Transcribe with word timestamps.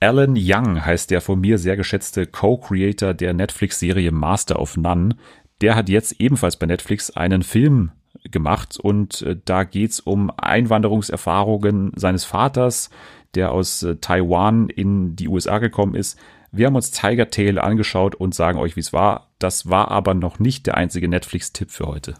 Alan 0.00 0.36
Young 0.38 0.84
heißt 0.84 1.10
der 1.10 1.20
von 1.20 1.40
mir 1.40 1.58
sehr 1.58 1.76
geschätzte 1.76 2.26
Co-Creator 2.26 3.14
der 3.14 3.34
Netflix-Serie 3.34 4.12
Master 4.12 4.60
of 4.60 4.76
None. 4.76 5.16
Der 5.60 5.74
hat 5.74 5.88
jetzt 5.88 6.20
ebenfalls 6.20 6.56
bei 6.56 6.66
Netflix 6.66 7.10
einen 7.10 7.42
Film 7.42 7.90
gemacht 8.22 8.78
und 8.78 9.22
äh, 9.22 9.36
da 9.44 9.64
geht's 9.64 9.98
um 9.98 10.30
Einwanderungserfahrungen 10.30 11.92
seines 11.96 12.24
Vaters, 12.24 12.90
der 13.34 13.50
aus 13.50 13.82
äh, 13.82 13.96
Taiwan 13.96 14.68
in 14.68 15.16
die 15.16 15.26
USA 15.26 15.58
gekommen 15.58 15.96
ist. 15.96 16.16
Wir 16.52 16.66
haben 16.66 16.76
uns 16.76 16.92
Tiger 16.92 17.28
Tail 17.30 17.58
angeschaut 17.58 18.14
und 18.14 18.34
sagen 18.34 18.58
euch, 18.58 18.76
wie 18.76 18.80
es 18.80 18.92
war. 18.92 19.32
Das 19.40 19.68
war 19.68 19.90
aber 19.90 20.14
noch 20.14 20.38
nicht 20.38 20.66
der 20.66 20.76
einzige 20.76 21.08
Netflix-Tipp 21.08 21.70
für 21.72 21.86
heute. 21.86 22.14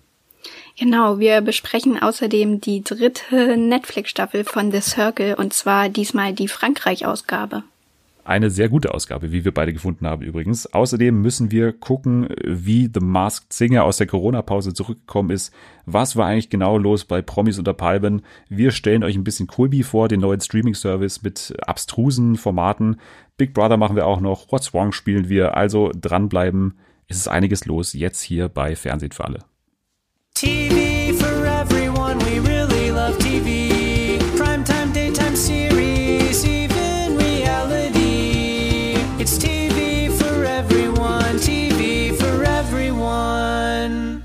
Genau, 0.78 1.18
wir 1.18 1.40
besprechen 1.40 2.00
außerdem 2.00 2.60
die 2.60 2.84
dritte 2.84 3.56
Netflix-Staffel 3.56 4.44
von 4.44 4.70
The 4.70 4.80
Circle 4.80 5.34
und 5.34 5.52
zwar 5.52 5.88
diesmal 5.88 6.32
die 6.32 6.46
Frankreich-Ausgabe. 6.46 7.64
Eine 8.24 8.50
sehr 8.50 8.68
gute 8.68 8.94
Ausgabe, 8.94 9.32
wie 9.32 9.44
wir 9.44 9.52
beide 9.52 9.72
gefunden 9.72 10.06
haben 10.06 10.22
übrigens. 10.22 10.72
Außerdem 10.72 11.20
müssen 11.20 11.50
wir 11.50 11.72
gucken, 11.72 12.28
wie 12.44 12.88
The 12.92 13.00
Masked 13.00 13.52
Singer 13.52 13.82
aus 13.84 13.96
der 13.96 14.06
Corona-Pause 14.06 14.72
zurückgekommen 14.72 15.30
ist. 15.30 15.52
Was 15.86 16.14
war 16.14 16.26
eigentlich 16.26 16.50
genau 16.50 16.78
los 16.78 17.06
bei 17.06 17.22
Promis 17.22 17.58
unter 17.58 17.72
Palmen? 17.74 18.22
Wir 18.48 18.70
stellen 18.70 19.02
euch 19.02 19.16
ein 19.16 19.24
bisschen 19.24 19.46
Colby 19.48 19.82
vor, 19.82 20.08
den 20.08 20.20
neuen 20.20 20.40
Streaming-Service 20.40 21.22
mit 21.22 21.54
abstrusen 21.66 22.36
Formaten. 22.36 23.00
Big 23.36 23.52
Brother 23.52 23.78
machen 23.78 23.96
wir 23.96 24.06
auch 24.06 24.20
noch. 24.20 24.52
What's 24.52 24.72
Wrong 24.74 24.92
spielen 24.92 25.28
wir. 25.28 25.56
Also 25.56 25.90
dranbleiben. 25.98 26.78
Es 27.08 27.16
ist 27.16 27.28
einiges 27.28 27.64
los 27.64 27.94
jetzt 27.94 28.20
hier 28.20 28.48
bei 28.48 28.76
Fernsehen 28.76 29.12
für 29.12 29.24
alle. 29.24 29.38
TV 30.38 31.12
for 31.14 31.46
everyone, 31.46 32.16
we 32.20 32.38
really 32.38 32.92
love 32.92 33.18
TV. 33.18 34.20
Primetime, 34.36 34.92
daytime 34.92 35.34
series, 35.34 36.44
even 36.46 37.16
reality. 37.16 38.94
It's 39.18 39.36
TV 39.36 40.08
for 40.12 40.44
everyone, 40.44 41.40
TV 41.40 42.12
for 42.12 42.44
everyone. 42.44 44.22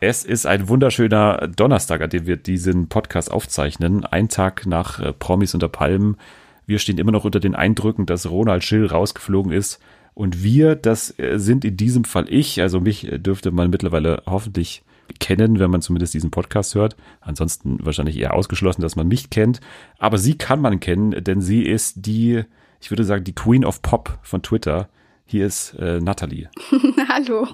Es 0.00 0.24
ist 0.24 0.46
ein 0.46 0.70
wunderschöner 0.70 1.48
Donnerstag, 1.48 2.00
an 2.00 2.08
dem 2.08 2.24
wir 2.24 2.38
diesen 2.38 2.88
Podcast 2.88 3.30
aufzeichnen. 3.30 4.06
Ein 4.06 4.30
Tag 4.30 4.64
nach 4.64 5.00
äh, 5.00 5.12
Promis 5.12 5.52
unter 5.52 5.68
Palmen. 5.68 6.16
Wir 6.64 6.78
stehen 6.78 6.96
immer 6.96 7.12
noch 7.12 7.26
unter 7.26 7.40
den 7.40 7.54
Eindrücken, 7.54 8.06
dass 8.06 8.30
Ronald 8.30 8.64
Schill 8.64 8.86
rausgeflogen 8.86 9.52
ist 9.52 9.80
und 10.18 10.42
wir, 10.42 10.74
das 10.74 11.16
äh, 11.20 11.38
sind 11.38 11.64
in 11.64 11.76
diesem 11.76 12.02
Fall 12.02 12.26
ich, 12.28 12.60
also 12.60 12.80
mich 12.80 13.06
äh, 13.06 13.18
dürfte 13.18 13.52
man 13.52 13.70
mittlerweile 13.70 14.24
hoffentlich 14.26 14.82
kennen, 15.20 15.60
wenn 15.60 15.70
man 15.70 15.80
zumindest 15.80 16.12
diesen 16.12 16.32
Podcast 16.32 16.74
hört. 16.74 16.96
Ansonsten 17.20 17.78
wahrscheinlich 17.86 18.18
eher 18.18 18.34
ausgeschlossen, 18.34 18.82
dass 18.82 18.96
man 18.96 19.06
mich 19.06 19.30
kennt. 19.30 19.60
Aber 19.96 20.18
sie 20.18 20.36
kann 20.36 20.60
man 20.60 20.80
kennen, 20.80 21.22
denn 21.22 21.40
sie 21.40 21.62
ist 21.62 22.04
die, 22.04 22.42
ich 22.80 22.90
würde 22.90 23.04
sagen, 23.04 23.22
die 23.22 23.34
Queen 23.34 23.64
of 23.64 23.80
Pop 23.80 24.18
von 24.22 24.42
Twitter. 24.42 24.88
Hier 25.24 25.46
ist 25.46 25.74
äh, 25.78 26.00
Natalie. 26.00 26.50
Hallo. 27.08 27.46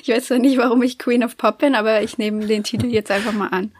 Ich 0.00 0.08
weiß 0.08 0.26
zwar 0.26 0.38
nicht, 0.38 0.58
warum 0.58 0.82
ich 0.82 1.00
Queen 1.00 1.24
of 1.24 1.36
Pop 1.36 1.58
bin, 1.58 1.74
aber 1.74 2.02
ich 2.02 2.18
nehme 2.18 2.46
den 2.46 2.62
Titel 2.62 2.86
jetzt 2.86 3.10
einfach 3.10 3.32
mal 3.32 3.48
an. 3.48 3.72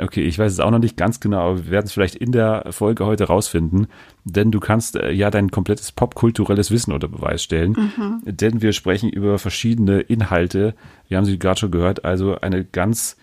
Okay, 0.00 0.22
ich 0.22 0.38
weiß 0.38 0.52
es 0.52 0.60
auch 0.60 0.70
noch 0.70 0.78
nicht 0.78 0.96
ganz 0.96 1.18
genau, 1.18 1.40
aber 1.40 1.64
wir 1.64 1.70
werden 1.72 1.86
es 1.86 1.92
vielleicht 1.92 2.14
in 2.14 2.30
der 2.30 2.66
Folge 2.70 3.04
heute 3.04 3.24
rausfinden, 3.24 3.88
denn 4.24 4.52
du 4.52 4.60
kannst 4.60 4.96
äh, 4.96 5.10
ja 5.10 5.30
dein 5.30 5.50
komplettes 5.50 5.90
popkulturelles 5.92 6.70
Wissen 6.70 6.92
unter 6.92 7.08
Beweis 7.08 7.42
stellen, 7.42 7.72
mhm. 7.72 8.20
denn 8.24 8.62
wir 8.62 8.72
sprechen 8.72 9.08
über 9.10 9.38
verschiedene 9.38 10.00
Inhalte. 10.00 10.74
Wir 11.08 11.16
haben 11.16 11.24
sie 11.24 11.38
gerade 11.38 11.58
schon 11.58 11.72
gehört, 11.72 12.04
also 12.04 12.40
eine 12.40 12.64
ganz 12.64 13.16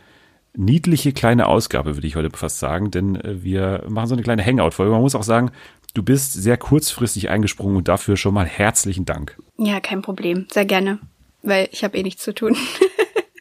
niedliche 0.54 1.14
kleine 1.14 1.48
Ausgabe, 1.48 1.96
würde 1.96 2.08
ich 2.08 2.16
heute 2.16 2.30
fast 2.36 2.60
sagen, 2.60 2.92
denn 2.92 3.16
äh, 3.16 3.44
wir 3.44 3.84
machen 3.88 4.08
so 4.08 4.16
eine 4.16 4.24
kleine 4.24 4.46
Hangout-Folge. 4.46 4.92
Man 4.92 5.02
muss 5.02 5.16
auch 5.16 5.24
sagen, 5.24 5.52
du 5.94 6.04
bist 6.04 6.34
sehr 6.34 6.58
kurzfristig 6.58 7.30
eingesprungen 7.30 7.78
und 7.78 7.88
dafür 7.88 8.18
schon 8.18 8.34
mal 8.34 8.46
herzlichen 8.46 9.06
Dank. 9.06 9.38
Ja, 9.58 9.80
kein 9.80 10.02
Problem, 10.02 10.48
sehr 10.52 10.66
gerne, 10.66 11.00
weil 11.42 11.70
ich 11.72 11.84
habe 11.84 11.98
eh 11.98 12.04
nichts 12.04 12.24
zu 12.24 12.34
tun. 12.34 12.56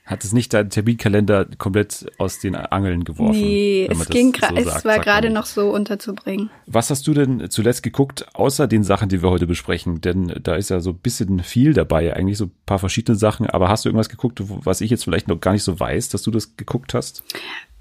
hat 0.04 0.22
es 0.22 0.32
nicht 0.32 0.52
deinen 0.52 0.68
Terminkalender 0.68 1.46
komplett 1.56 2.06
aus 2.18 2.38
den 2.38 2.54
Angeln 2.54 3.04
geworfen. 3.04 3.40
Nee, 3.40 3.88
es 3.90 4.06
ging 4.08 4.36
so 4.38 4.54
es 4.54 4.66
sagt, 4.66 4.84
war 4.84 4.98
gerade 4.98 5.30
noch 5.30 5.46
so 5.46 5.70
unterzubringen. 5.70 6.50
Was 6.66 6.90
hast 6.90 7.06
du 7.06 7.14
denn 7.14 7.48
zuletzt 7.48 7.82
geguckt, 7.82 8.26
außer 8.34 8.66
den 8.66 8.84
Sachen, 8.84 9.08
die 9.08 9.22
wir 9.22 9.30
heute 9.30 9.46
besprechen? 9.46 10.02
Denn 10.02 10.38
da 10.42 10.56
ist 10.56 10.68
ja 10.68 10.80
so 10.80 10.90
ein 10.90 10.98
bisschen 10.98 11.42
viel 11.42 11.72
dabei, 11.72 12.14
eigentlich 12.14 12.36
so 12.36 12.46
ein 12.46 12.52
paar 12.66 12.78
verschiedene 12.78 13.16
Sachen. 13.16 13.48
Aber 13.48 13.70
hast 13.70 13.84
du 13.86 13.88
irgendwas 13.88 14.10
geguckt, 14.10 14.42
was 14.44 14.82
ich 14.82 14.90
jetzt 14.90 15.04
vielleicht 15.04 15.28
noch 15.28 15.40
gar 15.40 15.52
nicht 15.52 15.64
so 15.64 15.80
weiß, 15.80 16.10
dass 16.10 16.22
du 16.22 16.30
das 16.30 16.56
geguckt 16.58 16.92
hast? 16.92 17.22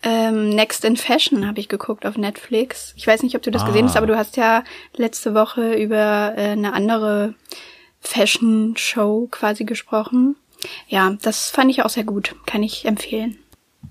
Ähm, 0.01 0.49
Next 0.49 0.85
in 0.85 0.95
Fashion 0.95 1.45
habe 1.45 1.59
ich 1.59 1.67
geguckt 1.67 2.05
auf 2.05 2.17
Netflix. 2.17 2.93
Ich 2.95 3.05
weiß 3.05 3.23
nicht, 3.23 3.35
ob 3.35 3.41
du 3.41 3.51
das 3.51 3.63
ah. 3.63 3.67
gesehen 3.67 3.85
hast, 3.85 3.97
aber 3.97 4.07
du 4.07 4.17
hast 4.17 4.37
ja 4.37 4.63
letzte 4.95 5.33
Woche 5.33 5.73
über 5.73 6.33
äh, 6.37 6.51
eine 6.51 6.73
andere 6.73 7.35
Fashion-Show 7.99 9.27
quasi 9.31 9.65
gesprochen. 9.65 10.35
Ja, 10.87 11.15
das 11.21 11.49
fand 11.49 11.71
ich 11.71 11.83
auch 11.83 11.89
sehr 11.89 12.03
gut. 12.03 12.35
Kann 12.45 12.63
ich 12.63 12.85
empfehlen. 12.85 13.37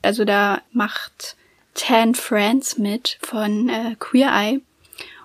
Also 0.02 0.24
da 0.24 0.62
macht 0.72 1.36
Tan 1.74 2.14
Friends 2.14 2.78
mit 2.78 3.18
von 3.22 3.68
äh, 3.68 3.96
Queer 3.98 4.30
Eye. 4.32 4.60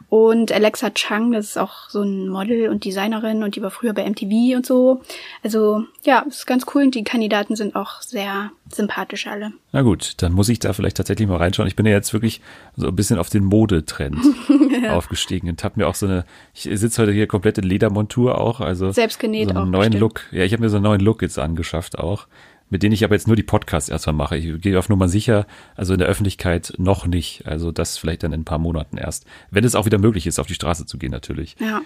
Und 0.09 0.53
Alexa 0.53 0.90
Chung, 0.91 1.34
das 1.34 1.47
ist 1.47 1.57
auch 1.57 1.90
so 1.90 2.01
ein 2.01 2.29
Model 2.29 2.69
und 2.69 2.85
Designerin 2.85 3.44
und 3.44 3.57
die 3.57 3.62
war 3.62 3.72
früher 3.72 3.91
bei 3.94 4.09
MTV 4.09 4.56
und 4.56 4.66
so. 4.66 5.01
Also 5.44 5.84
ja, 6.03 6.19
ist 6.19 6.47
ganz 6.47 6.66
cool 6.73 6.84
und 6.84 6.95
die 6.95 7.03
Kandidaten 7.03 7.57
sind 7.57 7.75
auch 7.75 8.01
sehr 8.01 8.51
sympathisch 8.73 9.28
alle. 9.28 9.51
Na 9.73 9.81
gut, 9.81 10.13
dann 10.17 10.31
muss 10.31 10.47
ich 10.47 10.59
da 10.59 10.72
vielleicht 10.72 10.96
tatsächlich 10.96 11.28
mal 11.28 11.38
reinschauen. 11.38 11.67
Ich 11.67 11.75
bin 11.75 11.85
ja 11.85 11.91
jetzt 11.91 12.13
wirklich 12.13 12.40
so 12.78 12.88
ein 12.88 12.96
bisschen 12.96 13.19
auf 13.19 13.29
den 13.29 13.44
Modetrend 13.44 14.17
aufgestiegen 14.90 15.50
und 15.50 15.62
habe 15.66 15.81
mir 15.81 15.88
auch 15.88 15.96
so 15.96 16.06
eine, 16.06 16.25
ich 16.53 16.69
sitze 16.73 17.01
heute 17.01 17.12
hier 17.12 17.28
komplett 17.28 17.57
in 17.57 17.66
Ledermontur 17.66 18.40
auch, 18.40 18.62
also 18.62 18.91
selbst 18.91 19.19
genäht 19.19 19.50
so 19.50 19.56
einen 19.56 19.57
auch. 19.57 19.66
neuen 19.66 19.91
bestimmt. 19.91 20.00
Look. 20.00 20.22
Ja, 20.31 20.44
ich 20.44 20.53
habe 20.53 20.63
mir 20.63 20.69
so 20.69 20.78
einen 20.78 20.85
neuen 20.85 21.01
Look 21.01 21.22
jetzt 21.22 21.38
angeschafft 21.38 22.00
auch 22.00 22.28
mit 22.69 22.83
denen 22.83 22.94
ich 22.94 23.03
aber 23.03 23.16
jetzt 23.16 23.28
nur 23.28 23.35
die 23.35 23.44
Podcasts 23.44 23.89
erstmal 23.89 24.16
mache. 24.16 24.38
Ich 24.38 24.61
gehe 24.61 24.78
auf 24.78 24.89
Nummer 24.89 25.07
sicher, 25.07 25.47
also 25.75 25.94
in 25.94 26.00
der 26.00 26.07
Öffentlichkeit 26.07 26.73
noch 26.78 27.07
nicht. 27.07 27.45
Also 27.45 27.72
das 27.72 27.97
vielleicht 27.97 28.23
dann 28.23 28.33
in 28.33 28.41
ein 28.41 28.45
paar 28.45 28.59
Monaten 28.59 28.97
erst. 28.97 29.25
Wenn 29.51 29.63
es 29.63 29.75
auch 29.75 29.85
wieder 29.85 30.00
möglich 30.00 30.28
ist, 30.28 30.39
auf 30.39 30.47
die 30.47 30.53
Straße 30.53 30.85
zu 30.85 30.97
gehen 30.97 31.11
natürlich. 31.11 31.55
Ja. 31.59 31.81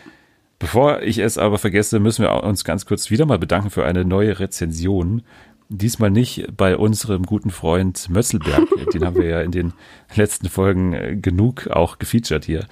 Bevor 0.61 1.01
ich 1.01 1.17
es 1.17 1.39
aber 1.39 1.57
vergesse, 1.57 1.99
müssen 1.99 2.23
wir 2.23 2.43
uns 2.43 2.63
ganz 2.63 2.85
kurz 2.85 3.09
wieder 3.09 3.25
mal 3.25 3.39
bedanken 3.39 3.71
für 3.71 3.83
eine 3.83 4.05
neue 4.05 4.39
Rezension. 4.39 5.23
Diesmal 5.69 6.11
nicht 6.11 6.45
bei 6.55 6.77
unserem 6.77 7.23
guten 7.23 7.49
Freund 7.49 8.09
Mösselberg. 8.09 8.67
Den 8.93 9.05
haben 9.05 9.15
wir 9.15 9.25
ja 9.25 9.41
in 9.41 9.51
den 9.51 9.73
letzten 10.15 10.49
Folgen 10.49 10.93
äh, 10.93 11.15
genug 11.15 11.67
auch 11.67 11.97
gefeatured 11.97 12.45
hier. 12.45 12.67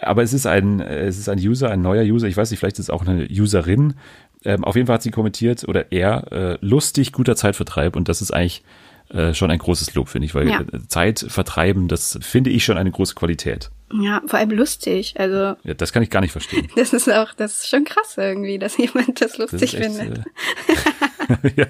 Aber 0.00 0.22
es 0.22 0.32
ist 0.32 0.46
ein, 0.46 0.80
es 0.80 1.18
ist 1.18 1.28
ein 1.28 1.38
User, 1.38 1.70
ein 1.70 1.82
neuer 1.82 2.04
User. 2.04 2.28
Ich 2.28 2.36
weiß 2.36 2.50
nicht, 2.50 2.60
vielleicht 2.60 2.78
ist 2.78 2.86
es 2.86 2.90
auch 2.90 3.06
eine 3.06 3.26
Userin, 3.28 3.94
ähm, 4.44 4.64
auf 4.64 4.76
jeden 4.76 4.86
Fall 4.86 4.94
hat 4.94 5.02
sie 5.02 5.10
kommentiert, 5.10 5.66
oder 5.66 5.92
er, 5.92 6.32
äh, 6.32 6.58
lustig, 6.60 7.12
guter 7.12 7.36
Zeitvertreib. 7.36 7.96
Und 7.96 8.08
das 8.08 8.22
ist 8.22 8.32
eigentlich 8.32 8.62
äh, 9.10 9.34
schon 9.34 9.50
ein 9.50 9.58
großes 9.58 9.94
Lob, 9.94 10.08
finde 10.08 10.26
ich, 10.26 10.34
weil 10.34 10.48
ja. 10.48 10.60
Äh, 10.60 10.86
Zeit 10.88 11.24
vertreiben, 11.28 11.88
das 11.88 12.18
finde 12.22 12.50
ich 12.50 12.64
schon 12.64 12.78
eine 12.78 12.90
große 12.90 13.14
Qualität. 13.14 13.70
Ja, 14.00 14.22
vor 14.26 14.38
allem 14.38 14.50
lustig. 14.50 15.14
Also. 15.18 15.56
Ja, 15.62 15.74
das 15.74 15.92
kann 15.92 16.02
ich 16.02 16.10
gar 16.10 16.20
nicht 16.20 16.32
verstehen. 16.32 16.68
Das 16.76 16.92
ist 16.92 17.10
auch, 17.10 17.32
das 17.32 17.62
ist 17.62 17.68
schon 17.68 17.84
krass 17.84 18.16
irgendwie, 18.16 18.58
dass 18.58 18.76
jemand 18.76 19.20
das 19.20 19.38
lustig 19.38 19.72
das 19.72 19.74
echt, 19.74 19.84
findet. 19.84 20.18
Äh, 21.28 21.52
ja, 21.56 21.66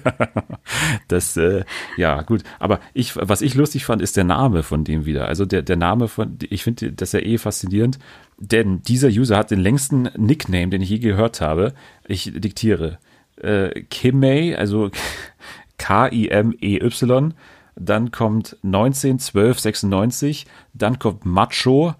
das, 1.07 1.37
äh, 1.37 1.63
ja, 1.97 2.21
gut. 2.23 2.43
Aber 2.59 2.79
ich, 2.93 3.15
was 3.15 3.41
ich 3.41 3.53
lustig 3.53 3.85
fand, 3.85 4.01
ist 4.01 4.17
der 4.17 4.23
Name 4.23 4.63
von 4.63 4.83
dem 4.83 5.05
wieder. 5.05 5.27
Also 5.27 5.45
der, 5.45 5.61
der 5.61 5.77
Name 5.77 6.07
von, 6.07 6.37
ich 6.49 6.63
finde 6.63 6.91
das 6.91 7.11
ja 7.11 7.19
eh 7.19 7.37
faszinierend, 7.37 7.99
denn 8.37 8.81
dieser 8.81 9.09
User 9.09 9.37
hat 9.37 9.51
den 9.51 9.59
längsten 9.59 10.09
Nickname, 10.17 10.69
den 10.69 10.81
ich 10.81 10.89
je 10.89 10.99
gehört 10.99 11.41
habe. 11.41 11.73
Ich 12.07 12.31
diktiere. 12.33 12.97
Äh, 13.37 13.81
Kimei, 13.89 14.57
also 14.57 14.89
K-I-M-E-Y. 15.77 17.33
Dann 17.75 18.11
kommt 18.11 18.57
191296. 18.63 20.45
Dann 20.73 20.97
kommt 20.97 21.25
Macho. 21.25 21.93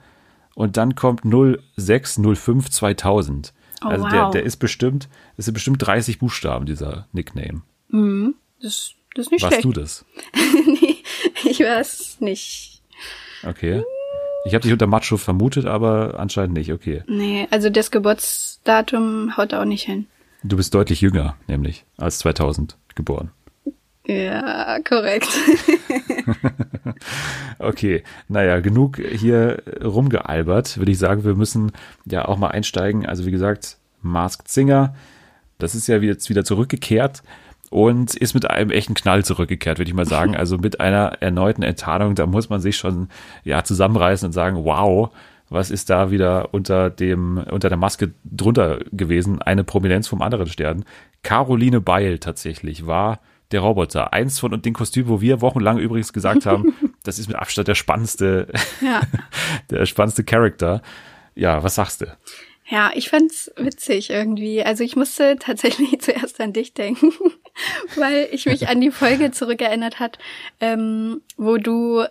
Und 0.55 0.77
dann 0.77 0.95
kommt 0.95 1.21
0605 1.23 2.69
2000. 2.69 3.53
Oh, 3.83 3.87
also 3.87 4.03
wow. 4.05 4.11
der, 4.11 4.29
der 4.31 4.43
ist 4.43 4.57
bestimmt, 4.57 5.09
das 5.35 5.45
sind 5.45 5.53
bestimmt 5.53 5.85
30 5.85 6.17
Buchstaben, 6.17 6.65
dieser 6.65 7.07
Nickname. 7.11 7.61
Mhm. 7.89 8.35
Das, 8.61 8.93
das 9.13 9.27
ist 9.27 9.31
nicht 9.31 9.43
Warst 9.43 9.53
schlecht. 9.53 9.65
du 9.65 9.71
das? 9.73 10.05
nee, 10.65 10.95
ich 11.43 11.59
weiß 11.59 12.17
nicht. 12.21 12.81
Okay. 13.43 13.83
Ich 14.45 14.53
habe 14.53 14.61
dich 14.61 14.71
unter 14.71 14.87
Macho 14.87 15.17
vermutet, 15.17 15.65
aber 15.65 16.19
anscheinend 16.19 16.55
nicht, 16.55 16.71
okay. 16.71 17.03
Nee, 17.07 17.47
also 17.51 17.69
das 17.69 17.91
Geburtsdatum 17.91 19.35
haut 19.37 19.53
auch 19.53 19.65
nicht 19.65 19.83
hin. 19.83 20.07
Du 20.43 20.57
bist 20.57 20.73
deutlich 20.73 21.01
jünger, 21.01 21.35
nämlich, 21.47 21.83
als 21.97 22.19
2000 22.19 22.77
geboren. 22.93 23.31
Ja, 24.07 24.77
korrekt. 24.87 25.27
okay, 27.59 28.03
naja, 28.27 28.59
genug 28.59 28.97
hier 28.97 29.63
rumgealbert, 29.83 30.77
würde 30.77 30.91
ich 30.91 30.99
sagen. 30.99 31.23
Wir 31.23 31.33
müssen 31.33 31.71
ja 32.05 32.25
auch 32.25 32.37
mal 32.37 32.49
einsteigen. 32.49 33.05
Also 33.05 33.25
wie 33.25 33.31
gesagt, 33.31 33.77
Masked 34.01 34.47
Singer, 34.47 34.95
das 35.57 35.73
ist 35.73 35.87
ja 35.87 35.97
jetzt 35.97 36.29
wieder 36.29 36.43
zurückgekehrt 36.43 37.23
und 37.71 38.15
ist 38.15 38.35
mit 38.35 38.49
einem 38.49 38.69
echten 38.69 38.93
Knall 38.93 39.25
zurückgekehrt, 39.25 39.79
würde 39.79 39.89
ich 39.89 39.95
mal 39.95 40.05
sagen. 40.05 40.35
Also 40.45 40.57
mit 40.57 40.79
einer 40.79 41.21
erneuten 41.21 41.63
Enttarnung, 41.63 42.13
da 42.13 42.27
muss 42.27 42.49
man 42.49 42.61
sich 42.61 42.77
schon 42.77 43.09
ja 43.43 43.63
zusammenreißen 43.63 44.27
und 44.27 44.33
sagen, 44.33 44.63
wow, 44.65 45.09
was 45.49 45.71
ist 45.71 45.89
da 45.89 46.11
wieder 46.11 46.53
unter 46.53 46.89
dem, 46.89 47.43
unter 47.49 47.69
der 47.69 47.77
Maske 47.77 48.11
drunter 48.23 48.79
gewesen? 48.91 49.41
Eine 49.41 49.63
Prominenz 49.63 50.07
vom 50.07 50.21
anderen 50.21 50.47
Stern. 50.47 50.85
Caroline 51.23 51.81
Beil 51.81 52.19
tatsächlich 52.19 52.85
war 52.85 53.19
der 53.55 53.61
Roboter. 53.61 54.13
Eins 54.13 54.39
von 54.39 54.61
den 54.61 54.73
Kostümen, 54.73 55.09
wo 55.09 55.21
wir 55.21 55.41
wochenlang 55.41 55.79
übrigens 55.79 56.13
gesagt 56.13 56.45
haben, 56.45 56.75
das 57.03 57.19
ist 57.19 57.27
mit 57.27 57.37
Abstand 57.37 57.67
der 57.67 57.75
spannendste, 57.75 58.47
ja. 58.81 59.01
der 59.69 59.85
spannendste 59.85 60.23
Charakter. 60.23 60.81
Ja, 61.35 61.63
was 61.63 61.75
sagst 61.75 62.01
du? 62.01 62.07
Ja, 62.67 62.91
ich 62.95 63.09
fand's 63.09 63.51
witzig 63.57 64.09
irgendwie. 64.09 64.63
Also 64.63 64.83
ich 64.83 64.95
musste 64.95 65.37
tatsächlich 65.39 65.99
zuerst 66.01 66.41
an 66.41 66.51
dich 66.51 66.73
denken, 66.73 67.13
weil 67.95 68.27
ich 68.31 68.47
mich 68.47 68.67
an 68.67 68.81
die 68.81 68.91
Folge 68.91 69.31
zurückerinnert 69.31 69.99
hat, 69.99 70.17
ähm, 70.59 71.21
wo 71.37 71.57
du 71.57 72.03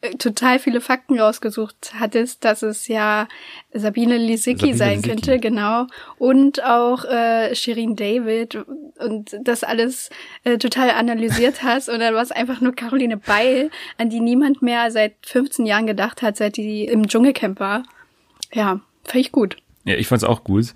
äh, 0.00 0.16
total 0.18 0.58
viele 0.58 0.80
Fakten 0.80 1.18
rausgesucht 1.18 1.92
hattest, 1.94 2.44
dass 2.44 2.62
es 2.62 2.88
ja 2.88 3.28
Sabine 3.72 4.16
Lisicki 4.16 4.74
sein 4.74 4.96
Lisicki. 4.96 5.08
könnte, 5.08 5.38
genau, 5.38 5.86
und 6.18 6.64
auch 6.64 7.04
äh, 7.04 7.54
Shirin 7.54 7.94
David 7.94 8.58
und 9.00 9.36
das 9.42 9.64
alles 9.64 10.10
äh, 10.44 10.58
total 10.58 10.90
analysiert 10.90 11.62
hast 11.62 11.88
und 11.88 12.00
dann 12.00 12.14
war 12.14 12.22
es 12.22 12.32
einfach 12.32 12.60
nur 12.60 12.74
Caroline 12.74 13.16
Beil, 13.16 13.70
an 13.98 14.10
die 14.10 14.20
niemand 14.20 14.62
mehr 14.62 14.90
seit 14.90 15.14
15 15.26 15.66
Jahren 15.66 15.86
gedacht 15.86 16.22
hat, 16.22 16.36
seit 16.36 16.56
die 16.56 16.84
im 16.84 17.08
Dschungelcamp 17.08 17.60
war. 17.60 17.82
Ja, 18.52 18.80
fand 19.04 19.16
ich 19.16 19.32
gut. 19.32 19.56
Ja, 19.84 19.96
ich 19.96 20.08
fand's 20.08 20.24
auch 20.24 20.44
gut. 20.44 20.74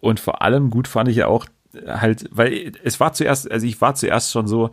Und 0.00 0.20
vor 0.20 0.42
allem 0.42 0.70
gut 0.70 0.88
fand 0.88 1.08
ich 1.08 1.16
ja 1.16 1.28
auch 1.28 1.46
halt, 1.86 2.28
weil 2.30 2.72
es 2.82 3.00
war 3.00 3.12
zuerst, 3.12 3.50
also 3.50 3.66
ich 3.66 3.80
war 3.80 3.94
zuerst 3.94 4.32
schon 4.32 4.46
so, 4.46 4.70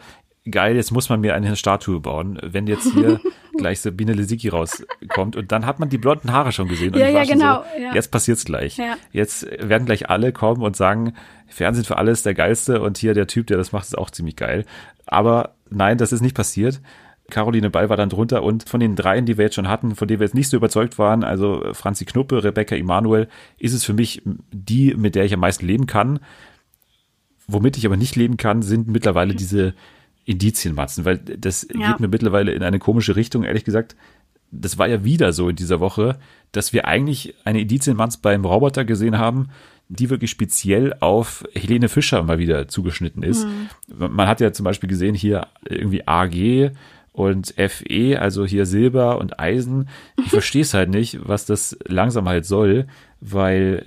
geil, 0.50 0.76
jetzt 0.76 0.92
muss 0.92 1.10
man 1.10 1.22
mir 1.22 1.36
eine 1.36 1.56
Statue 1.56 2.00
bauen, 2.00 2.40
wenn 2.42 2.68
jetzt 2.68 2.94
hier 2.94 3.20
gleich 3.58 3.82
Sabine 3.82 4.14
Lesicki 4.14 4.50
rauskommt. 4.50 5.36
Und 5.36 5.52
dann 5.52 5.66
hat 5.66 5.80
man 5.80 5.90
die 5.90 5.98
blonden 5.98 6.32
Haare 6.32 6.52
schon 6.52 6.68
gesehen. 6.68 6.94
Und 6.94 7.00
ja, 7.00 7.10
ja, 7.10 7.24
genau. 7.24 7.64
So, 7.76 7.82
ja. 7.82 7.94
Jetzt 7.94 8.12
passiert's 8.12 8.46
gleich. 8.46 8.78
Ja. 8.78 8.96
Jetzt 9.12 9.46
werden 9.60 9.86
gleich 9.86 10.10
alle 10.10 10.32
kommen 10.32 10.62
und 10.62 10.76
sagen, 10.76 11.14
Fernsehen 11.48 11.86
für 11.86 11.98
alles 11.98 12.24
der 12.24 12.34
geilste 12.34 12.82
und 12.82 12.98
hier 12.98 13.14
der 13.14 13.28
Typ, 13.28 13.48
der 13.48 13.58
das 13.58 13.72
macht, 13.72 13.86
ist 13.86 13.98
auch 13.98 14.10
ziemlich 14.10 14.36
geil. 14.36 14.66
Aber 15.06 15.56
nein, 15.70 15.98
das 15.98 16.12
ist 16.12 16.22
nicht 16.22 16.36
passiert. 16.36 16.82
Caroline 17.30 17.70
Ball 17.70 17.90
war 17.90 17.98
dann 17.98 18.10
drunter 18.10 18.44
und 18.44 18.68
von 18.68 18.80
den 18.80 18.96
dreien, 18.96 19.26
die 19.26 19.38
wir 19.38 19.46
jetzt 19.46 19.56
schon 19.56 19.68
hatten, 19.68 19.96
von 19.96 20.08
denen 20.08 20.20
wir 20.20 20.26
jetzt 20.26 20.34
nicht 20.34 20.50
so 20.50 20.58
überzeugt 20.58 20.98
waren, 20.98 21.24
also 21.24 21.64
Franzi 21.74 22.06
Knuppe, 22.06 22.44
Rebecca 22.44 22.76
Emanuel, 22.76 23.28
ist 23.58 23.74
es 23.74 23.86
für 23.86 23.94
mich 23.94 24.24
die, 24.52 24.96
mit 24.96 25.16
der 25.16 25.26
ich 25.26 25.34
am 25.34 25.40
meisten 25.40 25.66
leben 25.66 25.86
kann. 25.86 26.20
Womit 27.48 27.78
ich 27.78 27.86
aber 27.86 27.98
nicht 27.98 28.16
leben 28.16 28.38
kann, 28.38 28.62
sind 28.62 28.88
mittlerweile 28.88 29.36
diese 29.36 29.74
Indizienmatzen, 30.30 31.06
weil 31.06 31.18
das 31.18 31.68
ja. 31.74 31.92
geht 31.92 32.00
mir 32.00 32.08
mittlerweile 32.08 32.52
in 32.52 32.62
eine 32.62 32.78
komische 32.78 33.16
Richtung, 33.16 33.44
ehrlich 33.44 33.64
gesagt. 33.64 33.96
Das 34.52 34.78
war 34.78 34.88
ja 34.88 35.04
wieder 35.04 35.34
so 35.34 35.50
in 35.50 35.56
dieser 35.56 35.80
Woche, 35.80 36.20
dass 36.52 36.72
wir 36.72 36.88
eigentlich 36.88 37.34
eine 37.46 37.62
Indizienmatz 37.62 38.18
beim 38.18 38.46
Roboter 38.46 38.86
gesehen 38.86 39.18
haben, 39.18 39.50
die 39.88 40.12
wirklich 40.12 40.30
speziell 40.30 40.94
auf 41.00 41.44
Helene 41.54 41.90
Fischer 41.90 42.22
mal 42.22 42.38
wieder 42.38 42.68
zugeschnitten 42.68 43.24
ist. 43.24 43.48
Mhm. 43.48 44.16
Man 44.16 44.28
hat 44.28 44.40
ja 44.40 44.54
zum 44.54 44.66
Beispiel 44.66 44.88
gesehen 44.88 45.16
hier 45.16 45.48
irgendwie 45.66 46.08
AG 46.08 46.72
und 47.12 47.56
FE, 47.58 48.20
also 48.22 48.46
hier 48.46 48.68
Silber 48.68 49.18
und 49.18 49.40
Eisen. 49.40 49.90
Ich 50.24 50.30
verstehe 50.30 50.62
es 50.62 50.76
halt 50.76 50.92
nicht, 50.92 51.28
was 51.28 51.46
das 51.46 51.76
langsam 51.88 52.30
halt 52.30 52.46
soll, 52.46 52.86
weil 53.20 53.86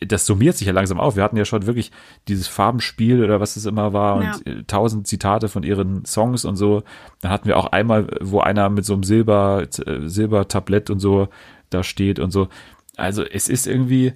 das 0.00 0.26
summiert 0.26 0.56
sich 0.56 0.66
ja 0.66 0.72
langsam 0.72 1.00
auf. 1.00 1.16
Wir 1.16 1.22
hatten 1.22 1.36
ja 1.36 1.44
schon 1.44 1.66
wirklich 1.66 1.90
dieses 2.28 2.46
Farbenspiel 2.46 3.22
oder 3.24 3.40
was 3.40 3.56
es 3.56 3.66
immer 3.66 3.92
war 3.92 4.22
ja. 4.22 4.36
und 4.46 4.68
tausend 4.68 5.06
Zitate 5.06 5.48
von 5.48 5.62
ihren 5.62 6.04
Songs 6.04 6.44
und 6.44 6.56
so. 6.56 6.82
Dann 7.20 7.30
hatten 7.30 7.48
wir 7.48 7.56
auch 7.56 7.66
einmal, 7.66 8.06
wo 8.20 8.40
einer 8.40 8.68
mit 8.70 8.84
so 8.84 8.94
einem 8.94 9.02
Silber, 9.02 9.66
äh, 9.86 10.08
Silbertablett 10.08 10.90
und 10.90 11.00
so 11.00 11.28
da 11.70 11.82
steht 11.82 12.18
und 12.18 12.30
so. 12.30 12.48
Also 12.96 13.24
es 13.24 13.48
ist 13.48 13.66
irgendwie, 13.66 14.12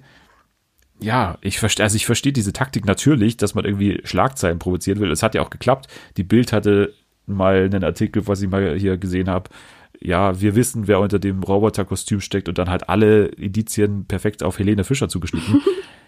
ja, 0.99 1.37
ich 1.41 1.59
verstehe, 1.59 1.83
also 1.83 1.95
ich 1.95 2.05
verstehe 2.05 2.33
diese 2.33 2.53
Taktik 2.53 2.85
natürlich, 2.85 3.37
dass 3.37 3.55
man 3.55 3.65
irgendwie 3.65 4.01
Schlagzeilen 4.03 4.59
provozieren 4.59 4.99
will. 4.99 5.11
Es 5.11 5.23
hat 5.23 5.35
ja 5.35 5.41
auch 5.41 5.49
geklappt. 5.49 5.87
Die 6.17 6.23
Bild 6.23 6.53
hatte 6.53 6.93
mal 7.25 7.63
einen 7.63 7.83
Artikel, 7.83 8.27
was 8.27 8.41
ich 8.41 8.49
mal 8.49 8.77
hier 8.77 8.97
gesehen 8.97 9.29
habe. 9.29 9.49
Ja, 10.05 10.41
wir 10.41 10.55
wissen, 10.55 10.87
wer 10.87 10.99
unter 10.99 11.17
dem 11.17 11.41
Roboterkostüm 11.43 12.19
steckt 12.19 12.49
und 12.49 12.57
dann 12.57 12.69
halt 12.69 12.89
alle 12.89 13.27
Indizien 13.27 14.05
perfekt 14.05 14.43
auf 14.43 14.59
Helene 14.59 14.83
Fischer 14.83 15.07
zugeschnitten. 15.07 15.61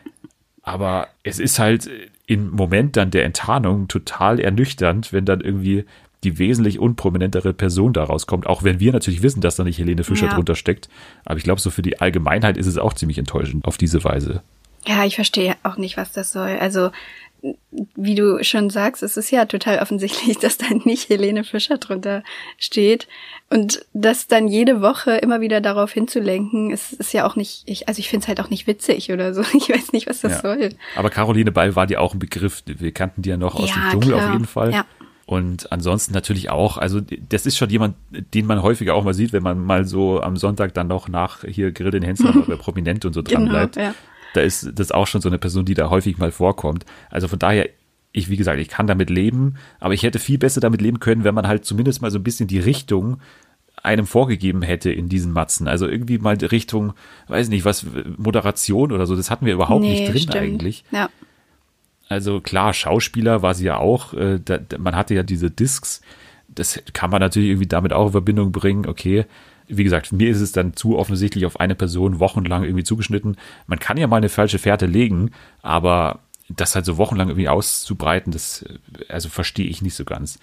Aber 0.62 1.08
es 1.24 1.40
ist 1.40 1.60
halt 1.60 1.90
im 2.28 2.50
Moment 2.50 2.98
dann 2.98 3.12
der 3.12 3.24
Enttarnung 3.24 3.88
total 3.88 4.40
ernüchternd, 4.40 5.14
wenn 5.14 5.24
dann 5.24 5.40
irgendwie 5.40 5.86
die 6.26 6.40
wesentlich 6.40 6.80
unprominentere 6.80 7.54
Person 7.54 7.94
daraus 7.94 8.28
kommt, 8.28 8.48
auch 8.48 8.64
wenn 8.64 8.80
wir 8.80 8.92
natürlich 8.92 9.22
wissen, 9.22 9.42
dass 9.42 9.56
da 9.56 9.64
nicht 9.64 9.78
Helene 9.78 10.04
Fischer 10.04 10.26
ja. 10.26 10.34
drunter 10.34 10.56
steckt. 10.56 10.90
Aber 11.24 11.38
ich 11.38 11.44
glaube, 11.44 11.62
so 11.62 11.70
für 11.70 11.84
die 11.84 12.02
Allgemeinheit 12.02 12.58
ist 12.58 12.66
es 12.66 12.78
auch 12.78 12.94
ziemlich 12.94 13.20
enttäuschend 13.20 13.66
auf 13.66 13.78
diese 13.78 14.04
Weise. 14.04 14.42
Ja, 14.88 15.06
ich 15.06 15.16
verstehe 15.16 15.56
auch 15.64 15.78
nicht, 15.78 15.98
was 15.98 16.12
das 16.12 16.32
soll. 16.32 16.58
Also 16.60 16.92
wie 17.96 18.16
du 18.16 18.44
schon 18.44 18.70
sagst, 18.70 19.04
es 19.04 19.18
ist 19.18 19.32
ja 19.32 19.46
total 19.46 19.80
offensichtlich, 19.80 20.38
dass 20.40 20.58
da 20.58 20.66
nicht 20.84 21.10
Helene 21.10 21.44
Fischer 21.44 21.78
drunter 21.78 22.24
steht. 22.58 23.08
Und 23.50 23.86
das 23.94 24.28
dann 24.28 24.48
jede 24.48 24.82
Woche 24.82 25.18
immer 25.18 25.42
wieder 25.42 25.62
darauf 25.62 25.92
hinzulenken, 25.92 26.72
ist, 26.72 26.94
ist 26.94 27.14
ja 27.14 27.28
auch 27.28 27.36
nicht, 27.36 27.64
ich, 27.66 27.88
also 27.88 28.00
ich 28.00 28.10
finde 28.10 28.24
es 28.24 28.28
halt 28.28 28.42
auch 28.42 28.50
nicht 28.50 28.68
witzig 28.68 29.12
oder 29.12 29.34
so. 29.34 29.44
Ich 29.56 29.70
weiß 29.70 29.94
nicht, 29.94 30.08
was 30.08 30.22
das 30.22 30.34
ja. 30.34 30.42
soll. 30.42 30.70
Aber 30.96 31.10
Caroline 31.10 31.52
Ball 31.52 31.76
war 31.76 31.88
dir 31.88 32.02
auch 32.02 32.14
ein 32.14 32.20
Begriff. 32.20 32.64
Wir 32.66 32.92
kannten 32.92 33.22
die 33.22 33.30
ja 33.30 33.38
noch 33.38 33.56
aus 33.56 33.70
ja, 33.70 33.76
dem 33.76 33.92
Dschungel 33.92 34.18
klar. 34.18 34.28
auf 34.28 34.34
jeden 34.34 34.46
Fall. 34.46 34.74
Ja. 34.74 34.86
Und 35.26 35.72
ansonsten 35.72 36.14
natürlich 36.14 36.50
auch, 36.50 36.78
also 36.78 37.00
das 37.30 37.46
ist 37.46 37.58
schon 37.58 37.70
jemand, 37.70 37.96
den 38.12 38.46
man 38.46 38.62
häufiger 38.62 38.94
auch 38.94 39.04
mal 39.04 39.16
sieht, 39.16 39.34
wenn 39.34 39.42
man 39.42 39.60
mal 39.60 39.86
so 39.86 40.22
am 40.22 40.38
Sonntag 40.38 40.74
dann 40.76 40.88
noch 40.88 41.08
nach 41.08 41.44
hier 41.44 41.72
Grill 41.72 41.92
den 41.92 42.04
Hensler 42.04 42.36
oder 42.48 42.58
Prominent 42.58 43.06
und 43.06 43.14
so 43.14 43.22
dran 43.22 43.46
genau, 43.46 43.52
bleibt. 43.52 43.76
Ja 43.78 43.96
da 44.36 44.42
ist 44.42 44.72
das 44.76 44.92
auch 44.92 45.08
schon 45.08 45.22
so 45.22 45.30
eine 45.30 45.38
Person, 45.38 45.66
die 45.66 45.74
da 45.74 45.90
häufig 45.90 46.18
mal 46.18 46.32
vorkommt. 46.32 46.86
Also 47.10 47.28
von 47.28 47.40
daher, 47.40 47.70
ich, 48.12 48.30
wie 48.30 48.38
gesagt, 48.38 48.60
ich 48.60 48.70
kann 48.70 48.88
damit 48.88 49.10
leben, 49.10 49.56
aber 49.80 49.94
ich 49.94 50.04
hätte 50.04 50.20
viel 50.20 50.38
besser 50.38 50.62
damit 50.62 50.82
leben 50.82 51.00
können, 51.00 51.24
wenn 51.24 51.36
man 51.36 51.48
halt 51.48 51.66
zumindest 51.66 52.02
mal 52.02 52.12
so 52.12 52.20
ein 52.20 52.24
bisschen 52.24 52.48
die 52.48 52.60
Richtung 52.60 53.20
einem 53.84 54.08
vorgegeben 54.08 54.62
hätte 54.62 54.92
in 54.92 55.10
diesen 55.10 55.32
Matzen. 55.32 55.68
Also 55.68 55.88
irgendwie 55.88 56.18
mal 56.18 56.36
Richtung, 56.36 56.94
weiß 57.28 57.50
nicht, 57.50 57.66
was, 57.66 57.86
Moderation 58.18 58.92
oder 58.92 59.06
so, 59.06 59.16
das 59.16 59.30
hatten 59.30 59.46
wir 59.46 59.54
überhaupt 59.54 59.82
nee, 59.82 59.92
nicht 59.92 60.12
drin 60.12 60.22
stimmt. 60.22 60.36
eigentlich. 60.36 60.84
Ja. 60.92 61.10
Also 62.08 62.40
klar, 62.40 62.74
Schauspieler 62.74 63.42
war 63.42 63.54
sie 63.54 63.66
ja 63.66 63.78
auch, 63.78 64.14
äh, 64.14 64.40
da, 64.44 64.60
man 64.78 64.96
hatte 64.96 65.14
ja 65.14 65.24
diese 65.24 65.50
Discs, 65.50 66.02
das 66.48 66.82
kann 66.94 67.10
man 67.10 67.22
natürlich 67.22 67.50
irgendwie 67.50 67.68
damit 67.68 67.94
auch 67.94 68.08
in 68.08 68.12
Verbindung 68.12 68.52
bringen, 68.52 68.88
okay, 68.88 69.26
wie 69.68 69.84
gesagt, 69.84 70.12
mir 70.12 70.30
ist 70.30 70.42
es 70.42 70.52
dann 70.52 70.76
zu 70.76 70.98
offensichtlich 70.98 71.46
auf 71.46 71.60
eine 71.60 71.76
Person 71.76 72.20
wochenlang 72.20 72.64
irgendwie 72.64 72.84
zugeschnitten. 72.84 73.38
Man 73.68 73.80
kann 73.80 73.98
ja 73.98 74.08
mal 74.08 74.18
eine 74.18 74.30
falsche 74.30 74.60
Fährte 74.60 74.86
legen, 74.86 75.32
aber 75.62 76.20
das 76.50 76.75
halt 76.75 76.86
so 76.86 76.98
wochenlang 76.98 77.30
irgendwie 77.30 77.50
auszubreiten, 77.50 78.32
das 78.32 78.64
also 79.10 79.30
verstehe 79.30 79.68
ich 79.68 79.82
nicht 79.82 79.96
so 79.96 80.06
ganz. 80.06 80.40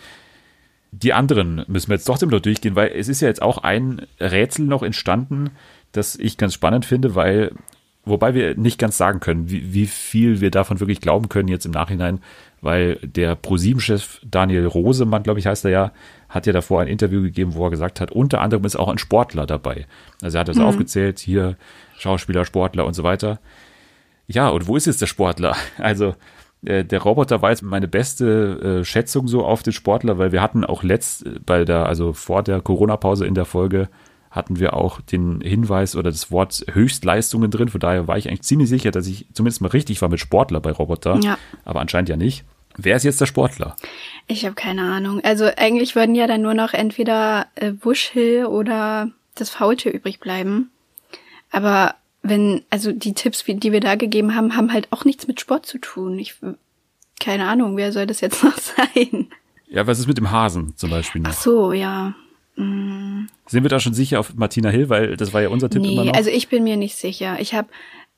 Die 0.91 1.13
anderen 1.13 1.65
müssen 1.69 1.89
wir 1.89 1.97
jetzt 1.97 2.05
trotzdem 2.05 2.29
noch 2.29 2.41
durchgehen, 2.41 2.75
weil 2.75 2.93
es 2.95 3.09
ist 3.09 3.21
ja 3.21 3.29
jetzt 3.29 3.41
auch 3.41 3.59
ein 3.59 4.07
Rätsel 4.21 4.67
noch 4.67 4.83
entstanden, 4.83 5.51
das 5.93 6.17
ich 6.17 6.37
ganz 6.37 6.55
spannend 6.55 6.85
finde, 6.85 7.15
weil 7.15 7.53
wobei 8.05 8.35
wir 8.35 8.57
nicht 8.57 8.79
ganz 8.79 8.97
sagen 8.97 9.21
können, 9.21 9.49
wie, 9.49 9.73
wie 9.73 9.87
viel 9.87 10.41
wir 10.41 10.51
davon 10.51 10.81
wirklich 10.81 11.01
glauben 11.01 11.29
können 11.29 11.49
jetzt 11.49 11.67
im 11.67 11.73
Nachhinein, 11.73 12.21
weil 12.63 12.97
der 13.03 13.35
ProSieben-Chef 13.35 14.21
Daniel 14.25 14.67
Rosemann, 14.67 15.25
glaube 15.25 15.41
ich, 15.41 15.47
heißt 15.47 15.65
er 15.67 15.71
ja, 15.71 15.93
hat 16.29 16.47
ja 16.47 16.53
davor 16.53 16.81
ein 16.81 16.89
Interview 16.89 17.21
gegeben, 17.21 17.55
wo 17.55 17.67
er 17.67 17.71
gesagt 17.71 18.01
hat, 18.01 18.13
unter 18.13 18.41
anderem 18.41 18.65
ist 18.65 18.77
auch 18.77 18.89
ein 18.89 18.99
Sportler 18.99 19.47
dabei. 19.47 19.87
Also 20.23 20.39
er 20.39 20.41
hat 20.41 20.49
das 20.49 20.57
mhm. 20.57 20.65
aufgezählt, 20.65 21.19
hier 21.19 21.57
Schauspieler, 21.99 22.45
Sportler 22.45 22.87
und 22.87 22.95
so 22.95 23.03
weiter. 23.03 23.41
Ja, 24.29 24.49
und 24.49 24.69
wo 24.69 24.77
ist 24.77 24.87
jetzt 24.87 25.03
der 25.03 25.07
Sportler? 25.07 25.57
Also 25.79 26.15
äh, 26.65 26.85
der 26.85 27.03
Roboter 27.03 27.43
war 27.43 27.51
jetzt 27.51 27.63
meine 27.63 27.89
beste 27.89 28.81
äh, 28.81 28.85
Schätzung 28.85 29.27
so 29.27 29.45
auf 29.45 29.65
den 29.65 29.73
Sportler, 29.73 30.19
weil 30.19 30.31
wir 30.31 30.41
hatten 30.41 30.65
auch 30.65 30.85
letzt 30.85 31.27
äh, 31.27 31.41
bei 31.45 31.65
der, 31.65 31.87
also 31.87 32.13
vor 32.13 32.45
der 32.45 32.61
Corona-Pause 32.61 33.27
in 33.27 33.35
der 33.35 33.45
Folge 33.45 33.89
hatten 34.31 34.59
wir 34.59 34.75
auch 34.75 35.01
den 35.03 35.43
Hinweis 35.43 35.95
oder 35.95 36.11
das 36.11 36.31
Wort 36.31 36.65
Höchstleistungen 36.73 37.51
drin. 37.51 37.69
Von 37.69 37.81
daher 37.81 38.09
war 38.09 38.17
ich 38.17 38.29
eigentlich 38.29 38.43
ziemlich 38.43 38.69
sicher, 38.69 38.91
dass 38.91 39.07
ich 39.07 39.27
zumindest 39.35 39.61
mal 39.61 39.69
richtig 39.69 40.01
war 40.01 40.09
mit 40.09 40.21
Sportler 40.21 40.61
bei 40.61 40.73
Roboter. 40.73 41.21
Ja. 41.23 41.39
Aber 41.67 41.81
anscheinend 41.81 42.09
ja 42.09 42.17
nicht. 42.17 42.45
Wer 42.77 42.97
ist 42.97 43.05
jetzt 43.05 43.21
der 43.21 43.27
Sportler? 43.27 43.77
Ich 44.27 44.45
habe 44.45 44.55
keine 44.55 44.83
Ahnung. 44.83 45.21
Also 45.25 45.51
eigentlich 45.57 45.95
würden 45.95 46.15
ja 46.15 46.27
dann 46.27 46.43
nur 46.43 46.55
noch 46.55 46.73
entweder 46.73 47.47
äh, 47.55 47.73
Bushhill 47.73 48.47
oder 48.47 49.11
das 49.35 49.51
Faultier 49.51 49.93
übrig 49.93 50.21
bleiben. 50.21 50.71
Aber 51.51 51.95
wenn, 52.23 52.63
also 52.71 52.93
die 52.93 53.15
Tipps, 53.15 53.45
die 53.45 53.73
wir 53.73 53.81
da 53.81 53.97
gegeben 53.97 54.35
haben, 54.35 54.57
haben 54.57 54.73
halt 54.73 54.89
auch 54.91 55.05
nichts 55.05 55.27
mit 55.27 55.41
Sport 55.41 55.67
zu 55.67 55.79
tun. 55.79 56.19
Ich, 56.19 56.37
keine 57.21 57.47
Ahnung, 57.47 57.77
wer 57.77 57.93
soll 57.93 58.07
das 58.07 58.21
jetzt 58.21 58.43
noch 58.45 58.57
sein? 58.59 59.29
Ja, 59.69 59.87
was 59.87 59.99
ist 59.99 60.07
mit 60.07 60.19
dem 60.19 60.31
Hasen 60.31 60.77
zum 60.77 60.91
Beispiel 60.91 61.21
noch? 61.21 61.31
Ach 61.31 61.41
so, 61.41 61.73
ja. 61.73 62.15
Mm. 62.57 63.27
Sind 63.47 63.63
wir 63.63 63.71
da 63.71 63.81
schon 63.81 63.95
sicher 63.95 64.21
auf 64.21 64.35
Martina 64.35 64.69
Hill, 64.69 64.89
weil 64.89 65.17
das 65.17 65.33
war 65.33 65.41
ja 65.41 65.49
unser 65.49 65.71
Tipp 65.71 65.83
nee, 65.83 65.93
immer 65.93 66.05
noch? 66.05 66.15
also 66.15 66.31
ich 66.31 66.49
bin 66.49 66.65
mir 66.65 66.77
nicht 66.77 66.97
sicher. 66.97 67.41
Ich 67.41 67.55
habe 67.55 67.69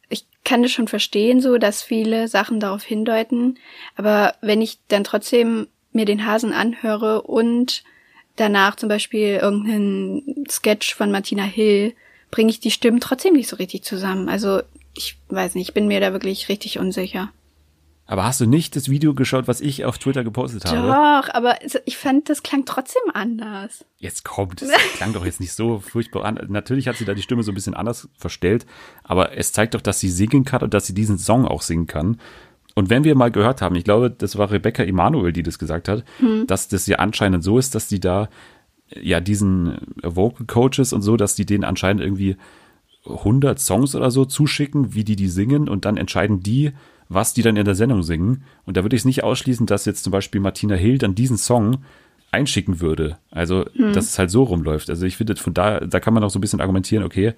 ich 0.08 0.26
kann 0.44 0.62
das 0.62 0.72
schon 0.72 0.88
verstehen, 0.88 1.40
so 1.40 1.58
dass 1.58 1.82
viele 1.82 2.28
Sachen 2.28 2.60
darauf 2.60 2.82
hindeuten. 2.82 3.58
Aber 3.96 4.34
wenn 4.40 4.60
ich 4.62 4.78
dann 4.88 5.04
trotzdem 5.04 5.68
mir 5.92 6.04
den 6.04 6.26
Hasen 6.26 6.52
anhöre 6.52 7.22
und 7.22 7.82
danach 8.36 8.76
zum 8.76 8.88
Beispiel 8.88 9.38
irgendeinen 9.40 10.44
Sketch 10.50 10.94
von 10.94 11.10
Martina 11.10 11.44
Hill 11.44 11.94
bringe 12.30 12.50
ich 12.50 12.60
die 12.60 12.72
Stimmen 12.72 13.00
trotzdem 13.00 13.34
nicht 13.34 13.48
so 13.48 13.56
richtig 13.56 13.84
zusammen. 13.84 14.28
Also 14.28 14.60
ich 14.96 15.16
weiß 15.28 15.54
nicht, 15.54 15.68
ich 15.68 15.74
bin 15.74 15.86
mir 15.86 16.00
da 16.00 16.12
wirklich 16.12 16.48
richtig 16.48 16.78
unsicher. 16.78 17.32
Aber 18.06 18.24
hast 18.24 18.40
du 18.40 18.46
nicht 18.46 18.76
das 18.76 18.90
Video 18.90 19.14
geschaut, 19.14 19.48
was 19.48 19.62
ich 19.62 19.86
auf 19.86 19.96
Twitter 19.96 20.24
gepostet 20.24 20.66
habe? 20.66 20.88
Doch, 20.88 21.32
aber 21.32 21.56
ich 21.86 21.96
fand, 21.96 22.28
das 22.28 22.42
klang 22.42 22.66
trotzdem 22.66 23.02
anders. 23.14 23.84
Jetzt 23.98 24.24
kommt, 24.24 24.60
es 24.60 24.70
klang 24.96 25.14
doch 25.14 25.24
jetzt 25.24 25.40
nicht 25.40 25.52
so 25.52 25.78
furchtbar 25.78 26.26
an. 26.26 26.38
Natürlich 26.48 26.86
hat 26.86 26.96
sie 26.96 27.06
da 27.06 27.14
die 27.14 27.22
Stimme 27.22 27.42
so 27.42 27.50
ein 27.50 27.54
bisschen 27.54 27.74
anders 27.74 28.08
verstellt, 28.14 28.66
aber 29.04 29.36
es 29.36 29.52
zeigt 29.52 29.74
doch, 29.74 29.80
dass 29.80 30.00
sie 30.00 30.10
singen 30.10 30.44
kann 30.44 30.62
und 30.62 30.74
dass 30.74 30.86
sie 30.86 30.94
diesen 30.94 31.16
Song 31.16 31.46
auch 31.46 31.62
singen 31.62 31.86
kann. 31.86 32.20
Und 32.74 32.90
wenn 32.90 33.04
wir 33.04 33.14
mal 33.14 33.30
gehört 33.30 33.62
haben, 33.62 33.76
ich 33.76 33.84
glaube, 33.84 34.10
das 34.10 34.36
war 34.36 34.50
Rebecca 34.50 34.82
Emanuel, 34.82 35.32
die 35.32 35.42
das 35.42 35.58
gesagt 35.58 35.88
hat, 35.88 36.04
hm. 36.18 36.46
dass 36.46 36.68
das 36.68 36.86
ja 36.86 36.98
anscheinend 36.98 37.42
so 37.42 37.58
ist, 37.58 37.74
dass 37.74 37.88
die 37.88 38.00
da 38.00 38.28
ja 39.00 39.20
diesen 39.20 39.78
Vocal 40.02 40.46
Coaches 40.46 40.92
und 40.92 41.00
so, 41.00 41.16
dass 41.16 41.36
die 41.36 41.46
denen 41.46 41.64
anscheinend 41.64 42.02
irgendwie 42.02 42.36
100 43.06 43.58
Songs 43.58 43.94
oder 43.94 44.10
so 44.10 44.24
zuschicken, 44.24 44.94
wie 44.94 45.04
die 45.04 45.16
die 45.16 45.28
singen 45.28 45.68
und 45.68 45.84
dann 45.84 45.96
entscheiden 45.96 46.40
die, 46.40 46.72
was 47.14 47.34
die 47.34 47.42
dann 47.42 47.56
in 47.56 47.64
der 47.64 47.74
Sendung 47.74 48.02
singen. 48.02 48.44
Und 48.64 48.76
da 48.76 48.84
würde 48.84 48.96
ich 48.96 49.02
es 49.02 49.06
nicht 49.06 49.24
ausschließen, 49.24 49.66
dass 49.66 49.84
jetzt 49.84 50.04
zum 50.04 50.10
Beispiel 50.10 50.40
Martina 50.40 50.74
Hill 50.74 50.98
dann 50.98 51.14
diesen 51.14 51.38
Song 51.38 51.78
einschicken 52.30 52.80
würde. 52.80 53.18
Also, 53.30 53.64
hm. 53.74 53.92
dass 53.92 54.06
es 54.06 54.18
halt 54.18 54.30
so 54.30 54.42
rumläuft. 54.42 54.90
Also 54.90 55.06
ich 55.06 55.16
finde, 55.16 55.36
von 55.36 55.54
da, 55.54 55.80
da 55.80 56.00
kann 56.00 56.14
man 56.14 56.24
auch 56.24 56.30
so 56.30 56.38
ein 56.38 56.42
bisschen 56.42 56.60
argumentieren, 56.60 57.04
okay, 57.04 57.34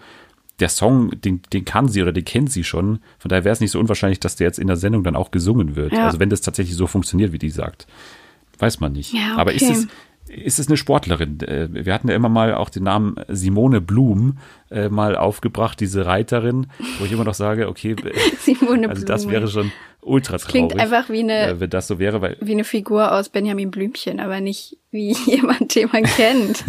der 0.59 0.71
Song, 0.71 1.11
den, 1.21 1.43
den 1.53 1.65
kann 1.65 1.89
sie 1.89 2.01
oder 2.01 2.13
den 2.13 2.25
kennt 2.25 2.51
sie 2.51 2.65
schon. 2.65 3.01
Von 3.19 3.29
daher 3.29 3.45
wäre 3.45 3.53
es 3.53 3.61
nicht 3.61 3.73
so 3.73 3.79
unwahrscheinlich, 3.79 4.21
dass 4.21 4.37
der 4.37 4.47
jetzt 4.47 4.59
in 4.59 4.67
der 4.67 4.77
Sendung 4.77 5.05
dann 5.05 5.17
auch 5.17 5.31
gesungen 5.31 5.77
wird. 5.77 5.93
Ja. 5.93 6.07
Also 6.07 6.19
wenn 6.19 6.31
das 6.31 6.41
tatsächlich 6.41 6.77
so 6.77 6.87
funktioniert, 6.87 7.33
wie 7.33 7.39
die 7.39 7.51
sagt. 7.51 7.87
Weiß 8.59 8.81
man 8.81 8.93
nicht. 8.93 9.13
Ja, 9.13 9.33
okay. 9.33 9.41
Aber 9.41 9.53
ist 9.53 9.69
es, 9.69 9.87
ist 10.29 10.59
es 10.59 10.69
eine 10.69 10.77
Sportlerin? 10.77 11.41
Äh, 11.41 11.69
wir 11.71 11.95
hatten 11.95 12.09
ja 12.09 12.15
immer 12.15 12.29
mal 12.29 12.55
auch 12.55 12.71
den 12.71 12.85
Namen 12.85 13.17
Simone 13.29 13.81
Blum 13.81 14.39
äh, 14.71 14.89
mal 14.89 15.17
aufgebracht, 15.17 15.81
diese 15.81 16.07
Reiterin, 16.07 16.67
wo 16.99 17.05
ich 17.05 17.13
immer 17.13 17.25
noch 17.25 17.35
sage, 17.35 17.69
okay, 17.69 17.97
Simone 18.39 18.89
also 18.89 19.05
das 19.05 19.29
wäre 19.29 19.49
schon 19.49 19.73
ultra 20.01 20.39
traurig. 20.39 20.51
Klingt 20.51 20.79
einfach 20.79 21.09
wie 21.09 21.21
eine, 21.21 21.47
äh, 21.49 21.61
wenn 21.61 21.71
das 21.71 21.87
so 21.87 21.99
wäre, 21.99 22.21
weil 22.21 22.37
wie 22.41 22.53
eine 22.53 22.65
Figur 22.65 23.13
aus 23.13 23.29
Benjamin 23.29 23.71
Blümchen, 23.71 24.21
aber 24.21 24.41
nicht 24.41 24.77
wie 24.91 25.13
jemand, 25.27 25.75
den 25.75 25.89
man 25.93 26.05
kennt. 26.05 26.65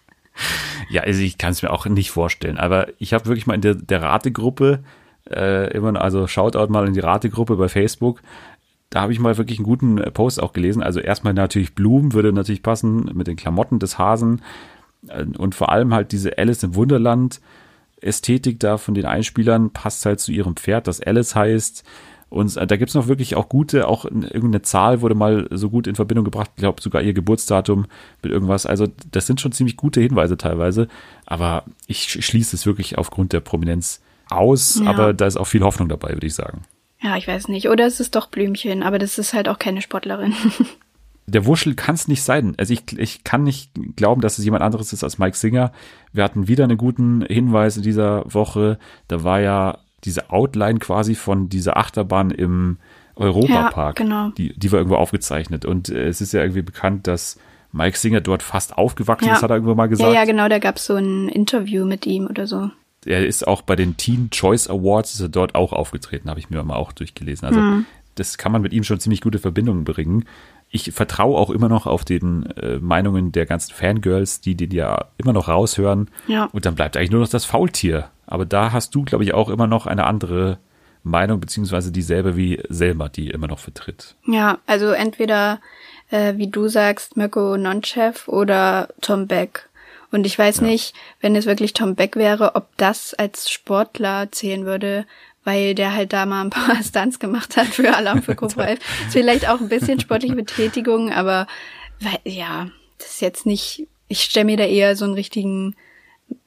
ja, 0.90 1.02
also 1.02 1.20
ich 1.20 1.38
kann 1.38 1.52
es 1.52 1.62
mir 1.62 1.70
auch 1.70 1.86
nicht 1.86 2.10
vorstellen, 2.10 2.58
aber 2.58 2.88
ich 2.98 3.12
habe 3.12 3.26
wirklich 3.26 3.46
mal 3.46 3.54
in 3.54 3.62
der, 3.62 3.74
der 3.74 4.02
Rategruppe 4.02 4.82
äh, 5.30 5.72
immer, 5.72 6.00
also 6.00 6.26
Shoutout 6.26 6.68
mal 6.68 6.86
in 6.86 6.94
die 6.94 7.00
Rategruppe 7.00 7.56
bei 7.56 7.68
Facebook, 7.68 8.22
da 8.90 9.02
habe 9.02 9.12
ich 9.12 9.18
mal 9.18 9.36
wirklich 9.36 9.58
einen 9.58 9.66
guten 9.66 9.98
äh, 9.98 10.10
Post 10.10 10.42
auch 10.42 10.52
gelesen. 10.52 10.82
Also 10.82 11.00
erstmal 11.00 11.34
natürlich 11.34 11.74
Blumen 11.74 12.12
würde 12.12 12.32
natürlich 12.32 12.62
passen 12.62 13.10
mit 13.14 13.26
den 13.26 13.36
Klamotten 13.36 13.78
des 13.78 13.98
Hasen 13.98 14.42
äh, 15.08 15.24
und 15.24 15.54
vor 15.54 15.70
allem 15.70 15.92
halt 15.92 16.12
diese 16.12 16.38
Alice 16.38 16.62
im 16.62 16.74
Wunderland 16.74 17.40
Ästhetik 18.00 18.60
da 18.60 18.76
von 18.76 18.94
den 18.94 19.06
Einspielern 19.06 19.70
passt 19.70 20.04
halt 20.06 20.20
zu 20.20 20.30
ihrem 20.30 20.56
Pferd, 20.56 20.86
das 20.86 21.00
Alice 21.00 21.34
heißt. 21.34 21.84
Und 22.28 22.56
äh, 22.56 22.66
da 22.66 22.76
gibt's 22.76 22.94
noch 22.94 23.06
wirklich 23.06 23.36
auch 23.36 23.48
gute, 23.48 23.88
auch 23.88 24.04
irgendeine 24.04 24.62
Zahl 24.62 25.00
wurde 25.00 25.14
mal 25.14 25.48
so 25.50 25.70
gut 25.70 25.86
in 25.86 25.94
Verbindung 25.94 26.24
gebracht, 26.24 26.50
ich 26.56 26.60
glaube 26.60 26.82
sogar 26.82 27.02
ihr 27.02 27.14
Geburtsdatum 27.14 27.86
mit 28.22 28.32
irgendwas. 28.32 28.66
Also 28.66 28.86
das 29.10 29.26
sind 29.26 29.40
schon 29.40 29.52
ziemlich 29.52 29.76
gute 29.76 30.00
Hinweise 30.00 30.36
teilweise, 30.36 30.88
aber 31.24 31.64
ich 31.86 32.24
schließe 32.24 32.56
es 32.56 32.66
wirklich 32.66 32.98
aufgrund 32.98 33.32
der 33.32 33.40
Prominenz 33.40 34.02
aus, 34.28 34.80
ja. 34.82 34.90
aber 34.90 35.14
da 35.14 35.26
ist 35.26 35.36
auch 35.36 35.46
viel 35.46 35.62
Hoffnung 35.62 35.88
dabei, 35.88 36.10
würde 36.10 36.26
ich 36.26 36.34
sagen. 36.34 36.62
Ja, 37.00 37.16
ich 37.16 37.28
weiß 37.28 37.48
nicht. 37.48 37.68
Oder 37.68 37.86
es 37.86 38.00
ist 38.00 38.14
doch 38.14 38.28
Blümchen, 38.28 38.82
aber 38.82 38.98
das 38.98 39.18
ist 39.18 39.34
halt 39.34 39.48
auch 39.48 39.58
keine 39.58 39.82
Sportlerin. 39.82 40.34
Der 41.28 41.44
Wuschel 41.44 41.74
kann 41.74 41.96
es 41.96 42.06
nicht 42.06 42.22
sein. 42.22 42.54
Also 42.56 42.72
ich, 42.72 42.96
ich 42.96 43.24
kann 43.24 43.42
nicht 43.42 43.72
glauben, 43.96 44.20
dass 44.20 44.38
es 44.38 44.44
jemand 44.44 44.62
anderes 44.62 44.92
ist 44.92 45.02
als 45.02 45.18
Mike 45.18 45.36
Singer. 45.36 45.72
Wir 46.12 46.22
hatten 46.22 46.46
wieder 46.46 46.64
einen 46.64 46.78
guten 46.78 47.22
Hinweis 47.22 47.76
in 47.76 47.82
dieser 47.82 48.22
Woche. 48.32 48.78
Da 49.08 49.24
war 49.24 49.40
ja 49.40 49.78
diese 50.04 50.30
Outline 50.30 50.78
quasi 50.78 51.16
von 51.16 51.48
dieser 51.48 51.76
Achterbahn 51.76 52.30
im 52.30 52.78
Europapark. 53.16 53.98
Ja, 53.98 54.04
genau. 54.04 54.30
Die, 54.30 54.56
die 54.56 54.70
war 54.70 54.78
irgendwo 54.78 54.96
aufgezeichnet. 54.96 55.64
Und 55.64 55.88
äh, 55.88 56.06
es 56.06 56.20
ist 56.20 56.32
ja 56.32 56.42
irgendwie 56.42 56.62
bekannt, 56.62 57.08
dass 57.08 57.40
Mike 57.72 57.98
Singer 57.98 58.20
dort 58.20 58.44
fast 58.44 58.78
aufgewachsen 58.78 59.26
ja. 59.26 59.34
ist, 59.34 59.42
hat 59.42 59.50
er 59.50 59.56
irgendwo 59.56 59.74
mal 59.74 59.88
gesagt. 59.88 60.12
Ja, 60.12 60.20
ja, 60.20 60.24
genau, 60.24 60.48
da 60.48 60.60
gab 60.60 60.76
es 60.76 60.86
so 60.86 60.94
ein 60.94 61.28
Interview 61.28 61.84
mit 61.84 62.06
ihm 62.06 62.26
oder 62.26 62.46
so 62.46 62.70
er 63.06 63.26
ist 63.26 63.46
auch 63.46 63.62
bei 63.62 63.76
den 63.76 63.96
Teen 63.96 64.30
Choice 64.30 64.68
Awards 64.68 65.14
ist 65.14 65.20
er 65.20 65.28
dort 65.28 65.54
auch 65.54 65.72
aufgetreten, 65.72 66.28
habe 66.28 66.40
ich 66.40 66.50
mir 66.50 66.62
mal 66.62 66.76
auch 66.76 66.92
durchgelesen. 66.92 67.46
Also 67.46 67.60
mhm. 67.60 67.86
das 68.16 68.38
kann 68.38 68.52
man 68.52 68.62
mit 68.62 68.72
ihm 68.72 68.84
schon 68.84 69.00
ziemlich 69.00 69.20
gute 69.20 69.38
Verbindungen 69.38 69.84
bringen. 69.84 70.24
Ich 70.70 70.92
vertraue 70.92 71.38
auch 71.38 71.50
immer 71.50 71.68
noch 71.68 71.86
auf 71.86 72.04
den 72.04 72.46
äh, 72.56 72.78
Meinungen 72.78 73.32
der 73.32 73.46
ganzen 73.46 73.72
Fangirls, 73.72 74.40
die 74.40 74.56
den 74.56 74.72
ja 74.72 75.06
immer 75.16 75.32
noch 75.32 75.48
raushören. 75.48 76.10
Ja. 76.26 76.48
Und 76.52 76.66
dann 76.66 76.74
bleibt 76.74 76.96
eigentlich 76.96 77.12
nur 77.12 77.20
noch 77.20 77.28
das 77.28 77.44
Faultier. 77.44 78.10
Aber 78.26 78.44
da 78.44 78.72
hast 78.72 78.94
du, 78.94 79.04
glaube 79.04 79.22
ich, 79.22 79.32
auch 79.32 79.48
immer 79.48 79.68
noch 79.68 79.86
eine 79.86 80.04
andere 80.04 80.58
Meinung, 81.04 81.38
beziehungsweise 81.38 81.92
dieselbe 81.92 82.36
wie 82.36 82.60
Selma, 82.68 83.08
die 83.08 83.30
immer 83.30 83.46
noch 83.46 83.60
vertritt. 83.60 84.16
Ja, 84.26 84.58
also 84.66 84.90
entweder, 84.90 85.60
äh, 86.10 86.34
wie 86.36 86.48
du 86.48 86.66
sagst, 86.66 87.16
Mirko 87.16 87.56
Nonchev 87.56 88.28
oder 88.28 88.88
Tom 89.00 89.28
Beck. 89.28 89.68
Und 90.16 90.24
ich 90.24 90.38
weiß 90.38 90.60
ja. 90.60 90.68
nicht, 90.68 90.94
wenn 91.20 91.36
es 91.36 91.44
wirklich 91.44 91.74
Tom 91.74 91.94
Beck 91.94 92.16
wäre, 92.16 92.54
ob 92.54 92.74
das 92.78 93.12
als 93.12 93.50
Sportler 93.50 94.32
zählen 94.32 94.64
würde, 94.64 95.04
weil 95.44 95.74
der 95.74 95.94
halt 95.94 96.14
da 96.14 96.24
mal 96.24 96.40
ein 96.40 96.48
paar 96.50 96.82
Stunts 96.82 97.18
gemacht 97.18 97.58
hat 97.58 97.66
für 97.66 97.94
Alarm 97.94 98.22
für 98.22 98.34
Cobra 98.34 98.64
11. 98.64 98.80
Vielleicht 99.10 99.46
auch 99.46 99.60
ein 99.60 99.68
bisschen 99.68 100.00
sportliche 100.00 100.34
Betätigung, 100.34 101.12
aber 101.12 101.46
weil, 102.00 102.18
ja, 102.24 102.68
das 102.96 103.10
ist 103.10 103.20
jetzt 103.20 103.44
nicht, 103.44 103.88
ich 104.08 104.22
stelle 104.22 104.46
mir 104.46 104.56
da 104.56 104.64
eher 104.64 104.96
so 104.96 105.04
einen 105.04 105.12
richtigen 105.12 105.76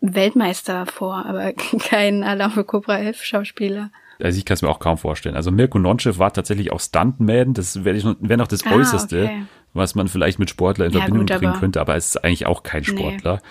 Weltmeister 0.02 0.88
vor, 0.88 1.28
aber 1.28 1.54
kein 1.80 2.24
Alarm 2.24 2.54
für 2.54 2.64
Cobra 2.64 2.98
11 2.98 3.24
Schauspieler. 3.24 3.92
Also 4.20 4.40
ich 4.40 4.46
kann 4.46 4.56
es 4.56 4.64
mir 4.64 4.70
auch 4.70 4.80
kaum 4.80 4.98
vorstellen. 4.98 5.36
Also 5.36 5.52
Mirko 5.52 5.78
Nonchev 5.78 6.18
war 6.18 6.34
tatsächlich 6.34 6.72
auch 6.72 6.80
Stuntman, 6.80 7.54
das 7.54 7.86
wäre 7.86 8.16
wär 8.20 8.38
noch 8.38 8.48
das 8.48 8.66
ah, 8.66 8.72
Äußerste. 8.72 9.26
Okay 9.26 9.44
was 9.74 9.96
man 9.96 10.08
vielleicht 10.08 10.40
mit 10.40 10.50
Sportler 10.50 10.86
in 10.86 10.94
ja, 10.94 11.00
Verbindung 11.00 11.28
gut, 11.28 11.38
bringen 11.38 11.60
könnte, 11.60 11.82
aber 11.82 11.96
es 11.96 12.08
ist 12.08 12.24
eigentlich 12.24 12.46
auch 12.46 12.64
kein 12.64 12.84
Sportler. 12.84 13.36
Nee. 13.36 13.42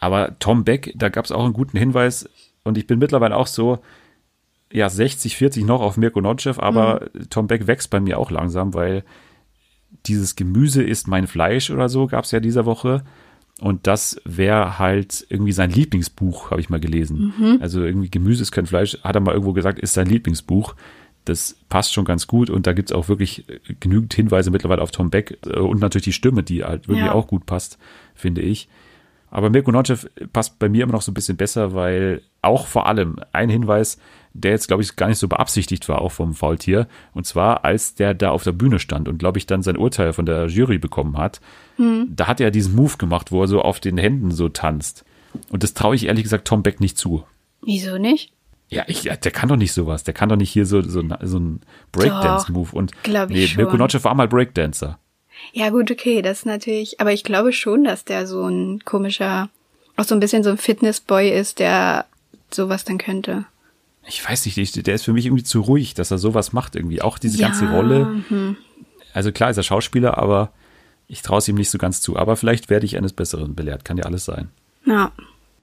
Aber 0.00 0.38
Tom 0.38 0.64
Beck, 0.64 0.92
da 0.96 1.08
gab 1.08 1.24
es 1.24 1.32
auch 1.32 1.44
einen 1.44 1.52
guten 1.52 1.78
Hinweis 1.78 2.28
und 2.64 2.78
ich 2.78 2.86
bin 2.86 2.98
mittlerweile 2.98 3.36
auch 3.36 3.46
so, 3.46 3.80
ja, 4.72 4.88
60, 4.88 5.36
40 5.36 5.64
noch 5.64 5.80
auf 5.80 5.96
Mirko 5.96 6.20
Notchev, 6.20 6.60
aber 6.60 7.08
mhm. 7.14 7.30
Tom 7.30 7.46
Beck 7.46 7.66
wächst 7.66 7.90
bei 7.90 8.00
mir 8.00 8.18
auch 8.18 8.30
langsam, 8.30 8.74
weil 8.74 9.04
dieses 10.06 10.36
Gemüse 10.36 10.82
ist 10.82 11.08
mein 11.08 11.26
Fleisch 11.26 11.70
oder 11.70 11.88
so, 11.88 12.06
gab 12.06 12.24
es 12.24 12.30
ja 12.30 12.40
dieser 12.40 12.66
Woche. 12.66 13.04
Und 13.60 13.88
das 13.88 14.20
wäre 14.24 14.78
halt 14.78 15.26
irgendwie 15.30 15.52
sein 15.52 15.70
Lieblingsbuch, 15.70 16.50
habe 16.50 16.60
ich 16.60 16.70
mal 16.70 16.78
gelesen. 16.78 17.34
Mhm. 17.36 17.58
Also 17.60 17.82
irgendwie 17.82 18.10
Gemüse 18.10 18.42
ist 18.42 18.52
kein 18.52 18.66
Fleisch, 18.66 18.98
hat 19.02 19.16
er 19.16 19.20
mal 19.20 19.32
irgendwo 19.32 19.52
gesagt, 19.52 19.80
ist 19.80 19.94
sein 19.94 20.06
Lieblingsbuch. 20.06 20.76
Das 21.28 21.56
passt 21.68 21.92
schon 21.92 22.04
ganz 22.04 22.26
gut 22.26 22.50
und 22.50 22.66
da 22.66 22.72
gibt 22.72 22.90
es 22.90 22.96
auch 22.96 23.08
wirklich 23.08 23.44
genügend 23.80 24.14
Hinweise 24.14 24.50
mittlerweile 24.50 24.82
auf 24.82 24.90
Tom 24.90 25.10
Beck 25.10 25.38
äh, 25.46 25.58
und 25.58 25.80
natürlich 25.80 26.04
die 26.04 26.12
Stimme, 26.12 26.42
die 26.42 26.64
halt 26.64 26.88
wirklich 26.88 27.06
ja. 27.06 27.12
auch 27.12 27.26
gut 27.26 27.46
passt, 27.46 27.78
finde 28.14 28.40
ich. 28.40 28.68
Aber 29.30 29.50
Mirko 29.50 29.70
Notchev 29.70 30.08
passt 30.32 30.58
bei 30.58 30.68
mir 30.68 30.84
immer 30.84 30.94
noch 30.94 31.02
so 31.02 31.10
ein 31.10 31.14
bisschen 31.14 31.36
besser, 31.36 31.74
weil 31.74 32.22
auch 32.40 32.66
vor 32.66 32.86
allem 32.86 33.16
ein 33.32 33.50
Hinweis, 33.50 33.98
der 34.32 34.52
jetzt, 34.52 34.68
glaube 34.68 34.82
ich, 34.82 34.96
gar 34.96 35.08
nicht 35.08 35.18
so 35.18 35.28
beabsichtigt 35.28 35.88
war, 35.88 36.00
auch 36.00 36.12
vom 36.12 36.32
Faultier. 36.32 36.86
Und 37.12 37.26
zwar, 37.26 37.64
als 37.64 37.94
der 37.94 38.14
da 38.14 38.30
auf 38.30 38.44
der 38.44 38.52
Bühne 38.52 38.78
stand 38.78 39.08
und, 39.08 39.18
glaube 39.18 39.38
ich, 39.38 39.46
dann 39.46 39.62
sein 39.62 39.76
Urteil 39.76 40.12
von 40.14 40.24
der 40.24 40.46
Jury 40.46 40.78
bekommen 40.78 41.18
hat, 41.18 41.40
hm. 41.76 42.06
da 42.14 42.26
hat 42.26 42.40
er 42.40 42.50
diesen 42.50 42.74
Move 42.74 42.96
gemacht, 42.96 43.30
wo 43.30 43.42
er 43.42 43.48
so 43.48 43.60
auf 43.60 43.80
den 43.80 43.98
Händen 43.98 44.30
so 44.30 44.48
tanzt. 44.48 45.04
Und 45.50 45.62
das 45.62 45.74
traue 45.74 45.94
ich 45.94 46.06
ehrlich 46.06 46.22
gesagt 46.22 46.48
Tom 46.48 46.62
Beck 46.62 46.80
nicht 46.80 46.96
zu. 46.96 47.24
Wieso 47.62 47.98
nicht? 47.98 48.32
Ja, 48.70 48.84
ich, 48.86 49.02
der 49.02 49.32
kann 49.32 49.48
doch 49.48 49.56
nicht 49.56 49.72
sowas. 49.72 50.04
Der 50.04 50.14
kann 50.14 50.28
doch 50.28 50.36
nicht 50.36 50.50
hier 50.50 50.66
so, 50.66 50.82
so, 50.82 51.02
so 51.22 51.38
ein 51.38 51.60
Breakdance-Move. 51.92 52.76
Und 52.76 53.02
glaub 53.02 53.30
nee. 53.30 53.48
Mirko 53.56 53.76
Notchev 53.76 54.04
war 54.04 54.14
mal 54.14 54.28
Breakdancer. 54.28 54.98
Ja, 55.52 55.70
gut, 55.70 55.90
okay, 55.90 56.20
das 56.20 56.40
ist 56.40 56.46
natürlich, 56.46 57.00
aber 57.00 57.12
ich 57.12 57.24
glaube 57.24 57.52
schon, 57.52 57.84
dass 57.84 58.04
der 58.04 58.26
so 58.26 58.46
ein 58.46 58.80
komischer, 58.84 59.48
auch 59.96 60.04
so 60.04 60.14
ein 60.14 60.20
bisschen 60.20 60.42
so 60.42 60.50
ein 60.50 60.58
Fitnessboy 60.58 61.30
ist, 61.30 61.60
der 61.60 62.06
sowas 62.50 62.84
dann 62.84 62.98
könnte. 62.98 63.46
Ich 64.06 64.26
weiß 64.26 64.46
nicht, 64.46 64.86
der 64.86 64.94
ist 64.94 65.04
für 65.04 65.12
mich 65.12 65.26
irgendwie 65.26 65.44
zu 65.44 65.60
ruhig, 65.60 65.94
dass 65.94 66.10
er 66.10 66.18
sowas 66.18 66.52
macht 66.52 66.76
irgendwie. 66.76 67.02
Auch 67.02 67.18
diese 67.18 67.38
ja, 67.38 67.48
ganze 67.48 67.70
Rolle. 67.70 68.22
Hm. 68.28 68.56
Also 69.12 69.32
klar 69.32 69.50
ist 69.50 69.58
er 69.58 69.62
Schauspieler, 69.62 70.18
aber 70.18 70.52
ich 71.08 71.22
traue 71.22 71.38
es 71.38 71.48
ihm 71.48 71.56
nicht 71.56 71.70
so 71.70 71.78
ganz 71.78 72.00
zu. 72.00 72.16
Aber 72.16 72.36
vielleicht 72.36 72.70
werde 72.70 72.86
ich 72.86 72.96
eines 72.96 73.12
Besseren 73.12 73.54
belehrt, 73.54 73.84
kann 73.84 73.96
ja 73.96 74.04
alles 74.04 74.24
sein. 74.24 74.48
Ja. 74.84 75.12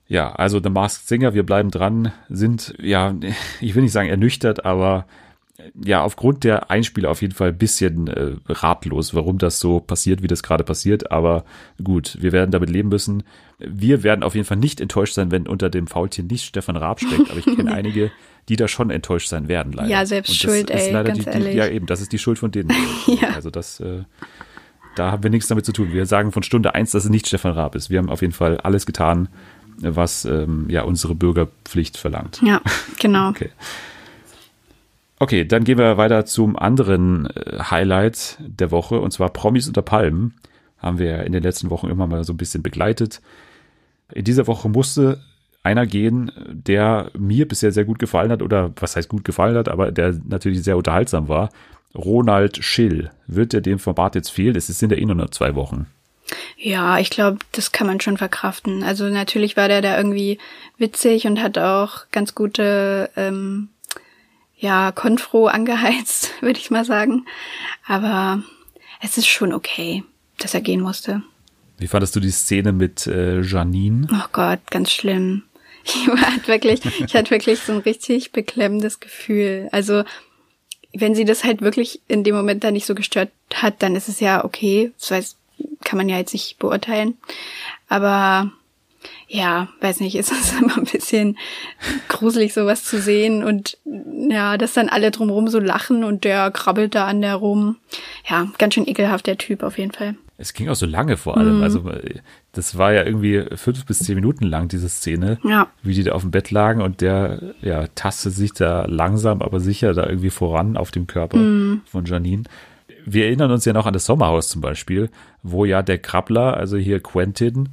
Ja, 0.07 0.33
also 0.33 0.61
The 0.61 0.69
Masked 0.69 1.07
Singer, 1.07 1.33
wir 1.33 1.43
bleiben 1.43 1.71
dran, 1.71 2.11
sind, 2.29 2.75
ja, 2.79 3.15
ich 3.59 3.73
will 3.73 3.83
nicht 3.83 3.91
sagen 3.91 4.09
ernüchtert, 4.09 4.65
aber 4.65 5.05
ja, 5.83 6.03
aufgrund 6.03 6.43
der 6.43 6.69
Einspieler 6.69 7.09
auf 7.09 7.21
jeden 7.21 7.33
Fall 7.33 7.49
ein 7.49 7.57
bisschen 7.57 8.07
äh, 8.07 8.35
ratlos, 8.47 9.15
warum 9.15 9.37
das 9.37 9.59
so 9.59 9.79
passiert, 9.79 10.21
wie 10.21 10.27
das 10.27 10.43
gerade 10.43 10.63
passiert. 10.63 11.11
Aber 11.11 11.45
gut, 11.83 12.17
wir 12.19 12.33
werden 12.33 12.51
damit 12.51 12.69
leben 12.69 12.89
müssen. 12.89 13.23
Wir 13.57 14.03
werden 14.03 14.23
auf 14.23 14.35
jeden 14.35 14.45
Fall 14.45 14.57
nicht 14.57 14.81
enttäuscht 14.81 15.13
sein, 15.13 15.31
wenn 15.31 15.47
unter 15.47 15.69
dem 15.69 15.87
Faultier 15.87 16.25
nicht 16.25 16.45
Stefan 16.45 16.75
Raab 16.75 16.99
steckt. 16.99 17.29
Aber 17.29 17.39
ich 17.39 17.45
kenne 17.45 17.71
einige, 17.73 18.11
die 18.49 18.57
da 18.57 18.67
schon 18.67 18.89
enttäuscht 18.89 19.29
sein 19.29 19.47
werden, 19.47 19.71
leider. 19.71 19.89
Ja, 19.89 20.05
selbst 20.05 20.35
schuld, 20.35 20.69
ey, 20.69 20.91
ganz 20.91 21.19
die, 21.19 21.25
ehrlich. 21.25 21.51
Die, 21.51 21.57
ja, 21.57 21.67
eben, 21.67 21.85
das 21.85 22.01
ist 22.01 22.11
die 22.11 22.19
Schuld 22.19 22.37
von 22.37 22.51
denen. 22.51 22.71
ja. 23.07 23.29
Also 23.33 23.49
das, 23.49 23.79
äh, 23.79 24.03
da 24.95 25.11
haben 25.11 25.23
wir 25.23 25.29
nichts 25.29 25.47
damit 25.47 25.65
zu 25.65 25.71
tun. 25.71 25.93
Wir 25.93 26.05
sagen 26.05 26.31
von 26.33 26.43
Stunde 26.43 26.75
eins, 26.75 26.91
dass 26.91 27.05
es 27.05 27.09
nicht 27.09 27.27
Stefan 27.27 27.53
Raab 27.53 27.75
ist. 27.75 27.89
Wir 27.89 27.99
haben 27.99 28.09
auf 28.09 28.21
jeden 28.21 28.33
Fall 28.33 28.57
alles 28.57 28.85
getan, 28.85 29.29
was 29.77 30.25
ähm, 30.25 30.65
ja 30.69 30.83
unsere 30.83 31.15
Bürgerpflicht 31.15 31.97
verlangt. 31.97 32.41
Ja, 32.41 32.61
genau. 32.99 33.29
Okay. 33.35 33.49
Okay, 35.17 35.45
dann 35.45 35.63
gehen 35.63 35.77
wir 35.77 35.97
weiter 35.97 36.25
zum 36.25 36.57
anderen 36.57 37.27
äh, 37.27 37.59
Highlight 37.59 38.37
der 38.39 38.71
Woche 38.71 38.99
und 38.99 39.11
zwar 39.11 39.29
Promis 39.29 39.67
unter 39.67 39.81
Palmen. 39.81 40.33
Haben 40.77 40.99
wir 40.99 41.23
in 41.23 41.31
den 41.31 41.41
letzten 41.41 41.69
Wochen 41.69 41.89
immer 41.89 42.05
mal 42.05 42.23
so 42.25 42.33
ein 42.33 42.37
bisschen 42.37 42.61
begleitet. 42.61 43.21
In 44.11 44.25
dieser 44.25 44.45
Woche 44.47 44.67
musste 44.67 45.21
einer 45.63 45.85
gehen, 45.85 46.31
der 46.47 47.11
mir 47.17 47.47
bisher 47.47 47.71
sehr 47.71 47.85
gut 47.85 47.97
gefallen 47.97 48.31
hat 48.31 48.41
oder 48.41 48.71
was 48.75 48.95
heißt 48.95 49.09
gut 49.09 49.23
gefallen 49.23 49.55
hat, 49.55 49.69
aber 49.69 49.91
der 49.91 50.15
natürlich 50.27 50.63
sehr 50.63 50.77
unterhaltsam 50.77 51.27
war. 51.27 51.49
Ronald 51.95 52.63
Schill. 52.63 53.09
Wird 53.25 53.53
er 53.53 53.61
dem 53.61 53.79
Format 53.79 54.15
jetzt 54.15 54.29
fehlen? 54.29 54.55
Es 54.55 54.67
sind 54.67 54.91
ja 54.91 54.97
eh 54.97 55.05
nur 55.05 55.31
zwei 55.31 55.55
Wochen. 55.55 55.87
Ja, 56.57 56.99
ich 56.99 57.09
glaube, 57.09 57.39
das 57.51 57.71
kann 57.71 57.87
man 57.87 58.01
schon 58.01 58.17
verkraften. 58.17 58.83
Also 58.83 59.05
natürlich 59.05 59.57
war 59.57 59.67
der 59.67 59.81
da 59.81 59.97
irgendwie 59.97 60.39
witzig 60.77 61.27
und 61.27 61.41
hat 61.41 61.57
auch 61.57 62.05
ganz 62.11 62.33
gute, 62.35 63.09
ähm, 63.15 63.69
ja, 64.57 64.91
Konfro 64.91 65.47
angeheizt, 65.47 66.31
würde 66.41 66.59
ich 66.59 66.71
mal 66.71 66.85
sagen. 66.85 67.25
Aber 67.85 68.41
es 69.01 69.17
ist 69.17 69.27
schon 69.27 69.53
okay, 69.53 70.03
dass 70.37 70.53
er 70.53 70.61
gehen 70.61 70.81
musste. 70.81 71.21
Wie 71.77 71.87
fandest 71.87 72.15
du 72.15 72.19
die 72.19 72.31
Szene 72.31 72.71
mit 72.71 73.05
äh, 73.05 73.41
Janine? 73.41 74.07
Oh 74.11 74.27
Gott, 74.31 74.59
ganz 74.71 74.91
schlimm. 74.91 75.43
Ich 75.87 76.07
hatte 76.07 76.47
wirklich, 76.47 76.81
ich 76.83 77.15
hatte 77.15 77.29
wirklich 77.29 77.59
so 77.59 77.73
ein 77.73 77.77
richtig 77.77 78.31
beklemmendes 78.31 78.99
Gefühl. 78.99 79.69
Also 79.71 80.03
wenn 80.93 81.13
sie 81.13 81.25
das 81.25 81.43
halt 81.43 81.61
wirklich 81.61 82.01
in 82.07 82.23
dem 82.23 82.35
Moment 82.35 82.63
da 82.63 82.71
nicht 82.71 82.87
so 82.87 82.95
gestört 82.95 83.29
hat, 83.53 83.83
dann 83.83 83.95
ist 83.95 84.07
es 84.07 84.19
ja 84.19 84.43
okay. 84.43 84.91
Das 84.99 85.11
heißt, 85.11 85.37
kann 85.83 85.97
man 85.97 86.09
ja 86.09 86.17
jetzt 86.17 86.33
nicht 86.33 86.57
beurteilen. 86.59 87.17
Aber 87.87 88.51
ja, 89.27 89.69
weiß 89.81 89.99
nicht, 89.99 90.15
ist 90.19 90.31
es 90.31 90.59
immer 90.59 90.77
ein 90.77 90.85
bisschen 90.85 91.37
gruselig, 92.07 92.53
sowas 92.53 92.83
zu 92.83 92.99
sehen 93.01 93.43
und 93.43 93.77
ja, 94.29 94.57
dass 94.57 94.73
dann 94.73 94.89
alle 94.89 95.11
drumherum 95.11 95.47
so 95.47 95.59
lachen 95.59 96.03
und 96.03 96.23
der 96.23 96.51
krabbelt 96.51 96.95
da 96.95 97.05
an 97.05 97.21
der 97.21 97.35
rum. 97.35 97.77
Ja, 98.29 98.47
ganz 98.57 98.73
schön 98.73 98.87
ekelhaft, 98.87 99.27
der 99.27 99.37
Typ 99.37 99.63
auf 99.63 99.77
jeden 99.77 99.91
Fall. 99.91 100.15
Es 100.37 100.53
ging 100.53 100.67
auch 100.67 100.75
so 100.75 100.85
lange 100.85 101.15
vor 101.15 101.37
allem. 101.37 101.57
Mhm. 101.57 101.63
Also 101.63 101.91
das 102.51 102.77
war 102.77 102.91
ja 102.91 103.03
irgendwie 103.03 103.45
fünf 103.55 103.85
bis 103.85 103.99
zehn 103.99 104.15
Minuten 104.15 104.45
lang, 104.45 104.67
diese 104.67 104.89
Szene, 104.89 105.37
ja. 105.43 105.67
wie 105.81 105.93
die 105.93 106.03
da 106.03 106.11
auf 106.11 106.23
dem 106.23 106.31
Bett 106.31 106.51
lagen 106.51 106.81
und 106.81 106.99
der 106.99 107.55
ja 107.61 107.87
tastet 107.95 108.33
sich 108.33 108.51
da 108.51 108.85
langsam, 108.85 109.41
aber 109.41 109.61
sicher 109.61 109.93
da 109.93 110.05
irgendwie 110.07 110.29
voran 110.29 110.75
auf 110.75 110.91
dem 110.91 111.07
Körper 111.07 111.37
mhm. 111.37 111.81
von 111.85 112.05
Janine. 112.05 112.43
Wir 113.05 113.25
erinnern 113.25 113.51
uns 113.51 113.65
ja 113.65 113.73
noch 113.73 113.85
an 113.85 113.93
das 113.93 114.05
Sommerhaus 114.05 114.49
zum 114.49 114.61
Beispiel, 114.61 115.09
wo 115.43 115.63
ja 115.63 115.81
der 115.81 115.99
Krabbler, 115.99 116.57
also 116.57 116.77
hier 116.77 116.99
Quentin, 116.99 117.69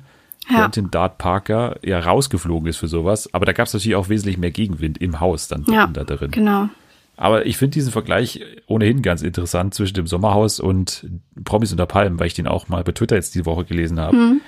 ja. 0.49 0.61
Quentin 0.61 0.91
Dart 0.91 1.19
Parker, 1.19 1.77
ja 1.83 1.99
rausgeflogen 1.99 2.69
ist 2.69 2.77
für 2.77 2.89
sowas. 2.89 3.33
Aber 3.33 3.47
da 3.47 3.53
gab 3.53 3.67
es 3.67 3.75
natürlich 3.75 3.97
auch 3.97 4.09
wesentlich 4.09 4.39
mehr 4.39 4.51
Gegenwind 4.51 4.99
im 4.99 5.21
Haus 5.21 5.49
dann 5.49 5.65
ja, 5.69 5.87
da 5.87 6.05
drin. 6.05 6.31
Genau. 6.31 6.69
Aber 7.17 7.47
ich 7.47 7.57
finde 7.57 7.75
diesen 7.75 7.93
Vergleich 7.93 8.41
ohnehin 8.67 9.03
ganz 9.03 9.23
interessant 9.23 9.75
zwischen 9.75 9.95
dem 9.95 10.07
Sommerhaus 10.07 10.61
und 10.61 11.07
Promis 11.45 11.71
unter 11.71 11.87
Palmen, 11.87 12.19
weil 12.19 12.27
ich 12.27 12.35
den 12.35 12.47
auch 12.47 12.69
mal 12.69 12.83
bei 12.85 12.93
Twitter 12.93 13.17
jetzt 13.17 13.35
die 13.35 13.47
Woche 13.47 13.65
gelesen 13.65 14.01
habe. 14.01 14.17
Mhm. 14.17 14.41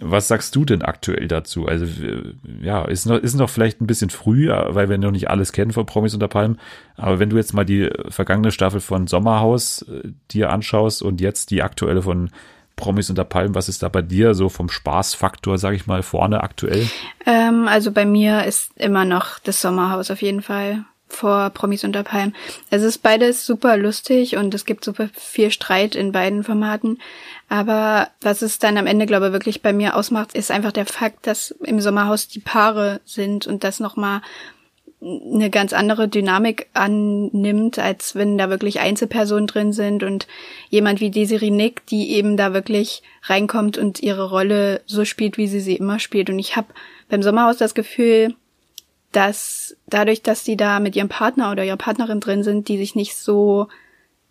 Was 0.00 0.26
sagst 0.26 0.56
du 0.56 0.64
denn 0.64 0.82
aktuell 0.82 1.28
dazu? 1.28 1.66
Also, 1.66 1.86
ja, 2.60 2.84
ist 2.84 3.06
noch, 3.06 3.16
ist 3.16 3.34
noch 3.34 3.48
vielleicht 3.48 3.80
ein 3.80 3.86
bisschen 3.86 4.10
früh, 4.10 4.48
weil 4.48 4.88
wir 4.88 4.98
noch 4.98 5.12
nicht 5.12 5.30
alles 5.30 5.52
kennen 5.52 5.72
von 5.72 5.86
Promis 5.86 6.14
unter 6.14 6.28
Palmen. 6.28 6.58
Aber 6.96 7.20
wenn 7.20 7.30
du 7.30 7.36
jetzt 7.36 7.54
mal 7.54 7.64
die 7.64 7.90
vergangene 8.08 8.50
Staffel 8.50 8.80
von 8.80 9.06
Sommerhaus 9.06 9.82
äh, 9.82 10.08
dir 10.32 10.50
anschaust 10.50 11.02
und 11.02 11.20
jetzt 11.20 11.50
die 11.50 11.62
aktuelle 11.62 12.02
von 12.02 12.30
Promis 12.76 13.08
unter 13.08 13.24
Palmen, 13.24 13.54
was 13.54 13.68
ist 13.68 13.84
da 13.84 13.88
bei 13.88 14.02
dir 14.02 14.34
so 14.34 14.48
vom 14.48 14.68
Spaßfaktor, 14.68 15.58
sag 15.58 15.74
ich 15.74 15.86
mal, 15.86 16.02
vorne 16.02 16.42
aktuell? 16.42 16.88
Ähm, 17.24 17.68
also 17.68 17.92
bei 17.92 18.04
mir 18.04 18.44
ist 18.44 18.72
immer 18.76 19.04
noch 19.04 19.38
das 19.38 19.62
Sommerhaus 19.62 20.10
auf 20.10 20.22
jeden 20.22 20.42
Fall 20.42 20.84
vor 21.14 21.50
Promis 21.50 21.84
unter 21.84 22.02
Palmen. 22.02 22.34
Es 22.70 22.82
ist 22.82 22.98
beides 22.98 23.46
super 23.46 23.76
lustig 23.76 24.36
und 24.36 24.54
es 24.54 24.64
gibt 24.64 24.84
super 24.84 25.08
viel 25.14 25.50
Streit 25.50 25.94
in 25.94 26.12
beiden 26.12 26.44
Formaten. 26.44 26.98
Aber 27.48 28.08
was 28.20 28.42
es 28.42 28.58
dann 28.58 28.76
am 28.76 28.86
Ende, 28.86 29.06
glaube 29.06 29.26
ich, 29.26 29.32
wirklich 29.32 29.62
bei 29.62 29.72
mir 29.72 29.96
ausmacht, 29.96 30.34
ist 30.34 30.50
einfach 30.50 30.72
der 30.72 30.86
Fakt, 30.86 31.26
dass 31.26 31.52
im 31.62 31.80
Sommerhaus 31.80 32.28
die 32.28 32.40
Paare 32.40 33.00
sind 33.04 33.46
und 33.46 33.64
das 33.64 33.80
nochmal 33.80 34.22
eine 35.04 35.50
ganz 35.50 35.72
andere 35.72 36.08
Dynamik 36.08 36.68
annimmt, 36.72 37.78
als 37.78 38.14
wenn 38.14 38.38
da 38.38 38.48
wirklich 38.48 38.80
Einzelpersonen 38.80 39.46
drin 39.46 39.72
sind 39.72 40.02
und 40.02 40.26
jemand 40.70 41.00
wie 41.00 41.10
Desiree 41.10 41.50
Nick, 41.50 41.86
die 41.86 42.12
eben 42.12 42.36
da 42.36 42.54
wirklich 42.54 43.02
reinkommt 43.22 43.76
und 43.76 44.00
ihre 44.02 44.30
Rolle 44.30 44.80
so 44.86 45.04
spielt, 45.04 45.36
wie 45.36 45.46
sie 45.46 45.60
sie 45.60 45.76
immer 45.76 45.98
spielt. 45.98 46.30
Und 46.30 46.38
ich 46.38 46.56
habe 46.56 46.68
beim 47.08 47.22
Sommerhaus 47.22 47.58
das 47.58 47.74
Gefühl, 47.74 48.34
dass 49.14 49.76
dadurch, 49.86 50.22
dass 50.22 50.42
die 50.42 50.56
da 50.56 50.80
mit 50.80 50.96
ihrem 50.96 51.08
Partner 51.08 51.52
oder 51.52 51.64
ihrer 51.64 51.76
Partnerin 51.76 52.20
drin 52.20 52.42
sind, 52.42 52.68
die 52.68 52.76
sich 52.76 52.94
nicht 52.94 53.16
so 53.16 53.68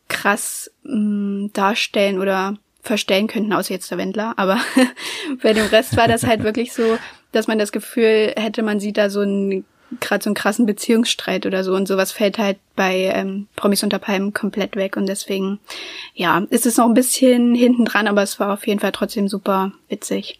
krass 0.10 0.70
mh, 0.84 0.96
mm, 0.96 1.54
darstellen 1.54 2.20
oder 2.20 2.58
verstellen 2.82 3.28
könnten, 3.28 3.54
außer 3.54 3.74
jetzt 3.74 3.90
der 3.90 3.98
Wendler. 3.98 4.34
Aber 4.36 4.60
bei 5.42 5.54
dem 5.54 5.66
Rest 5.68 5.96
war 5.96 6.10
das 6.10 6.26
halt 6.26 6.44
wirklich 6.44 6.74
so, 6.74 6.98
dass 7.32 7.48
man 7.48 7.58
das 7.58 7.72
Gefühl 7.72 8.34
hätte, 8.36 8.62
man 8.62 8.80
sieht 8.80 8.98
da 8.98 9.10
so 9.10 9.22
einen 9.22 9.66
gerade 10.00 10.24
so 10.24 10.30
einen 10.30 10.36
krassen 10.36 10.66
Beziehungsstreit 10.66 11.46
oder 11.46 11.64
so 11.64 11.76
und 11.76 11.88
sowas 11.88 12.12
fällt 12.12 12.40
halt 12.40 12.58
bei 12.76 13.12
ähm, 13.14 13.48
Promis 13.56 13.84
unter 13.84 14.00
Palmen 14.00 14.34
komplett 14.34 14.76
weg 14.76 14.98
und 14.98 15.06
deswegen 15.06 15.60
ja 16.16 16.46
ist 16.50 16.66
es 16.66 16.78
noch 16.78 16.88
ein 16.88 16.96
bisschen 16.96 17.54
hinten 17.54 17.86
dran, 17.86 18.08
aber 18.08 18.24
es 18.24 18.40
war 18.40 18.54
auf 18.54 18.66
jeden 18.66 18.80
Fall 18.80 18.92
trotzdem 18.92 19.28
super 19.28 19.72
witzig. 19.90 20.40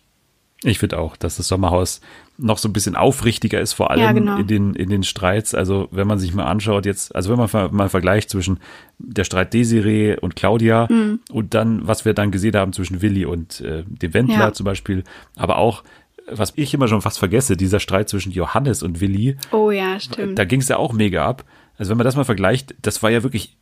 Ich 0.64 0.80
finde 0.80 1.00
auch, 1.00 1.18
dass 1.18 1.38
das 1.38 1.48
Sommerhaus 1.48 2.02
noch 2.38 2.58
so 2.58 2.68
ein 2.68 2.74
bisschen 2.74 2.96
aufrichtiger 2.96 3.60
ist, 3.60 3.74
vor 3.74 3.92
allem 3.92 4.02
ja, 4.02 4.12
genau. 4.12 4.38
in 4.38 4.48
den 4.48 4.74
in 4.76 4.90
den 4.90 5.04
Streits. 5.04 5.54
Also 5.54 5.88
wenn 5.92 6.08
man 6.08 6.20
sich 6.20 6.34
mal 6.34 6.46
anschaut 6.46 6.86
jetzt, 6.86 7.16
also 7.16 7.30
wenn 7.30 7.38
man 7.38 7.76
mal 7.76 7.90
vergleicht 7.90 8.30
zwischen 8.30 8.60
der 8.98 9.24
Streit 9.24 9.54
Desiree 9.54 10.18
und 10.18 10.36
Claudia 10.36 10.88
mhm. 10.90 11.20
und 11.32 11.54
dann 11.54 11.88
was 11.88 12.06
wir 12.06 12.14
dann 12.14 12.32
gesehen 12.32 12.56
haben 12.56 12.74
zwischen 12.74 13.02
Willi 13.02 13.26
und 13.26 13.62
äh, 13.62 13.84
dem 13.86 14.14
Wendler 14.14 14.36
ja. 14.36 14.54
zum 14.54 14.66
Beispiel, 14.66 15.04
aber 15.36 15.58
auch 15.58 15.84
was 16.32 16.54
ich 16.56 16.74
immer 16.74 16.88
schon 16.88 17.02
fast 17.02 17.20
vergesse, 17.20 17.58
dieser 17.58 17.80
Streit 17.80 18.10
zwischen 18.10 18.32
Johannes 18.32 18.82
und 18.82 19.02
Willi. 19.02 19.36
Oh 19.52 19.72
ja, 19.72 20.00
stimmt. 20.00 20.40
Da 20.40 20.46
ging 20.46 20.62
es 20.62 20.70
ja 20.70 20.78
auch 20.78 20.94
mega 20.94 21.26
ab. 21.26 21.44
Also 21.78 21.92
wenn 21.92 21.98
man 21.98 22.06
das 22.06 22.16
mal 22.16 22.24
vergleicht, 22.24 22.76
das 22.82 23.04
war 23.04 23.10
ja 23.10 23.24
wirklich 23.24 23.58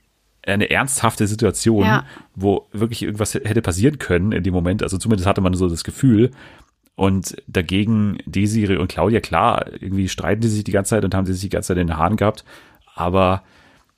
eine 0.45 0.69
ernsthafte 0.69 1.27
Situation, 1.27 1.85
ja. 1.85 2.05
wo 2.35 2.67
wirklich 2.71 3.03
irgendwas 3.03 3.33
hätte 3.33 3.61
passieren 3.61 3.99
können 3.99 4.31
in 4.31 4.43
dem 4.43 4.53
Moment. 4.53 4.83
Also 4.83 4.97
zumindest 4.97 5.27
hatte 5.27 5.41
man 5.41 5.53
so 5.53 5.69
das 5.69 5.83
Gefühl. 5.83 6.31
Und 7.01 7.35
dagegen 7.47 8.19
Desiree 8.27 8.77
und 8.77 8.87
Claudia, 8.87 9.21
klar, 9.21 9.65
irgendwie 9.73 10.07
streiten 10.07 10.41
die 10.41 10.47
sich 10.47 10.63
die 10.63 10.71
ganze 10.71 10.91
Zeit 10.91 11.03
und 11.03 11.15
haben 11.15 11.25
sie 11.25 11.33
sich 11.33 11.41
die 11.41 11.49
ganze 11.49 11.69
Zeit 11.69 11.77
in 11.77 11.87
den 11.87 11.97
Haaren 11.97 12.15
gehabt. 12.15 12.45
Aber 12.93 13.41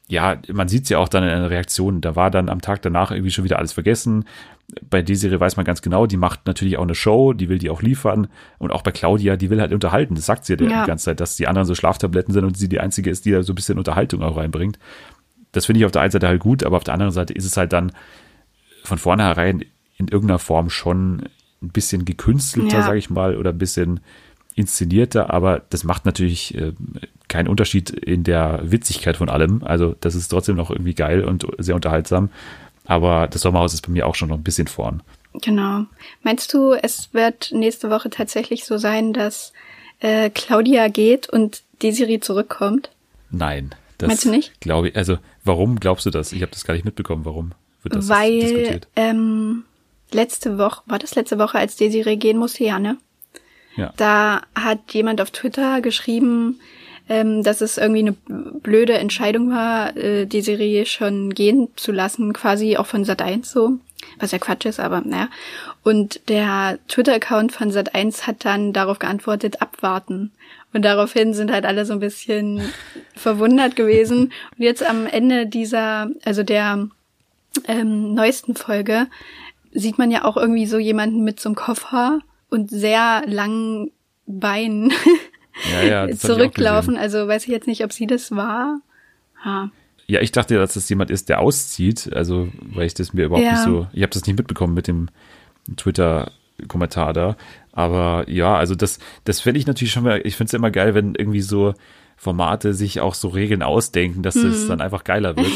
ja, 0.07 0.37
man 0.49 0.69
sieht 0.69 0.83
es 0.83 0.89
ja 0.89 0.99
auch 0.99 1.09
dann 1.09 1.23
in 1.23 1.29
einer 1.29 1.49
Reaktion. 1.49 1.99
Da 1.99 2.15
war 2.15 2.31
dann 2.31 2.47
am 2.47 2.61
Tag 2.61 2.81
danach 2.81 3.11
irgendwie 3.11 3.31
schon 3.31 3.43
wieder 3.43 3.59
alles 3.59 3.73
vergessen. 3.73 4.23
Bei 4.89 5.01
Desiree 5.01 5.37
weiß 5.37 5.57
man 5.57 5.65
ganz 5.65 5.81
genau, 5.81 6.05
die 6.05 6.15
macht 6.15 6.47
natürlich 6.47 6.77
auch 6.77 6.83
eine 6.83 6.95
Show, 6.95 7.33
die 7.33 7.49
will 7.49 7.57
die 7.57 7.69
auch 7.69 7.81
liefern. 7.81 8.29
Und 8.57 8.71
auch 8.71 8.83
bei 8.83 8.91
Claudia, 8.91 9.35
die 9.35 9.49
will 9.49 9.59
halt 9.59 9.73
unterhalten. 9.73 10.15
Das 10.15 10.25
sagt 10.25 10.45
sie 10.45 10.53
ja, 10.53 10.61
ja. 10.65 10.83
die 10.83 10.87
ganze 10.87 11.03
Zeit, 11.03 11.19
dass 11.19 11.35
die 11.35 11.49
anderen 11.49 11.65
so 11.65 11.75
Schlaftabletten 11.75 12.33
sind 12.33 12.45
und 12.45 12.57
sie 12.57 12.69
die 12.69 12.79
einzige 12.79 13.09
ist, 13.09 13.25
die 13.25 13.31
da 13.31 13.43
so 13.43 13.51
ein 13.51 13.55
bisschen 13.55 13.77
Unterhaltung 13.77 14.23
auch 14.23 14.37
reinbringt. 14.37 14.79
Das 15.51 15.65
finde 15.65 15.79
ich 15.79 15.85
auf 15.85 15.91
der 15.91 16.03
einen 16.03 16.11
Seite 16.11 16.29
halt 16.29 16.39
gut, 16.39 16.63
aber 16.63 16.77
auf 16.77 16.85
der 16.85 16.93
anderen 16.93 17.11
Seite 17.11 17.33
ist 17.33 17.43
es 17.43 17.57
halt 17.57 17.73
dann 17.73 17.91
von 18.85 18.97
vornherein 18.97 19.65
in 19.97 20.07
irgendeiner 20.07 20.39
Form 20.39 20.69
schon 20.69 21.23
ein 21.63 21.69
bisschen 21.69 22.05
gekünstelter, 22.05 22.77
ja. 22.77 22.83
sage 22.83 22.99
ich 22.99 23.09
mal, 23.09 23.37
oder 23.37 23.51
ein 23.51 23.57
bisschen 23.57 24.01
inszenierter, 24.55 25.33
aber 25.33 25.63
das 25.69 25.83
macht 25.83 26.05
natürlich 26.05 26.55
äh, 26.55 26.73
keinen 27.27 27.47
Unterschied 27.47 27.89
in 27.89 28.23
der 28.23 28.59
Witzigkeit 28.63 29.17
von 29.17 29.29
allem. 29.29 29.63
Also 29.63 29.95
das 30.01 30.13
ist 30.13 30.27
trotzdem 30.27 30.55
noch 30.55 30.69
irgendwie 30.69 30.93
geil 30.93 31.23
und 31.23 31.47
sehr 31.57 31.75
unterhaltsam. 31.75 32.29
Aber 32.85 33.27
das 33.27 33.41
Sommerhaus 33.41 33.73
ist 33.73 33.85
bei 33.85 33.91
mir 33.91 34.05
auch 34.05 34.15
schon 34.15 34.29
noch 34.29 34.37
ein 34.37 34.43
bisschen 34.43 34.67
vorn. 34.67 35.01
Genau. 35.41 35.85
Meinst 36.21 36.53
du, 36.53 36.73
es 36.73 37.13
wird 37.13 37.51
nächste 37.51 37.89
Woche 37.89 38.09
tatsächlich 38.09 38.65
so 38.65 38.77
sein, 38.77 39.13
dass 39.13 39.53
äh, 39.99 40.29
Claudia 40.29 40.89
geht 40.89 41.29
und 41.29 41.63
Desiree 41.81 42.19
zurückkommt? 42.19 42.91
Nein. 43.31 43.73
Das 43.97 44.07
Meinst 44.07 44.25
du 44.25 44.29
nicht? 44.29 44.59
Glaube 44.61 44.89
ich. 44.89 44.95
Also 44.95 45.17
warum 45.43 45.79
glaubst 45.79 46.05
du 46.05 46.09
das? 46.09 46.33
Ich 46.33 46.41
habe 46.41 46.51
das 46.51 46.65
gar 46.65 46.73
nicht 46.73 46.85
mitbekommen. 46.85 47.25
Warum 47.25 47.53
wird 47.81 47.95
das 47.95 48.09
Weil, 48.09 48.39
diskutiert? 48.39 48.87
Ähm, 48.95 49.63
letzte 50.13 50.57
Woche, 50.57 50.81
war 50.85 50.99
das 50.99 51.15
letzte 51.15 51.39
Woche, 51.39 51.57
als 51.57 51.75
Desiree 51.75 52.15
gehen 52.15 52.37
musste, 52.37 52.63
ja, 52.63 52.79
ne? 52.79 52.97
Ja. 53.75 53.93
Da 53.97 54.41
hat 54.55 54.93
jemand 54.93 55.19
auf 55.19 55.31
Twitter 55.31 55.81
geschrieben, 55.81 56.59
ähm, 57.09 57.43
dass 57.43 57.61
es 57.61 57.77
irgendwie 57.77 57.99
eine 57.99 58.13
blöde 58.61 58.93
Entscheidung 58.93 59.51
war, 59.51 59.95
äh, 59.97 60.25
die 60.25 60.41
Serie 60.41 60.85
schon 60.85 61.33
gehen 61.33 61.69
zu 61.75 61.91
lassen, 61.91 62.33
quasi 62.33 62.77
auch 62.77 62.85
von 62.85 63.03
Sat1 63.03 63.45
so. 63.45 63.77
Was 64.19 64.31
ja 64.31 64.37
Quatsch 64.37 64.65
ist, 64.65 64.79
aber 64.79 65.01
naja. 65.01 65.29
Und 65.81 66.29
der 66.29 66.77
Twitter-Account 66.87 67.51
von 67.51 67.71
Sat1 67.71 68.27
hat 68.27 68.45
dann 68.45 68.73
darauf 68.73 68.99
geantwortet, 68.99 69.61
abwarten. 69.61 70.31
Und 70.73 70.83
daraufhin 70.83 71.33
sind 71.33 71.51
halt 71.51 71.65
alle 71.65 71.85
so 71.85 71.93
ein 71.93 71.99
bisschen 71.99 72.61
verwundert 73.15 73.75
gewesen. 73.75 74.33
Und 74.57 74.63
jetzt 74.63 74.83
am 74.83 75.07
Ende 75.07 75.47
dieser, 75.47 76.09
also 76.25 76.43
der 76.43 76.89
ähm, 77.67 78.13
neuesten 78.13 78.55
Folge, 78.55 79.07
sieht 79.73 79.97
man 79.97 80.11
ja 80.11 80.23
auch 80.25 80.37
irgendwie 80.37 80.65
so 80.65 80.77
jemanden 80.77 81.23
mit 81.23 81.39
so 81.39 81.49
einem 81.49 81.55
Koffer 81.55 82.19
und 82.49 82.69
sehr 82.69 83.23
langen 83.25 83.91
Beinen 84.25 84.91
ja, 85.71 86.07
ja, 86.07 86.15
zurücklaufen. 86.15 86.97
Also 86.97 87.27
weiß 87.27 87.43
ich 87.43 87.49
jetzt 87.49 87.67
nicht, 87.67 87.83
ob 87.83 87.91
sie 87.91 88.07
das 88.07 88.31
war. 88.35 88.79
Ha. 89.43 89.69
Ja, 90.07 90.21
ich 90.21 90.31
dachte, 90.31 90.55
dass 90.55 90.73
das 90.73 90.87
jemand 90.89 91.11
ist, 91.11 91.29
der 91.29 91.39
auszieht. 91.39 92.11
Also, 92.13 92.49
weil 92.73 92.85
ich 92.85 92.93
das 92.93 93.13
mir 93.13 93.25
überhaupt 93.25 93.45
Ja. 93.45 93.53
nicht 93.53 93.63
so, 93.63 93.87
ich 93.93 94.01
habe 94.03 94.13
das 94.13 94.25
nicht 94.25 94.37
mitbekommen 94.37 94.73
mit 94.73 94.87
dem 94.87 95.09
Twitter-Kommentar 95.75 97.13
da. 97.13 97.35
Aber 97.71 98.25
ja, 98.29 98.55
also 98.55 98.75
das, 98.75 98.99
das 99.25 99.39
fände 99.41 99.59
ich 99.59 99.67
natürlich 99.67 99.91
schon 99.91 100.03
mal, 100.03 100.21
ich 100.23 100.35
finde 100.35 100.49
es 100.49 100.53
immer 100.53 100.71
geil, 100.71 100.93
wenn 100.93 101.15
irgendwie 101.15 101.41
so 101.41 101.73
Formate 102.23 102.73
sich 102.73 103.01
auch 103.01 103.13
so 103.13 103.27
Regeln 103.27 103.61
ausdenken, 103.61 104.23
dass 104.23 104.35
Mhm. 104.35 104.49
es 104.49 104.67
dann 104.67 104.81
einfach 104.81 105.03
geiler 105.03 105.35
wird. 105.37 105.47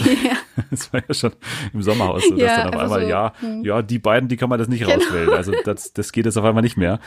Das 0.70 0.92
war 0.94 1.02
ja 1.08 1.14
schon 1.14 1.32
im 1.74 1.82
Sommerhaus 1.82 2.24
so, 2.28 2.32
dass 2.36 2.40
Ja, 2.42 2.64
dann 2.64 2.74
auf 2.74 2.82
also 2.82 2.96
einmal, 2.96 3.02
so, 3.02 3.10
ja, 3.10 3.34
hm. 3.40 3.64
ja, 3.64 3.82
die 3.82 4.00
beiden, 4.00 4.28
die 4.28 4.38
kann 4.38 4.50
man 4.50 4.60
das 4.60 4.68
nicht 4.68 4.82
Genau. 4.82 4.94
rauswählen. 4.94 5.30
Also 5.30 5.54
das, 5.64 5.94
das 5.94 6.12
geht 6.12 6.26
jetzt 6.26 6.38
auf 6.38 6.44
einmal 6.46 6.64
nicht 6.64 6.78
mehr. 6.78 7.00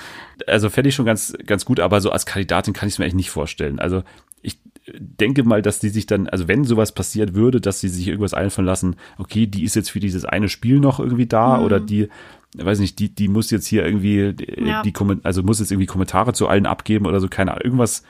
Also 0.46 0.70
fände 0.70 0.88
ich 0.88 0.94
schon 0.94 1.04
ganz, 1.06 1.34
ganz 1.46 1.64
gut, 1.64 1.78
aber 1.80 2.00
so 2.00 2.10
als 2.10 2.26
Kandidatin 2.26 2.72
kann 2.74 2.88
ich 2.88 2.94
es 2.94 2.98
mir 2.98 3.04
eigentlich 3.04 3.14
nicht 3.14 3.30
vorstellen. 3.30 3.78
Also 3.78 4.02
ich 4.42 4.58
denke 4.98 5.44
mal, 5.44 5.62
dass 5.62 5.78
die 5.78 5.90
sich 5.90 6.06
dann, 6.06 6.28
also 6.28 6.48
wenn 6.48 6.64
sowas 6.64 6.92
passiert 6.92 7.34
würde, 7.34 7.60
dass 7.60 7.80
sie 7.80 7.88
sich 7.88 8.08
irgendwas 8.08 8.34
einfallen 8.34 8.66
lassen, 8.66 8.96
okay, 9.18 9.46
die 9.46 9.64
ist 9.64 9.76
jetzt 9.76 9.90
für 9.90 10.00
dieses 10.00 10.24
eine 10.24 10.48
Spiel 10.48 10.80
noch 10.80 10.98
irgendwie 11.00 11.26
da 11.26 11.58
Mhm. 11.58 11.64
oder 11.64 11.80
die, 11.80 12.08
weiß 12.56 12.78
nicht, 12.80 12.98
die, 12.98 13.14
die 13.14 13.28
muss 13.28 13.50
jetzt 13.50 13.66
hier 13.66 13.84
irgendwie, 13.84 14.32
die, 14.32 14.64
Ja. 14.68 14.82
die 14.82 14.92
also 15.22 15.42
muss 15.42 15.60
jetzt 15.60 15.70
irgendwie 15.70 15.86
Kommentare 15.86 16.32
zu 16.32 16.48
allen 16.48 16.66
abgeben 16.66 17.06
oder 17.06 17.20
so, 17.20 17.28
keine 17.28 17.50
Ahnung, 17.52 17.64
irgendwas, 17.64 18.02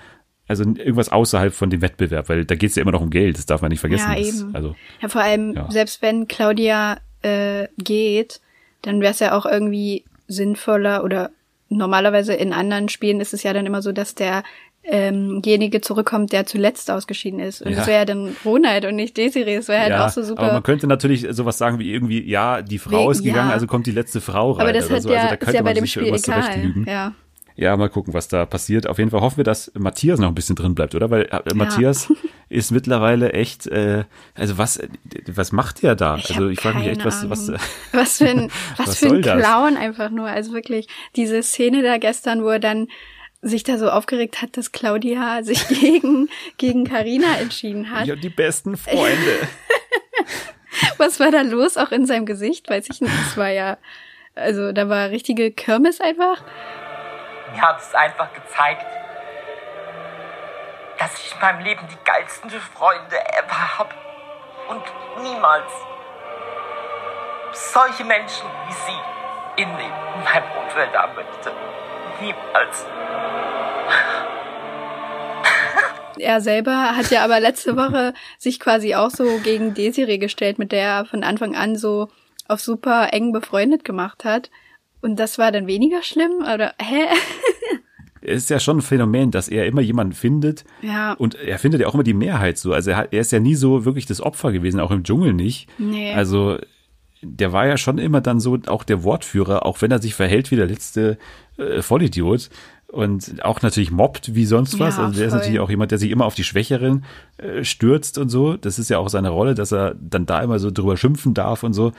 also 0.51 0.65
irgendwas 0.65 1.09
außerhalb 1.11 1.55
von 1.55 1.71
dem 1.71 1.81
Wettbewerb, 1.81 2.29
weil 2.29 2.45
da 2.45 2.55
geht 2.57 2.71
es 2.71 2.77
ja 2.77 2.83
immer 2.83 2.93
noch 2.93 3.01
um 3.01 3.09
Geld, 3.11 3.39
das 3.39 3.47
darf 3.47 3.63
man 3.63 3.71
nicht 3.71 3.81
vergessen. 3.81 4.11
Ja, 4.13 4.19
eben. 4.19 4.51
Also 4.55 4.75
Ja, 5.01 5.09
vor 5.09 5.23
allem, 5.23 5.55
Ja. 5.55 5.71
selbst 5.71 6.03
wenn 6.03 6.29
Claudia 6.29 6.99
äh, 7.23 7.69
geht, 7.79 8.41
dann 8.83 9.01
wäre 9.01 9.13
es 9.13 9.21
ja 9.21 9.37
auch 9.37 9.47
irgendwie 9.47 10.05
sinnvoller 10.27 11.05
oder 11.05 11.31
normalerweise 11.69 12.35
in 12.35 12.53
anderen 12.53 12.89
Spielen 12.89 13.21
ist 13.21 13.33
es 13.33 13.43
ja 13.43 13.53
dann 13.53 13.65
immer 13.67 13.81
so, 13.83 13.93
dass 13.93 14.15
der 14.15 14.43
ähm, 14.83 15.43
derjenige 15.43 15.83
zurückkommt, 15.83 16.33
der 16.33 16.47
zuletzt 16.47 16.91
ausgeschieden 16.91 17.39
ist. 17.39 17.61
Und 17.61 17.73
Ja. 17.73 17.77
das 17.79 17.87
wäre 17.87 17.99
ja 17.99 18.05
dann 18.07 18.35
Ronald 18.47 18.87
und 18.87 18.97
nicht 18.97 19.15
Desiree. 19.19 19.57
Das 19.57 19.69
wäre 19.69 19.81
halt 19.83 19.91
ja, 19.91 20.07
auch 20.07 20.09
so 20.09 20.23
super. 20.23 20.41
aber 20.43 20.53
man 20.55 20.63
könnte 20.63 20.87
natürlich 20.87 21.27
sowas 21.33 21.59
sagen 21.59 21.79
wie 21.79 21.93
irgendwie, 21.93 22.27
ja, 22.27 22.63
die 22.63 22.79
Frau 22.79 23.07
We- 23.09 23.13
ist 23.13 23.23
gegangen, 23.23 23.49
ja. 23.51 23.55
also 23.55 23.67
kommt 23.67 23.87
die 23.87 23.91
letzte 23.93 24.23
Frau 24.23 24.53
rein 24.53 24.63
aber 24.63 24.73
das 24.73 24.87
oder 24.87 24.97
hat 24.97 25.03
so. 25.03 25.11
ja, 25.13 25.21
also 25.21 25.37
da 25.39 25.47
ist 25.47 25.55
ja 25.55 25.63
bei 25.63 25.75
dem 25.75 25.87
Spiel 25.87 26.15
egal. 26.15 26.73
Ja. 26.87 27.13
Ja, 27.61 27.77
mal 27.77 27.91
gucken, 27.91 28.15
was 28.15 28.27
da 28.27 28.47
passiert. 28.47 28.87
Auf 28.87 28.97
jeden 28.97 29.11
Fall 29.11 29.21
hoffen 29.21 29.37
wir, 29.37 29.45
dass 29.45 29.71
Matthias 29.75 30.19
noch 30.19 30.29
ein 30.29 30.35
bisschen 30.35 30.57
drin 30.57 30.75
bleibt, 30.75 30.95
oder? 30.95 31.11
Weil 31.11 31.25
äh, 31.27 31.53
Matthias 31.53 32.11
ist 32.49 32.71
mittlerweile 32.71 33.35
echt, 33.35 33.67
äh, 33.67 34.05
also 34.35 34.57
was, 34.57 34.81
was 35.27 35.53
macht 35.53 35.83
der 35.83 35.95
da? 35.95 36.17
Ich 36.17 36.31
also 36.31 36.49
ich 36.49 36.59
frage 36.59 36.79
mich 36.79 36.87
echt, 36.89 37.05
was, 37.05 37.19
keine 37.21 37.31
was, 37.31 37.49
Ahnung. 37.51 37.61
Was 37.93 38.17
für 38.17 38.29
ein, 38.31 38.51
was 38.79 38.89
Was 38.89 38.99
für 38.99 39.05
ein 39.05 39.11
soll 39.11 39.21
das? 39.21 39.43
Clown 39.43 39.77
einfach 39.77 40.09
nur. 40.09 40.27
Also 40.27 40.55
wirklich, 40.55 40.89
diese 41.17 41.43
Szene 41.43 41.83
da 41.83 41.99
gestern, 41.99 42.43
wo 42.45 42.49
er 42.49 42.61
dann 42.61 42.89
sich 43.43 43.63
da 43.63 43.77
so 43.77 43.91
aufgeregt 43.91 44.41
hat, 44.41 44.57
dass 44.57 44.73
Claudia 44.73 45.43
sich 45.43 45.69
gegen, 45.81 46.31
gegen 46.57 46.85
Carina 46.85 47.37
entschieden 47.43 47.91
hat. 47.91 48.09
hab 48.09 48.23
die 48.23 48.31
besten 48.31 48.79
Freunde. 48.79 49.49
Was 50.97 51.21
war 51.21 51.31
da 51.31 51.43
los? 51.43 51.77
Auch 51.77 51.93
in 51.93 52.07
seinem 52.07 52.25
Gesicht? 52.25 52.71
Weiß 52.71 52.87
ich 52.91 53.03
nicht. 53.03 53.13
Das 53.13 53.37
war 53.37 53.51
ja, 53.51 53.77
also 54.35 54.73
da 54.73 54.89
war 54.89 55.11
richtige 55.11 55.51
Kirmes 55.51 56.01
einfach. 56.01 56.43
Mir 57.53 57.63
hat 57.63 57.81
es 57.81 57.95
einfach 57.95 58.33
gezeigt, 58.33 58.87
dass 60.99 61.15
ich 61.15 61.35
in 61.35 61.41
meinem 61.41 61.61
Leben 61.61 61.87
die 61.89 62.05
geilsten 62.05 62.51
Freunde 62.51 63.17
ever 63.17 63.79
hab. 63.79 63.95
Und 64.69 64.83
niemals 65.23 65.73
solche 67.53 68.05
Menschen 68.05 68.47
wie 68.69 68.73
sie 68.73 69.63
in, 69.63 69.69
in 69.69 70.25
meinem 70.25 70.51
Umfeld 70.63 70.97
haben 70.97 71.15
möchte. 71.15 71.53
Niemals. 72.21 72.87
Er 76.19 76.41
selber 76.41 76.97
hat 76.97 77.11
ja 77.11 77.25
aber 77.25 77.41
letzte 77.41 77.77
Woche 77.77 78.13
sich 78.39 78.61
quasi 78.61 78.95
auch 78.95 79.11
so 79.11 79.39
gegen 79.39 79.75
Desiree 79.75 80.19
gestellt, 80.19 80.59
mit 80.59 80.71
der 80.71 80.87
er 80.87 81.05
von 81.07 81.25
Anfang 81.25 81.57
an 81.57 81.77
so 81.77 82.09
auf 82.47 82.61
super 82.61 83.13
eng 83.13 83.33
befreundet 83.33 83.85
gemacht 83.85 84.25
hat. 84.25 84.51
Und 85.03 85.17
das 85.19 85.39
war 85.39 85.51
dann 85.53 85.67
weniger 85.67 86.03
schlimm? 86.03 86.33
Oder, 86.43 86.75
hä? 86.81 87.05
Es 88.23 88.43
ist 88.43 88.51
ja 88.51 88.61
schon 88.61 88.79
ein 88.79 88.83
Phänomen, 88.83 89.31
dass 89.31 89.49
er 89.49 89.65
immer 89.67 89.81
jemanden 89.81 90.13
findet 90.13 90.65
Ja. 90.83 91.15
und 91.15 91.37
er 91.37 91.59
findet 91.59 91.81
ja 91.81 91.87
auch 91.87 91.95
immer 91.95 92.03
die 92.03 92.13
Mehrheit 92.13 92.59
so. 92.59 92.75
Also 92.75 92.91
er, 92.91 92.99
hat, 92.99 93.15
er 93.15 93.21
ist 93.23 93.33
ja 93.33 93.41
nie 93.41 93.55
so 93.55 93.87
wirklich 93.87 94.05
das 94.05 94.21
Opfer 94.21 94.53
gewesen, 94.53 94.79
auch 94.79 94.91
im 94.91 95.05
Dschungel 95.05 95.33
nicht. 95.33 95.69
Nee. 95.79 96.13
Also 96.13 96.59
der 97.23 97.53
war 97.55 97.67
ja 97.67 97.79
schon 97.79 97.97
immer 97.97 98.21
dann 98.21 98.39
so 98.39 98.59
auch 98.67 98.85
der 98.85 99.05
Wortführer, 99.05 99.65
auch 99.65 99.81
wenn 99.81 99.91
er 99.91 100.03
sich 100.03 100.15
verhält 100.15 100.51
wie 100.51 100.57
der 100.57 100.67
letzte 100.67 101.17
äh, 101.57 101.81
Vollidiot 101.81 102.51
und 102.89 103.43
auch 103.43 103.63
natürlich 103.63 103.91
mobbt 103.91 104.35
wie 104.35 104.45
sonst 104.45 104.79
was. 104.79 104.99
Ja, 104.99 105.05
also 105.05 105.17
der 105.17 105.27
ist 105.27 105.33
voll. 105.33 105.39
natürlich 105.39 105.61
auch 105.61 105.71
jemand, 105.71 105.91
der 105.91 105.99
sich 105.99 106.11
immer 106.11 106.27
auf 106.27 106.35
die 106.35 106.45
Schwächeren 106.45 107.05
äh, 107.39 107.65
stürzt 107.65 108.19
und 108.19 108.29
so. 108.29 108.55
Das 108.59 108.79
ist 108.79 108.91
ja 108.91 108.99
auch 108.99 109.09
seine 109.09 109.31
Rolle, 109.31 109.55
dass 109.55 109.73
er 109.73 109.95
dann 109.99 110.27
da 110.27 110.43
immer 110.43 110.59
so 110.59 110.71
drüber 110.71 110.99
schimpfen 110.99 111.33
darf 111.33 111.63
und 111.63 111.73
so. 111.73 111.93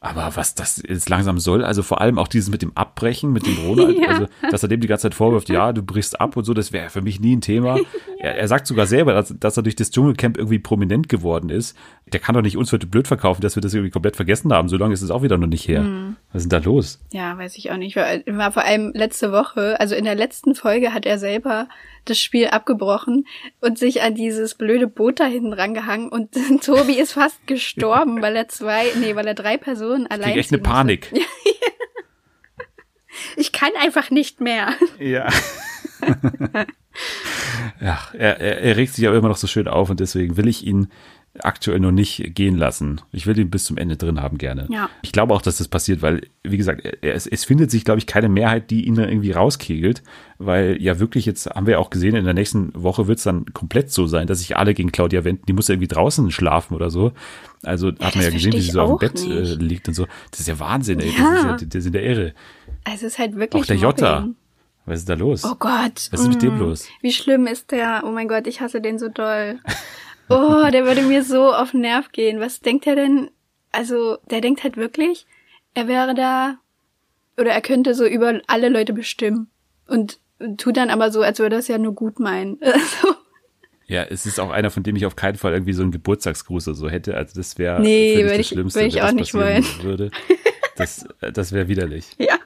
Aber 0.00 0.30
was 0.36 0.54
das 0.54 0.80
jetzt 0.86 1.08
langsam 1.08 1.38
soll, 1.40 1.64
also 1.64 1.82
vor 1.82 2.00
allem 2.00 2.18
auch 2.20 2.28
dieses 2.28 2.50
mit 2.50 2.62
dem 2.62 2.70
Abbrechen, 2.76 3.32
mit 3.32 3.46
dem 3.46 3.56
Ronald, 3.66 3.98
Ja. 4.00 4.08
also 4.08 4.26
dass 4.50 4.62
er 4.62 4.68
dem 4.68 4.80
die 4.80 4.86
ganze 4.86 5.02
Zeit 5.02 5.14
vorwirft, 5.14 5.48
ja, 5.48 5.72
du 5.72 5.82
brichst 5.82 6.20
ab 6.20 6.36
und 6.36 6.44
so, 6.44 6.54
das 6.54 6.72
wäre 6.72 6.88
für 6.88 7.02
mich 7.02 7.18
nie 7.20 7.34
ein 7.36 7.40
Thema. 7.40 7.78
Er, 8.20 8.34
er 8.36 8.48
sagt 8.48 8.66
sogar 8.66 8.86
selber, 8.86 9.12
dass, 9.12 9.32
dass 9.38 9.56
er 9.56 9.62
durch 9.62 9.76
das 9.76 9.92
Dschungelcamp 9.92 10.36
irgendwie 10.38 10.58
prominent 10.58 11.08
geworden 11.08 11.50
ist. 11.50 11.76
Der 12.12 12.18
kann 12.18 12.34
doch 12.34 12.42
nicht 12.42 12.56
uns 12.56 12.68
für 12.68 12.78
blöd 12.80 13.06
verkaufen, 13.06 13.42
dass 13.42 13.54
wir 13.56 13.60
das 13.60 13.72
irgendwie 13.74 13.92
komplett 13.92 14.16
vergessen 14.16 14.52
haben. 14.52 14.68
So 14.68 14.76
lange 14.76 14.92
ist 14.92 15.02
es 15.02 15.12
auch 15.12 15.22
wieder 15.22 15.38
noch 15.38 15.46
nicht 15.46 15.68
her. 15.68 15.82
Mhm. 15.82 16.16
Was 16.32 16.42
ist 16.42 16.52
denn 16.52 16.60
da 16.60 16.64
los? 16.64 17.00
Ja, 17.10 17.38
weiß 17.38 17.56
ich 17.56 17.70
auch 17.70 17.78
nicht. 17.78 17.96
War, 17.96 18.52
vor 18.52 18.62
allem 18.64 18.92
letzte 18.94 19.32
Woche, 19.32 19.80
also 19.80 19.94
in 19.94 20.04
der 20.04 20.14
letzten 20.14 20.54
Folge 20.54 20.92
hat 20.92 21.06
er 21.06 21.18
selber 21.18 21.68
das 22.04 22.20
Spiel 22.20 22.48
abgebrochen 22.48 23.26
und 23.60 23.78
sich 23.78 24.02
an 24.02 24.14
dieses 24.14 24.54
blöde 24.54 24.88
Boot 24.88 25.20
da 25.20 25.24
hinten 25.24 25.54
rangehangen 25.54 26.10
und 26.10 26.32
Tobi 26.62 26.98
ist 26.98 27.12
fast 27.12 27.46
gestorben, 27.46 28.20
weil 28.20 28.36
er 28.36 28.48
zwei, 28.48 28.84
nee, 29.00 29.16
weil 29.16 29.26
er 29.26 29.34
drei 29.34 29.56
Personen 29.56 30.04
Ich 30.04 30.10
allein 30.10 30.32
krieg 30.32 30.40
echt 30.40 30.52
eine. 30.52 30.62
Panik. 30.62 31.12
Ich 33.36 33.52
kann 33.52 33.70
einfach 33.80 34.10
nicht 34.10 34.40
mehr. 34.40 34.74
Ja. 34.98 35.28
ja, 37.80 37.98
er, 38.12 38.40
er, 38.40 38.58
er 38.60 38.76
regt 38.76 38.94
sich 38.94 39.06
aber 39.06 39.16
immer 39.16 39.28
noch 39.28 39.36
so 39.36 39.46
schön 39.46 39.68
auf 39.68 39.90
und 39.90 40.00
deswegen 40.00 40.36
will 40.36 40.48
ich 40.48 40.64
ihn 40.66 40.90
aktuell 41.44 41.80
noch 41.80 41.90
nicht 41.92 42.34
gehen 42.34 42.56
lassen. 42.56 43.00
Ich 43.12 43.26
will 43.26 43.38
ihn 43.38 43.50
bis 43.50 43.64
zum 43.64 43.76
Ende 43.76 43.96
drin 43.96 44.20
haben 44.20 44.38
gerne. 44.38 44.66
Ja. 44.70 44.88
Ich 45.02 45.12
glaube 45.12 45.34
auch, 45.34 45.42
dass 45.42 45.58
das 45.58 45.68
passiert, 45.68 46.02
weil, 46.02 46.22
wie 46.42 46.56
gesagt, 46.56 46.82
es, 47.02 47.26
es 47.26 47.44
findet 47.44 47.70
sich, 47.70 47.84
glaube 47.84 47.98
ich, 47.98 48.06
keine 48.06 48.28
Mehrheit, 48.28 48.70
die 48.70 48.86
ihn 48.86 48.96
irgendwie 48.96 49.32
rauskegelt, 49.32 50.02
weil 50.38 50.76
ja 50.80 50.98
wirklich 50.98 51.26
jetzt, 51.26 51.46
haben 51.46 51.66
wir 51.66 51.72
ja 51.72 51.78
auch 51.78 51.90
gesehen, 51.90 52.14
in 52.16 52.24
der 52.24 52.34
nächsten 52.34 52.70
Woche 52.74 53.06
wird 53.06 53.18
es 53.18 53.24
dann 53.24 53.46
komplett 53.52 53.90
so 53.90 54.06
sein, 54.06 54.26
dass 54.26 54.38
sich 54.40 54.56
alle 54.56 54.74
gegen 54.74 54.92
Claudia 54.92 55.24
wenden. 55.24 55.44
Die 55.46 55.52
muss 55.52 55.68
ja 55.68 55.74
irgendwie 55.74 55.88
draußen 55.88 56.30
schlafen 56.30 56.74
oder 56.74 56.90
so. 56.90 57.12
Also 57.62 57.88
hat 57.88 58.14
man 58.14 58.24
ja 58.24 58.30
gesehen, 58.30 58.52
wie 58.52 58.60
sie 58.60 58.70
so 58.70 58.80
auf 58.82 58.98
dem 59.00 59.08
Bett 59.08 59.24
äh, 59.24 59.54
liegt 59.54 59.88
und 59.88 59.94
so. 59.94 60.06
Das 60.30 60.40
ist 60.40 60.48
ja 60.48 60.58
Wahnsinn, 60.60 61.00
ey. 61.00 61.10
Ja. 61.10 61.14
Das 61.18 61.38
ist 61.38 61.44
ja, 61.62 61.68
das 61.68 61.84
ist 61.86 61.94
ja 61.94 62.00
irre. 62.00 62.34
Also 62.84 63.06
es 63.06 63.12
ist 63.14 63.18
halt 63.18 63.36
wirklich 63.36 63.62
Auch 63.62 63.66
der 63.66 63.76
Jota. 63.76 64.20
Mobbing. 64.20 64.36
Was 64.86 65.00
ist 65.00 65.08
da 65.10 65.14
los? 65.14 65.44
Oh 65.44 65.54
Gott. 65.58 66.08
Was 66.12 66.20
ist 66.20 66.28
mit 66.28 66.40
dem 66.40 66.56
Mm. 66.56 66.60
los? 66.60 66.86
Wie 67.02 67.12
schlimm 67.12 67.46
ist 67.46 67.72
der? 67.72 68.04
Oh 68.06 68.10
mein 68.10 68.26
Gott, 68.26 68.46
ich 68.46 68.62
hasse 68.62 68.80
den 68.80 68.98
so 68.98 69.08
doll. 69.08 69.58
Oh, 70.30 70.70
der 70.70 70.84
würde 70.84 71.02
mir 71.02 71.22
so 71.24 71.52
auf 71.52 71.70
den 71.72 71.80
Nerv 71.80 72.12
gehen. 72.12 72.40
Was 72.40 72.60
denkt 72.60 72.86
er 72.86 72.96
denn? 72.96 73.30
Also, 73.72 74.18
der 74.30 74.40
denkt 74.40 74.62
halt 74.64 74.76
wirklich, 74.76 75.26
er 75.74 75.88
wäre 75.88 76.14
da 76.14 76.56
oder 77.38 77.50
er 77.52 77.60
könnte 77.60 77.94
so 77.94 78.04
über 78.06 78.40
alle 78.46 78.68
Leute 78.68 78.92
bestimmen 78.92 79.48
und 79.86 80.18
tut 80.56 80.76
dann 80.76 80.90
aber 80.90 81.10
so, 81.12 81.22
als 81.22 81.38
würde 81.38 81.56
er 81.56 81.60
es 81.60 81.68
ja 81.68 81.78
nur 81.78 81.94
gut 81.94 82.18
meinen. 82.20 82.58
Also, 82.62 83.14
Ja, 83.86 84.02
es 84.04 84.26
ist 84.26 84.38
auch 84.40 84.50
einer, 84.50 84.70
von 84.70 84.82
dem 84.82 84.96
ich 84.96 85.06
auf 85.06 85.16
keinen 85.16 85.36
Fall 85.36 85.52
irgendwie 85.52 85.72
so 85.72 85.82
einen 85.82 85.92
Geburtstagsgruß 85.92 86.68
oder 86.68 86.74
so 86.76 86.88
hätte. 86.90 87.16
Also 87.16 87.34
das 87.40 87.56
wäre 87.58 87.80
Nee, 87.80 88.16
würd 88.22 88.30
das 88.32 88.38
ich- 88.40 88.48
Schlimmste, 88.48 88.82
ich 88.82 88.94
wenn 88.96 89.02
auch 89.02 89.12
nicht 89.12 89.34
wollen. 89.34 89.64
würde. 89.82 90.10
Das, 90.76 91.04
äh, 91.22 91.32
das 91.32 91.50
wäre 91.50 91.66
widerlich. 91.66 92.14
ja. 92.18 92.38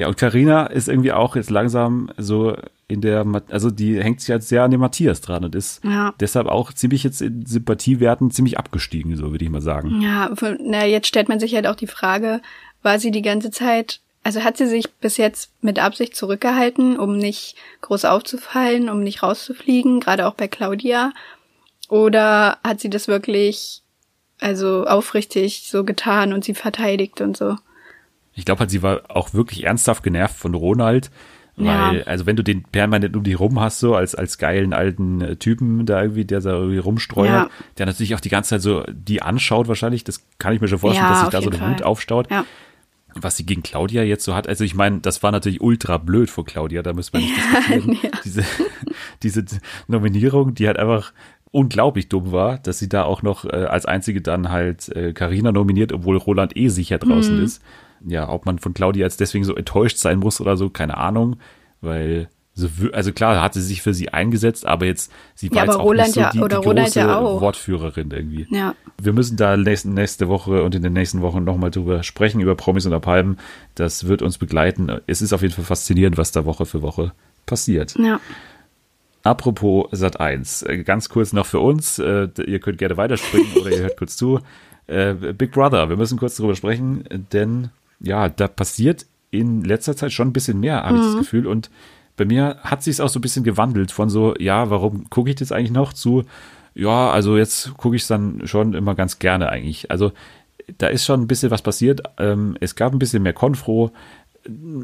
Ja, 0.00 0.08
und 0.08 0.16
Karina 0.16 0.66
ist 0.66 0.88
irgendwie 0.88 1.12
auch 1.12 1.36
jetzt 1.36 1.50
langsam 1.50 2.10
so 2.16 2.56
in 2.88 3.02
der, 3.02 3.24
also 3.50 3.70
die 3.70 4.02
hängt 4.02 4.20
sich 4.20 4.28
jetzt 4.30 4.48
sehr 4.48 4.62
an 4.64 4.70
den 4.70 4.80
Matthias 4.80 5.20
dran 5.20 5.44
und 5.44 5.54
ist 5.54 5.84
Ja. 5.84 6.14
deshalb 6.18 6.46
auch 6.46 6.72
ziemlich 6.72 7.04
jetzt 7.04 7.20
in 7.20 7.44
Sympathiewerten 7.44 8.30
ziemlich 8.30 8.58
abgestiegen, 8.58 9.14
so 9.16 9.30
würde 9.30 9.44
ich 9.44 9.50
mal 9.50 9.60
sagen. 9.60 10.00
Ja, 10.00 10.30
von- 10.34 10.58
na, 10.64 10.86
jetzt 10.86 11.06
stellt 11.06 11.28
man 11.28 11.38
sich 11.38 11.54
halt 11.54 11.66
auch 11.66 11.76
die 11.76 11.86
Frage, 11.86 12.40
war 12.82 12.98
sie 12.98 13.10
die 13.10 13.20
ganze 13.22 13.50
Zeit, 13.50 14.00
also 14.24 14.42
hat 14.42 14.56
sie 14.56 14.66
sich 14.66 14.90
bis 14.94 15.18
jetzt 15.18 15.50
mit 15.62 15.78
Absicht 15.78 16.16
zurückgehalten, 16.16 16.98
um 16.98 17.18
nicht 17.18 17.56
groß 17.82 18.06
aufzufallen, 18.06 18.88
um 18.88 19.02
nicht 19.02 19.22
rauszufliegen, 19.22 20.00
gerade 20.00 20.26
auch 20.26 20.34
bei 20.34 20.48
Claudia? 20.48 21.12
Oder 21.90 22.58
hat 22.64 22.80
sie 22.80 22.90
das 22.90 23.06
wirklich, 23.06 23.82
also 24.40 24.86
aufrichtig 24.86 25.68
so 25.70 25.84
getan 25.84 26.32
und 26.32 26.42
sie 26.44 26.54
verteidigt 26.54 27.20
und 27.20 27.36
so? 27.36 27.56
Ich 28.34 28.44
glaube 28.44 28.60
halt, 28.60 28.70
sie 28.70 28.82
war 28.82 29.02
auch 29.08 29.34
wirklich 29.34 29.64
ernsthaft 29.64 30.02
genervt 30.02 30.36
von 30.36 30.54
Ronald. 30.54 31.10
Weil, 31.56 31.98
Ja. 31.98 32.02
also 32.04 32.26
wenn 32.26 32.36
du 32.36 32.42
den 32.42 32.62
permanent 32.62 33.16
um 33.16 33.22
dich 33.22 33.38
rum 33.38 33.60
hast, 33.60 33.80
so 33.80 33.94
als, 33.94 34.14
als 34.14 34.38
geilen 34.38 34.72
alten 34.72 35.20
äh, 35.20 35.36
Typen 35.36 35.84
da 35.84 36.00
irgendwie, 36.00 36.24
der 36.24 36.40
da 36.40 36.52
irgendwie 36.52 36.78
rumstreut, 36.78 37.26
Ja. 37.28 37.50
der 37.76 37.86
natürlich 37.86 38.14
auch 38.14 38.20
die 38.20 38.28
ganze 38.30 38.50
Zeit 38.50 38.62
so 38.62 38.84
die 38.90 39.20
anschaut 39.20 39.68
wahrscheinlich, 39.68 40.04
das 40.04 40.24
kann 40.38 40.54
ich 40.54 40.60
mir 40.60 40.68
schon 40.68 40.78
vorstellen, 40.78 41.06
Ja, 41.06 41.10
dass 41.12 41.20
sich 41.20 41.28
da 41.30 41.42
so 41.42 41.50
eine 41.50 41.60
Wut 41.60 41.80
Fall. 41.80 41.86
aufstaut. 41.86 42.30
Ja. 42.30 42.44
was 43.16 43.36
sie 43.36 43.44
gegen 43.44 43.64
Claudia 43.64 44.04
jetzt 44.04 44.24
so 44.24 44.36
hat. 44.36 44.46
Also 44.46 44.62
ich 44.62 44.76
meine, 44.76 45.00
das 45.00 45.20
war 45.24 45.32
natürlich 45.32 45.60
ultra 45.60 45.98
blöd 45.98 46.30
vor 46.30 46.44
Claudia, 46.44 46.82
da 46.82 46.92
müssen 46.92 47.14
wir 47.14 47.20
nicht 47.20 47.36
diskutieren. 47.36 47.98
Diese, 48.24 48.44
diese 49.24 49.44
Nominierung, 49.88 50.54
die 50.54 50.68
halt 50.68 50.78
einfach 50.78 51.12
unglaublich 51.50 52.08
dumm 52.08 52.30
war, 52.30 52.58
dass 52.58 52.78
sie 52.78 52.88
da 52.88 53.02
auch 53.02 53.22
noch 53.22 53.44
äh, 53.44 53.48
als 53.48 53.84
einzige 53.84 54.20
dann 54.20 54.50
halt 54.50 54.92
Karina 55.14 55.48
äh, 55.50 55.52
nominiert, 55.52 55.92
obwohl 55.92 56.16
Roland 56.18 56.56
eh 56.56 56.68
sicher 56.68 56.98
draußen 56.98 57.36
mhm. 57.38 57.44
ist. 57.44 57.60
Ja, 58.06 58.28
ob 58.28 58.46
man 58.46 58.58
von 58.58 58.74
Claudia 58.74 59.04
jetzt 59.04 59.20
deswegen 59.20 59.44
so 59.44 59.54
enttäuscht 59.54 59.98
sein 59.98 60.18
muss 60.18 60.40
oder 60.40 60.56
so, 60.56 60.70
keine 60.70 60.96
Ahnung, 60.96 61.36
weil 61.80 62.28
so, 62.54 62.68
also 62.92 63.12
klar, 63.12 63.40
hat 63.40 63.54
sie 63.54 63.62
sich 63.62 63.80
für 63.80 63.94
sie 63.94 64.10
eingesetzt, 64.10 64.66
aber 64.66 64.84
jetzt 64.84 65.12
sie 65.34 65.50
war 65.50 65.58
ja, 65.58 65.64
jetzt 65.64 65.76
auch 65.76 65.84
Roland 65.84 66.08
nicht 66.08 66.14
so 66.14 66.20
die, 66.20 66.38
ja, 66.38 66.48
die 66.48 66.68
große 66.68 66.98
ja 66.98 67.22
Wortführerin 67.22 68.10
irgendwie. 68.10 68.46
Ja. 68.50 68.74
Wir 69.00 69.12
müssen 69.12 69.36
da 69.36 69.56
nächste, 69.56 69.88
nächste 69.88 70.28
Woche 70.28 70.62
und 70.62 70.74
in 70.74 70.82
den 70.82 70.92
nächsten 70.92 71.22
Wochen 71.22 71.44
nochmal 71.44 71.70
drüber 71.70 72.02
sprechen, 72.02 72.40
über 72.40 72.54
Promis 72.56 72.86
und 72.86 73.00
Palmen. 73.00 73.38
Das 73.76 74.08
wird 74.08 74.20
uns 74.20 74.36
begleiten. 74.36 75.00
Es 75.06 75.22
ist 75.22 75.32
auf 75.32 75.42
jeden 75.42 75.54
Fall 75.54 75.64
faszinierend, 75.64 76.18
was 76.18 76.32
da 76.32 76.44
Woche 76.44 76.66
für 76.66 76.82
Woche 76.82 77.12
passiert. 77.46 77.94
Ja. 77.98 78.20
Apropos 79.22 79.88
Sat 79.92 80.18
1, 80.18 80.62
äh, 80.62 80.82
ganz 80.82 81.08
kurz 81.08 81.32
noch 81.32 81.46
für 81.46 81.60
uns, 81.60 81.98
äh, 81.98 82.28
ihr 82.46 82.58
könnt 82.58 82.78
gerne 82.78 82.96
weiterspringen 82.96 83.52
oder 83.60 83.70
ihr 83.70 83.82
hört 83.82 83.96
kurz 83.96 84.16
zu. 84.16 84.40
Äh, 84.86 85.14
Big 85.14 85.52
Brother, 85.52 85.88
wir 85.88 85.96
müssen 85.96 86.18
kurz 86.18 86.36
drüber 86.36 86.56
sprechen, 86.56 87.04
denn 87.32 87.70
ja, 88.00 88.28
da 88.28 88.48
passiert 88.48 89.06
in 89.30 89.62
letzter 89.62 89.96
Zeit 89.96 90.12
schon 90.12 90.28
ein 90.28 90.32
bisschen 90.32 90.60
mehr, 90.60 90.82
habe 90.82 90.94
mhm. 90.94 91.00
ich 91.00 91.06
das 91.06 91.14
mhm. 91.14 91.18
Gefühl. 91.20 91.46
Und 91.46 91.70
bei 92.16 92.24
mir 92.24 92.56
hat 92.62 92.82
sich 92.82 92.94
es 92.94 93.00
auch 93.00 93.08
so 93.08 93.18
ein 93.18 93.22
bisschen 93.22 93.44
gewandelt 93.44 93.92
von 93.92 94.10
so, 94.10 94.34
ja, 94.38 94.70
warum 94.70 95.08
gucke 95.08 95.30
ich 95.30 95.36
das 95.36 95.52
eigentlich 95.52 95.70
noch 95.70 95.92
zu, 95.92 96.24
ja, 96.74 97.10
also 97.10 97.36
jetzt 97.36 97.74
gucke 97.76 97.96
ich 97.96 98.02
es 98.02 98.08
dann 98.08 98.46
schon 98.46 98.74
immer 98.74 98.94
ganz 98.94 99.18
gerne 99.18 99.48
eigentlich. 99.48 99.90
Also 99.90 100.12
da 100.78 100.86
ist 100.86 101.04
schon 101.04 101.20
ein 101.22 101.26
bisschen 101.26 101.50
was 101.50 101.62
passiert. 101.62 102.02
Ähm, 102.18 102.56
es 102.60 102.76
gab 102.76 102.92
ein 102.92 102.98
bisschen 102.98 103.22
mehr 103.22 103.32
Konfro. 103.32 103.90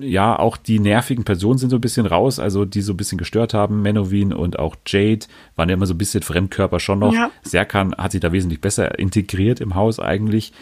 Ja, 0.00 0.38
auch 0.38 0.56
die 0.56 0.78
nervigen 0.78 1.24
Personen 1.24 1.58
sind 1.58 1.70
so 1.70 1.76
ein 1.76 1.80
bisschen 1.80 2.06
raus, 2.06 2.38
also 2.38 2.64
die 2.64 2.82
so 2.82 2.92
ein 2.92 2.96
bisschen 2.96 3.18
gestört 3.18 3.54
haben. 3.54 3.82
Menowin 3.82 4.32
und 4.32 4.58
auch 4.58 4.76
Jade 4.86 5.26
waren 5.54 5.68
ja 5.68 5.74
immer 5.74 5.86
so 5.86 5.94
ein 5.94 5.98
bisschen 5.98 6.22
Fremdkörper 6.22 6.80
schon 6.80 6.98
noch. 6.98 7.14
Ja. 7.14 7.30
Serkan 7.42 7.94
hat 7.96 8.12
sich 8.12 8.20
da 8.20 8.32
wesentlich 8.32 8.60
besser 8.60 8.98
integriert 8.98 9.60
im 9.60 9.74
Haus 9.74 9.98
eigentlich. 9.98 10.52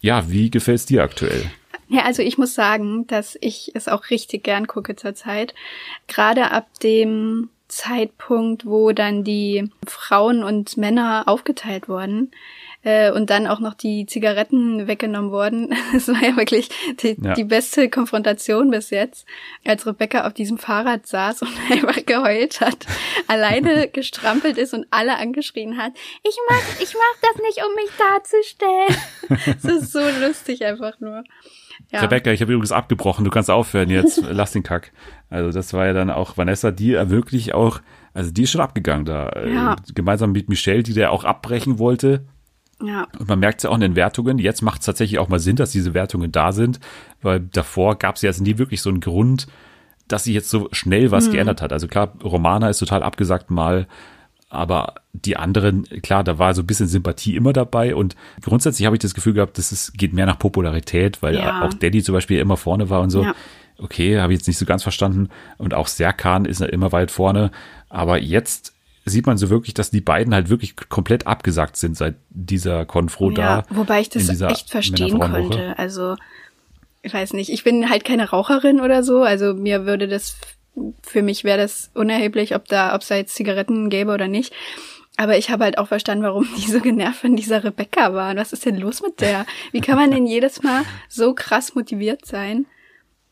Ja, 0.00 0.28
wie 0.28 0.50
gefällt 0.50 0.80
es 0.80 0.86
dir 0.86 1.02
aktuell? 1.02 1.44
Ja, 1.92 2.04
also 2.04 2.22
ich 2.22 2.38
muss 2.38 2.54
sagen, 2.54 3.06
dass 3.06 3.36
ich 3.42 3.72
es 3.74 3.86
auch 3.86 4.08
richtig 4.08 4.44
gern 4.44 4.66
gucke 4.66 4.96
zurzeit. 4.96 5.54
Gerade 6.08 6.50
ab 6.50 6.66
dem 6.82 7.50
Zeitpunkt, 7.68 8.64
wo 8.64 8.92
dann 8.92 9.24
die 9.24 9.70
Frauen 9.86 10.42
und 10.42 10.78
Männer 10.78 11.24
aufgeteilt 11.26 11.90
wurden 11.90 12.30
äh, 12.82 13.10
und 13.10 13.28
dann 13.28 13.46
auch 13.46 13.60
noch 13.60 13.74
die 13.74 14.06
Zigaretten 14.06 14.86
weggenommen 14.86 15.30
wurden. 15.30 15.74
Das 15.92 16.08
war 16.08 16.22
ja 16.22 16.34
wirklich 16.34 16.70
die, 17.02 17.14
ja. 17.20 17.34
die 17.34 17.44
beste 17.44 17.90
Konfrontation 17.90 18.70
bis 18.70 18.88
jetzt, 18.88 19.26
als 19.62 19.86
Rebecca 19.86 20.26
auf 20.26 20.32
diesem 20.32 20.56
Fahrrad 20.56 21.06
saß 21.06 21.42
und 21.42 21.52
einfach 21.70 22.06
geheult 22.06 22.62
hat, 22.62 22.86
alleine 23.28 23.88
gestrampelt 23.88 24.56
ist 24.56 24.72
und 24.72 24.86
alle 24.90 25.18
angeschrien 25.18 25.76
hat, 25.76 25.92
ich 26.22 26.36
mach, 26.48 26.80
ich 26.80 26.94
mach 26.94 27.28
das 27.28 27.42
nicht, 27.42 27.62
um 27.66 27.74
mich 27.74 27.90
darzustellen. 27.98 29.62
Das 29.62 29.82
ist 29.82 29.92
so 29.92 30.26
lustig 30.26 30.64
einfach 30.64 30.98
nur. 31.00 31.24
Ja. 31.92 32.00
Rebecca, 32.00 32.30
ich 32.30 32.40
habe 32.40 32.52
übrigens 32.52 32.72
abgebrochen, 32.72 33.24
du 33.24 33.30
kannst 33.30 33.50
aufhören 33.50 33.90
jetzt, 33.90 34.22
lass 34.30 34.52
den 34.52 34.62
Kack. 34.62 34.92
Also 35.28 35.52
das 35.52 35.74
war 35.74 35.86
ja 35.86 35.92
dann 35.92 36.10
auch 36.10 36.38
Vanessa, 36.38 36.70
die 36.70 36.94
wirklich 37.10 37.52
auch, 37.52 37.80
also 38.14 38.30
die 38.30 38.44
ist 38.44 38.50
schon 38.50 38.62
abgegangen 38.62 39.04
da. 39.04 39.28
Äh, 39.28 39.52
ja. 39.52 39.76
Gemeinsam 39.94 40.32
mit 40.32 40.48
Michelle, 40.48 40.82
die 40.82 40.94
da 40.94 41.10
auch 41.10 41.24
abbrechen 41.24 41.78
wollte. 41.78 42.24
Ja. 42.82 43.06
Und 43.18 43.28
man 43.28 43.38
merkt 43.38 43.60
es 43.60 43.64
ja 43.64 43.70
auch 43.70 43.74
in 43.74 43.82
den 43.82 43.94
Wertungen. 43.94 44.38
Jetzt 44.38 44.62
macht 44.62 44.80
es 44.80 44.86
tatsächlich 44.86 45.18
auch 45.18 45.28
mal 45.28 45.38
Sinn, 45.38 45.56
dass 45.56 45.70
diese 45.70 45.94
Wertungen 45.94 46.32
da 46.32 46.52
sind, 46.52 46.80
weil 47.20 47.40
davor 47.40 47.96
gab 47.96 48.16
es 48.16 48.22
ja 48.22 48.30
jetzt 48.30 48.40
nie 48.40 48.58
wirklich 48.58 48.80
so 48.80 48.90
einen 48.90 49.00
Grund, 49.00 49.46
dass 50.08 50.24
sich 50.24 50.34
jetzt 50.34 50.50
so 50.50 50.68
schnell 50.72 51.10
was 51.10 51.26
hm. 51.26 51.32
geändert 51.32 51.62
hat. 51.62 51.72
Also 51.72 51.88
klar, 51.88 52.14
Romana 52.24 52.70
ist 52.70 52.78
total 52.78 53.02
abgesagt 53.02 53.50
mal 53.50 53.86
aber 54.52 54.96
die 55.14 55.36
anderen, 55.36 55.84
klar, 56.02 56.22
da 56.24 56.38
war 56.38 56.54
so 56.54 56.62
ein 56.62 56.66
bisschen 56.66 56.86
Sympathie 56.86 57.36
immer 57.36 57.54
dabei 57.54 57.94
und 57.94 58.16
grundsätzlich 58.42 58.84
habe 58.84 58.96
ich 58.96 59.00
das 59.00 59.14
Gefühl 59.14 59.32
gehabt, 59.32 59.56
dass 59.56 59.72
es 59.72 59.94
geht 59.94 60.12
mehr 60.12 60.26
nach 60.26 60.38
Popularität, 60.38 61.22
weil 61.22 61.36
ja. 61.36 61.62
auch 61.62 61.72
Daddy 61.72 62.02
zum 62.02 62.14
Beispiel 62.14 62.38
immer 62.38 62.58
vorne 62.58 62.90
war 62.90 63.00
und 63.00 63.08
so. 63.08 63.22
Ja. 63.22 63.34
Okay, 63.78 64.20
habe 64.20 64.32
ich 64.32 64.40
jetzt 64.40 64.46
nicht 64.46 64.58
so 64.58 64.66
ganz 64.66 64.82
verstanden 64.82 65.30
und 65.56 65.72
auch 65.72 65.86
Serkan 65.86 66.44
ist 66.44 66.60
immer 66.60 66.92
weit 66.92 67.10
vorne, 67.10 67.50
aber 67.88 68.20
jetzt 68.20 68.74
sieht 69.06 69.26
man 69.26 69.38
so 69.38 69.48
wirklich, 69.48 69.72
dass 69.72 69.90
die 69.90 70.02
beiden 70.02 70.34
halt 70.34 70.50
wirklich 70.50 70.76
komplett 70.76 71.26
abgesagt 71.26 71.76
sind 71.76 71.96
seit 71.96 72.16
dieser 72.28 72.84
Konfro 72.84 73.30
ja, 73.30 73.62
da. 73.62 73.64
Wobei 73.70 74.02
ich 74.02 74.10
das 74.10 74.28
echt 74.28 74.70
verstehen 74.70 75.18
konnte. 75.18 75.78
Also, 75.78 76.16
ich 77.00 77.12
weiß 77.12 77.32
nicht, 77.32 77.50
ich 77.50 77.64
bin 77.64 77.88
halt 77.88 78.04
keine 78.04 78.28
Raucherin 78.28 78.80
oder 78.80 79.02
so, 79.02 79.22
also 79.22 79.54
mir 79.54 79.86
würde 79.86 80.08
das 80.08 80.36
für 81.02 81.22
mich 81.22 81.44
wäre 81.44 81.58
das 81.58 81.90
unerheblich, 81.94 82.54
ob 82.54 82.66
da, 82.66 82.94
ob 82.94 83.02
es 83.02 83.08
da 83.08 83.16
jetzt 83.16 83.34
Zigaretten 83.34 83.90
gäbe 83.90 84.12
oder 84.12 84.28
nicht. 84.28 84.52
Aber 85.16 85.36
ich 85.36 85.50
habe 85.50 85.64
halt 85.64 85.78
auch 85.78 85.88
verstanden, 85.88 86.24
warum 86.24 86.48
die 86.56 86.70
so 86.70 86.80
genervt 86.80 87.20
von 87.20 87.36
dieser 87.36 87.62
Rebecca 87.62 88.14
waren. 88.14 88.38
Was 88.38 88.52
ist 88.52 88.64
denn 88.64 88.78
los 88.78 89.02
mit 89.02 89.20
der? 89.20 89.46
Wie 89.70 89.80
kann 89.80 89.96
man 89.96 90.10
denn 90.10 90.26
jedes 90.26 90.62
Mal 90.62 90.84
so 91.08 91.34
krass 91.34 91.74
motiviert 91.74 92.24
sein 92.24 92.66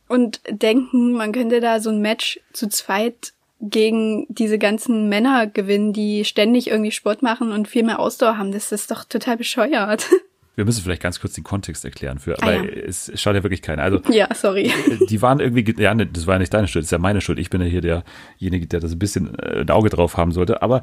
und 0.08 0.40
denken, 0.48 1.12
man 1.12 1.32
könnte 1.32 1.60
da 1.60 1.80
so 1.80 1.90
ein 1.90 2.00
Match 2.00 2.40
zu 2.52 2.68
zweit 2.68 3.32
gegen 3.60 4.26
diese 4.28 4.58
ganzen 4.58 5.08
Männer 5.08 5.46
gewinnen, 5.46 5.92
die 5.92 6.24
ständig 6.24 6.68
irgendwie 6.68 6.90
Sport 6.90 7.22
machen 7.22 7.52
und 7.52 7.68
viel 7.68 7.82
mehr 7.82 8.00
Ausdauer 8.00 8.38
haben. 8.38 8.52
Das 8.52 8.72
ist 8.72 8.90
doch 8.90 9.04
total 9.04 9.36
bescheuert. 9.36 10.06
wir 10.60 10.66
müssen 10.66 10.82
vielleicht 10.82 11.00
ganz 11.00 11.20
kurz 11.20 11.32
den 11.32 11.42
Kontext 11.42 11.86
erklären 11.86 12.18
für, 12.18 12.38
ah, 12.42 12.46
weil 12.46 12.66
ja. 12.66 12.82
es 12.86 13.10
schaut 13.14 13.34
ja 13.34 13.42
wirklich 13.42 13.62
keiner. 13.62 13.82
Also 13.82 14.02
ja, 14.10 14.28
sorry. 14.34 14.70
Die 15.08 15.22
waren 15.22 15.40
irgendwie, 15.40 15.74
ja, 15.80 15.94
ne, 15.94 16.06
das 16.06 16.26
war 16.26 16.34
ja 16.34 16.38
nicht 16.38 16.52
deine 16.52 16.68
Schuld, 16.68 16.82
das 16.82 16.88
ist 16.88 16.92
ja 16.92 16.98
meine 16.98 17.22
Schuld. 17.22 17.38
Ich 17.38 17.48
bin 17.48 17.62
ja 17.62 17.66
hier 17.66 17.80
derjenige, 17.80 18.66
der 18.66 18.80
das 18.80 18.92
ein 18.92 18.98
bisschen 18.98 19.38
äh, 19.38 19.62
ein 19.62 19.70
Auge 19.70 19.88
drauf 19.88 20.18
haben 20.18 20.32
sollte. 20.32 20.60
Aber 20.60 20.82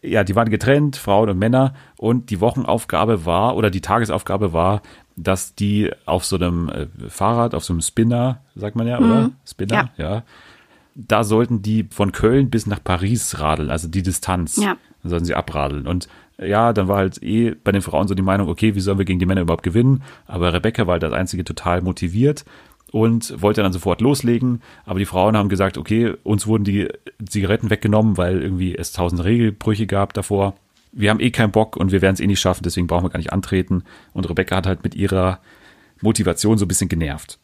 ja, 0.00 0.24
die 0.24 0.34
waren 0.34 0.48
getrennt, 0.48 0.96
Frauen 0.96 1.28
und 1.28 1.38
Männer, 1.38 1.74
und 1.98 2.30
die 2.30 2.40
Wochenaufgabe 2.40 3.26
war 3.26 3.54
oder 3.54 3.70
die 3.70 3.82
Tagesaufgabe 3.82 4.54
war, 4.54 4.80
dass 5.14 5.54
die 5.54 5.90
auf 6.06 6.24
so 6.24 6.36
einem 6.36 6.70
äh, 6.70 6.86
Fahrrad, 7.10 7.54
auf 7.54 7.64
so 7.64 7.74
einem 7.74 7.82
Spinner, 7.82 8.40
sagt 8.54 8.76
man 8.76 8.86
ja, 8.86 8.98
mhm. 8.98 9.10
oder? 9.10 9.30
Spinner, 9.46 9.90
ja. 9.98 10.04
ja. 10.10 10.22
Da 10.94 11.22
sollten 11.22 11.60
die 11.60 11.86
von 11.90 12.12
Köln 12.12 12.48
bis 12.48 12.66
nach 12.66 12.82
Paris 12.82 13.38
radeln, 13.38 13.68
also 13.68 13.88
die 13.88 14.02
Distanz. 14.02 14.56
Ja. 14.56 14.78
Dann 15.02 15.10
sollten 15.10 15.26
sie 15.26 15.34
abradeln. 15.34 15.86
Und 15.86 16.08
ja, 16.40 16.72
dann 16.72 16.88
war 16.88 16.98
halt 16.98 17.22
eh 17.22 17.50
bei 17.50 17.72
den 17.72 17.82
Frauen 17.82 18.08
so 18.08 18.14
die 18.14 18.22
Meinung, 18.22 18.48
okay, 18.48 18.74
wie 18.74 18.80
sollen 18.80 18.98
wir 18.98 19.04
gegen 19.04 19.18
die 19.18 19.26
Männer 19.26 19.40
überhaupt 19.40 19.64
gewinnen? 19.64 20.02
Aber 20.26 20.52
Rebecca 20.52 20.86
war 20.86 20.94
halt 20.94 21.04
als 21.04 21.14
einzige 21.14 21.44
total 21.44 21.82
motiviert 21.82 22.44
und 22.92 23.42
wollte 23.42 23.62
dann 23.62 23.72
sofort 23.72 24.00
loslegen. 24.00 24.62
Aber 24.84 24.98
die 24.98 25.04
Frauen 25.04 25.36
haben 25.36 25.48
gesagt, 25.48 25.78
okay, 25.78 26.14
uns 26.22 26.46
wurden 26.46 26.64
die 26.64 26.88
Zigaretten 27.26 27.70
weggenommen, 27.70 28.16
weil 28.16 28.42
irgendwie 28.42 28.76
es 28.76 28.92
tausend 28.92 29.24
Regelbrüche 29.24 29.86
gab 29.86 30.14
davor. 30.14 30.54
Wir 30.92 31.10
haben 31.10 31.20
eh 31.20 31.30
keinen 31.30 31.52
Bock 31.52 31.76
und 31.76 31.92
wir 31.92 32.02
werden 32.02 32.14
es 32.14 32.20
eh 32.20 32.26
nicht 32.26 32.40
schaffen, 32.40 32.62
deswegen 32.62 32.86
brauchen 32.86 33.04
wir 33.04 33.10
gar 33.10 33.18
nicht 33.18 33.32
antreten. 33.32 33.84
Und 34.12 34.28
Rebecca 34.28 34.56
hat 34.56 34.66
halt 34.66 34.84
mit 34.84 34.94
ihrer 34.94 35.40
Motivation 36.00 36.56
so 36.56 36.64
ein 36.64 36.68
bisschen 36.68 36.88
genervt. 36.88 37.38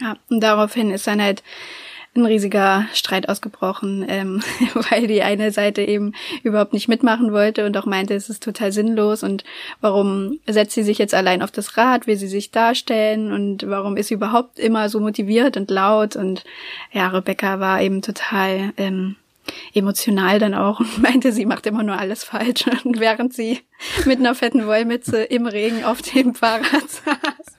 Ja, 0.00 0.16
und 0.30 0.40
daraufhin 0.40 0.90
ist 0.90 1.06
dann 1.06 1.20
halt 1.20 1.42
ein 2.14 2.26
riesiger 2.26 2.86
Streit 2.92 3.28
ausgebrochen, 3.28 4.04
ähm, 4.08 4.42
weil 4.90 5.06
die 5.06 5.22
eine 5.22 5.50
Seite 5.52 5.82
eben 5.82 6.14
überhaupt 6.42 6.72
nicht 6.72 6.88
mitmachen 6.88 7.32
wollte 7.32 7.66
und 7.66 7.76
auch 7.76 7.86
meinte, 7.86 8.14
es 8.14 8.28
ist 8.28 8.42
total 8.42 8.72
sinnlos 8.72 9.22
und 9.22 9.44
warum 9.80 10.38
setzt 10.46 10.74
sie 10.74 10.82
sich 10.82 10.98
jetzt 10.98 11.14
allein 11.14 11.42
auf 11.42 11.50
das 11.50 11.76
Rad, 11.76 12.06
will 12.06 12.16
sie 12.16 12.28
sich 12.28 12.50
darstellen 12.50 13.32
und 13.32 13.68
warum 13.68 13.96
ist 13.96 14.08
sie 14.08 14.14
überhaupt 14.14 14.58
immer 14.58 14.88
so 14.88 15.00
motiviert 15.00 15.56
und 15.56 15.70
laut 15.70 16.16
und 16.16 16.44
ja, 16.92 17.08
Rebecca 17.08 17.60
war 17.60 17.80
eben 17.80 18.02
total 18.02 18.72
ähm, 18.76 19.16
emotional 19.74 20.38
dann 20.38 20.54
auch 20.54 20.80
und 20.80 20.98
meinte, 21.02 21.32
sie 21.32 21.46
macht 21.46 21.66
immer 21.66 21.82
nur 21.82 21.98
alles 21.98 22.24
falsch 22.24 22.66
und 22.84 23.00
während 23.00 23.34
sie 23.34 23.60
mit 24.04 24.18
einer 24.18 24.34
fetten 24.34 24.66
Wollmütze 24.66 25.22
im 25.22 25.46
Regen 25.46 25.84
auf 25.84 26.02
dem 26.02 26.34
Fahrrad 26.34 26.88
saß. 26.88 27.58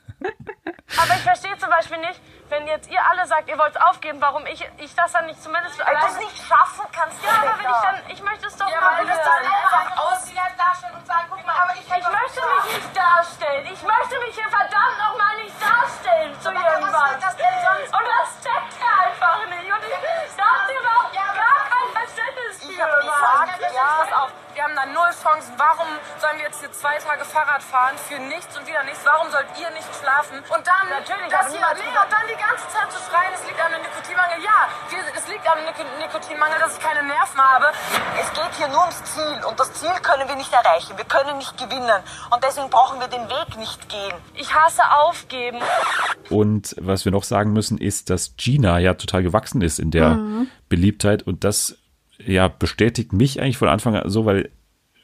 Aber 0.98 1.14
ich 1.14 1.22
verstehe 1.22 1.58
zum 1.60 1.70
Beispiel 1.70 1.98
nicht, 2.00 2.20
wenn 2.50 2.68
jetzt 2.68 2.90
ihr 2.90 3.00
alle 3.06 3.26
sagt, 3.28 3.48
ihr 3.48 3.58
wollt 3.58 3.76
es 3.76 3.82
aufgeben, 3.82 4.20
warum 4.22 4.46
ich, 4.48 4.68
ich 4.78 4.94
das 4.96 5.12
dann 5.12 5.26
nicht 5.26 5.42
zumindest 5.42 5.78
Wenn 5.80 6.00
du 6.00 6.06
es 6.06 6.18
nicht 6.18 6.38
schaffen 6.48 6.86
kannst, 6.92 7.24
Ja, 7.24 7.30
aber 7.30 7.58
wenn 7.58 7.72
ich 7.72 7.82
dann, 7.82 7.98
ich 8.10 8.22
möchte 8.24 8.48
es 8.48 8.58
doch 8.58 8.70
ja, 8.70 8.82
mal 8.82 9.04
wieder. 9.04 9.16
dann 9.16 9.46
einfach 9.46 9.98
ausziehen, 9.98 10.42
darstellen 10.58 10.96
und 10.96 11.06
sagen, 11.06 11.28
guck 11.30 11.46
mal, 11.46 11.56
aber 11.56 11.74
ich, 11.74 11.86
ich 11.86 12.08
möchte 12.10 12.42
mich 12.42 12.76
nicht 12.76 12.98
darstellen. 12.98 13.66
Ich 13.72 13.84
möchte 13.84 14.20
mich 14.26 14.36
hier 14.36 14.50
verdammt 14.50 14.98
nochmal 14.98 15.36
nicht 15.38 15.56
darstellen 15.62 16.34
zu 16.42 16.50
irgendwas. 16.50 17.20
Das 17.22 17.34
und 17.34 18.06
das 18.06 18.28
checkt 18.44 18.76
er 18.82 18.94
einfach 19.08 19.46
nicht. 19.46 19.72
Und 19.72 19.84
ich 19.86 20.36
dachte 20.36 20.72
überhaupt 20.74 21.14
ja, 21.16 21.28
gar 21.34 21.60
kein 21.70 21.88
Verständnis 21.94 22.39
Ich 22.70 22.82
hab 22.82 23.00
gesagt, 23.02 23.74
ja, 23.74 24.06
pass 24.06 24.14
auf 24.24 24.32
wir 24.60 24.68
haben 24.68 24.76
da 24.76 24.86
null 24.92 25.08
Chancen. 25.16 25.54
Warum 25.56 25.88
sollen 26.20 26.36
wir 26.36 26.52
jetzt 26.52 26.60
hier 26.60 26.72
zwei 26.76 26.98
Tage 27.00 27.24
Fahrrad 27.24 27.64
fahren 27.64 27.96
für 27.96 28.20
nichts 28.20 28.52
und 28.60 28.68
wieder 28.68 28.84
nichts? 28.84 29.00
Warum 29.08 29.32
sollt 29.32 29.48
ihr 29.56 29.72
nicht 29.72 29.88
schlafen? 29.96 30.36
Und 30.52 30.68
dann, 30.68 30.84
Natürlich, 30.92 31.32
das 31.32 31.48
hier, 31.48 31.64
nee, 31.80 31.96
und 31.96 32.12
dann 32.12 32.28
die 32.28 32.36
ganze 32.36 32.68
Zeit 32.68 32.92
zu 32.92 33.00
schreien, 33.08 33.32
es 33.32 33.48
liegt 33.48 33.56
an 33.56 33.72
dem 33.72 33.80
Nikotinmangel. 33.88 34.44
Ja, 34.44 34.68
es 35.16 35.28
liegt 35.32 35.48
am 35.48 35.64
Nik 35.64 35.80
Nikotinmangel, 35.80 36.60
dass 36.60 36.76
ich 36.76 36.84
keine 36.84 37.08
Nerven 37.08 37.40
habe. 37.40 37.72
Es 38.20 38.28
geht 38.36 38.52
hier 38.60 38.68
nur 38.68 38.84
ums 38.84 39.00
Ziel 39.16 39.40
und 39.48 39.56
das 39.60 39.72
Ziel 39.80 39.96
können 40.04 40.28
wir 40.28 40.36
nicht 40.36 40.52
erreichen. 40.52 40.98
Wir 40.98 41.06
können 41.08 41.38
nicht 41.40 41.56
gewinnen 41.56 42.04
und 42.28 42.44
deswegen 42.44 42.70
brauchen 42.70 43.00
wir 43.00 43.08
den 43.08 43.30
Weg 43.32 43.56
nicht 43.56 43.88
gehen. 43.88 44.16
Ich 44.34 44.54
hasse 44.54 44.84
aufgeben. 45.08 45.64
Und 46.30 46.76
was 46.80 47.06
wir 47.06 47.14
noch 47.14 47.24
sagen 47.24 47.54
müssen, 47.54 47.78
ist, 47.78 48.10
dass 48.10 48.36
Gina 48.36 48.80
ja 48.80 48.94
total 48.96 49.24
gewachsen 49.24 49.62
ist 49.62 49.80
in 49.80 49.92
der 49.92 50.20
Mhm. 50.20 50.52
Beliebtheit. 50.68 51.24
Und 51.24 51.44
das 51.44 51.79
ja 52.26 52.48
bestätigt 52.48 53.14
mich 53.14 53.42
eigentlich 53.42 53.58
von 53.58 53.68
Anfang 53.70 53.96
an 53.96 54.10
so, 54.10 54.26
weil 54.26 54.50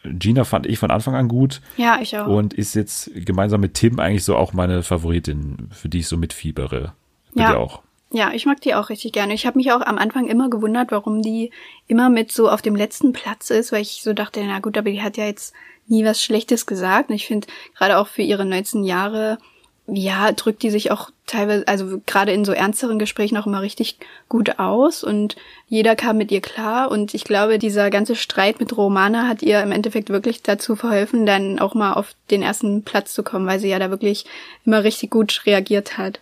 Gina 0.04 0.44
fand 0.44 0.68
ich 0.68 0.78
von 0.78 0.92
Anfang 0.92 1.16
an 1.16 1.28
gut 1.28 1.62
Ja, 1.78 2.00
ich 2.02 2.18
auch. 2.18 2.28
und 2.28 2.54
ist 2.54 2.76
jetzt 2.76 3.10
gemeinsam 3.16 3.62
mit 3.62 3.74
Tim 3.74 4.00
eigentlich 4.00 4.24
so 4.24 4.36
auch 4.36 4.54
meine 4.54 4.84
Favoritin, 4.84 5.70
für 5.72 5.90
die 5.90 6.00
ich 6.00 6.08
so 6.08 6.18
mitfiebere. 6.18 6.94
Bei 7.34 7.42
Ja. 7.44 7.58
auch. 7.58 7.82
Ja, 8.12 8.32
ich 8.34 8.46
mag 8.46 8.62
die 8.62 8.76
auch 8.76 8.90
richtig 8.90 9.14
gerne. 9.14 9.34
Ich 9.34 9.46
habe 9.48 9.58
mich 9.58 9.72
auch 9.72 9.82
am 9.82 9.98
Anfang 9.98 10.28
immer 10.28 10.50
gewundert, 10.50 10.92
warum 10.92 11.22
die 11.22 11.52
immer 11.88 12.10
mit 12.10 12.32
so 12.32 12.50
auf 12.50 12.62
dem 12.62 12.76
letzten 12.76 13.14
Platz 13.14 13.50
ist, 13.50 13.72
weil 13.72 13.82
ich 13.82 14.02
so 14.04 14.14
dachte, 14.14 14.42
na 14.46 14.60
gut, 14.60 14.78
aber 14.78 14.92
die 14.92 15.02
hat 15.02 15.18
ja 15.18 15.26
jetzt 15.26 15.54
nie 15.88 16.06
was 16.06 16.22
Schlechtes 16.24 16.66
gesagt. 16.68 17.10
Und 17.10 17.16
ich 17.16 17.26
finde, 17.26 17.48
gerade 17.76 17.98
auch 17.98 18.08
für 18.08 18.22
ihre 18.22 18.46
19 18.46 18.84
Jahre, 18.84 19.38
ja, 19.88 20.32
drückt 20.32 20.64
die 20.64 20.72
sich 20.72 20.92
auch 20.92 21.12
teilweise, 21.28 21.68
also 21.68 22.02
gerade 22.06 22.32
in 22.32 22.44
so 22.44 22.54
ernsteren 22.54 22.98
Gesprächen 22.98 23.38
auch 23.38 23.46
immer 23.46 23.62
richtig 23.62 23.98
gut 24.30 24.58
aus 24.58 25.04
und 25.04 25.36
jeder 25.68 25.96
kam 25.96 26.18
mit 26.18 26.32
ihr 26.32 26.42
klar 26.42 26.90
und 26.90 27.14
ich 27.14 27.24
glaube, 27.24 27.60
dieser 27.60 27.90
ganze 27.92 28.16
Streit 28.16 28.60
mit 28.60 28.76
Romana 28.76 29.28
hat 29.28 29.44
ihr 29.44 29.62
im 29.62 29.72
Endeffekt 29.72 30.10
wirklich 30.10 30.42
dazu 30.42 30.76
verholfen, 30.76 31.26
dann 31.26 31.60
auch 31.60 31.76
mal 31.76 31.94
auf 31.94 32.16
den 32.32 32.42
ersten 32.42 32.84
Platz 32.84 33.14
zu 33.14 33.22
kommen, 33.22 33.46
weil 33.46 33.60
sie 33.60 33.70
ja 33.70 33.80
da 33.80 33.92
wirklich 33.92 34.26
immer 34.66 34.84
richtig 34.84 35.12
gut 35.12 35.42
reagiert 35.46 35.98
hat. 35.98 36.20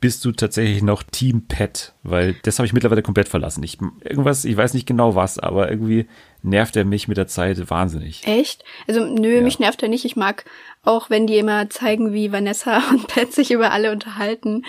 Bist 0.00 0.24
du 0.24 0.32
tatsächlich 0.32 0.82
noch 0.82 1.02
Team 1.02 1.46
Pet? 1.46 1.92
Weil 2.02 2.34
das 2.42 2.58
habe 2.58 2.66
ich 2.66 2.72
mittlerweile 2.72 3.02
komplett 3.02 3.28
verlassen. 3.28 3.62
Ich, 3.62 3.78
irgendwas, 4.02 4.46
ich 4.46 4.56
weiß 4.56 4.72
nicht 4.72 4.86
genau 4.86 5.14
was, 5.14 5.38
aber 5.38 5.70
irgendwie 5.70 6.06
nervt 6.42 6.74
er 6.76 6.86
mich 6.86 7.06
mit 7.06 7.18
der 7.18 7.26
Zeit 7.26 7.68
wahnsinnig. 7.68 8.26
Echt? 8.26 8.64
Also 8.88 9.04
nö, 9.04 9.42
mich 9.42 9.58
nervt 9.58 9.82
er 9.82 9.90
nicht. 9.90 10.06
Ich 10.06 10.16
mag 10.16 10.46
auch, 10.84 11.10
wenn 11.10 11.26
die 11.26 11.36
immer 11.36 11.68
zeigen, 11.68 12.14
wie 12.14 12.32
Vanessa 12.32 12.82
und 12.90 13.08
Pat 13.08 13.32
sich 13.32 13.50
über 13.50 13.72
alle 13.72 13.92
unterhalten, 13.92 14.64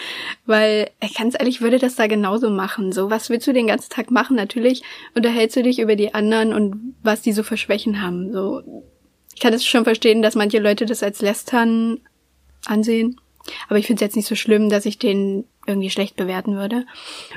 weil 0.46 0.90
ganz 1.18 1.36
ehrlich, 1.40 1.56
ich 1.56 1.62
würde 1.62 1.80
das 1.80 1.96
da 1.96 2.08
genauso 2.08 2.50
machen. 2.50 2.92
So, 2.92 3.10
was 3.10 3.30
willst 3.30 3.48
du 3.48 3.54
den 3.54 3.68
ganzen 3.68 3.90
Tag 3.90 4.12
machen? 4.12 4.36
Natürlich 4.36 4.84
unterhältst 5.16 5.56
du 5.56 5.64
dich 5.64 5.80
über 5.80 5.96
die 5.96 6.14
anderen 6.14 6.52
und 6.52 6.96
was 7.04 7.22
die 7.22 7.32
so 7.32 7.44
für 7.44 7.56
Schwächen 7.56 8.02
haben. 8.02 8.34
So, 8.34 8.84
ich 9.34 9.40
kann 9.40 9.54
es 9.54 9.66
schon 9.66 9.86
verstehen, 9.86 10.22
dass 10.22 10.36
manche 10.36 10.60
Leute 10.60 10.86
das 10.86 11.04
als 11.04 11.22
Lästern 11.22 12.02
ansehen. 12.66 13.21
Aber 13.68 13.80
ich 13.80 13.88
finde 13.88 14.00
es 14.04 14.08
jetzt 14.08 14.16
nicht 14.16 14.28
so 14.28 14.36
schlimm, 14.36 14.70
dass 14.70 14.86
ich 14.86 14.98
den 15.00 15.46
irgendwie 15.68 15.90
schlecht 15.90 16.16
bewerten 16.16 16.56
würde. 16.56 16.86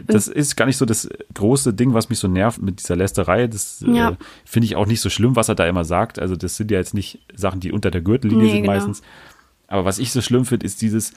Das 0.06 0.28
ist 0.28 0.56
gar 0.56 0.64
nicht 0.66 0.76
so 0.78 0.86
das 0.86 1.08
große 1.34 1.74
Ding, 1.74 1.92
was 1.94 2.08
mich 2.08 2.18
so 2.18 2.28
nervt 2.28 2.60
mit 2.62 2.80
dieser 2.80 2.96
Lästerei. 2.96 3.46
Das 3.46 3.84
Ja. 3.86 4.10
äh, 4.10 4.16
finde 4.44 4.66
ich 4.66 4.76
auch 4.76 4.86
nicht 4.86 5.00
so 5.00 5.10
schlimm, 5.10 5.36
was 5.36 5.48
er 5.48 5.54
da 5.54 5.66
immer 5.66 5.84
sagt. 5.84 6.18
Also 6.18 6.34
das 6.36 6.56
sind 6.56 6.70
ja 6.70 6.78
jetzt 6.78 6.94
nicht 6.94 7.20
Sachen, 7.34 7.60
die 7.60 7.72
unter 7.72 7.90
der 7.90 8.00
Gürtellinie 8.00 8.44
Nee, 8.44 8.50
sind 8.52 8.62
genau. 8.62 8.72
meistens. 8.74 9.02
Aber 9.66 9.84
was 9.84 9.98
ich 9.98 10.10
so 10.12 10.20
schlimm 10.22 10.44
finde, 10.46 10.64
ist 10.66 10.80
dieses, 10.82 11.12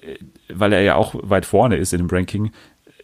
äh, 0.00 0.16
weil 0.48 0.72
er 0.72 0.82
ja 0.82 0.94
auch 0.96 1.14
weit 1.22 1.44
vorne 1.46 1.76
ist 1.76 1.92
in 1.92 1.98
dem 1.98 2.08
Ranking, 2.10 2.50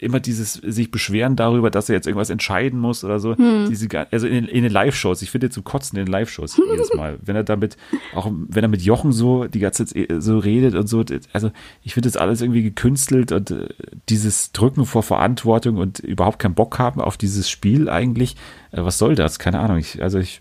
immer 0.02 0.20
dieses 0.20 0.54
sich 0.54 0.90
beschweren 0.90 1.36
darüber, 1.36 1.70
dass 1.70 1.88
er 1.88 1.94
jetzt 1.94 2.06
irgendwas 2.06 2.30
entscheiden 2.30 2.78
muss 2.78 3.04
oder 3.04 3.18
so. 3.18 3.36
Hm. 3.36 3.68
Diese, 3.68 3.88
also 4.10 4.26
in, 4.26 4.46
in 4.46 4.62
den 4.62 4.72
Live-Shows, 4.72 5.22
ich 5.22 5.30
finde 5.30 5.50
zum 5.50 5.64
Kotzen 5.64 5.98
in 5.98 6.06
den 6.06 6.12
Live-Shows 6.12 6.60
jedes 6.70 6.92
Mal. 6.94 7.18
Wenn 7.22 7.36
er 7.36 7.44
damit, 7.44 7.76
auch 8.14 8.30
wenn 8.30 8.64
er 8.64 8.68
mit 8.68 8.82
Jochen 8.82 9.12
so 9.12 9.46
die 9.46 9.60
ganze 9.60 9.86
Zeit 9.86 9.96
eh, 9.96 10.20
so 10.20 10.38
redet 10.38 10.74
und 10.74 10.88
so, 10.88 11.04
also 11.32 11.50
ich 11.82 11.94
finde 11.94 12.08
das 12.08 12.16
alles 12.16 12.40
irgendwie 12.40 12.62
gekünstelt 12.62 13.32
und 13.32 13.50
äh, 13.50 13.68
dieses 14.08 14.52
Drücken 14.52 14.84
vor 14.86 15.02
Verantwortung 15.02 15.76
und 15.76 16.00
überhaupt 16.00 16.38
keinen 16.38 16.54
Bock 16.54 16.78
haben 16.78 17.00
auf 17.00 17.16
dieses 17.16 17.48
Spiel 17.48 17.88
eigentlich. 17.88 18.36
Äh, 18.72 18.84
was 18.84 18.98
soll 18.98 19.14
das? 19.14 19.38
Keine 19.38 19.60
Ahnung. 19.60 19.78
Ich, 19.78 20.02
also 20.02 20.18
ich, 20.18 20.40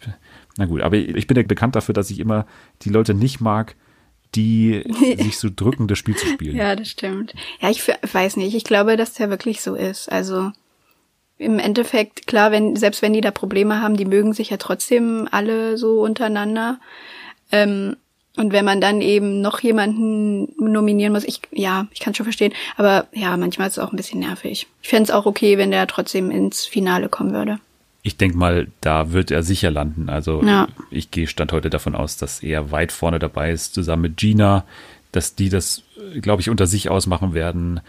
na 0.58 0.66
gut, 0.66 0.82
aber 0.82 0.98
ich 0.98 1.28
bin 1.28 1.38
ja 1.38 1.44
bekannt 1.44 1.76
dafür, 1.76 1.94
dass 1.94 2.10
ich 2.10 2.20
immer 2.20 2.46
die 2.82 2.90
Leute 2.90 3.14
nicht 3.14 3.42
mag, 3.42 3.76
die 4.36 4.84
sich 5.18 5.38
so 5.38 5.50
drücken, 5.54 5.88
das 5.88 5.98
Spiel 5.98 6.16
zu 6.16 6.26
spielen. 6.26 6.56
Ja, 6.56 6.76
das 6.76 6.90
stimmt. 6.90 7.34
Ja, 7.60 7.70
ich 7.70 7.82
weiß 7.88 8.38
nicht. 8.38 8.56
Ich 8.56 8.64
glaube, 8.64 8.98
dass 8.98 9.14
der 9.14 9.30
wirklich 9.30 9.62
so 9.62 9.76
ist. 9.76 10.12
Also 10.12 10.52
im 11.38 11.60
Endeffekt, 11.60 12.28
klar, 12.28 12.52
wenn, 12.52 12.76
selbst 12.76 13.02
wenn 13.02 13.14
die 13.14 13.22
da 13.22 13.32
Probleme 13.32 13.82
haben, 13.82 13.98
die 13.98 14.06
mögen 14.06 14.34
sich 14.34 14.52
ja 14.52 14.58
trotzdem 14.58 15.28
alle 15.32 15.78
so 15.78 16.02
untereinander. 16.02 16.80
Ähm, 17.52 17.98
und 18.38 18.54
wenn 18.54 18.64
man 18.64 18.80
dann 18.80 19.02
eben 19.02 19.42
noch 19.42 19.60
jemanden 19.60 20.54
nominieren 20.58 21.12
muss, 21.12 21.26
ich, 21.26 21.42
ja, 21.52 21.88
ich 21.92 22.00
kann 22.00 22.16
schon 22.16 22.24
verstehen, 22.24 22.54
aber 22.78 23.08
ja, 23.12 23.36
manchmal 23.36 23.68
ist 23.68 23.78
es 23.78 23.84
auch 23.84 23.92
ein 23.92 23.98
bisschen 23.98 24.20
nervig. 24.20 24.68
Ich 24.82 24.90
fände 24.90 25.04
es 25.04 25.12
auch 25.12 25.26
okay, 25.26 25.58
wenn 25.58 25.72
der 25.72 25.86
trotzdem 25.88 26.32
ins 26.32 26.66
Finale 26.66 27.10
kommen 27.10 27.34
würde. 27.34 27.60
Ich 28.04 28.18
denke 28.18 28.38
mal, 28.38 28.68
da 28.82 29.12
wird 29.12 29.30
er 29.32 29.44
sicher 29.44 29.70
landen. 29.72 30.10
Also 30.10 30.44
Ja. 30.44 30.68
ich 30.90 31.12
gehe 31.12 31.28
Stand 31.28 31.52
heute 31.52 31.70
davon 31.70 31.96
aus, 31.96 32.18
dass 32.18 32.42
er 32.42 32.72
weit 32.72 32.92
vorne 32.92 33.20
dabei 33.20 33.52
ist, 33.52 33.74
zusammen 33.76 34.02
mit 34.04 34.18
Gina, 34.18 34.66
dass 35.12 35.36
die 35.36 35.50
das, 35.50 35.84
glaube 36.22 36.42
ich, 36.42 36.50
unter 36.50 36.66
sich 36.68 36.90
ausmachen 36.90 37.34
werden. 37.34 37.82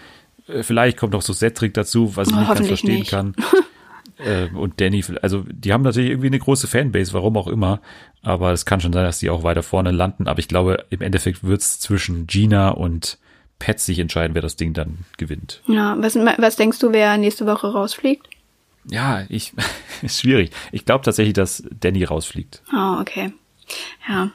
Äh, 0.49 0.63
Vielleicht 0.63 0.99
kommt 0.99 1.13
noch 1.15 1.23
so 1.23 1.33
Cedric 1.33 1.73
dazu, 1.75 2.17
was 2.17 2.29
ich 2.29 2.35
nicht 2.37 2.53
ganz 2.55 2.67
verstehen 2.67 2.99
nicht. 3.01 3.11
kann. 3.11 3.35
Ähm, 4.25 4.57
und 4.57 4.81
Danny, 4.81 5.03
also 5.23 5.43
die 5.51 5.73
haben 5.73 5.83
natürlich 5.83 6.11
irgendwie 6.11 6.29
eine 6.29 6.39
große 6.39 6.69
Fanbase, 6.69 7.13
warum 7.13 7.37
auch 7.37 7.49
immer. 7.49 7.81
Aber 8.23 8.53
es 8.53 8.65
kann 8.65 8.81
schon 8.81 8.93
sein, 8.93 9.05
dass 9.05 9.19
die 9.19 9.31
auch 9.31 9.43
weiter 9.43 9.65
vorne 9.65 9.91
landen. 9.91 10.29
Aber 10.29 10.39
ich 10.39 10.47
glaube, 10.47 10.85
im 10.91 11.01
Endeffekt 11.01 11.43
wird 11.43 11.61
es 11.61 11.81
zwischen 11.81 12.29
Gina 12.29 12.69
und 12.69 13.19
Pat 13.59 13.81
sich 13.81 13.99
entscheiden, 13.99 14.35
wer 14.35 14.43
das 14.43 14.55
Ding 14.55 14.75
dann 14.75 14.99
gewinnt. 15.17 15.63
Ja, 15.67 15.97
was, 15.99 16.15
was 16.15 16.55
denkst 16.57 16.79
du, 16.79 16.93
wer 16.93 17.17
nächste 17.17 17.47
Woche 17.47 17.73
rausfliegt? 17.73 18.29
Ja, 18.85 19.25
ich 19.29 19.53
ist 20.03 20.21
schwierig. 20.21 20.51
Ich 20.73 20.85
glaube 20.85 21.05
tatsächlich, 21.05 21.35
dass 21.35 21.63
Danny 21.81 22.05
rausfliegt. 22.05 22.63
Oh, 22.73 22.97
okay. 23.01 23.33
Ja. 24.09 24.31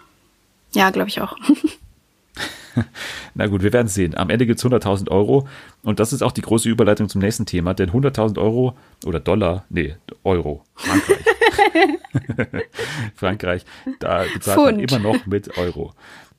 Ja, 0.73 0.89
glaube 0.89 1.10
ich 1.10 1.21
auch. 1.21 1.36
Na 3.33 3.47
gut, 3.47 3.63
wir 3.63 3.73
werden 3.73 3.88
sehen. 3.88 4.15
Am 4.15 4.29
Ende 4.29 4.45
gibt's 4.45 4.63
100.000 4.63 5.10
Euro. 5.10 5.47
Und 5.83 5.99
das 5.99 6.13
ist 6.13 6.21
auch 6.21 6.31
die 6.31 6.41
große 6.41 6.69
Überleitung 6.69 7.10
zum 7.10 7.21
nächsten 7.21 7.45
Thema. 7.45 7.73
Denn 7.73 7.91
100.000 7.91 8.38
Euro 8.39 8.77
oder 9.05 9.19
Dollar, 9.19 9.65
nee, 9.69 9.95
Euro, 10.23 10.63
Frankreich. 10.75 11.25
Frankreich, 13.15 13.65
da 13.99 14.25
bezahlt 14.33 14.57
man 14.57 14.75
Pfund. 14.75 14.91
immer 14.91 14.99
noch 14.99 15.25
mit 15.25 15.57
Euro. 15.57 15.93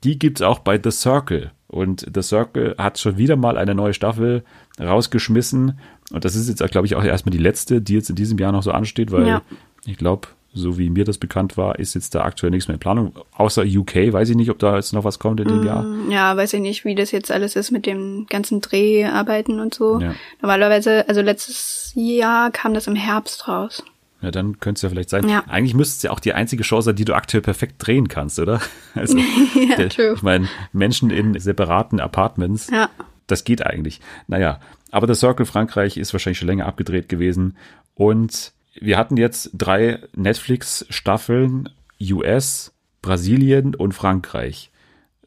Die 0.04 0.18
gibt's 0.18 0.42
auch 0.42 0.60
bei 0.60 0.80
The 0.82 0.90
Circle. 0.90 1.50
Und 1.66 2.06
The 2.14 2.22
Circle 2.22 2.76
hat 2.78 2.98
schon 2.98 3.18
wieder 3.18 3.36
mal 3.36 3.58
eine 3.58 3.74
neue 3.74 3.94
Staffel 3.94 4.44
rausgeschmissen. 4.80 5.78
Und 6.12 6.24
das 6.24 6.34
ist 6.36 6.48
jetzt, 6.48 6.70
glaube 6.70 6.86
ich, 6.86 6.94
auch 6.96 7.04
erstmal 7.04 7.30
die 7.32 7.38
letzte, 7.38 7.80
die 7.82 7.94
jetzt 7.94 8.10
in 8.10 8.16
diesem 8.16 8.38
Jahr 8.38 8.52
noch 8.52 8.62
so 8.62 8.70
ansteht, 8.72 9.10
weil 9.12 9.26
Ja. 9.26 9.42
ich 9.84 9.96
glaube, 9.98 10.28
so 10.54 10.78
wie 10.78 10.88
mir 10.88 11.04
das 11.04 11.18
bekannt 11.18 11.56
war, 11.58 11.78
ist 11.78 11.94
jetzt 11.94 12.14
da 12.14 12.22
aktuell 12.22 12.50
nichts 12.50 12.66
mehr 12.68 12.74
in 12.74 12.80
Planung. 12.80 13.14
Außer 13.36 13.62
UK, 13.64 14.12
weiß 14.12 14.30
ich 14.30 14.36
nicht, 14.36 14.50
ob 14.50 14.58
da 14.58 14.74
jetzt 14.76 14.92
noch 14.94 15.04
was 15.04 15.18
kommt 15.18 15.40
in 15.40 15.48
dem 15.48 15.62
Jahr. 15.64 15.84
Ja, 16.08 16.36
weiß 16.36 16.54
ich 16.54 16.60
nicht, 16.60 16.84
wie 16.86 16.94
das 16.94 17.10
jetzt 17.10 17.30
alles 17.30 17.54
ist 17.54 17.70
mit 17.70 17.84
dem 17.84 18.26
ganzen 18.28 18.60
Dreharbeiten 18.62 19.60
und 19.60 19.74
so. 19.74 20.00
Ja. 20.00 20.14
Normalerweise, 20.40 21.06
also 21.08 21.20
letztes 21.20 21.92
Jahr 21.94 22.50
kam 22.50 22.72
das 22.74 22.86
im 22.86 22.96
Herbst 22.96 23.46
raus. 23.46 23.84
Ja, 24.22 24.30
dann 24.32 24.58
könnte 24.58 24.78
es 24.78 24.82
ja 24.82 24.88
vielleicht 24.88 25.10
sein. 25.10 25.28
Ja. 25.28 25.44
Eigentlich 25.46 25.74
müsste 25.74 25.96
es 25.98 26.02
ja 26.02 26.10
auch 26.10 26.18
die 26.18 26.32
einzige 26.32 26.64
Chance 26.64 26.86
sein, 26.86 26.96
die 26.96 27.04
du 27.04 27.14
aktuell 27.14 27.42
perfekt 27.42 27.74
drehen 27.78 28.08
kannst, 28.08 28.38
oder? 28.40 28.60
Also, 28.94 29.16
der, 29.78 29.90
true. 29.90 30.14
ich 30.16 30.22
meine, 30.22 30.48
Menschen 30.72 31.10
in 31.10 31.38
separaten 31.38 32.00
Apartments, 32.00 32.68
Ja. 32.72 32.88
das 33.28 33.44
geht 33.44 33.64
eigentlich. 33.64 34.00
Naja, 34.26 34.58
aber 34.90 35.06
The 35.12 35.18
Circle 35.18 35.46
Frankreich 35.46 35.96
ist 35.96 36.12
wahrscheinlich 36.12 36.38
schon 36.38 36.48
länger 36.48 36.66
abgedreht 36.66 37.08
gewesen. 37.08 37.56
Und 37.94 38.52
wir 38.80 38.96
hatten 38.96 39.16
jetzt 39.16 39.50
drei 39.54 40.00
Netflix-Staffeln, 40.14 41.68
US, 42.00 42.72
Brasilien 43.02 43.74
und 43.74 43.92
Frankreich. 43.92 44.70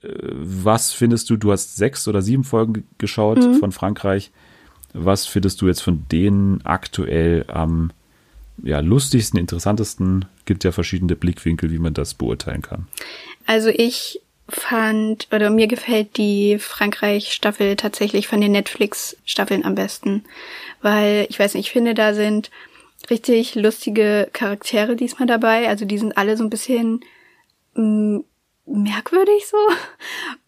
Äh, 0.02 0.10
Was 0.32 0.94
findest 0.94 1.30
du, 1.30 1.38
du 1.38 1.52
hast 1.52 1.76
sechs 1.76 2.08
oder 2.08 2.22
sieben 2.22 2.44
Folgen 2.44 2.88
geschaut 2.98 3.40
Mhm. 3.40 3.56
von 3.56 3.72
Frankreich. 3.72 4.32
Was 4.94 5.26
findest 5.26 5.62
du 5.62 5.68
jetzt 5.68 5.82
von 5.82 6.06
denen 6.12 6.62
aktuell 6.66 7.46
am 7.48 7.92
ja, 8.64 8.80
lustigsten, 8.80 9.40
interessantesten? 9.40 10.26
Gibt 10.46 10.64
ja 10.64 10.72
verschiedene 10.72 11.16
Blickwinkel, 11.16 11.72
wie 11.72 11.80
man 11.80 11.94
das 11.94 12.14
beurteilen 12.14 12.62
kann. 12.62 12.88
Also 13.46 13.70
ich 13.70 14.22
fand, 14.52 15.28
oder 15.34 15.50
mir 15.50 15.68
gefällt 15.68 16.18
die 16.18 16.58
Frankreich-Staffel 16.60 17.76
tatsächlich 17.76 18.28
von 18.28 18.42
den 18.42 18.52
Netflix-Staffeln 18.52 19.66
am 19.66 19.76
besten. 19.76 20.24
Weil, 20.82 21.28
ich 21.30 21.40
weiß 21.40 21.54
nicht, 21.54 21.68
ich 21.68 21.72
finde, 21.72 21.94
da 21.94 22.14
sind 22.14 22.52
richtig 23.10 23.56
lustige 23.56 24.30
Charaktere 24.34 24.96
diesmal 24.96 25.28
dabei. 25.28 25.68
Also 25.68 25.86
die 25.86 25.98
sind 25.98 26.18
alle 26.18 26.38
so 26.38 26.44
ein 26.44 26.50
bisschen 26.50 27.02
mh, 27.76 28.22
merkwürdig 28.66 29.48
so. 29.48 29.58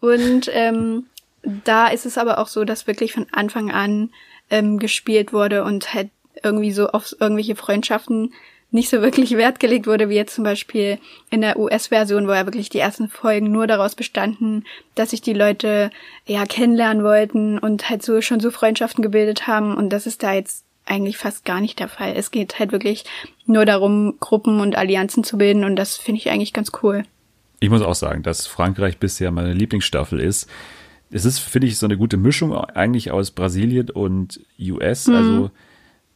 Und 0.06 0.50
ähm, 0.52 1.06
da 1.42 1.88
ist 1.88 2.06
es 2.06 2.18
aber 2.18 2.38
auch 2.38 2.48
so, 2.48 2.64
dass 2.64 2.86
wirklich 2.86 3.12
von 3.12 3.26
Anfang 3.32 3.70
an 3.70 4.10
ähm, 4.50 4.78
gespielt 4.78 5.32
wurde 5.32 5.64
und 5.64 5.94
halt 5.94 6.10
irgendwie 6.42 6.72
so 6.72 6.88
auf 6.88 7.14
irgendwelche 7.18 7.56
Freundschaften 7.56 8.32
nicht 8.74 8.90
so 8.90 9.00
wirklich 9.00 9.36
Wert 9.36 9.60
gelegt 9.60 9.86
wurde, 9.86 10.08
wie 10.08 10.16
jetzt 10.16 10.34
zum 10.34 10.42
Beispiel 10.42 10.98
in 11.30 11.40
der 11.40 11.58
US-Version, 11.58 12.26
wo 12.26 12.32
ja 12.32 12.44
wirklich 12.44 12.68
die 12.68 12.80
ersten 12.80 13.08
Folgen 13.08 13.52
nur 13.52 13.68
daraus 13.68 13.94
bestanden, 13.94 14.64
dass 14.96 15.10
sich 15.10 15.22
die 15.22 15.32
Leute 15.32 15.90
ja 16.26 16.44
kennenlernen 16.44 17.04
wollten 17.04 17.58
und 17.58 17.88
halt 17.88 18.02
so 18.02 18.20
schon 18.20 18.40
so 18.40 18.50
Freundschaften 18.50 19.00
gebildet 19.00 19.46
haben. 19.46 19.76
Und 19.76 19.90
das 19.90 20.08
ist 20.08 20.24
da 20.24 20.34
jetzt 20.34 20.64
eigentlich 20.86 21.16
fast 21.16 21.44
gar 21.44 21.60
nicht 21.60 21.78
der 21.78 21.88
Fall. 21.88 22.14
Es 22.16 22.32
geht 22.32 22.58
halt 22.58 22.72
wirklich 22.72 23.04
nur 23.46 23.64
darum, 23.64 24.16
Gruppen 24.18 24.60
und 24.60 24.76
Allianzen 24.76 25.22
zu 25.22 25.38
bilden 25.38 25.64
und 25.64 25.76
das 25.76 25.96
finde 25.96 26.20
ich 26.20 26.30
eigentlich 26.30 26.52
ganz 26.52 26.72
cool. 26.82 27.04
Ich 27.60 27.70
muss 27.70 27.80
auch 27.80 27.94
sagen, 27.94 28.24
dass 28.24 28.48
Frankreich 28.48 28.98
bisher 28.98 29.30
meine 29.30 29.54
Lieblingsstaffel 29.54 30.18
ist. 30.18 30.50
es 31.10 31.24
ist, 31.24 31.38
finde 31.38 31.68
ich, 31.68 31.78
so 31.78 31.86
eine 31.86 31.96
gute 31.96 32.16
Mischung 32.16 32.52
eigentlich 32.52 33.12
aus 33.12 33.30
Brasilien 33.30 33.90
und 33.90 34.40
US. 34.58 35.06
Mhm. 35.06 35.14
Also 35.14 35.50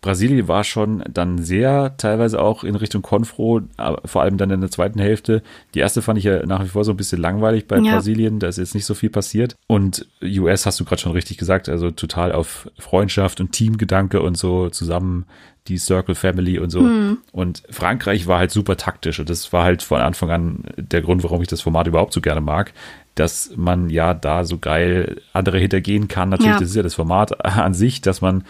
Brasilien 0.01 0.47
war 0.47 0.63
schon 0.63 1.03
dann 1.13 1.39
sehr 1.39 1.97
teilweise 1.97 2.41
auch 2.41 2.63
in 2.63 2.77
Richtung 2.77 3.03
Konfro, 3.03 3.63
vor 4.05 4.23
allem 4.23 4.37
dann 4.37 4.51
in 4.51 4.61
der 4.61 4.71
zweiten 4.71 5.01
Hälfte. 5.01 5.43
Die 5.75 5.81
erste 5.81 6.03
fand 6.03 6.19
ich 6.19 6.25
ja 6.25 6.47
nach 6.47 6.63
wie 6.63 6.69
vor 6.69 6.85
so 6.85 6.93
ein 6.93 6.97
bisschen 6.97 7.21
langweilig 7.21 7.67
bei 7.67 7.79
ja. 7.79 7.95
Brasilien, 7.95 8.39
da 8.39 8.47
ist 8.47 8.59
jetzt 8.59 8.75
nicht 8.75 8.87
so 8.87 8.95
viel 8.95 9.11
passiert. 9.11 9.57
Und 9.67 10.07
US 10.23 10.67
hast 10.67 10.79
du 10.79 10.85
gerade 10.85 11.01
schon 11.01 11.13
richtig 11.13 11.37
gesagt, 11.37 11.69
also 11.69 11.91
total 11.91 12.33
auf 12.33 12.71
Freundschaft 12.79 13.41
und 13.41 13.53
Teamgedanke 13.53 14.23
und 14.23 14.37
so 14.39 14.71
zusammen 14.71 15.27
die 15.69 15.79
Circle 15.79 16.15
Family 16.15 16.59
und 16.59 16.71
so. 16.71 16.81
Hm. 16.81 17.19
Und 17.33 17.63
Frankreich 17.71 18.27
war 18.27 18.39
halt 18.39 18.51
super 18.51 18.77
taktisch 18.77 19.19
und 19.21 19.29
das 19.29 19.53
war 19.53 19.65
halt 19.65 19.83
von 19.83 20.01
Anfang 20.01 20.31
an 20.31 20.65
der 20.77 21.03
Grund, 21.03 21.23
warum 21.25 21.43
ich 21.43 21.49
das 21.49 21.61
Format 21.61 21.87
überhaupt 21.87 22.13
so 22.13 22.21
gerne 22.21 22.41
mag, 22.41 22.73
dass 23.15 23.53
man 23.57 23.91
ja 23.91 24.15
da 24.15 24.45
so 24.45 24.59
geil 24.59 25.21
andere 25.33 25.59
hintergehen 25.59 26.09
kann. 26.09 26.29
Natürlich, 26.29 26.53
ja. 26.53 26.61
das 26.61 26.71
ist 26.71 26.77
ja 26.77 26.83
das 26.83 26.95
Format 26.95 27.45
an 27.45 27.75
sich, 27.75 28.01
dass 28.01 28.21
man 28.21 28.45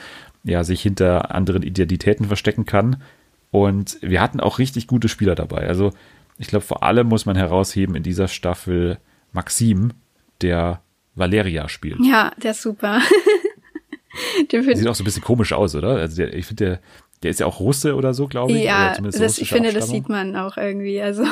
ja 0.44 0.64
sich 0.64 0.82
hinter 0.82 1.34
anderen 1.34 1.62
Identitäten 1.62 2.26
verstecken 2.26 2.64
kann. 2.64 3.02
Und 3.50 3.98
wir 4.02 4.20
hatten 4.20 4.40
auch 4.40 4.58
richtig 4.58 4.86
gute 4.86 5.08
Spieler 5.08 5.34
dabei. 5.34 5.66
Also 5.66 5.92
ich 6.38 6.48
glaube, 6.48 6.64
vor 6.64 6.82
allem 6.82 7.08
muss 7.08 7.26
man 7.26 7.36
herausheben 7.36 7.94
in 7.94 8.02
dieser 8.02 8.28
Staffel 8.28 8.98
Maxim, 9.32 9.92
der 10.40 10.80
Valeria 11.14 11.68
spielt. 11.68 11.98
Ja, 12.00 12.32
der 12.42 12.52
ist 12.52 12.62
super. 12.62 13.00
Sieht 14.50 14.88
auch 14.88 14.94
so 14.94 15.02
ein 15.02 15.04
bisschen 15.04 15.22
komisch 15.22 15.52
aus, 15.52 15.74
oder? 15.74 15.96
Also 15.96 16.16
der, 16.16 16.34
ich 16.34 16.46
finde, 16.46 16.64
der, 16.64 16.80
der 17.22 17.30
ist 17.30 17.40
ja 17.40 17.46
auch 17.46 17.60
Russe 17.60 17.94
oder 17.94 18.14
so, 18.14 18.26
glaube 18.26 18.52
ich. 18.52 18.64
Ja, 18.64 18.96
das, 19.00 19.38
ich 19.38 19.48
finde, 19.48 19.72
das 19.72 19.88
sieht 19.88 20.08
man 20.08 20.36
auch 20.36 20.56
irgendwie. 20.56 21.00
Also 21.00 21.24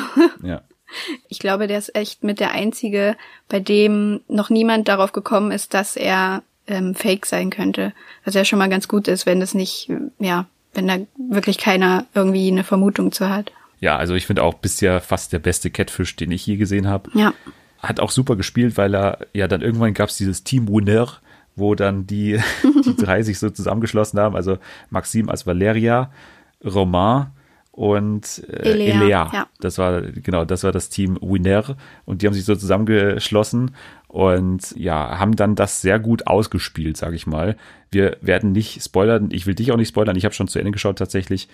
ja. 0.43 0.61
ich 1.29 1.39
glaube, 1.39 1.67
der 1.67 1.77
ist 1.77 1.95
echt 1.95 2.23
mit 2.23 2.39
der 2.39 2.51
einzige, 2.51 3.15
bei 3.47 3.59
dem 3.59 4.21
noch 4.27 4.49
niemand 4.49 4.87
darauf 4.87 5.11
gekommen 5.11 5.51
ist, 5.51 5.73
dass 5.73 5.95
er 5.95 6.43
ähm, 6.67 6.95
Fake 6.95 7.25
sein 7.25 7.49
könnte. 7.49 7.93
Was 8.23 8.33
ja 8.33 8.45
schon 8.45 8.59
mal 8.59 8.69
ganz 8.69 8.87
gut 8.87 9.07
ist, 9.07 9.25
wenn 9.25 9.39
das 9.39 9.53
nicht, 9.53 9.89
ja, 10.19 10.45
wenn 10.73 10.87
da 10.87 10.97
wirklich 11.29 11.57
keiner 11.57 12.05
irgendwie 12.13 12.47
eine 12.49 12.63
Vermutung 12.63 13.11
zu 13.11 13.29
hat. 13.29 13.51
Ja, 13.79 13.97
also 13.97 14.15
ich 14.15 14.25
finde 14.25 14.43
auch 14.43 14.55
bisher 14.55 15.01
fast 15.01 15.33
der 15.33 15.39
beste 15.39 15.69
Catfish, 15.69 16.15
den 16.15 16.31
ich 16.31 16.45
je 16.45 16.57
gesehen 16.57 16.87
habe. 16.87 17.11
Ja. 17.13 17.33
Hat 17.79 17.99
auch 17.99 18.11
super 18.11 18.35
gespielt, 18.35 18.77
weil 18.77 18.95
er, 18.95 19.19
ja, 19.33 19.47
dann 19.47 19.61
irgendwann 19.61 19.93
gab 19.93 20.09
es 20.09 20.17
dieses 20.17 20.43
Team 20.43 20.67
Winner, 20.67 21.07
wo 21.55 21.75
dann 21.75 22.07
die, 22.07 22.39
die 22.85 22.95
drei 22.95 23.21
sich 23.21 23.39
so 23.39 23.49
zusammengeschlossen 23.49 24.19
haben. 24.19 24.35
Also 24.35 24.57
Maxim 24.89 25.29
als 25.29 25.45
Valeria, 25.45 26.11
Romain 26.63 27.27
und 27.71 28.43
äh, 28.49 28.71
Elea. 28.71 29.01
Elea. 29.01 29.29
Ja. 29.31 29.47
Das 29.59 29.77
war 29.77 30.01
genau, 30.01 30.45
das 30.45 30.63
war 30.63 30.71
das 30.71 30.89
Team 30.89 31.17
Winner 31.21 31.77
und 32.05 32.21
die 32.21 32.27
haben 32.27 32.33
sich 32.33 32.45
so 32.45 32.55
zusammengeschlossen 32.55 33.75
und 34.07 34.73
ja, 34.77 35.19
haben 35.19 35.35
dann 35.35 35.55
das 35.55 35.81
sehr 35.81 35.99
gut 35.99 36.27
ausgespielt, 36.27 36.95
sage 36.95 37.15
ich 37.15 37.27
mal. 37.27 37.57
Wir 37.91 38.17
werden 38.21 38.51
nicht 38.53 38.81
spoilern, 38.81 39.29
ich 39.31 39.47
will 39.47 39.55
dich 39.55 39.71
auch 39.71 39.77
nicht 39.77 39.89
spoilern, 39.89 40.15
ich 40.15 40.23
habe 40.23 40.33
schon 40.33 40.47
zu 40.47 40.59
Ende 40.59 40.71
geschaut 40.71 40.97
tatsächlich. 40.97 41.49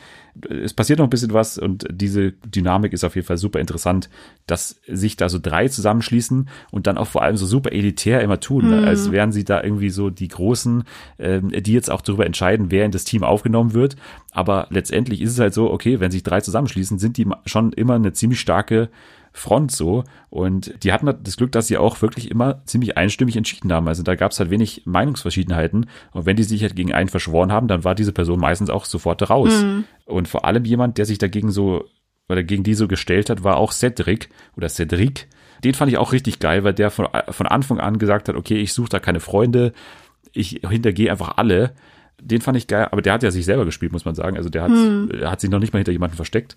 Es 0.49 0.73
passiert 0.73 0.99
noch 0.99 1.07
ein 1.07 1.09
bisschen 1.09 1.33
was 1.33 1.57
und 1.57 1.85
diese 1.91 2.31
Dynamik 2.31 2.93
ist 2.93 3.03
auf 3.03 3.15
jeden 3.15 3.25
Fall 3.25 3.37
super 3.37 3.59
interessant, 3.59 4.09
dass 4.45 4.79
sich 4.87 5.17
da 5.17 5.29
so 5.29 5.39
drei 5.41 5.67
zusammenschließen 5.67 6.47
und 6.71 6.87
dann 6.87 6.97
auch 6.97 7.07
vor 7.07 7.23
allem 7.23 7.37
so 7.37 7.45
super 7.47 7.71
elitär 7.71 8.21
immer 8.21 8.39
tun, 8.39 8.67
mhm. 8.67 8.87
als 8.87 9.11
wären 9.11 9.31
sie 9.31 9.45
da 9.45 9.63
irgendwie 9.63 9.89
so 9.89 10.11
die 10.11 10.27
Großen, 10.27 10.83
ähm, 11.17 11.51
die 11.51 11.73
jetzt 11.73 11.89
auch 11.89 12.01
darüber 12.01 12.25
entscheiden, 12.25 12.69
wer 12.69 12.85
in 12.85 12.91
das 12.91 13.03
Team 13.03 13.23
aufgenommen 13.23 13.73
wird. 13.73 13.95
Aber 14.31 14.67
letztendlich 14.69 15.21
ist 15.21 15.31
es 15.31 15.39
halt 15.39 15.55
so, 15.55 15.71
okay, 15.71 15.99
wenn 15.99 16.11
sich 16.11 16.23
drei 16.23 16.41
zusammenschließen, 16.41 16.99
sind 16.99 17.17
die 17.17 17.27
schon 17.45 17.73
immer 17.73 17.95
eine 17.95 18.13
ziemlich 18.13 18.39
starke 18.39 18.89
Front 19.33 19.71
so. 19.71 20.03
Und 20.29 20.83
die 20.83 20.93
hatten 20.93 21.11
das 21.23 21.37
Glück, 21.37 21.51
dass 21.51 21.67
sie 21.67 21.77
auch 21.77 22.01
wirklich 22.01 22.29
immer 22.29 22.63
ziemlich 22.65 22.97
einstimmig 22.97 23.35
entschieden 23.35 23.73
haben. 23.73 23.87
Also 23.87 24.03
da 24.03 24.15
gab 24.15 24.31
es 24.31 24.39
halt 24.39 24.51
wenig 24.51 24.83
Meinungsverschiedenheiten. 24.85 25.87
Und 26.11 26.25
wenn 26.25 26.35
die 26.35 26.43
sich 26.43 26.61
halt 26.61 26.75
gegen 26.75 26.93
einen 26.93 27.09
verschworen 27.09 27.51
haben, 27.51 27.67
dann 27.67 27.83
war 27.83 27.95
diese 27.95 28.13
Person 28.13 28.39
meistens 28.39 28.69
auch 28.69 28.85
sofort 28.85 29.27
raus. 29.29 29.63
Mhm. 29.63 29.85
Und 30.05 30.27
vor 30.27 30.45
allem 30.45 30.63
jemand, 30.65 30.99
der 30.99 31.05
sich 31.05 31.17
dagegen 31.17 31.51
so 31.51 31.85
oder 32.29 32.43
gegen 32.43 32.63
die 32.63 32.75
so 32.75 32.87
gestellt 32.87 33.29
hat, 33.29 33.43
war 33.43 33.57
auch 33.57 33.71
Cedric 33.71 34.29
oder 34.55 34.69
Cedric. 34.69 35.27
Den 35.63 35.73
fand 35.73 35.91
ich 35.91 35.97
auch 35.97 36.13
richtig 36.13 36.39
geil, 36.39 36.63
weil 36.63 36.73
der 36.73 36.91
von, 36.91 37.07
von 37.29 37.47
Anfang 37.47 37.79
an 37.79 37.97
gesagt 37.97 38.29
hat, 38.29 38.35
okay, 38.35 38.57
ich 38.57 38.71
suche 38.73 38.89
da 38.89 38.99
keine 38.99 39.19
Freunde, 39.19 39.73
ich 40.31 40.61
hintergehe 40.67 41.11
einfach 41.11 41.37
alle. 41.37 41.73
Den 42.21 42.41
fand 42.41 42.57
ich 42.57 42.67
geil, 42.67 42.87
aber 42.91 43.01
der 43.01 43.13
hat 43.13 43.23
ja 43.23 43.31
sich 43.31 43.45
selber 43.45 43.65
gespielt, 43.65 43.91
muss 43.91 44.05
man 44.05 44.15
sagen. 44.15 44.37
Also 44.37 44.49
der 44.49 44.63
hat, 44.63 44.71
hm. 44.71 45.09
hat 45.23 45.41
sich 45.41 45.49
noch 45.49 45.59
nicht 45.59 45.73
mal 45.73 45.79
hinter 45.79 45.91
jemanden 45.91 46.15
versteckt 46.15 46.55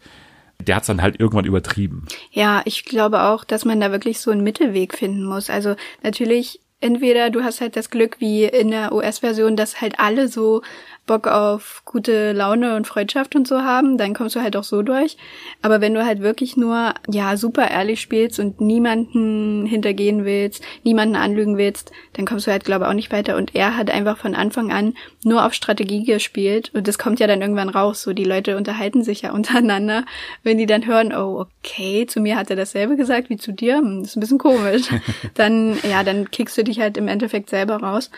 der 0.61 0.77
hat's 0.77 0.87
dann 0.87 1.03
halt 1.03 1.21
irgendwann 1.21 1.45
übertrieben. 1.45 2.07
Ja, 2.31 2.63
ich 2.65 2.85
glaube 2.85 3.23
auch, 3.23 3.45
dass 3.45 3.65
man 3.65 3.81
da 3.81 3.93
wirklich 3.93 4.21
so 4.21 4.31
einen 4.31 4.43
Mittelweg 4.43 4.95
finden 4.95 5.25
muss. 5.25 5.51
Also 5.51 5.77
natürlich 6.03 6.61
entweder 6.81 7.31
du 7.31 7.43
hast 7.43 7.61
halt 7.61 7.77
das 7.77 7.91
Glück 7.91 8.21
wie 8.21 8.45
in 8.45 8.71
der 8.71 8.93
US-Version, 8.93 9.57
dass 9.57 9.81
halt 9.81 9.99
alle 9.99 10.29
so 10.29 10.63
Bock 11.07 11.29
auf 11.29 11.83
gute 11.85 12.33
Laune 12.33 12.77
und 12.77 12.87
Freundschaft 12.87 13.37
und 13.37 13.47
so 13.47 13.63
haben, 13.63 13.97
dann 13.97 14.13
kommst 14.13 14.35
du 14.37 14.41
halt 14.41 14.57
auch 14.57 14.65
so 14.65 14.83
durch. 14.83 15.17
Aber 15.63 15.81
wenn 15.81 15.95
du 15.95 16.05
halt 16.05 16.21
wirklich 16.21 16.57
nur, 16.57 16.95
ja, 17.09 17.37
super 17.37 17.71
ehrlich 17.71 18.01
spielst 18.01 18.41
und 18.41 18.61
niemanden 18.61 19.67
hintergehen 19.67 20.25
willst, 20.25 20.63
niemanden 20.83 21.17
anlügen 21.17 21.57
willst, 21.57 21.93
dann 22.15 22.27
kommst 22.27 22.47
du 22.47 22.51
halt, 22.51 22.65
glaube 22.65 22.85
ich, 22.85 22.91
auch 22.91 22.95
nicht 22.95 23.13
weiter. 23.13 23.37
Und 23.37 23.55
er 23.55 23.77
hat 23.77 23.91
einfach 23.91 24.19
von 24.19 24.35
Anfang 24.35 24.73
an 24.73 24.95
nur 25.25 25.47
auf 25.47 25.55
Strategie 25.55 26.05
gespielt 26.05 26.71
und 26.75 26.89
das 26.89 26.99
kommt 26.99 27.21
ja 27.21 27.27
dann 27.27 27.41
irgendwann 27.41 27.69
raus. 27.69 28.03
So, 28.03 28.13
die 28.13 28.25
Leute 28.25 28.57
unterhalten 28.57 29.05
sich 29.05 29.23
ja 29.23 29.33
untereinander. 29.35 30.05
Wenn 30.43 30.59
die 30.59 30.67
dann 30.67 30.87
hören, 30.87 31.15
oh, 31.15 31.47
okay, 31.47 32.07
zu 32.07 32.21
mir 32.21 32.37
hat 32.37 32.51
er 32.51 32.57
dasselbe 32.57 32.97
gesagt 32.97 33.31
wie 33.31 33.37
zu 33.37 33.53
dir, 33.53 33.79
hm, 33.79 34.01
das 34.01 34.11
ist 34.11 34.17
ein 34.17 34.21
bisschen 34.21 34.39
komisch. 34.39 34.89
dann, 35.35 35.79
ja, 35.89 36.03
dann 36.03 36.31
kickst 36.31 36.59
du 36.59 36.65
dich 36.65 36.81
halt 36.81 36.97
im 36.97 37.07
Endeffekt 37.07 37.51
selber 37.51 37.77
raus. 37.77 38.11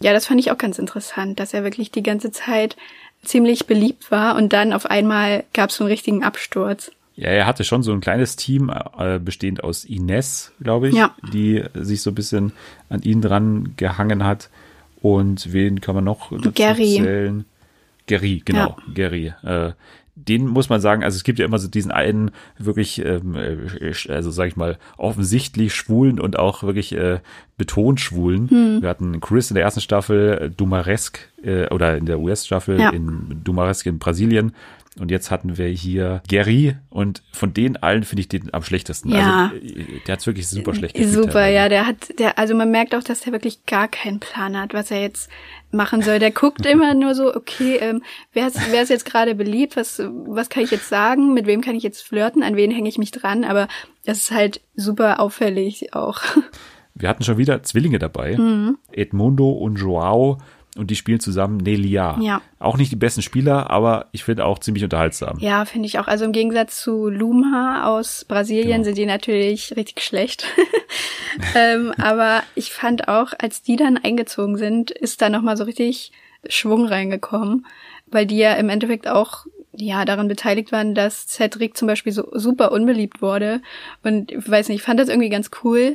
Ja, 0.00 0.12
das 0.12 0.26
fand 0.26 0.40
ich 0.40 0.50
auch 0.50 0.58
ganz 0.58 0.78
interessant, 0.78 1.40
dass 1.40 1.54
er 1.54 1.64
wirklich 1.64 1.90
die 1.90 2.02
ganze 2.02 2.30
Zeit 2.30 2.76
ziemlich 3.24 3.66
beliebt 3.66 4.10
war 4.10 4.36
und 4.36 4.52
dann 4.52 4.72
auf 4.72 4.86
einmal 4.86 5.44
gab 5.52 5.70
es 5.70 5.76
so 5.76 5.84
einen 5.84 5.90
richtigen 5.90 6.22
Absturz. 6.22 6.92
Ja, 7.16 7.30
er 7.30 7.46
hatte 7.46 7.64
schon 7.64 7.82
so 7.82 7.92
ein 7.92 8.00
kleines 8.00 8.36
Team, 8.36 8.72
äh, 8.96 9.18
bestehend 9.18 9.64
aus 9.64 9.84
Ines, 9.84 10.52
glaube 10.60 10.90
ich, 10.90 10.94
ja. 10.94 11.16
die 11.32 11.64
sich 11.74 12.00
so 12.00 12.12
ein 12.12 12.14
bisschen 12.14 12.52
an 12.88 13.02
ihn 13.02 13.20
dran 13.20 13.74
gehangen 13.76 14.22
hat. 14.22 14.50
Und 15.02 15.52
wen 15.52 15.80
kann 15.80 15.96
man 15.96 16.04
noch 16.04 16.30
dazu 16.30 16.52
Gary. 16.52 16.96
zählen? 16.96 17.44
Gary, 18.06 18.42
genau, 18.44 18.76
ja. 18.86 18.92
Gary. 18.94 19.32
Äh, 19.42 19.72
den 20.26 20.46
muss 20.46 20.68
man 20.68 20.80
sagen, 20.80 21.04
also 21.04 21.16
es 21.16 21.24
gibt 21.24 21.38
ja 21.38 21.44
immer 21.44 21.58
so 21.58 21.68
diesen 21.68 21.90
einen 21.90 22.30
wirklich, 22.58 23.04
ähm, 23.04 23.34
äh, 23.36 23.92
also 24.08 24.30
sag 24.30 24.48
ich 24.48 24.56
mal, 24.56 24.78
offensichtlich 24.96 25.74
schwulen 25.74 26.20
und 26.20 26.38
auch 26.38 26.62
wirklich 26.62 26.92
äh, 26.92 27.20
betont 27.56 28.00
schwulen. 28.00 28.50
Hm. 28.50 28.82
Wir 28.82 28.88
hatten 28.88 29.20
Chris 29.20 29.50
in 29.50 29.54
der 29.54 29.64
ersten 29.64 29.80
Staffel, 29.80 30.38
äh, 30.40 30.50
Dumaresque, 30.50 31.20
äh, 31.42 31.68
oder 31.68 31.96
in 31.96 32.06
der 32.06 32.20
US-Staffel 32.20 32.80
ja. 32.80 32.90
in 32.90 33.42
Dumaresque 33.44 33.88
in 33.88 33.98
Brasilien. 33.98 34.52
Und 34.98 35.10
jetzt 35.10 35.30
hatten 35.30 35.58
wir 35.58 35.68
hier 35.68 36.22
Gary 36.28 36.74
und 36.90 37.22
von 37.32 37.54
den 37.54 37.76
allen 37.76 38.02
finde 38.02 38.22
ich 38.22 38.28
den 38.28 38.52
am 38.52 38.62
schlechtesten. 38.64 39.10
Ja. 39.10 39.52
Also 39.52 39.66
der 40.06 40.12
hat 40.12 40.26
wirklich 40.26 40.48
super 40.48 40.74
schlecht 40.74 40.96
gespielt. 40.96 41.14
Super, 41.14 41.46
ja, 41.46 41.68
der 41.68 41.86
hat, 41.86 42.18
der, 42.18 42.36
also 42.38 42.56
man 42.56 42.70
merkt 42.70 42.94
auch, 42.96 43.04
dass 43.04 43.20
der 43.20 43.32
wirklich 43.32 43.64
gar 43.66 43.86
keinen 43.86 44.18
Plan 44.18 44.58
hat, 44.58 44.74
was 44.74 44.90
er 44.90 45.00
jetzt 45.00 45.30
machen 45.70 46.02
soll. 46.02 46.18
Der 46.18 46.30
guckt 46.30 46.64
immer 46.66 46.94
nur 46.94 47.14
so, 47.14 47.34
okay, 47.34 47.76
ähm, 47.76 48.02
wer, 48.32 48.46
ist, 48.46 48.58
wer 48.70 48.82
ist 48.82 48.88
jetzt 48.88 49.04
gerade 49.04 49.34
beliebt? 49.34 49.76
Was, 49.76 50.02
was 50.02 50.48
kann 50.48 50.62
ich 50.62 50.70
jetzt 50.70 50.88
sagen? 50.88 51.34
Mit 51.34 51.46
wem 51.46 51.60
kann 51.60 51.74
ich 51.74 51.82
jetzt 51.82 52.02
flirten? 52.02 52.42
An 52.42 52.56
wen 52.56 52.70
hänge 52.70 52.88
ich 52.88 52.98
mich 52.98 53.10
dran? 53.10 53.44
Aber 53.44 53.68
das 54.04 54.18
ist 54.18 54.30
halt 54.30 54.60
super 54.74 55.20
auffällig 55.20 55.94
auch. 55.94 56.20
Wir 56.94 57.08
hatten 57.08 57.22
schon 57.22 57.38
wieder 57.38 57.62
Zwillinge 57.62 57.98
dabei. 57.98 58.36
Mhm. 58.36 58.78
Edmundo 58.90 59.50
und 59.50 59.76
Joao 59.76 60.38
und 60.78 60.90
die 60.90 60.96
spielen 60.96 61.20
zusammen 61.20 61.58
Nelia. 61.58 62.18
Ja. 62.20 62.40
Auch 62.58 62.76
nicht 62.76 62.92
die 62.92 62.96
besten 62.96 63.22
Spieler, 63.22 63.70
aber 63.70 64.06
ich 64.12 64.24
finde 64.24 64.44
auch 64.44 64.58
ziemlich 64.58 64.84
unterhaltsam. 64.84 65.38
Ja, 65.40 65.64
finde 65.64 65.86
ich 65.86 65.98
auch. 65.98 66.06
Also 66.06 66.24
im 66.24 66.32
Gegensatz 66.32 66.80
zu 66.80 67.08
Lumha 67.08 67.84
aus 67.86 68.24
Brasilien 68.24 68.68
genau. 68.68 68.84
sind 68.84 68.98
die 68.98 69.06
natürlich 69.06 69.76
richtig 69.76 70.02
schlecht. 70.02 70.46
ähm, 71.56 71.92
aber 71.98 72.42
ich 72.54 72.72
fand 72.72 73.08
auch, 73.08 73.32
als 73.38 73.62
die 73.62 73.76
dann 73.76 73.98
eingezogen 73.98 74.56
sind, 74.56 74.90
ist 74.90 75.20
da 75.20 75.28
nochmal 75.28 75.56
so 75.56 75.64
richtig 75.64 76.12
Schwung 76.48 76.86
reingekommen, 76.86 77.66
weil 78.06 78.26
die 78.26 78.38
ja 78.38 78.54
im 78.54 78.68
Endeffekt 78.68 79.08
auch 79.08 79.46
ja, 79.76 80.04
daran 80.04 80.28
beteiligt 80.28 80.72
waren, 80.72 80.94
dass 80.94 81.26
Cedric 81.26 81.76
zum 81.76 81.88
Beispiel 81.88 82.12
so 82.12 82.28
super 82.32 82.72
unbeliebt 82.72 83.22
wurde. 83.22 83.62
Und 84.02 84.32
ich 84.32 84.48
weiß 84.48 84.68
nicht, 84.68 84.78
ich 84.78 84.82
fand 84.84 84.98
das 84.98 85.08
irgendwie 85.08 85.28
ganz 85.28 85.50
cool, 85.62 85.94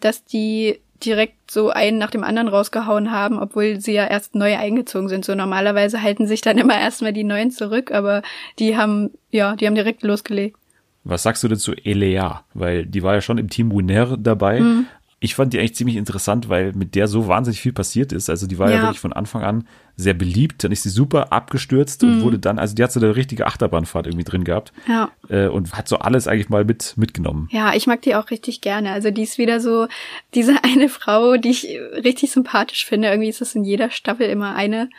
dass 0.00 0.24
die 0.24 0.80
direkt 1.04 1.50
so 1.50 1.70
einen 1.70 1.98
nach 1.98 2.10
dem 2.10 2.24
anderen 2.24 2.48
rausgehauen 2.48 3.10
haben, 3.10 3.38
obwohl 3.38 3.80
sie 3.80 3.92
ja 3.92 4.06
erst 4.06 4.34
neu 4.34 4.56
eingezogen 4.56 5.08
sind. 5.08 5.24
So 5.24 5.34
normalerweise 5.34 6.02
halten 6.02 6.26
sich 6.26 6.40
dann 6.40 6.58
immer 6.58 6.78
erstmal 6.78 7.12
die 7.12 7.24
Neuen 7.24 7.50
zurück, 7.50 7.90
aber 7.92 8.22
die 8.58 8.76
haben, 8.76 9.10
ja, 9.30 9.56
die 9.56 9.66
haben 9.66 9.74
direkt 9.74 10.02
losgelegt. 10.02 10.56
Was 11.04 11.22
sagst 11.22 11.42
du 11.42 11.48
denn 11.48 11.58
zu 11.58 11.74
Elea? 11.74 12.44
Weil 12.54 12.86
die 12.86 13.02
war 13.02 13.14
ja 13.14 13.20
schon 13.20 13.36
im 13.36 13.50
Team 13.50 13.70
Winner 13.70 14.16
dabei. 14.16 14.60
Mhm. 14.60 14.86
Ich 15.24 15.34
fand 15.34 15.54
die 15.54 15.58
eigentlich 15.58 15.74
ziemlich 15.74 15.96
interessant, 15.96 16.50
weil 16.50 16.72
mit 16.74 16.94
der 16.94 17.08
so 17.08 17.26
wahnsinnig 17.28 17.58
viel 17.60 17.72
passiert 17.72 18.12
ist. 18.12 18.28
Also 18.28 18.46
die 18.46 18.58
war 18.58 18.68
ja, 18.70 18.76
Ja. 18.76 18.82
wirklich 18.82 19.00
von 19.00 19.14
Anfang 19.14 19.42
an 19.42 19.66
sehr 19.96 20.12
beliebt. 20.12 20.62
Dann 20.64 20.70
ist 20.70 20.82
sie 20.82 20.90
super 20.90 21.32
abgestürzt 21.32 22.04
und 22.04 22.20
wurde 22.20 22.38
dann, 22.38 22.58
also 22.58 22.74
die 22.74 22.82
hat 22.82 22.92
so 22.92 23.00
eine 23.00 23.16
richtige 23.16 23.46
Achterbahnfahrt 23.46 24.06
irgendwie 24.06 24.24
drin 24.24 24.44
gehabt 24.44 24.72
Ja. 24.86 25.10
äh, 25.30 25.46
und 25.46 25.72
hat 25.72 25.88
so 25.88 25.96
alles 25.98 26.28
eigentlich 26.28 26.50
mal 26.50 26.64
mit 26.66 26.94
mitgenommen. 26.98 27.48
Ja, 27.52 27.74
ich 27.74 27.86
mag 27.86 28.02
die 28.02 28.14
auch 28.16 28.30
richtig 28.30 28.60
gerne. 28.60 28.90
Also 28.90 29.10
die 29.10 29.22
ist 29.22 29.38
wieder 29.38 29.60
so 29.60 29.86
diese 30.34 30.56
eine 30.62 30.90
Frau, 30.90 31.36
die 31.38 31.50
ich 31.50 31.68
richtig 32.04 32.30
sympathisch 32.30 32.84
finde. 32.84 33.08
Irgendwie 33.08 33.30
ist 33.30 33.40
es 33.40 33.54
in 33.54 33.64
jeder 33.64 33.90
Staffel 33.90 34.26
immer 34.28 34.54
eine, 34.54 34.90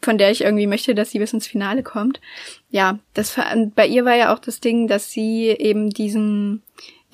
von 0.00 0.16
der 0.16 0.30
ich 0.30 0.42
irgendwie 0.44 0.66
möchte, 0.66 0.94
dass 0.94 1.10
sie 1.10 1.18
bis 1.18 1.34
ins 1.34 1.46
Finale 1.46 1.82
kommt. 1.82 2.20
Ja, 2.70 2.98
das 3.12 3.36
bei 3.74 3.86
ihr 3.86 4.04
war 4.06 4.16
ja 4.16 4.32
auch 4.34 4.38
das 4.38 4.60
Ding, 4.60 4.88
dass 4.88 5.10
sie 5.10 5.48
eben 5.48 5.90
diesen 5.90 6.62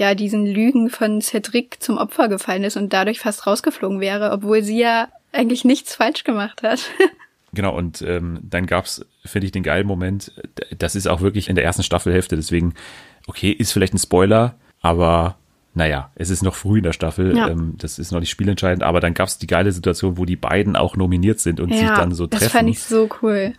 ja, 0.00 0.14
diesen 0.14 0.46
Lügen 0.46 0.88
von 0.88 1.20
Cedric 1.20 1.76
zum 1.82 1.98
Opfer 1.98 2.28
gefallen 2.28 2.64
ist 2.64 2.76
und 2.78 2.92
dadurch 2.92 3.20
fast 3.20 3.46
rausgeflogen 3.46 4.00
wäre, 4.00 4.32
obwohl 4.32 4.62
sie 4.62 4.78
ja 4.80 5.08
eigentlich 5.30 5.64
nichts 5.64 5.94
falsch 5.94 6.24
gemacht 6.24 6.62
hat. 6.62 6.80
Genau, 7.52 7.76
und 7.76 8.00
ähm, 8.02 8.38
dann 8.44 8.66
gab's, 8.66 9.04
finde 9.24 9.46
ich, 9.46 9.50
den 9.50 9.64
geilen 9.64 9.84
Moment. 9.84 10.30
Das 10.78 10.94
ist 10.94 11.08
auch 11.08 11.20
wirklich 11.20 11.48
in 11.48 11.56
der 11.56 11.64
ersten 11.64 11.82
Staffelhälfte, 11.82 12.36
deswegen, 12.36 12.74
okay, 13.26 13.50
ist 13.50 13.72
vielleicht 13.72 13.92
ein 13.92 13.98
Spoiler, 13.98 14.54
aber 14.82 15.36
naja, 15.74 16.12
es 16.14 16.30
ist 16.30 16.44
noch 16.44 16.54
früh 16.54 16.78
in 16.78 16.84
der 16.84 16.92
Staffel, 16.92 17.36
Ja. 17.36 17.48
ähm, 17.48 17.74
das 17.76 17.98
ist 17.98 18.12
noch 18.12 18.20
nicht 18.20 18.30
spielentscheidend, 18.30 18.84
aber 18.84 19.00
dann 19.00 19.14
gab's 19.14 19.36
die 19.38 19.48
geile 19.48 19.72
Situation, 19.72 20.16
wo 20.16 20.24
die 20.26 20.36
beiden 20.36 20.76
auch 20.76 20.94
nominiert 20.96 21.40
sind 21.40 21.58
und 21.58 21.72
sich 21.74 21.88
dann 21.88 22.12
so 22.14 22.28
das 22.28 22.38
treffen. 22.38 22.52
fand 22.52 22.68
ich 22.70 22.82
so 22.84 23.08
cool. 23.20 23.54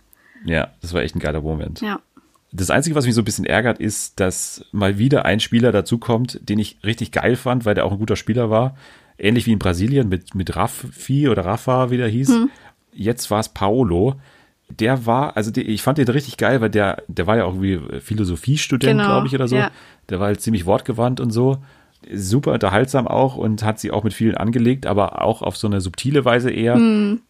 ja, 0.46 0.68
das 0.80 0.94
war 0.94 1.02
echt 1.02 1.14
ein 1.14 1.18
geiler 1.20 1.42
Moment. 1.42 1.82
Ja. 1.82 2.00
Das 2.52 2.70
Einzige, 2.70 2.94
was 2.94 3.06
mich 3.06 3.14
so 3.14 3.22
ein 3.22 3.24
bisschen 3.24 3.46
ärgert, 3.46 3.78
ist, 3.78 4.20
dass 4.20 4.64
mal 4.72 4.98
wieder 4.98 5.24
ein 5.24 5.40
Spieler 5.40 5.72
dazukommt, 5.72 6.38
den 6.48 6.58
ich 6.58 6.76
richtig 6.84 7.10
geil 7.10 7.36
fand, 7.36 7.64
weil 7.64 7.74
der 7.74 7.86
auch 7.86 7.92
ein 7.92 7.98
guter 7.98 8.16
Spieler 8.16 8.50
war. 8.50 8.76
Ähnlich 9.18 9.46
wie 9.46 9.52
in 9.52 9.58
Brasilien 9.58 10.08
mit, 10.08 10.34
mit 10.34 10.54
Raffi 10.54 11.28
oder 11.28 11.44
Rafa, 11.46 11.90
wie 11.90 11.96
der 11.96 12.08
hieß. 12.08 12.28
Hm. 12.28 12.50
Jetzt 12.92 13.30
war 13.30 13.40
es 13.40 13.48
Paolo. 13.48 14.16
Der 14.68 15.06
war, 15.06 15.36
also 15.36 15.50
die, 15.50 15.62
ich 15.62 15.82
fand 15.82 15.98
den 15.98 16.08
richtig 16.08 16.36
geil, 16.36 16.60
weil 16.60 16.70
der, 16.70 17.02
der 17.08 17.26
war 17.26 17.36
ja 17.36 17.44
auch 17.44 17.54
irgendwie 17.54 18.00
Philosophiestudent, 18.00 18.98
Genau, 18.98 19.04
glaube 19.06 19.26
ich, 19.26 19.34
oder 19.34 19.48
so. 19.48 19.56
ja. 19.56 19.70
Der 20.08 20.20
war 20.20 20.26
halt 20.26 20.40
ziemlich 20.40 20.66
wortgewandt 20.66 21.20
und 21.20 21.30
so. 21.30 21.58
Super 22.12 22.52
unterhaltsam 22.52 23.06
auch 23.06 23.36
und 23.36 23.62
hat 23.62 23.78
sie 23.80 23.90
auch 23.90 24.04
mit 24.04 24.14
vielen 24.14 24.36
angelegt, 24.36 24.86
aber 24.86 25.22
auch 25.22 25.42
auf 25.42 25.56
so 25.56 25.66
eine 25.66 25.80
subtile 25.80 26.24
Weise 26.24 26.50
eher 26.50 26.74
Hm. 26.74 27.20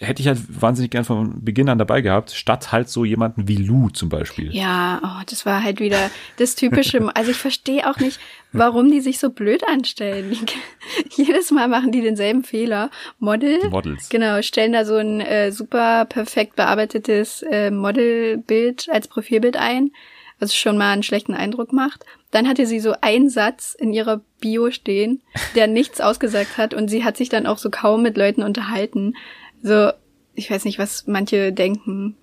hätte 0.00 0.22
ich 0.22 0.28
halt 0.28 0.38
wahnsinnig 0.60 0.90
gern 0.90 1.04
von 1.04 1.44
Beginn 1.44 1.68
an 1.68 1.78
dabei 1.78 2.00
gehabt, 2.00 2.30
statt 2.32 2.72
halt 2.72 2.88
so 2.88 3.04
jemanden 3.04 3.46
wie 3.46 3.56
Lou 3.56 3.90
zum 3.90 4.08
Beispiel. 4.08 4.54
Ja, 4.54 5.00
oh, 5.04 5.22
das 5.28 5.44
war 5.44 5.62
halt 5.62 5.80
wieder 5.80 6.10
das 6.38 6.54
typische. 6.54 7.14
Also 7.14 7.30
ich 7.30 7.36
verstehe 7.36 7.88
auch 7.90 7.98
nicht, 7.98 8.18
warum 8.52 8.90
die 8.90 9.00
sich 9.00 9.18
so 9.18 9.30
blöd 9.30 9.62
anstellen. 9.68 10.34
Jedes 11.10 11.50
Mal 11.50 11.68
machen 11.68 11.92
die 11.92 12.00
denselben 12.00 12.42
Fehler. 12.42 12.90
Model, 13.18 13.58
Die 13.62 13.68
Models. 13.68 14.08
genau, 14.08 14.40
stellen 14.42 14.72
da 14.72 14.84
so 14.84 14.96
ein 14.96 15.20
äh, 15.20 15.52
super 15.52 16.06
perfekt 16.06 16.56
bearbeitetes 16.56 17.42
äh, 17.42 17.70
Modelbild 17.70 18.88
als 18.90 19.08
Profilbild 19.08 19.56
ein, 19.56 19.90
was 20.38 20.54
schon 20.56 20.78
mal 20.78 20.92
einen 20.92 21.02
schlechten 21.02 21.34
Eindruck 21.34 21.72
macht. 21.72 22.04
Dann 22.34 22.48
hatte 22.48 22.66
sie 22.66 22.80
so 22.80 22.94
einen 23.00 23.30
Satz 23.30 23.76
in 23.78 23.92
ihrer 23.92 24.20
Bio 24.40 24.72
stehen, 24.72 25.22
der 25.54 25.68
nichts 25.68 26.00
ausgesagt 26.00 26.58
hat 26.58 26.74
und 26.74 26.88
sie 26.88 27.04
hat 27.04 27.16
sich 27.16 27.28
dann 27.28 27.46
auch 27.46 27.58
so 27.58 27.70
kaum 27.70 28.02
mit 28.02 28.16
Leuten 28.16 28.42
unterhalten. 28.42 29.14
So, 29.62 29.92
ich 30.34 30.50
weiß 30.50 30.64
nicht, 30.64 30.80
was 30.80 31.06
manche 31.06 31.52
denken. 31.52 32.16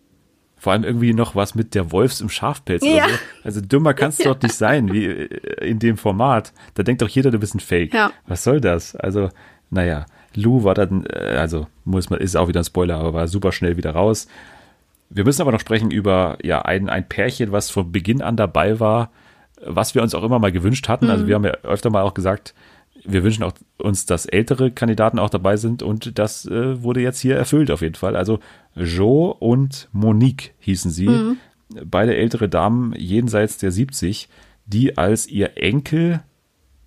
Vor 0.58 0.74
allem 0.74 0.84
irgendwie 0.84 1.14
noch 1.14 1.34
was 1.34 1.56
mit 1.56 1.76
der 1.76 1.94
Wolfs 1.94 2.20
im 2.20 2.28
Schafpelz 2.28 2.84
Ja. 2.86 3.08
so. 3.08 3.16
Also 3.46 3.62
dümmer 3.62 3.94
kannst 3.94 4.20
du 4.20 4.26
doch 4.26 4.42
nicht 4.42 4.54
sein, 4.54 4.92
wie 4.92 5.06
äh, 5.06 5.66
in 5.66 5.80
dem 5.80 5.96
Format. 5.96 6.52
Da 6.74 6.84
denkt 6.84 7.02
doch 7.02 7.08
jeder, 7.08 7.32
du 7.32 7.40
bist 7.40 7.56
ein 7.56 7.62
Fake. 7.62 7.94
Ja. 7.94 8.12
Was 8.28 8.44
soll 8.44 8.60
das? 8.60 8.98
Also, 8.98 9.30
naja, 9.70 10.08
Lou 10.36 10.66
war 10.66 10.76
dann, 10.76 11.06
äh, 11.06 11.38
also 11.40 11.68
muss 11.86 12.10
man, 12.10 12.20
ist 12.20 12.36
auch 12.36 12.50
wieder 12.50 12.60
ein 12.60 12.66
Spoiler, 12.66 12.98
aber 12.98 13.14
war 13.14 13.30
super 13.30 13.54
schnell 13.54 13.78
wieder 13.78 13.92
raus. 13.92 14.28
Wir 15.10 15.24
müssen 15.24 15.42
aber 15.42 15.54
noch 15.54 15.62
sprechen 15.62 15.90
über 15.90 16.38
ja 16.44 16.64
ein, 16.64 16.90
ein 16.90 17.08
Pärchen, 17.08 17.54
was 17.54 17.70
von 17.70 17.94
Beginn 17.94 18.22
an 18.22 18.36
dabei 18.36 18.82
war, 18.82 19.10
was 19.66 19.96
wir 19.96 20.02
uns 20.02 20.16
auch 20.16 20.24
immer 20.24 20.40
mal 20.40 20.52
gewünscht 20.52 20.88
hatten. 20.88 21.10
Also 21.10 21.28
wir 21.28 21.36
haben 21.36 21.46
ja 21.46 21.52
öfter 21.64 21.90
mal 21.90 22.04
auch 22.04 22.14
gesagt, 22.14 22.54
wir 23.04 23.24
wünschen 23.24 23.44
auch 23.44 23.54
uns, 23.78 24.06
dass 24.06 24.26
ältere 24.26 24.72
Kandidaten 24.72 25.20
auch 25.20 25.30
dabei 25.30 25.58
sind 25.58 25.82
und 25.84 26.20
das 26.20 26.46
äh, 26.46 26.84
wurde 26.84 27.02
jetzt 27.02 27.20
hier 27.20 27.36
erfüllt 27.36 27.72
auf 27.72 27.82
jeden 27.82 27.96
Fall. 27.96 28.16
Also 28.16 28.40
Jo 28.76 29.36
und 29.40 29.90
Monique 29.92 30.54
hießen 30.60 30.92
sie, 30.92 31.36
beide 31.86 32.16
ältere 32.16 32.50
Damen 32.50 32.94
jenseits 32.96 33.58
der 33.58 33.72
70, 33.72 34.30
die 34.66 34.98
als 34.98 35.28
ihr 35.28 35.58
Enkel 35.58 36.22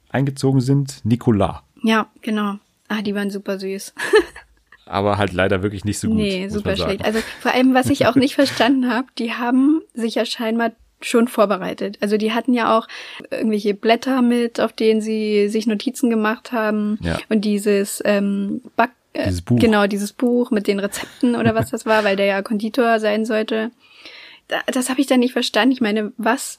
eingezogen 0.08 0.60
sind, 0.60 1.04
Nicolas. 1.04 1.62
Ja, 1.82 2.06
genau. 2.22 2.56
Ah, 2.88 3.02
die 3.02 3.14
waren 3.14 3.30
super 3.30 3.58
süß. 3.58 3.94
Aber 4.86 5.16
halt 5.16 5.32
leider 5.32 5.62
wirklich 5.62 5.84
nicht 5.84 5.98
so 5.98 6.08
gut. 6.08 6.18
nee, 6.18 6.48
super 6.48 6.76
schlecht. 6.76 7.04
Also 7.04 7.18
vor 7.40 7.52
allem, 7.52 7.74
was 7.74 7.88
ich 7.88 8.06
auch 8.06 8.16
nicht 8.16 8.34
verstanden 8.34 8.90
habe, 8.90 9.08
die 9.18 9.32
haben 9.32 9.80
sich 9.94 10.14
ja 10.16 10.26
scheinbar 10.26 10.72
schon 11.04 11.28
vorbereitet. 11.28 11.98
Also 12.00 12.16
die 12.16 12.32
hatten 12.32 12.54
ja 12.54 12.76
auch 12.76 12.88
irgendwelche 13.30 13.74
Blätter 13.74 14.22
mit, 14.22 14.60
auf 14.60 14.72
denen 14.72 15.00
sie 15.00 15.48
sich 15.48 15.66
Notizen 15.66 16.10
gemacht 16.10 16.52
haben. 16.52 16.98
Ja. 17.02 17.18
Und 17.28 17.44
dieses 17.44 18.02
ähm, 18.04 18.62
Back 18.76 18.90
äh, 19.12 19.24
Dieses 19.26 19.42
Buch. 19.42 19.58
Genau, 19.58 19.86
dieses 19.86 20.12
Buch 20.12 20.50
mit 20.50 20.66
den 20.66 20.80
Rezepten 20.80 21.36
oder 21.36 21.54
was 21.54 21.70
das 21.70 21.86
war, 21.86 22.04
weil 22.04 22.16
der 22.16 22.26
ja 22.26 22.42
Konditor 22.42 22.98
sein 23.00 23.24
sollte. 23.24 23.70
Da, 24.48 24.60
das 24.66 24.90
habe 24.90 25.00
ich 25.00 25.06
dann 25.06 25.20
nicht 25.20 25.32
verstanden. 25.32 25.72
Ich 25.72 25.80
meine, 25.80 26.12
was 26.16 26.58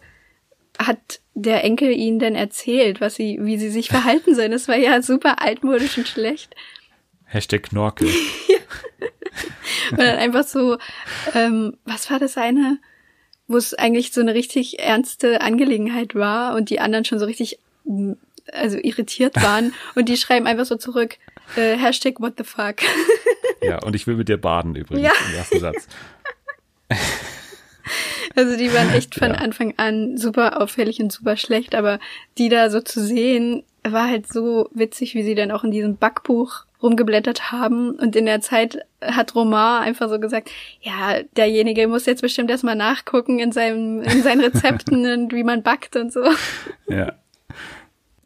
hat 0.80 1.20
der 1.34 1.64
Enkel 1.64 1.92
ihnen 1.92 2.20
denn 2.20 2.36
erzählt, 2.36 3.02
was 3.02 3.16
sie, 3.16 3.40
wie 3.42 3.58
sie 3.58 3.70
sich 3.70 3.90
verhalten 3.90 4.36
sollen? 4.36 4.52
Das 4.52 4.68
war 4.68 4.78
ja 4.78 5.02
super 5.02 5.42
altmodisch 5.42 5.98
und 5.98 6.08
schlecht. 6.08 6.56
Hashtag 7.26 7.64
Knorke. 7.64 8.06
Und 9.92 10.00
dann 10.00 10.18
einfach 10.18 10.44
so, 10.44 10.78
ähm, 11.34 11.78
was 11.86 12.10
war 12.10 12.20
das 12.20 12.38
eine, 12.38 12.80
wo 13.48 13.58
es 13.58 13.74
eigentlich 13.74 14.12
so 14.12 14.22
eine 14.22 14.34
richtig 14.34 14.80
ernste 14.80 15.42
Angelegenheit 15.42 16.16
war 16.16 16.56
und 16.56 16.70
die 16.70 16.80
anderen 16.80 17.06
schon 17.06 17.20
so 17.20 17.26
richtig, 17.26 17.60
mm, 17.84 18.14
also 18.52 18.78
irritiert 18.78 19.36
waren 19.42 19.74
und 19.96 20.10
die 20.10 20.18
schreiben 20.18 20.48
einfach 20.48 20.66
so 20.66 20.76
zurück, 20.76 21.18
äh, 21.56 21.76
Hashtag 21.78 22.20
what 22.20 22.34
the 22.38 22.44
fuck. 22.44 22.78
Ja, 23.62 23.80
und 23.84 23.96
ich 23.96 24.06
will 24.08 24.16
mit 24.16 24.30
dir 24.30 24.38
baden 24.38 24.76
übrigens 24.76 25.06
Ja. 25.06 25.12
im 25.30 25.36
ersten 25.36 25.60
Satz. 25.60 25.88
Also 28.36 28.58
die 28.58 28.74
waren 28.74 28.90
echt 28.90 29.16
von 29.16 29.30
Ja. 29.30 29.36
Anfang 29.36 29.76
an 29.78 30.18
super 30.18 30.62
auffällig 30.62 31.00
und 31.00 31.10
super 31.12 31.38
schlecht, 31.38 31.74
aber 31.74 32.00
die 32.38 32.50
da 32.50 32.70
so 32.70 32.82
zu 32.82 33.00
sehen, 33.02 33.64
war 33.84 34.10
halt 34.10 34.28
so 34.32 34.68
witzig, 34.74 35.14
wie 35.14 35.24
sie 35.24 35.36
dann 35.36 35.52
auch 35.52 35.64
in 35.64 35.72
diesem 35.72 35.96
Backbuch 35.96 36.65
rumgeblättert 36.82 37.52
haben 37.52 37.92
und 37.92 38.16
in 38.16 38.26
der 38.26 38.42
Zeit 38.42 38.80
hat 39.02 39.36
Romain 39.36 39.84
einfach 39.84 40.10
so 40.10 40.20
gesagt, 40.20 40.50
ja, 40.82 41.22
derjenige 41.36 41.88
muss 41.88 42.06
jetzt 42.06 42.22
bestimmt 42.22 42.50
erstmal 42.50 42.76
nachgucken 42.76 43.40
in 43.40 43.52
seinem, 43.52 44.02
in 44.02 44.24
seinen 44.24 44.42
Rezepten 44.42 45.06
und 45.12 45.34
wie 45.34 45.44
man 45.44 45.64
backt 45.64 45.96
und 45.96 46.12
so. 46.12 46.24
Ja. 46.88 47.14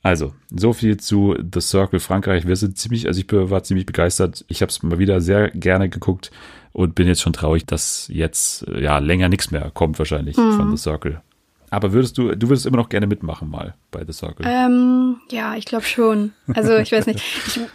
Also, 0.02 0.34
so 0.50 0.74
viel 0.74 0.98
zu 0.98 1.36
The 1.54 1.60
Circle 1.60 2.00
Frankreich. 2.00 2.48
Wir 2.48 2.56
sind 2.56 2.78
ziemlich, 2.78 3.08
also 3.08 3.20
ich 3.20 3.28
war 3.32 3.64
ziemlich 3.64 3.86
begeistert. 3.86 4.46
Ich 4.48 4.62
habe 4.62 4.70
es 4.70 4.82
mal 4.82 4.98
wieder 4.98 5.20
sehr 5.20 5.50
gerne 5.50 5.90
geguckt 5.90 6.32
und 6.72 6.96
bin 6.96 7.08
jetzt 7.08 7.22
schon 7.22 7.34
traurig, 7.34 7.66
dass 7.66 8.10
jetzt 8.12 8.66
ja 8.74 9.00
länger 9.00 9.28
nichts 9.28 9.52
mehr 9.52 9.72
kommt 9.74 10.00
wahrscheinlich 10.00 10.36
von 10.36 10.72
The 10.72 10.82
Circle. 10.82 11.22
Aber 11.70 11.94
würdest 11.94 12.18
du, 12.18 12.36
du 12.36 12.50
würdest 12.50 12.66
immer 12.66 12.78
noch 12.78 12.90
gerne 12.90 13.08
mitmachen 13.08 13.50
mal 13.50 13.76
bei 13.92 14.04
The 14.06 14.14
Circle? 14.14 14.46
Ähm, 14.48 15.18
ja, 15.32 15.56
ich 15.56 15.66
glaube 15.66 15.86
schon. 15.86 16.34
Also 16.54 16.78
ich 16.78 16.92
weiß 16.92 17.06
nicht. 17.06 17.22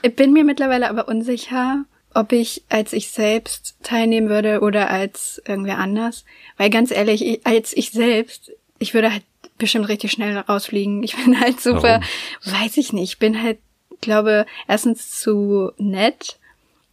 Ich 0.02 0.16
bin 0.16 0.32
mir 0.32 0.44
mittlerweile 0.44 0.90
aber 0.90 1.08
unsicher, 1.08 1.84
ob 2.12 2.32
ich 2.32 2.64
als 2.68 2.92
ich 2.92 3.10
selbst 3.10 3.76
teilnehmen 3.82 4.28
würde 4.28 4.60
oder 4.60 4.90
als 4.90 5.42
irgendwer 5.46 5.78
anders. 5.78 6.24
Weil 6.56 6.70
ganz 6.70 6.90
ehrlich, 6.90 7.24
ich, 7.24 7.46
als 7.46 7.76
ich 7.76 7.90
selbst, 7.90 8.52
ich 8.78 8.94
würde 8.94 9.12
halt 9.12 9.24
bestimmt 9.58 9.88
richtig 9.88 10.12
schnell 10.12 10.36
rausfliegen. 10.36 11.02
Ich 11.02 11.16
bin 11.16 11.38
halt 11.38 11.60
super, 11.60 12.00
weiß 12.44 12.76
ich 12.76 12.92
nicht, 12.92 13.12
ich 13.12 13.18
bin 13.18 13.42
halt, 13.42 13.58
glaube, 14.00 14.46
erstens 14.68 15.20
zu 15.20 15.72
nett. 15.78 16.38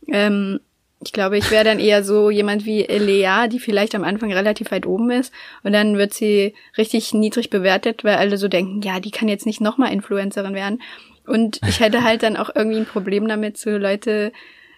Ähm, 0.08 0.60
ich 1.04 1.14
glaube, 1.14 1.38
ich 1.38 1.50
wäre 1.52 1.64
dann 1.64 1.80
eher 1.80 2.04
so 2.04 2.30
jemand 2.30 2.66
wie 2.66 2.84
Lea, 2.84 3.48
die 3.52 3.60
vielleicht 3.60 3.96
am 3.96 4.04
Anfang 4.04 4.32
relativ 4.32 4.72
weit 4.72 4.86
oben 4.86 5.10
ist 5.12 5.34
und 5.64 5.74
dann 5.74 5.98
wird 5.98 6.14
sie 6.14 6.54
richtig 6.78 7.14
niedrig 7.14 7.50
bewertet, 7.50 8.04
weil 8.04 8.16
alle 8.16 8.38
so 8.38 8.48
denken, 8.48 8.82
ja, 8.82 9.00
die 9.00 9.12
kann 9.12 9.28
jetzt 9.28 9.46
nicht 9.46 9.62
nochmal 9.62 9.92
Influencerin 9.92 10.54
werden. 10.54 10.82
Und 11.26 11.60
ich 11.68 11.80
hätte 11.80 12.04
halt 12.04 12.24
dann 12.24 12.38
auch 12.38 12.50
irgendwie 12.54 12.80
ein 12.80 12.86
Problem 12.86 13.28
damit, 13.28 13.58
so 13.58 13.72
Leute 13.72 14.32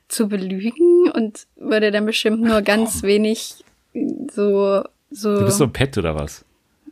zu 0.07 0.27
belügen 0.27 1.09
und 1.11 1.45
würde 1.55 1.91
dann 1.91 2.05
bestimmt 2.05 2.41
nur 2.41 2.61
ganz 2.61 3.03
wenig 3.03 3.55
so, 4.31 4.83
so, 5.09 5.37
du 5.37 5.45
bist 5.45 5.57
so 5.57 5.63
ein 5.65 5.73
Pet 5.73 5.97
oder 5.97 6.15
was? 6.15 6.45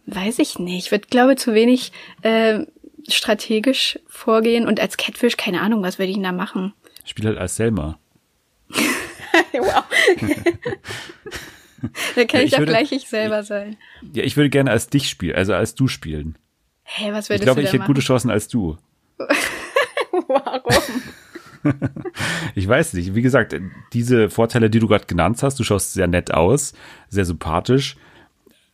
weiß 0.05 0.39
ich 0.39 0.59
nicht. 0.59 0.85
Ich 0.85 0.91
würde, 0.91 1.07
glaube 1.07 1.35
zu 1.35 1.53
wenig 1.53 1.91
äh, 2.21 2.65
strategisch 3.07 3.99
vorgehen 4.07 4.67
und 4.67 4.79
als 4.79 4.97
Catfish, 4.97 5.37
keine 5.37 5.61
Ahnung, 5.61 5.83
was 5.83 5.99
würde 5.99 6.09
ich 6.09 6.15
denn 6.15 6.23
da 6.23 6.31
machen? 6.31 6.73
Spiel 7.05 7.25
halt 7.25 7.37
als 7.37 7.55
Selma. 7.55 7.97
wow. 9.53 9.83
da 12.15 12.25
kann 12.25 12.39
Ja, 12.41 12.45
ich, 12.45 12.53
ich 12.53 12.59
würde- 12.59 12.71
gleich 12.71 12.91
ich 12.91 13.07
selber 13.09 13.43
sein. 13.43 13.77
Ja, 14.13 14.23
ich 14.23 14.37
würde 14.37 14.49
gerne 14.49 14.71
als 14.71 14.87
dich 14.87 15.09
spielen, 15.09 15.35
also 15.35 15.53
als 15.53 15.75
du 15.75 15.87
spielen. 15.87 16.37
Hey, 16.83 17.13
was 17.13 17.25
Ich 17.25 17.29
würdest 17.29 17.43
glaube, 17.43 17.61
du 17.61 17.67
ich 17.67 17.73
hätte 17.73 17.85
gute? 17.85 18.01
Chancen 18.01 18.29
als 18.29 18.47
du. 18.47 18.77
Warum? 20.27 21.01
Ich 22.55 22.67
weiß 22.67 22.93
nicht. 22.93 23.13
Wie 23.15 23.21
gesagt, 23.21 23.55
diese 23.93 24.29
Vorteile, 24.29 24.69
die 24.69 24.79
du 24.79 24.87
gerade 24.87 25.05
genannt 25.05 25.41
hast, 25.43 25.59
du 25.59 25.63
schaust 25.63 25.93
sehr 25.93 26.07
nett 26.07 26.33
aus, 26.33 26.73
sehr 27.09 27.25
sympathisch. 27.25 27.97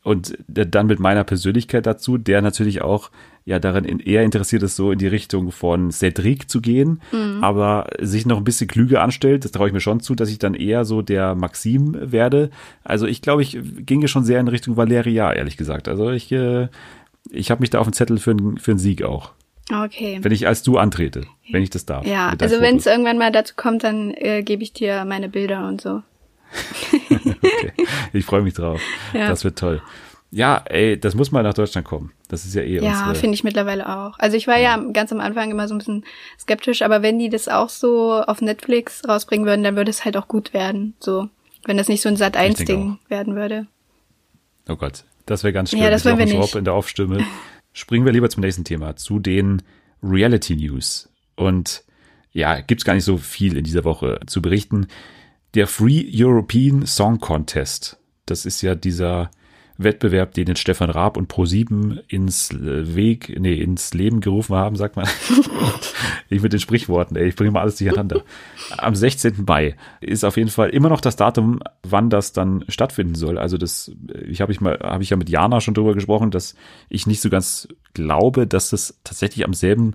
Und 0.03 0.37
dann 0.47 0.87
mit 0.87 0.99
meiner 0.99 1.25
Persönlichkeit 1.25 1.85
dazu, 1.85 2.17
der 2.17 2.41
natürlich 2.41 2.81
auch 2.81 3.11
ja 3.47 3.57
daran 3.59 3.85
in, 3.85 3.99
eher 3.99 4.23
interessiert 4.23 4.61
ist, 4.61 4.75
so 4.75 4.91
in 4.91 4.99
die 4.99 5.07
Richtung 5.07 5.51
von 5.51 5.89
Cedric 5.89 6.49
zu 6.49 6.59
gehen, 6.61 7.01
aber 7.41 7.87
sich 7.99 8.25
noch 8.25 8.37
ein 8.37 8.43
bisschen 8.43 8.67
klüger 8.67 9.01
anstellt. 9.01 9.45
Das 9.45 9.51
traue 9.53 9.67
ich 9.67 9.73
mir 9.73 9.79
schon 9.79 10.01
zu, 10.01 10.13
dass 10.15 10.29
ich 10.29 10.37
dann 10.37 10.53
eher 10.53 10.83
so 10.85 11.01
der 11.01 11.33
Maxim 11.33 11.95
werde. 12.11 12.49
Also 12.83 13.07
ich 13.07 13.21
glaube, 13.21 13.41
ich 13.41 13.57
ginge 13.85 14.07
schon 14.09 14.23
sehr 14.25 14.39
in 14.41 14.49
Richtung 14.49 14.75
Valeria, 14.77 15.31
ehrlich 15.33 15.55
gesagt. 15.57 15.87
Also 15.87 16.11
ich, 16.11 16.29
äh, 16.31 16.67
ich 17.31 17.49
habe 17.49 17.61
mich 17.61 17.69
da 17.69 17.79
auf 17.79 17.87
den 17.87 17.93
Zettel 17.93 18.17
für, 18.19 18.31
einen- 18.31 18.57
für 18.57 18.71
einen 18.71 18.79
Sieg 18.79 19.01
auch. 19.03 19.31
Okay. 19.73 20.19
Wenn 20.21 20.31
ich 20.31 20.45
als 20.47 20.61
du 20.63 20.77
antrete, 20.77 21.23
wenn 21.51 21.63
ich 21.63 21.69
das 21.69 21.85
darf. 21.85 22.05
Ja, 22.05 22.33
also 22.39 22.61
wenn 22.61 22.77
es 22.77 22.85
irgendwann 22.85 23.17
mal 23.17 23.31
dazu 23.31 23.53
kommt, 23.57 23.83
dann 23.83 24.11
äh, 24.15 24.43
gebe 24.43 24.61
ich 24.63 24.71
dir 24.73 25.03
meine 25.05 25.29
Bilder 25.29 25.67
und 25.67 25.81
so. 25.81 26.03
Okay. 27.09 27.71
Ich 28.13 28.25
freue 28.25 28.41
mich 28.41 28.53
drauf. 28.53 28.81
Ja. 29.13 29.27
Das 29.29 29.43
wird 29.43 29.57
toll. 29.57 29.81
Ja, 30.29 30.63
ey, 30.65 30.99
das 30.99 31.15
muss 31.15 31.31
mal 31.31 31.43
nach 31.43 31.53
Deutschland 31.53 31.87
kommen. 31.87 32.11
Das 32.27 32.45
ist 32.45 32.53
ja 32.53 32.61
eh 32.61 32.79
Ja, 32.81 33.13
finde 33.13 33.35
ich 33.35 33.43
mittlerweile 33.43 33.87
auch. 33.87 34.19
Also 34.19 34.35
ich 34.35 34.47
war 34.47 34.57
ja. 34.57 34.77
ganz 34.91 35.11
am 35.13 35.21
Anfang 35.21 35.51
immer 35.51 35.67
so 35.67 35.75
ein 35.75 35.77
bisschen 35.77 36.05
skeptisch, 36.37 36.81
aber 36.81 37.01
wenn 37.01 37.17
die 37.17 37.29
das 37.29 37.47
auch 37.47 37.69
so 37.69 38.13
auf 38.13 38.41
Netflix 38.41 39.07
rausbringen 39.07 39.45
würden, 39.45 39.63
dann 39.63 39.77
würde 39.77 39.89
es 39.89 40.03
halt 40.03 40.17
auch 40.17 40.27
gut 40.27 40.53
werden. 40.53 40.95
So, 40.99 41.29
wenn 41.65 41.77
das 41.77 41.87
nicht 41.87 42.01
so 42.01 42.09
ein 42.09 42.17
Sat 42.17 42.35
1 42.35 42.57
denke 42.57 42.73
Ding 42.73 42.99
werden 43.07 43.35
würde. 43.35 43.67
Oh 44.67 44.75
Gott, 44.75 45.05
das 45.25 45.43
wäre 45.43 45.53
ganz 45.53 45.69
schlimm. 45.69 45.83
Ja, 45.83 45.89
das 45.89 46.03
wollen 46.03 46.17
wir 46.17 46.25
nicht. 46.25 46.55
In 46.55 46.65
der 46.65 46.73
Aufstimme. 46.73 47.25
Springen 47.73 48.05
wir 48.05 48.11
lieber 48.11 48.29
zum 48.29 48.41
nächsten 48.41 48.63
Thema, 48.63 48.95
zu 48.95 49.19
den 49.19 49.61
Reality 50.03 50.55
News. 50.55 51.09
Und 51.35 51.83
ja, 52.31 52.59
gibt's 52.59 52.83
gar 52.83 52.95
nicht 52.95 53.03
so 53.03 53.17
viel 53.17 53.55
in 53.55 53.63
dieser 53.63 53.83
Woche 53.83 54.19
zu 54.25 54.41
berichten. 54.41 54.87
Der 55.53 55.67
Free 55.67 56.05
European 56.11 56.85
Song 56.85 57.19
Contest, 57.19 57.97
das 58.25 58.45
ist 58.45 58.61
ja 58.61 58.75
dieser 58.75 59.31
Wettbewerb, 59.77 60.33
den 60.33 60.47
jetzt 60.47 60.59
Stefan 60.59 60.89
Raab 60.89 61.17
und 61.17 61.31
Pro7 61.31 61.99
ins 62.07 62.49
Weg, 62.53 63.35
nee, 63.39 63.55
ins 63.55 63.93
Leben 63.93 64.21
gerufen 64.21 64.55
haben, 64.55 64.75
sagt 64.75 64.95
man. 64.95 65.07
ich 66.29 66.41
mit 66.41 66.53
den 66.53 66.59
Sprichworten, 66.59 67.15
ey, 67.15 67.27
ich 67.27 67.35
bringe 67.35 67.51
mal 67.51 67.61
alles 67.61 67.77
durcheinander. 67.77 68.23
Am 68.77 68.95
16. 68.95 69.45
Mai 69.47 69.75
ist 70.01 70.23
auf 70.23 70.37
jeden 70.37 70.49
Fall 70.49 70.69
immer 70.69 70.89
noch 70.89 71.01
das 71.01 71.15
Datum, 71.15 71.59
wann 71.83 72.09
das 72.09 72.33
dann 72.33 72.65
stattfinden 72.67 73.15
soll. 73.15 73.37
Also 73.37 73.57
das, 73.57 73.91
ich 74.27 74.41
habe 74.41 74.51
ich 74.51 74.61
mal, 74.61 74.79
habe 74.81 75.03
ich 75.03 75.11
ja 75.11 75.17
mit 75.17 75.29
Jana 75.29 75.61
schon 75.61 75.73
drüber 75.73 75.93
gesprochen, 75.93 76.31
dass 76.31 76.55
ich 76.89 77.07
nicht 77.07 77.21
so 77.21 77.29
ganz 77.29 77.67
glaube, 77.93 78.47
dass 78.47 78.71
das 78.71 78.99
tatsächlich 79.03 79.45
am 79.45 79.53
selben 79.53 79.93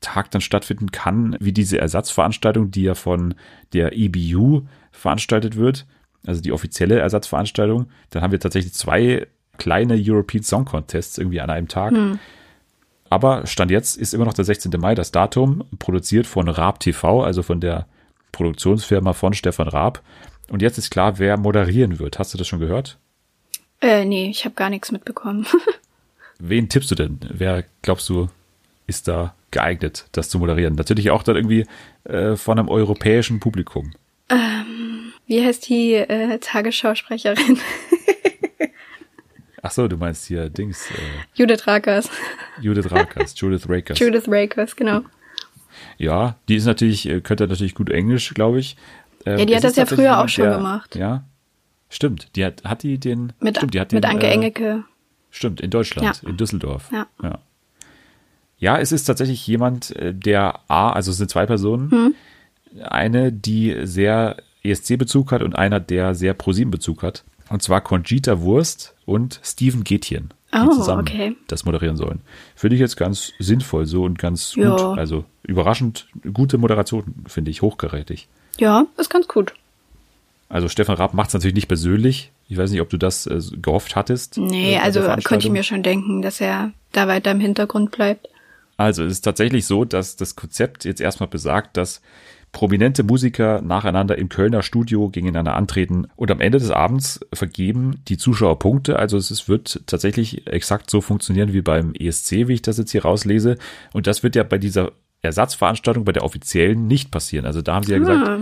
Tag 0.00 0.30
dann 0.30 0.40
stattfinden 0.40 0.92
kann, 0.92 1.36
wie 1.40 1.52
diese 1.52 1.78
Ersatzveranstaltung, 1.78 2.70
die 2.70 2.82
ja 2.82 2.94
von 2.94 3.34
der 3.72 3.96
EBU 3.96 4.62
veranstaltet 4.92 5.56
wird, 5.56 5.86
also 6.26 6.40
die 6.40 6.52
offizielle 6.52 6.98
Ersatzveranstaltung. 6.98 7.86
Dann 8.10 8.22
haben 8.22 8.32
wir 8.32 8.40
tatsächlich 8.40 8.74
zwei 8.74 9.26
kleine 9.56 9.96
European 9.98 10.42
Song 10.42 10.64
Contests 10.64 11.18
irgendwie 11.18 11.40
an 11.40 11.50
einem 11.50 11.68
Tag. 11.68 11.92
Aber 13.10 13.46
Stand 13.46 13.70
jetzt 13.70 13.96
ist 13.96 14.14
immer 14.14 14.24
noch 14.24 14.34
der 14.34 14.44
16. 14.44 14.72
Mai 14.78 14.94
das 14.94 15.12
Datum, 15.12 15.64
produziert 15.78 16.26
von 16.26 16.48
Raab 16.48 16.80
TV, 16.80 17.22
also 17.22 17.42
von 17.42 17.60
der 17.60 17.86
Produktionsfirma 18.32 19.12
von 19.14 19.32
Stefan 19.32 19.68
Raab. 19.68 20.02
Und 20.50 20.62
jetzt 20.62 20.78
ist 20.78 20.90
klar, 20.90 21.18
wer 21.18 21.36
moderieren 21.36 21.98
wird. 21.98 22.18
Hast 22.18 22.34
du 22.34 22.38
das 22.38 22.46
schon 22.46 22.60
gehört? 22.60 22.98
Äh, 23.80 24.04
nee, 24.04 24.28
ich 24.28 24.44
habe 24.44 24.54
gar 24.54 24.70
nichts 24.70 24.90
mitbekommen. 24.92 25.46
Wen 26.38 26.68
tippst 26.68 26.90
du 26.90 26.94
denn? 26.94 27.18
Wer 27.30 27.64
glaubst 27.82 28.08
du 28.08 28.28
ist 28.86 29.08
da 29.08 29.34
geeignet, 29.50 30.06
das 30.12 30.28
zu 30.28 30.38
moderieren? 30.38 30.74
Natürlich 30.74 31.10
auch 31.10 31.22
dann 31.22 31.36
irgendwie 31.36 31.66
äh, 32.04 32.36
von 32.36 32.58
einem 32.58 32.68
europäischen 32.68 33.40
Publikum. 33.40 33.92
Wie 35.28 35.44
heißt 35.44 35.68
die 35.68 35.92
äh, 35.94 36.38
Tagesschausprecherin? 36.38 37.58
Ach 39.62 39.70
so, 39.72 39.88
du 39.88 39.96
meinst 39.96 40.26
hier 40.26 40.48
Dings, 40.48 40.90
äh, 40.90 40.94
Judith 41.34 41.66
Rakers. 41.66 42.08
Judith 42.60 42.90
Rakers, 42.90 43.34
Judith 43.38 43.68
Rakers. 43.68 43.98
Judith 43.98 44.24
Rakers, 44.28 44.76
genau. 44.76 45.02
Ja, 45.98 46.36
die 46.48 46.56
ist 46.56 46.64
natürlich, 46.64 47.08
äh, 47.08 47.20
könnte 47.20 47.46
natürlich 47.46 47.74
gut 47.74 47.90
Englisch, 47.90 48.32
glaube 48.34 48.60
ich. 48.60 48.76
Ähm, 49.26 49.38
Ja, 49.38 49.44
die 49.44 49.56
hat 49.56 49.64
das 49.64 49.76
ja 49.76 49.84
früher 49.86 50.18
auch 50.20 50.28
schon 50.28 50.44
der- 50.44 50.56
gemacht. 50.56 50.94
Ja, 50.96 51.24
stimmt. 51.90 52.34
Die 52.36 52.44
hat, 52.44 52.62
hat 52.64 52.82
die 52.84 52.98
den, 52.98 53.32
Mit, 53.40 53.56
stimmt, 53.56 53.74
die 53.74 53.80
hat 53.80 53.92
mit 53.92 54.04
den, 54.04 54.10
Anke 54.10 54.26
äh, 54.28 54.32
Engelke. 54.32 54.84
Stimmt, 55.30 55.60
in 55.60 55.70
Deutschland, 55.70 56.20
Ja. 56.22 56.28
in 56.28 56.36
Düsseldorf. 56.36 56.88
Ja. 56.92 57.06
ja. 57.22 57.38
Ja, 58.60 58.78
es 58.78 58.90
ist 58.92 59.04
tatsächlich 59.04 59.46
jemand, 59.46 59.94
äh, 59.96 60.14
der 60.14 60.60
A, 60.68 60.90
also 60.92 61.10
es 61.10 61.16
sind 61.18 61.30
zwei 61.30 61.46
Personen, 61.46 61.90
Hm. 61.90 62.14
eine, 62.88 63.32
die 63.32 63.76
sehr 63.84 64.36
ESC-Bezug 64.62 65.32
hat 65.32 65.42
und 65.42 65.56
einer, 65.56 65.80
der 65.80 66.14
sehr 66.14 66.34
ProSieben-Bezug 66.34 67.02
hat. 67.02 67.24
Und 67.48 67.62
zwar 67.62 67.80
Conchita 67.80 68.40
Wurst 68.40 68.94
und 69.06 69.40
Steven 69.42 69.84
Gätjen, 69.84 70.30
die 70.52 70.58
Oh, 70.58 70.74
zusammen 70.74 71.02
okay. 71.02 71.36
das 71.46 71.64
moderieren 71.64 71.96
sollen. 71.96 72.20
Finde 72.54 72.76
ich 72.76 72.80
jetzt 72.80 72.96
ganz 72.96 73.32
sinnvoll 73.38 73.86
so 73.86 74.04
und 74.04 74.18
ganz 74.18 74.54
Ja. 74.54 74.70
gut. 74.70 74.98
Also 74.98 75.24
überraschend 75.44 76.08
gute 76.34 76.58
Moderation, 76.58 77.14
finde 77.26 77.50
ich, 77.50 77.62
hochgerätig. 77.62 78.28
Ja, 78.58 78.86
ist 78.98 79.08
ganz 79.10 79.28
gut. 79.28 79.54
Also 80.50 80.68
Stefan 80.68 80.96
Raab 80.96 81.14
macht 81.14 81.28
es 81.28 81.34
natürlich 81.34 81.54
nicht 81.54 81.68
persönlich. 81.68 82.32
Ich 82.48 82.56
weiß 82.56 82.70
nicht, 82.70 82.80
ob 82.80 82.88
du 82.88 82.96
das 82.96 83.26
äh, 83.26 83.40
gehofft 83.60 83.96
hattest. 83.96 84.38
äh, 84.38 84.40
Nee, 84.40 84.76
bei 84.76 84.82
also 84.82 85.00
könnte 85.24 85.46
ich 85.46 85.52
mir 85.52 85.62
schon 85.62 85.82
denken, 85.82 86.22
dass 86.22 86.40
er 86.40 86.72
da 86.92 87.06
weiter 87.08 87.30
im 87.30 87.40
Hintergrund 87.40 87.90
bleibt. 87.90 88.28
Also 88.78 89.04
es 89.04 89.12
ist 89.12 89.20
tatsächlich 89.22 89.66
so, 89.66 89.84
dass 89.84 90.16
das 90.16 90.36
Konzept 90.36 90.84
jetzt 90.84 91.00
erstmal 91.00 91.28
besagt, 91.28 91.76
dass 91.76 92.00
prominente 92.52 93.02
Musiker 93.02 93.60
nacheinander 93.62 94.16
im 94.18 94.28
Kölner 94.28 94.62
Studio 94.62 95.08
gegeneinander 95.10 95.54
antreten 95.54 96.06
und 96.16 96.30
am 96.30 96.40
Ende 96.40 96.58
des 96.58 96.70
Abends 96.70 97.20
vergeben 97.32 98.00
die 98.08 98.16
Zuschauer 98.16 98.58
Punkte. 98.58 98.98
Also 98.98 99.16
es 99.18 99.30
ist- 99.30 99.48
wird 99.48 99.82
tatsächlich 99.86 100.46
exakt 100.46 100.90
so 100.90 101.00
funktionieren 101.00 101.52
wie 101.52 101.60
beim 101.60 101.92
ESC, 101.94 102.48
wie 102.48 102.54
ich 102.54 102.62
das 102.62 102.78
jetzt 102.78 102.90
hier 102.92 103.02
rauslese. 103.02 103.58
Und 103.92 104.06
das 104.06 104.22
wird 104.22 104.34
ja 104.34 104.42
bei 104.44 104.58
dieser 104.58 104.92
Ersatzveranstaltung, 105.22 106.04
bei 106.04 106.12
der 106.12 106.24
offiziellen, 106.24 106.86
nicht 106.86 107.10
passieren. 107.10 107.44
Also 107.44 107.60
da 107.62 107.74
haben 107.74 107.84
sie 107.84 107.92
ja 107.92 107.98
gesagt, 107.98 108.26
Ah. 108.28 108.38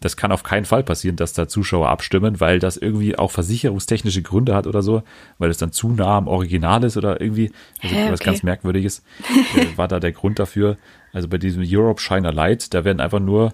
das 0.00 0.16
kann 0.16 0.32
auf 0.32 0.42
keinen 0.44 0.64
Fall 0.64 0.82
passieren, 0.82 1.16
dass 1.16 1.32
da 1.32 1.46
Zuschauer 1.46 1.88
abstimmen, 1.88 2.40
weil 2.40 2.58
das 2.58 2.76
irgendwie 2.76 3.16
auch 3.18 3.30
versicherungstechnische 3.30 4.22
Gründe 4.22 4.54
hat 4.54 4.66
oder 4.66 4.82
so, 4.82 5.02
weil 5.38 5.50
es 5.50 5.58
dann 5.58 5.72
zu 5.72 5.90
nah 5.90 6.16
am 6.16 6.26
Original 6.28 6.82
ist 6.84 6.96
oder 6.96 7.20
irgendwie, 7.20 7.52
also 7.82 7.94
Hä, 7.94 8.08
was 8.10 8.20
okay. 8.20 8.30
ganz 8.30 8.42
Merkwürdiges, 8.42 9.02
äh, 9.56 9.66
war 9.76 9.88
da 9.88 10.00
der 10.00 10.12
Grund 10.12 10.38
dafür. 10.38 10.78
Also 11.12 11.28
bei 11.28 11.38
diesem 11.38 11.62
Europe 11.66 12.00
Shine 12.00 12.28
a 12.28 12.30
Light, 12.30 12.72
da 12.74 12.84
werden 12.84 13.00
einfach 13.00 13.20
nur 13.20 13.52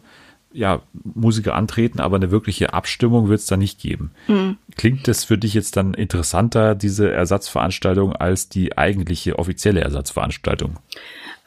ja, 0.52 0.82
Musiker 0.92 1.54
antreten, 1.54 2.00
aber 2.00 2.16
eine 2.16 2.30
wirkliche 2.30 2.72
Abstimmung 2.72 3.28
wird 3.28 3.40
es 3.40 3.46
da 3.46 3.56
nicht 3.56 3.80
geben. 3.80 4.12
Hm. 4.26 4.56
Klingt 4.76 5.06
das 5.06 5.24
für 5.24 5.36
dich 5.36 5.54
jetzt 5.54 5.76
dann 5.76 5.94
interessanter, 5.94 6.74
diese 6.74 7.10
Ersatzveranstaltung, 7.10 8.14
als 8.14 8.48
die 8.48 8.78
eigentliche 8.78 9.38
offizielle 9.38 9.80
Ersatzveranstaltung? 9.80 10.78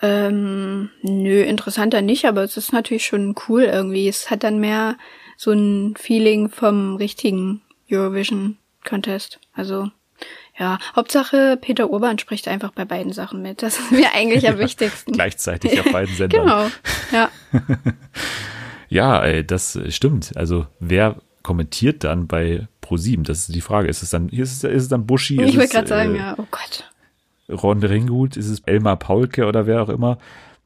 Ähm, 0.01 0.89
nö, 1.01 1.41
interessanter 1.41 2.01
nicht, 2.01 2.25
aber 2.25 2.43
es 2.43 2.57
ist 2.57 2.73
natürlich 2.73 3.05
schon 3.05 3.35
cool 3.47 3.63
irgendwie. 3.63 4.07
Es 4.07 4.29
hat 4.29 4.43
dann 4.43 4.59
mehr 4.59 4.97
so 5.37 5.51
ein 5.51 5.95
Feeling 5.97 6.49
vom 6.49 6.95
richtigen 6.95 7.61
Eurovision 7.91 8.57
Contest. 8.83 9.39
Also, 9.53 9.91
ja, 10.57 10.77
Hauptsache 10.95 11.57
Peter 11.59 11.89
Urban 11.89 12.19
spricht 12.19 12.47
einfach 12.47 12.71
bei 12.71 12.85
beiden 12.85 13.13
Sachen 13.13 13.41
mit. 13.41 13.61
Das 13.61 13.79
ist 13.79 13.91
mir 13.91 14.13
eigentlich 14.13 14.47
am 14.47 14.57
wichtigsten. 14.59 15.13
Gleichzeitig 15.13 15.79
auf 15.79 15.91
beiden 15.91 16.15
Sendern. 16.15 16.41
Genau, 16.41 16.67
ja. 17.11 17.29
Ja, 18.91 19.23
ey, 19.23 19.47
das 19.47 19.79
stimmt. 19.87 20.35
Also 20.35 20.67
wer 20.81 21.15
kommentiert 21.43 22.03
dann 22.03 22.27
bei 22.27 22.67
ProSieben? 22.81 23.23
Das 23.23 23.39
ist 23.39 23.55
die 23.55 23.61
Frage. 23.61 23.87
Ist 23.87 24.03
es 24.03 24.09
dann, 24.09 24.27
ist 24.27 24.51
es, 24.51 24.63
ist 24.65 24.83
es 24.83 24.89
dann 24.89 25.05
Buschi? 25.05 25.41
Ich 25.41 25.55
es, 25.55 25.69
gerade 25.69 25.87
sagen, 25.87 26.15
äh, 26.15 26.17
ja, 26.17 26.35
oh 26.37 26.45
Gott. 26.51 26.91
Ron 27.49 27.81
Ringgut? 27.81 28.35
Ist 28.35 28.49
es 28.49 28.59
Elmar 28.65 28.97
Paulke 28.97 29.45
oder 29.45 29.65
wer 29.65 29.81
auch 29.81 29.87
immer? 29.87 30.17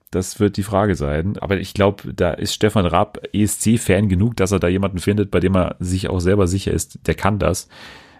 Das 0.09 0.39
wird 0.39 0.57
die 0.57 0.63
Frage 0.63 0.95
sein. 0.95 1.37
Aber 1.39 1.57
ich 1.57 1.75
glaube, 1.75 2.15
da 2.15 2.31
ist 2.31 2.55
Stefan 2.55 2.87
Raab 2.87 3.19
ESC-Fan 3.31 4.09
genug, 4.09 4.35
dass 4.37 4.51
er 4.51 4.59
da 4.59 4.69
jemanden 4.69 4.97
findet, 4.97 5.29
bei 5.29 5.39
dem 5.39 5.55
er 5.55 5.75
sich 5.79 6.09
auch 6.09 6.19
selber 6.19 6.47
sicher 6.47 6.71
ist, 6.71 7.05
der 7.05 7.13
kann 7.13 7.37
das. 7.37 7.67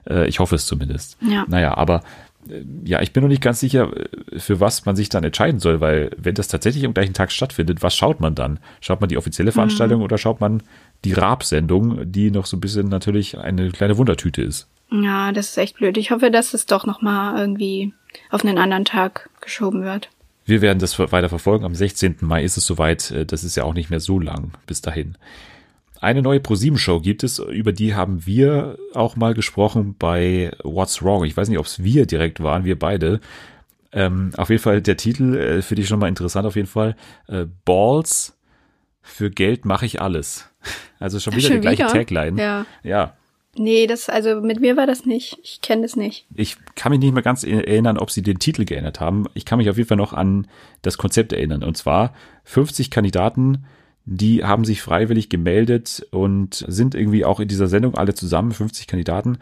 Äh, 0.10 0.28
ich 0.28 0.40
hoffe 0.40 0.56
es 0.56 0.66
zumindest. 0.66 1.18
Ja. 1.22 1.46
Naja, 1.48 1.76
aber 1.76 2.04
äh, 2.50 2.64
ja, 2.84 3.02
ich 3.02 3.14
bin 3.14 3.24
noch 3.24 3.30
nicht 3.30 3.42
ganz 3.42 3.60
sicher, 3.60 3.92
äh, 3.96 4.40
für 4.40 4.60
was 4.60 4.86
man 4.86 4.96
sich 4.96 5.10
dann 5.10 5.24
entscheiden 5.24 5.60
soll, 5.60 5.82
weil 5.82 6.12
wenn 6.18 6.36
das 6.36 6.48
tatsächlich 6.48 6.86
am 6.86 6.94
gleichen 6.94 7.14
Tag 7.14 7.32
stattfindet, 7.32 7.82
was 7.82 7.96
schaut 7.96 8.20
man 8.20 8.36
dann? 8.36 8.60
Schaut 8.82 9.02
man 9.02 9.10
die 9.10 9.18
offizielle 9.18 9.52
Veranstaltung 9.52 10.02
oder 10.02 10.18
schaut 10.18 10.42
man 10.42 10.64
die 11.04 11.14
Raab-Sendung, 11.14 12.12
die 12.12 12.32
noch 12.32 12.46
so 12.46 12.58
ein 12.58 12.62
bisschen 12.62 12.88
natürlich 12.88 13.38
eine 13.38 13.70
kleine 13.72 13.98
Wundertüte 13.98 14.42
ist? 14.42 14.68
Ja, 14.92 15.32
das 15.32 15.50
ist 15.50 15.58
echt 15.58 15.78
blöd. 15.78 15.98
Ich 15.98 16.12
hoffe, 16.12 16.32
dass 16.32 16.54
es 16.54 16.66
doch 16.66 16.86
nochmal 16.86 17.40
irgendwie 17.40 17.94
auf 18.30 18.46
einen 18.46 18.58
anderen 18.58 18.86
Tag 18.86 19.30
geschoben 19.42 19.84
wird. 19.84 20.10
Wir 20.46 20.62
werden 20.62 20.78
das 20.78 20.98
weiter 21.00 21.28
verfolgen. 21.28 21.66
Am 21.66 21.74
16. 21.74 22.18
Mai 22.22 22.44
ist 22.44 22.56
es 22.56 22.68
soweit. 22.68 23.14
Das 23.32 23.44
ist 23.44 23.56
ja 23.58 23.64
auch 23.64 23.74
nicht 23.74 23.90
mehr 23.90 24.00
so 24.00 24.20
lang 24.20 24.52
bis 24.68 24.82
dahin. 24.82 25.16
Eine 26.02 26.22
neue 26.22 26.40
ProSieben-Show 26.40 27.00
gibt 27.00 27.24
es, 27.24 27.40
über 27.40 27.72
die 27.72 27.96
haben 27.96 28.26
wir 28.26 28.78
auch 28.94 29.16
mal 29.16 29.34
gesprochen 29.34 29.96
bei 29.98 30.52
What's 30.64 31.04
Wrong. 31.04 31.26
Ich 31.26 31.36
weiß 31.36 31.50
nicht, 31.50 31.60
ob 31.60 31.66
es 31.66 31.84
wir 31.84 32.06
direkt 32.06 32.42
waren, 32.44 32.66
wir 32.66 32.78
beide. 32.78 33.20
Ähm, 33.92 34.32
auf 34.36 34.50
jeden 34.50 34.62
Fall 34.62 34.82
der 34.82 34.98
Titel 34.98 35.36
äh, 35.36 35.62
finde 35.62 35.82
ich 35.82 35.88
schon 35.88 36.00
mal 36.00 36.10
interessant 36.10 36.46
auf 36.46 36.56
jeden 36.56 36.68
Fall. 36.68 36.96
Äh, 37.28 37.46
Balls 37.64 38.38
für 39.02 39.30
Geld 39.30 39.66
mache 39.66 39.86
ich 39.86 40.02
alles. 40.02 40.50
Also 40.98 41.20
schon 41.20 41.36
wieder 41.36 41.50
Schon 41.50 41.58
die 41.58 41.62
gleiche 41.62 41.84
wieder? 41.84 41.92
Tagline. 41.92 42.42
Ja. 42.42 42.66
ja. 42.82 43.14
Nee, 43.58 43.86
das, 43.86 44.10
also 44.10 44.42
mit 44.42 44.60
mir 44.62 44.76
war 44.78 44.88
das 44.88 45.06
nicht. 45.06 45.38
Ich 45.44 45.62
kenne 45.62 45.84
das 45.84 45.96
nicht. 45.96 46.26
Ich 46.34 46.58
kann 46.76 46.92
mich 46.92 47.00
nicht 47.00 47.14
mehr 47.14 47.22
ganz 47.22 47.44
erinnern, 47.44 47.98
ob 47.98 48.12
sie 48.12 48.22
den 48.22 48.40
Titel 48.40 48.66
geändert 48.66 49.00
haben. 49.02 49.26
Ich 49.34 49.46
kann 49.46 49.58
mich 49.58 49.70
auf 49.70 49.78
jeden 49.78 49.88
Fall 49.88 49.98
noch 49.98 50.14
an 50.14 50.48
das 50.82 50.98
Konzept 50.98 51.34
erinnern. 51.34 51.64
Und 51.64 51.78
zwar 51.78 52.14
50 52.46 52.90
Kandidaten, 52.90 53.66
die 54.06 54.44
haben 54.44 54.66
sich 54.66 54.82
freiwillig 54.82 55.30
gemeldet 55.30 56.06
und 56.12 56.64
sind 56.68 56.94
irgendwie 56.96 57.26
auch 57.26 57.40
in 57.40 57.48
dieser 57.48 57.68
Sendung 57.68 57.96
alle 57.96 58.14
zusammen, 58.14 58.52
50 58.52 58.88
Kandidaten. 58.88 59.40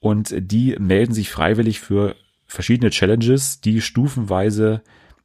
Und 0.00 0.34
die 0.36 0.76
melden 0.78 1.14
sich 1.14 1.30
freiwillig 1.30 1.80
für 1.80 2.16
verschiedene 2.46 2.90
Challenges, 2.90 3.60
die 3.60 3.80
stufenweise 3.80 4.82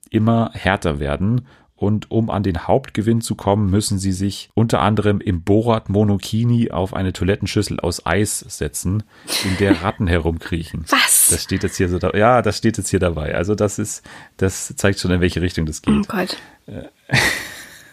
immer 0.09 0.51
härter 0.53 0.99
werden. 0.99 1.47
Und 1.75 2.11
um 2.11 2.29
an 2.29 2.43
den 2.43 2.67
Hauptgewinn 2.67 3.21
zu 3.21 3.35
kommen, 3.35 3.69
müssen 3.69 3.99
sie 3.99 4.11
sich 4.11 4.49
unter 4.53 4.81
anderem 4.81 5.21
im 5.21 5.43
Borat 5.43 5.87
Monokini 5.87 6.71
auf 6.71 6.93
eine 6.93 7.13
Toilettenschüssel 7.13 7.79
aus 7.79 8.05
Eis 8.05 8.39
setzen, 8.39 9.03
in 9.45 9.57
der 9.57 9.81
Ratten 9.81 10.05
herumkriechen. 10.07 10.83
Was? 10.89 11.29
Das 11.31 11.43
steht 11.43 11.63
jetzt 11.63 11.77
hier 11.77 11.87
so 11.87 11.97
da, 11.97 12.11
ja, 12.17 12.41
das 12.41 12.57
steht 12.57 12.77
jetzt 12.77 12.89
hier 12.89 12.99
dabei. 12.99 13.33
Also 13.33 13.55
das 13.55 13.79
ist, 13.79 14.03
das 14.35 14.73
zeigt 14.75 14.99
schon, 14.99 15.11
in 15.11 15.21
welche 15.21 15.41
Richtung 15.41 15.65
das 15.65 15.81
Oh 15.87 15.91
geht. 15.91 16.07
Gott. 16.09 16.37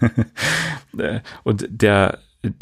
Äh, 0.98 1.20
Und 1.44 1.66
der, 1.70 2.20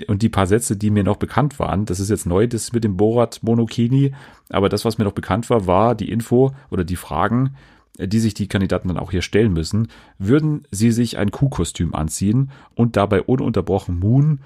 und 0.09 0.23
die 0.23 0.29
paar 0.29 0.47
Sätze, 0.47 0.77
die 0.77 0.91
mir 0.91 1.05
noch 1.05 1.19
bekannt 1.19 1.59
waren, 1.59 1.85
das 1.87 2.01
ist 2.01 2.11
jetzt 2.11 2.27
neu, 2.27 2.47
das 2.47 2.73
mit 2.73 2.83
dem 2.85 2.97
Borat 2.97 3.41
Monokini, 3.43 4.13
aber 4.49 4.69
das, 4.69 4.85
was 4.85 4.99
mir 4.99 5.05
noch 5.05 5.13
bekannt 5.13 5.51
war, 5.51 5.67
war 5.67 5.95
die 5.95 6.11
Info 6.11 6.53
oder 6.71 6.85
die 6.85 6.97
Fragen, 6.97 7.55
äh, 7.99 8.09
die 8.09 8.19
sich 8.19 8.35
die 8.35 8.49
Kandidaten 8.49 8.89
dann 8.89 8.99
auch 8.99 9.11
hier 9.11 9.23
stellen 9.23 9.53
müssen. 9.53 9.89
Würden 10.19 10.67
sie 10.71 10.91
sich 10.91 11.17
ein 11.19 11.31
Kuhkostüm 11.31 11.95
anziehen 11.95 12.51
und 12.75 12.97
dabei 12.97 13.23
ununterbrochen 13.23 13.99
Moon 13.99 14.41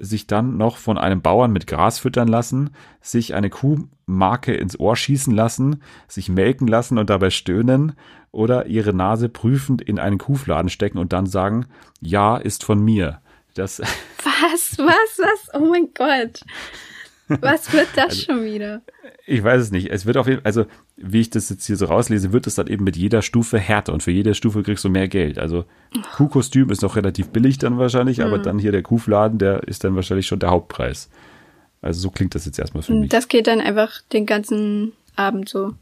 sich 0.00 0.26
dann 0.26 0.56
noch 0.56 0.76
von 0.76 0.98
einem 0.98 1.22
Bauern 1.22 1.52
mit 1.52 1.66
Gras 1.66 1.98
füttern 1.98 2.28
lassen, 2.28 2.70
sich 3.00 3.34
eine 3.34 3.50
Kuhmarke 3.50 4.54
ins 4.54 4.78
Ohr 4.78 4.96
schießen 4.96 5.34
lassen, 5.34 5.82
sich 6.08 6.28
melken 6.28 6.66
lassen 6.66 6.98
und 6.98 7.10
dabei 7.10 7.30
stöhnen 7.30 7.92
oder 8.32 8.66
ihre 8.66 8.92
Nase 8.92 9.28
prüfend 9.28 9.82
in 9.82 9.98
einen 9.98 10.18
Kuhfladen 10.18 10.70
stecken 10.70 10.98
und 10.98 11.12
dann 11.12 11.26
sagen, 11.26 11.66
ja, 12.00 12.36
ist 12.36 12.64
von 12.64 12.82
mir. 12.82 13.20
Das, 13.54 13.80
Was, 14.42 14.78
was, 14.78 15.18
was? 15.18 15.54
Oh 15.54 15.66
mein 15.66 15.88
Gott. 15.94 16.40
Was 17.40 17.72
wird 17.72 17.88
das 17.96 18.06
Also 18.06 18.22
schon 18.22 18.44
wieder? 18.44 18.82
ich 19.26 19.42
weiß 19.44 19.62
es 19.62 19.70
nicht. 19.70 19.90
Es 19.90 20.06
wird 20.06 20.16
auf 20.16 20.26
jeden 20.26 20.40
Fall, 20.42 20.46
also 20.46 20.66
wie 20.96 21.20
ich 21.20 21.30
das 21.30 21.48
jetzt 21.50 21.66
hier 21.66 21.76
so 21.76 21.86
rauslese, 21.86 22.32
wird 22.32 22.46
es 22.46 22.56
dann 22.56 22.66
eben 22.66 22.84
mit 22.84 22.96
jeder 22.96 23.22
Stufe 23.22 23.58
härter 23.58 23.92
und 23.92 24.02
für 24.02 24.10
jede 24.10 24.34
Stufe 24.34 24.62
kriegst 24.62 24.84
du 24.84 24.88
mehr 24.88 25.08
Geld. 25.08 25.38
Also 25.38 25.64
Kuhkostüm 26.16 26.70
ist 26.70 26.82
noch 26.82 26.96
relativ 26.96 27.28
billig 27.28 27.58
dann 27.58 27.78
wahrscheinlich, 27.78 28.22
aber 28.22 28.38
dann 28.38 28.58
hier 28.58 28.72
der 28.72 28.82
Kuhfladen, 28.82 29.38
der 29.38 29.62
ist 29.68 29.84
dann 29.84 29.94
wahrscheinlich 29.94 30.26
schon 30.26 30.40
der 30.40 30.50
Hauptpreis. 30.50 31.08
Also 31.82 32.00
so 32.00 32.10
klingt 32.10 32.34
das 32.34 32.44
jetzt 32.44 32.58
erstmal 32.58 32.82
für 32.82 32.92
mich. 32.94 33.10
Das 33.10 33.28
geht 33.28 33.46
dann 33.46 33.60
einfach 33.60 34.02
den 34.12 34.26
ganzen 34.26 34.92
Abend 35.16 35.48
so. 35.48 35.72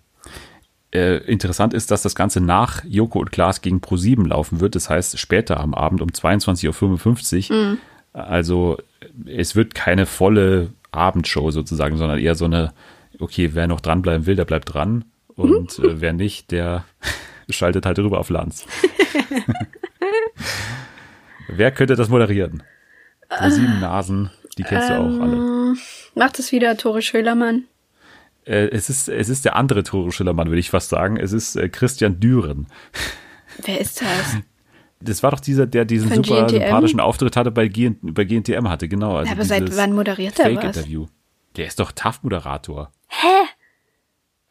Äh, 0.90 1.18
interessant 1.30 1.74
ist, 1.74 1.90
dass 1.90 2.02
das 2.02 2.14
Ganze 2.14 2.40
nach 2.40 2.82
Joko 2.84 3.18
und 3.18 3.32
Klaas 3.32 3.60
gegen 3.60 3.78
Pro7 3.78 4.26
laufen 4.26 4.60
wird. 4.60 4.74
Das 4.74 4.88
heißt, 4.88 5.18
später 5.18 5.60
am 5.60 5.74
Abend 5.74 6.00
um 6.00 6.08
22.55 6.08 7.50
Uhr. 7.50 7.76
Also 8.12 8.78
es 9.26 9.54
wird 9.54 9.74
keine 9.74 10.06
volle 10.06 10.70
Abendshow 10.92 11.50
sozusagen, 11.50 11.96
sondern 11.96 12.18
eher 12.18 12.34
so 12.34 12.44
eine, 12.44 12.72
okay, 13.18 13.50
wer 13.52 13.66
noch 13.66 13.80
dranbleiben 13.80 14.26
will, 14.26 14.36
der 14.36 14.44
bleibt 14.44 14.72
dran. 14.72 15.04
Und 15.34 15.78
äh, 15.78 16.00
wer 16.00 16.12
nicht, 16.12 16.50
der 16.50 16.84
schaltet 17.50 17.86
halt 17.86 17.98
rüber 17.98 18.18
auf 18.18 18.30
Lanz. 18.30 18.66
wer 21.48 21.70
könnte 21.70 21.96
das 21.96 22.08
moderieren? 22.08 22.62
Pro7 23.30 23.80
Nasen, 23.80 24.30
die 24.56 24.62
kennst 24.62 24.88
du 24.88 24.94
auch 24.94 25.20
alle. 25.20 25.76
Macht 26.14 26.38
es 26.38 26.50
wieder 26.50 26.76
Tore 26.76 27.02
Schölermann? 27.02 27.64
Äh, 28.44 28.68
es, 28.70 28.88
ist, 28.88 29.08
es 29.08 29.28
ist 29.28 29.44
der 29.44 29.56
andere 29.56 29.82
Tore 29.82 30.10
Schillermann, 30.10 30.48
würde 30.48 30.60
ich 30.60 30.70
fast 30.70 30.88
sagen. 30.88 31.18
Es 31.18 31.32
ist 31.32 31.56
äh, 31.56 31.68
Christian 31.68 32.18
Düren. 32.18 32.66
Wer 33.64 33.80
ist 33.80 34.00
das? 34.00 34.36
Das 35.00 35.22
war 35.22 35.30
doch 35.30 35.40
dieser, 35.40 35.66
der 35.66 35.84
diesen 35.84 36.08
Von 36.08 36.24
super 36.24 36.46
GNTM? 36.46 36.60
sympathischen 36.60 37.00
Auftritt 37.00 37.36
hatte 37.36 37.50
bei, 37.50 37.68
GN, 37.68 37.98
bei 38.02 38.24
GNTM 38.24 38.68
hatte, 38.68 38.88
genau. 38.88 39.16
Also 39.16 39.30
Aber 39.30 39.44
seit 39.44 39.76
wann 39.76 39.92
moderiert 39.92 40.38
er 40.38 40.46
was? 40.46 40.54
Fake-Interview. 40.54 41.06
Der 41.56 41.66
ist 41.66 41.78
doch 41.78 41.92
TAF-Moderator. 41.92 42.90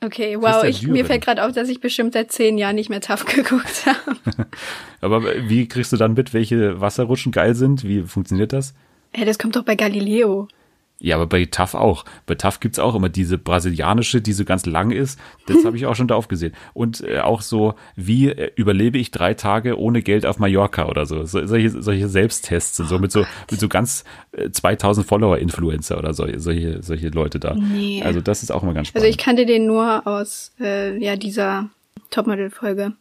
Okay, 0.03 0.37
wow, 0.39 0.63
ich, 0.63 0.87
mir 0.87 1.05
fällt 1.05 1.23
gerade 1.23 1.43
auf, 1.43 1.53
dass 1.53 1.69
ich 1.69 1.81
bestimmt 1.81 2.13
seit 2.13 2.31
zehn 2.31 2.57
Jahren 2.57 2.75
nicht 2.75 2.89
mehr 2.89 3.01
TAF 3.01 3.25
geguckt 3.33 3.85
habe. 3.85 4.47
Aber 5.01 5.23
wie 5.49 5.67
kriegst 5.67 5.91
du 5.91 5.97
dann 5.97 6.13
mit, 6.13 6.33
welche 6.33 6.79
Wasserrutschen 6.79 7.31
geil 7.31 7.55
sind? 7.55 7.83
Wie 7.83 8.03
funktioniert 8.03 8.53
das? 8.53 8.73
Hey, 9.11 9.25
das 9.25 9.39
kommt 9.39 9.55
doch 9.55 9.63
bei 9.63 9.75
Galileo. 9.75 10.47
Ja, 10.99 11.15
aber 11.15 11.27
bei 11.27 11.45
TAF 11.45 11.75
auch. 11.75 12.05
Bei 12.25 12.33
TAF 12.33 12.59
gibt's 12.59 12.79
auch 12.79 12.95
immer 12.95 13.09
diese 13.09 13.37
brasilianische, 13.37 14.19
die 14.19 14.33
so 14.33 14.45
ganz 14.45 14.65
lang 14.65 14.89
ist. 14.89 15.19
Das 15.45 15.63
habe 15.63 15.77
ich 15.77 15.85
auch 15.85 15.95
schon 15.95 16.07
da 16.07 16.15
aufgesehen. 16.15 16.53
Und 16.73 17.01
äh, 17.01 17.19
auch 17.19 17.41
so, 17.41 17.75
wie 17.95 18.29
äh, 18.29 18.51
überlebe 18.55 18.97
ich 18.97 19.11
drei 19.11 19.35
Tage 19.35 19.79
ohne 19.79 20.01
Geld 20.01 20.25
auf 20.25 20.39
Mallorca 20.39 20.87
oder 20.87 21.05
so. 21.05 21.23
so 21.23 21.45
solche, 21.45 21.69
solche 21.81 22.09
Selbsttests 22.09 22.79
und 22.79 22.87
so 22.87 22.97
mit 22.97 23.11
so 23.11 23.25
mit 23.51 23.59
so 23.59 23.67
ganz 23.67 24.05
äh, 24.31 24.49
2000 24.49 25.05
Follower-Influencer 25.05 25.99
oder 25.99 26.15
so, 26.15 26.27
solche, 26.37 26.81
solche 26.81 27.09
Leute 27.09 27.39
da. 27.39 27.53
Nee. 27.53 28.01
Also 28.03 28.19
das 28.19 28.41
ist 28.41 28.51
auch 28.51 28.63
immer 28.63 28.73
ganz 28.73 28.87
spannend. 28.87 29.05
Also 29.05 29.15
ich 29.15 29.23
kannte 29.23 29.45
den 29.45 29.67
nur 29.67 30.07
aus 30.07 30.51
äh, 30.59 30.97
ja 30.97 31.15
dieser 31.15 31.69
Topmodel-Folge. 32.09 32.93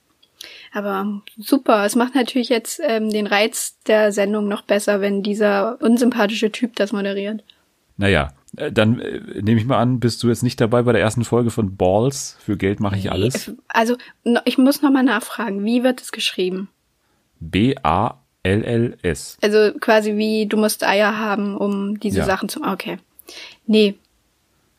Aber 0.74 1.22
super, 1.38 1.86
es 1.86 1.96
macht 1.96 2.14
natürlich 2.14 2.50
jetzt 2.50 2.80
ähm, 2.86 3.10
den 3.10 3.26
Reiz 3.26 3.78
der 3.86 4.12
Sendung 4.12 4.48
noch 4.48 4.62
besser, 4.62 5.00
wenn 5.00 5.22
dieser 5.22 5.80
unsympathische 5.80 6.52
Typ 6.52 6.76
das 6.76 6.92
moderiert. 6.92 7.42
Naja, 7.96 8.32
äh, 8.56 8.72
dann 8.72 9.00
äh, 9.00 9.20
nehme 9.42 9.60
ich 9.60 9.66
mal 9.66 9.78
an, 9.78 10.00
bist 10.00 10.22
du 10.22 10.28
jetzt 10.28 10.42
nicht 10.42 10.60
dabei 10.60 10.82
bei 10.82 10.92
der 10.92 11.00
ersten 11.00 11.24
Folge 11.24 11.50
von 11.50 11.76
Balls? 11.76 12.36
Für 12.40 12.56
Geld 12.56 12.80
mache 12.80 12.96
ich 12.96 13.10
alles. 13.10 13.52
Also 13.68 13.96
ich 14.44 14.58
muss 14.58 14.82
noch 14.82 14.90
mal 14.90 15.02
nachfragen, 15.02 15.64
wie 15.64 15.82
wird 15.82 16.00
es 16.00 16.12
geschrieben? 16.12 16.68
B-A-L-L-S. 17.40 19.38
Also 19.42 19.72
quasi 19.78 20.16
wie 20.16 20.46
du 20.46 20.56
musst 20.56 20.84
Eier 20.84 21.18
haben, 21.18 21.56
um 21.56 21.98
diese 22.00 22.18
Ja. 22.18 22.24
Sachen 22.24 22.48
zu. 22.48 22.62
Okay, 22.62 22.98
nee, 23.66 23.94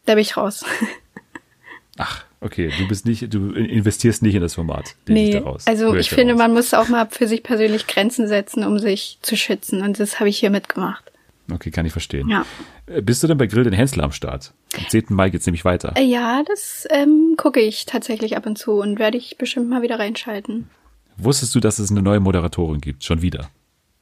da 0.05 0.13
bin 0.15 0.21
ich 0.21 0.37
raus. 0.37 0.63
Ach, 1.99 2.25
okay, 2.41 2.71
du 2.77 2.87
bist 2.87 3.05
nicht, 3.07 3.33
du 3.33 3.51
investierst 3.53 4.21
nicht 4.21 4.35
in 4.35 4.41
das 4.41 4.53
Format. 4.53 4.95
nee, 5.07 5.37
ich 5.37 5.67
also 5.67 5.85
Höre 5.85 5.95
ich 5.99 6.11
finde, 6.11 6.35
man 6.35 6.53
muss 6.53 6.73
auch 6.75 6.89
mal 6.89 7.07
für 7.09 7.27
sich 7.27 7.41
persönlich 7.41 7.87
Grenzen 7.87 8.27
setzen, 8.27 8.63
um 8.63 8.77
sich 8.77 9.17
zu 9.23 9.35
schützen. 9.35 9.81
Und 9.81 9.99
das 9.99 10.19
habe 10.19 10.29
ich 10.29 10.37
hier 10.37 10.51
mitgemacht. 10.51 11.03
Okay, 11.51 11.71
kann 11.71 11.85
ich 11.85 11.91
verstehen. 11.93 12.27
Ja. 12.29 12.45
Äh, 12.87 13.01
Bist 13.01 13.23
du 13.23 13.27
denn 13.27 13.37
bei 13.37 13.47
Grill 13.47 13.63
den 13.63 13.73
Hensler 13.73 14.03
am 14.03 14.11
Start? 14.11 14.53
Am 14.77 14.87
10. 14.89 15.05
Mai 15.09 15.29
geht's 15.29 15.45
nämlich 15.45 15.63
weiter. 15.65 15.93
Äh, 15.95 16.03
Ja, 16.03 16.43
das 16.45 16.85
ähm, 16.89 17.35
gucke 17.37 17.59
ich 17.61 17.85
tatsächlich 17.85 18.35
ab 18.35 18.45
und 18.45 18.57
zu 18.57 18.73
und 18.81 18.99
werde 18.99 19.17
ich 19.17 19.37
bestimmt 19.37 19.69
mal 19.69 19.81
wieder 19.81 19.99
reinschalten. 19.99 20.69
Wusstest 21.17 21.55
du, 21.55 21.59
dass 21.59 21.79
es 21.79 21.89
eine 21.89 22.01
neue 22.01 22.19
Moderatorin 22.19 22.81
gibt? 22.81 23.03
Schon 23.03 23.21
wieder. 23.21 23.49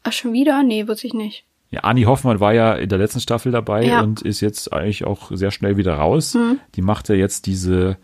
Ach, 0.04 0.12
schon 0.12 0.34
wieder? 0.34 0.64
Nee, 0.64 0.88
wusste 0.88 1.08
ich 1.08 1.14
nicht. 1.14 1.46
Ja, 1.70 1.82
Anni 1.82 2.04
Hoffmann 2.04 2.40
war 2.40 2.54
ja 2.54 2.74
in 2.74 2.90
der 2.90 2.98
letzten 2.98 3.20
Staffel 3.20 3.52
dabei 3.52 3.86
Ja. 3.86 4.02
und 4.02 4.22
ist 4.22 4.42
jetzt 4.42 4.72
eigentlich 4.72 5.04
auch 5.06 5.32
sehr 5.34 5.52
schnell 5.52 5.78
wieder 5.78 5.96
raus. 5.96 6.38
Die 6.76 6.82
macht 6.82 7.10
ja 7.10 7.16
jetzt 7.16 7.48
diese 7.48 7.98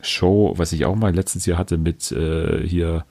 Show, 0.00 0.54
was 0.56 0.72
ich 0.72 0.84
auch 0.84 0.94
mal 0.94 1.14
letztes 1.14 1.46
Jahr 1.46 1.58
hatte 1.58 1.78
mit 1.78 2.12
äh, 2.12 2.66
hier 2.66 3.04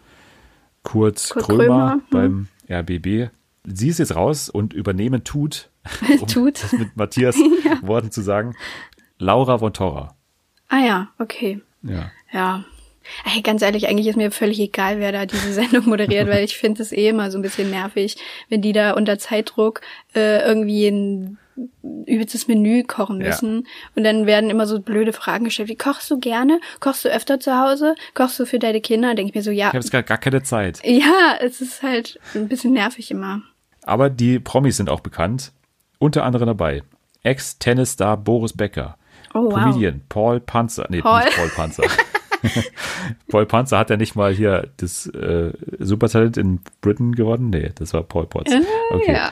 Kurt, 0.83 1.29
Kurt 1.29 1.45
Krömer, 1.45 1.63
Krömer, 1.65 1.91
hm. 1.93 2.47
beim 2.69 2.79
RBB. 2.79 3.29
Sie 3.69 3.89
ist 3.89 3.99
jetzt 3.99 4.15
raus 4.15 4.49
und 4.49 4.73
übernehmen 4.73 5.23
tut, 5.25 5.69
um 6.21 6.27
Tut. 6.27 6.63
das 6.63 6.71
mit 6.73 6.95
Matthias 6.95 7.35
Worten 7.81 8.11
zu 8.11 8.21
sagen, 8.21 8.55
Laura 9.19 9.57
von 9.57 9.73
Torra. 9.73 10.15
Ah 10.69 10.79
ja, 10.79 11.07
okay. 11.19 11.61
Ja. 11.83 12.11
Ja. 12.31 12.63
Ey, 13.33 13.41
ganz 13.41 13.61
ehrlich, 13.61 13.87
eigentlich 13.87 14.07
ist 14.07 14.17
mir 14.17 14.31
völlig 14.31 14.59
egal, 14.59 14.99
wer 14.99 15.11
da 15.11 15.25
diese 15.25 15.53
Sendung 15.53 15.85
moderiert, 15.87 16.27
weil 16.29 16.43
ich 16.43 16.57
finde 16.57 16.81
es 16.81 16.91
eh 16.91 17.07
immer 17.09 17.31
so 17.31 17.37
ein 17.37 17.41
bisschen 17.41 17.69
nervig, 17.69 18.17
wenn 18.49 18.61
die 18.61 18.73
da 18.73 18.91
unter 18.93 19.17
Zeitdruck 19.17 19.81
äh, 20.13 20.45
irgendwie 20.45 20.87
ein 20.87 21.37
übelstes 22.05 22.47
Menü 22.47 22.83
kochen 22.83 23.19
Ja. 23.21 23.27
müssen. 23.27 23.65
Und 23.95 24.03
dann 24.03 24.25
werden 24.27 24.49
immer 24.49 24.67
so 24.67 24.79
blöde 24.79 25.11
Fragen 25.13 25.45
gestellt, 25.45 25.69
wie 25.69 25.75
kochst 25.77 26.11
du 26.11 26.19
gerne? 26.19 26.59
Kochst 26.79 27.03
du 27.05 27.09
öfter 27.09 27.39
zu 27.39 27.57
Hause? 27.57 27.95
Kochst 28.13 28.39
du 28.39 28.45
für 28.45 28.59
deine 28.59 28.79
Kinder? 28.81 29.15
Denke 29.15 29.29
ich 29.31 29.35
mir 29.35 29.41
so, 29.41 29.51
ja. 29.51 29.67
Ich 29.67 29.73
habe 29.73 29.77
jetzt 29.77 29.91
gar, 29.91 30.03
gar 30.03 30.17
keine 30.19 30.43
Zeit. 30.43 30.81
Ja, 30.83 31.35
es 31.41 31.61
ist 31.61 31.81
halt 31.81 32.19
ein 32.35 32.47
bisschen 32.47 32.73
nervig 32.73 33.09
immer. 33.09 33.41
Aber 33.87 34.09
die 34.09 34.39
Promis 34.39 34.77
sind 34.77 34.89
auch 34.89 34.99
bekannt. 34.99 35.53
Unter 35.99 36.23
anderem 36.23 36.47
dabei 36.47 36.83
Ex-Tennisstar 37.23 38.17
Boris 38.17 38.53
Becker. 38.53 38.97
Oh, 39.33 39.45
wow. 39.45 39.53
Comedian 39.53 40.01
Paul 40.09 40.39
Panzer. 40.39 40.85
Nee, 40.89 41.01
Paul. 41.01 41.23
nicht 41.23 41.37
Paul 41.37 41.49
Panzer. 41.49 41.83
Paul 43.29 43.45
Panzer 43.45 43.77
hat 43.77 43.89
ja 43.89 43.97
nicht 43.97 44.15
mal 44.15 44.33
hier 44.33 44.69
das 44.77 45.07
äh, 45.07 45.51
Supertalent 45.79 46.37
in 46.37 46.59
Britain 46.81 47.13
gewonnen. 47.13 47.49
Nee, 47.49 47.71
das 47.75 47.93
war 47.93 48.03
Paul 48.03 48.27
Potts. 48.27 48.53
Okay. 48.91 49.13
Ja. 49.13 49.31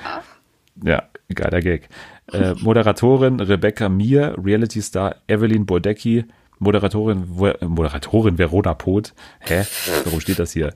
Ja, 0.83 1.03
geiler 1.33 1.61
Gag. 1.61 1.87
Äh, 2.31 2.53
Moderatorin 2.55 3.39
Rebecca 3.39 3.87
Mir, 3.87 4.35
Reality-Star 4.43 5.15
Evelyn 5.27 5.65
Bodecki, 5.65 6.25
Moderatorin, 6.59 7.25
äh, 7.41 7.65
Moderatorin 7.65 8.37
Verona 8.37 8.73
Poth. 8.73 9.13
Hä? 9.39 9.65
Warum 10.03 10.19
steht 10.19 10.39
das 10.39 10.51
hier? 10.51 10.73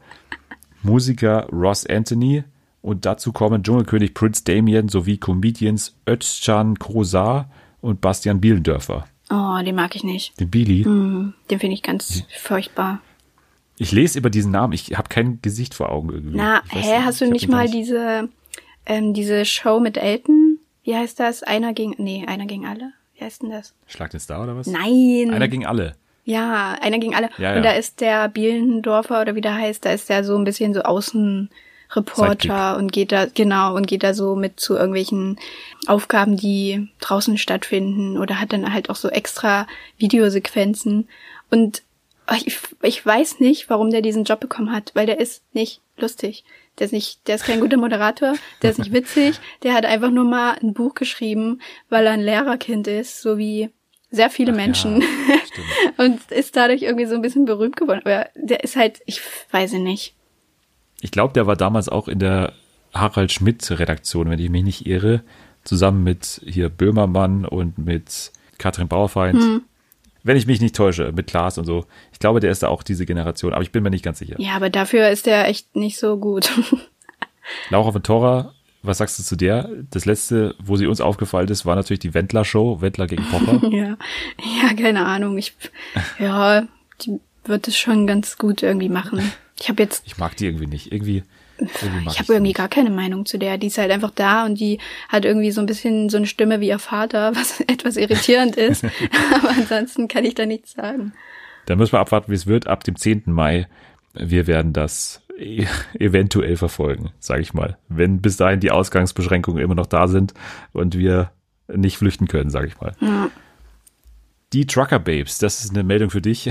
Musiker 0.84 1.48
Ross 1.52 1.86
Anthony 1.86 2.44
und 2.82 3.06
dazu 3.06 3.32
kommen 3.32 3.64
Dschungelkönig 3.64 4.14
Prince 4.14 4.44
Damien 4.44 4.90
sowie 4.90 5.18
Comedians 5.18 5.96
Özcan 6.08 6.78
Kosar 6.80 7.50
und 7.82 8.02
Bastian 8.02 8.40
Bielendörfer. 8.42 9.06
Oh, 9.32 9.58
den 9.64 9.76
mag 9.76 9.96
ich 9.96 10.04
nicht. 10.04 10.40
Den 10.40 10.50
Billy. 10.50 10.84
Den 10.84 11.34
finde 11.60 11.74
ich 11.74 11.84
ganz 11.84 12.24
furchtbar. 12.40 13.00
Ich 13.78 13.92
lese 13.92 14.18
über 14.20 14.30
diesen 14.30 14.52
Namen, 14.52 14.74
ich 14.74 14.98
habe 14.98 15.08
kein 15.08 15.40
Gesicht 15.42 15.74
vor 15.74 15.90
Augen 15.90 16.10
irgendwie. 16.10 16.36
Na, 16.38 16.62
hä, 16.70 17.00
hast 17.04 17.22
du 17.22 17.30
nicht 17.32 17.48
mal 17.48 17.70
diese, 17.70 18.28
ähm, 18.86 19.14
diese 19.14 19.46
Show 19.46 19.80
mit 19.80 19.98
Elton? 19.98 20.58
Wie 20.84 20.96
heißt 20.96 21.20
das? 21.20 21.44
Einer 21.44 21.74
gegen, 21.74 21.96
nee, 21.98 22.26
einer 22.28 22.46
gegen 22.46 22.66
alle? 22.66 22.92
Wie 23.16 23.24
heißt 23.24 23.42
denn 23.44 23.52
das? 23.52 23.74
Schlag 23.88 24.10
den 24.12 24.20
Star 24.20 24.44
oder 24.44 24.56
was? 24.58 24.68
Nein. 24.68 25.32
Einer 25.32 25.48
gegen 25.48 25.66
alle. 25.66 25.96
ja, 26.26 26.76
einer 26.82 27.00
gegen 27.00 27.16
alle. 27.16 27.30
Ja, 27.38 27.50
Und 27.52 27.58
ja. 27.58 27.62
da 27.62 27.72
ist 27.72 28.02
der 28.02 28.28
Bielendorfer 28.30 29.22
oder 29.22 29.36
wie 29.36 29.42
der 29.42 29.56
heißt, 29.56 29.86
da 29.86 29.92
ist 29.92 30.10
der 30.10 30.24
so 30.24 30.36
ein 30.38 30.44
bisschen 30.44 30.74
so 30.74 30.82
Außenreporter 31.90 32.78
und 32.78 32.92
geht 32.92 33.12
da, 33.12 33.26
genau, 33.26 33.76
und 33.76 33.88
geht 33.88 34.04
da 34.04 34.14
so 34.14 34.36
mit 34.36 34.60
zu 34.60 34.76
irgendwelchen 34.76 35.40
Aufgaben, 35.88 36.38
die 36.38 36.88
draußen 37.00 37.38
stattfinden 37.38 38.18
oder 38.18 38.40
hat 38.40 38.54
dann 38.54 38.74
halt 38.74 38.90
auch 38.90 38.96
so 38.96 39.10
extra 39.10 39.68
Videosequenzen. 39.98 41.08
Und 41.50 41.82
ich, 42.46 42.60
ich 42.84 43.06
weiß 43.06 43.40
nicht, 43.40 43.70
warum 43.70 43.90
der 43.90 44.02
diesen 44.02 44.24
Job 44.24 44.40
bekommen 44.40 44.72
hat, 44.72 44.92
weil 44.94 45.08
der 45.08 45.20
ist 45.20 45.44
nicht 45.54 45.82
lustig. 45.98 46.44
Der 46.78 46.86
ist 46.86 46.92
nicht, 46.92 47.28
der 47.28 47.36
ist 47.36 47.44
kein 47.44 47.60
guter 47.60 47.78
Moderator, 47.78 48.36
der 48.62 48.72
ist 48.72 48.80
nicht 48.80 48.94
witzig, 48.94 49.40
der 49.64 49.74
hat 49.74 49.86
einfach 49.86 50.12
nur 50.12 50.24
mal 50.24 50.58
ein 50.62 50.74
Buch 50.74 50.94
geschrieben, 50.94 51.60
weil 51.90 52.06
er 52.06 52.14
ein 52.14 52.22
Lehrerkind 52.22 52.88
ist, 52.88 53.22
so 53.22 53.38
wie 53.38 53.70
sehr 54.12 54.30
viele 54.30 54.54
Menschen. 54.54 55.04
und 55.98 56.32
ist 56.32 56.56
dadurch 56.56 56.84
irgendwie 56.84 57.06
so 57.06 57.16
ein 57.16 57.22
bisschen 57.22 57.46
berühmt 57.46 57.76
geworden. 57.76 58.02
Aber 58.06 58.30
der 58.36 58.64
ist 58.64 58.76
halt, 58.76 59.02
ich 59.06 59.22
weiß 59.52 59.74
nicht. 59.74 60.16
Ich 61.02 61.12
glaube, 61.12 61.34
der 61.34 61.48
war 61.48 61.56
damals 61.56 61.90
auch 61.90 62.08
in 62.08 62.20
der 62.20 62.54
Harald 62.94 63.32
Schmidt-Redaktion, 63.32 64.30
wenn 64.30 64.40
ich 64.40 64.50
mich 64.50 64.64
nicht 64.64 64.86
irre, 64.88 65.22
zusammen 65.64 66.04
mit 66.04 66.42
hier 66.46 66.70
Böhmermann 66.70 67.46
und 67.46 67.78
mit 67.78 68.32
Katrin 68.58 68.88
Bauerfeind. 68.88 69.42
Hm. 69.42 69.62
Wenn 70.24 70.36
ich 70.36 70.48
mich 70.48 70.60
nicht 70.60 70.76
täusche, 70.76 71.12
mit 71.14 71.28
Klaas 71.28 71.58
und 71.58 71.66
so. 71.66 71.86
Ich 72.12 72.20
glaube, 72.20 72.40
der 72.40 72.52
ist 72.52 72.62
da 72.62 72.68
auch 72.68 72.84
diese 72.84 73.06
Generation, 73.06 73.54
aber 73.54 73.62
ich 73.62 73.72
bin 73.72 73.84
mir 73.84 73.90
nicht 73.90 74.04
ganz 74.04 74.20
sicher. 74.20 74.36
Ja, 74.38 74.54
aber 74.56 74.70
dafür 74.70 75.10
ist 75.10 75.26
der 75.26 75.48
echt 75.48 75.76
nicht 75.76 75.98
so 75.98 76.18
gut. 76.18 76.52
Laura 77.70 77.94
Ventura, 77.94 78.54
was 78.82 78.98
sagst 78.98 79.18
du 79.20 79.24
zu 79.24 79.36
der? 79.36 79.70
Das 79.92 80.06
letzte, 80.06 80.56
wo 80.60 80.76
sie 80.76 80.88
uns 80.88 81.02
aufgefallen 81.02 81.48
ist, 81.48 81.66
war 81.66 81.76
natürlich 81.76 82.00
die 82.00 82.14
Wendler-Show, 82.14 82.82
Wendler 82.82 83.08
gegen 83.08 83.24
Pocher. 83.24 83.62
ja. 83.72 83.98
Ja, 84.62 84.74
keine 84.78 85.06
Ahnung. 85.06 85.38
Ich, 85.38 85.54
ja, 86.20 86.68
die 87.02 87.20
wird 87.46 87.68
es 87.68 87.78
schon 87.78 88.06
ganz 88.06 88.38
gut 88.38 88.62
irgendwie 88.62 88.90
machen. 88.90 89.32
Ich 89.60 89.70
habe 89.70 89.84
jetzt 89.84 90.04
Ich 90.06 90.18
mag 90.18 90.36
die 90.38 90.46
irgendwie 90.46 90.68
nicht. 90.68 90.92
Irgendwie, 90.92 91.24
irgendwie 91.58 92.06
mag 92.06 92.14
Ich 92.14 92.20
habe 92.20 92.34
irgendwie 92.34 92.52
die 92.52 92.58
gar 92.58 92.70
keine 92.70 92.90
Meinung 92.90 93.26
zu 93.26 93.38
der. 93.38 93.58
Die 93.58 93.68
ist 93.68 93.78
halt 93.78 93.92
einfach 93.92 94.12
da 94.12 94.46
und 94.46 94.60
die 94.60 94.80
hat 95.10 95.26
irgendwie 95.26 95.52
so 95.52 95.62
ein 95.62 95.68
bisschen 95.68 96.10
so 96.10 96.18
eine 96.18 96.28
Stimme 96.28 96.60
wie 96.60 96.68
ihr 96.68 96.80
Vater, 96.80 97.32
was 97.36 97.60
etwas 97.62 97.98
irritierend 97.98 98.56
ist. 98.56 98.84
Aber 99.36 99.50
ansonsten 99.50 100.08
kann 100.08 100.26
ich 100.26 100.36
da 100.36 100.46
nichts 100.46 100.74
sagen. 100.74 101.06
nicht. 101.06 101.14
Dann 101.66 101.78
müssen 101.78 101.94
wir 101.94 102.00
abwarten, 102.00 102.32
wie 102.32 102.36
es 102.36 102.48
wird. 102.48 102.68
Ab 102.68 102.84
dem 102.84 102.96
10. 102.96 103.24
Mai, 103.28 103.68
wir 104.14 104.48
werden 104.48 104.74
das 104.74 105.22
e- 105.38 105.66
eventuell 106.00 106.58
verfolgen, 106.58 107.12
sage 107.20 107.42
ich 107.42 107.54
mal. 107.54 107.78
Wenn 107.90 108.22
bis 108.22 108.38
dahin 108.38 108.60
die 108.60 108.72
Ausgangsbeschränkungen 108.72 109.62
immer 109.64 109.76
noch 109.76 109.86
da 109.86 110.08
sind 110.08 110.34
und 110.74 110.98
wir 110.98 111.32
nicht 111.68 111.98
flüchten 111.98 112.28
können, 112.28 112.50
sage 112.50 112.68
ich 112.68 112.80
mal. 112.82 112.96
Ja. 113.02 113.30
Die 114.54 114.66
Trucker 114.66 114.98
Babes, 114.98 115.38
das 115.38 115.64
ist 115.64 115.72
eine 115.72 115.84
Meldung 115.84 116.10
für 116.10 116.22
dich. 116.22 116.50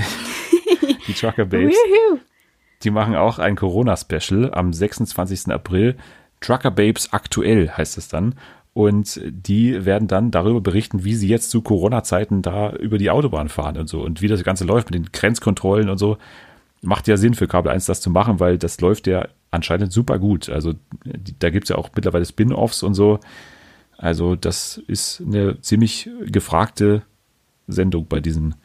die 1.07 1.13
Trucker 1.13 1.43
Babes. 1.45 1.75
Die 2.83 2.91
machen 2.91 3.15
auch 3.15 3.39
ein 3.39 3.55
Corona-Special 3.55 4.53
am 4.53 4.73
26. 4.73 5.51
April. 5.51 5.97
Trucker 6.39 6.71
Babes 6.71 7.11
aktuell 7.11 7.69
heißt 7.69 7.97
es 7.97 8.07
dann. 8.07 8.35
Und 8.73 9.19
die 9.25 9.85
werden 9.85 10.07
dann 10.07 10.31
darüber 10.31 10.61
berichten, 10.61 11.03
wie 11.03 11.15
sie 11.15 11.27
jetzt 11.27 11.49
zu 11.51 11.61
Corona-Zeiten 11.61 12.41
da 12.41 12.71
über 12.71 12.97
die 12.97 13.09
Autobahn 13.09 13.49
fahren 13.49 13.77
und 13.77 13.89
so 13.89 14.01
und 14.01 14.21
wie 14.21 14.27
das 14.27 14.43
Ganze 14.43 14.63
läuft 14.63 14.91
mit 14.91 14.95
den 14.95 15.11
Grenzkontrollen 15.11 15.89
und 15.89 15.97
so. 15.97 16.17
Macht 16.81 17.07
ja 17.09 17.17
Sinn 17.17 17.33
für 17.33 17.47
Kabel 17.47 17.71
1 17.71 17.87
das 17.87 17.99
zu 17.99 18.09
machen, 18.09 18.39
weil 18.39 18.57
das 18.57 18.79
läuft 18.79 19.07
ja 19.07 19.27
anscheinend 19.51 19.91
super 19.91 20.17
gut. 20.17 20.47
Also 20.47 20.75
da 21.39 21.49
gibt's 21.49 21.69
ja 21.69 21.77
auch 21.77 21.89
mittlerweile 21.93 22.25
Spin-offs 22.25 22.83
und 22.83 22.93
so. 22.93 23.19
Also 23.97 24.35
das 24.35 24.77
ist 24.87 25.21
eine 25.25 25.59
ziemlich 25.59 26.09
gefragte 26.25 27.01
Sendung 27.67 28.05
bei 28.07 28.21
diesen 28.21 28.55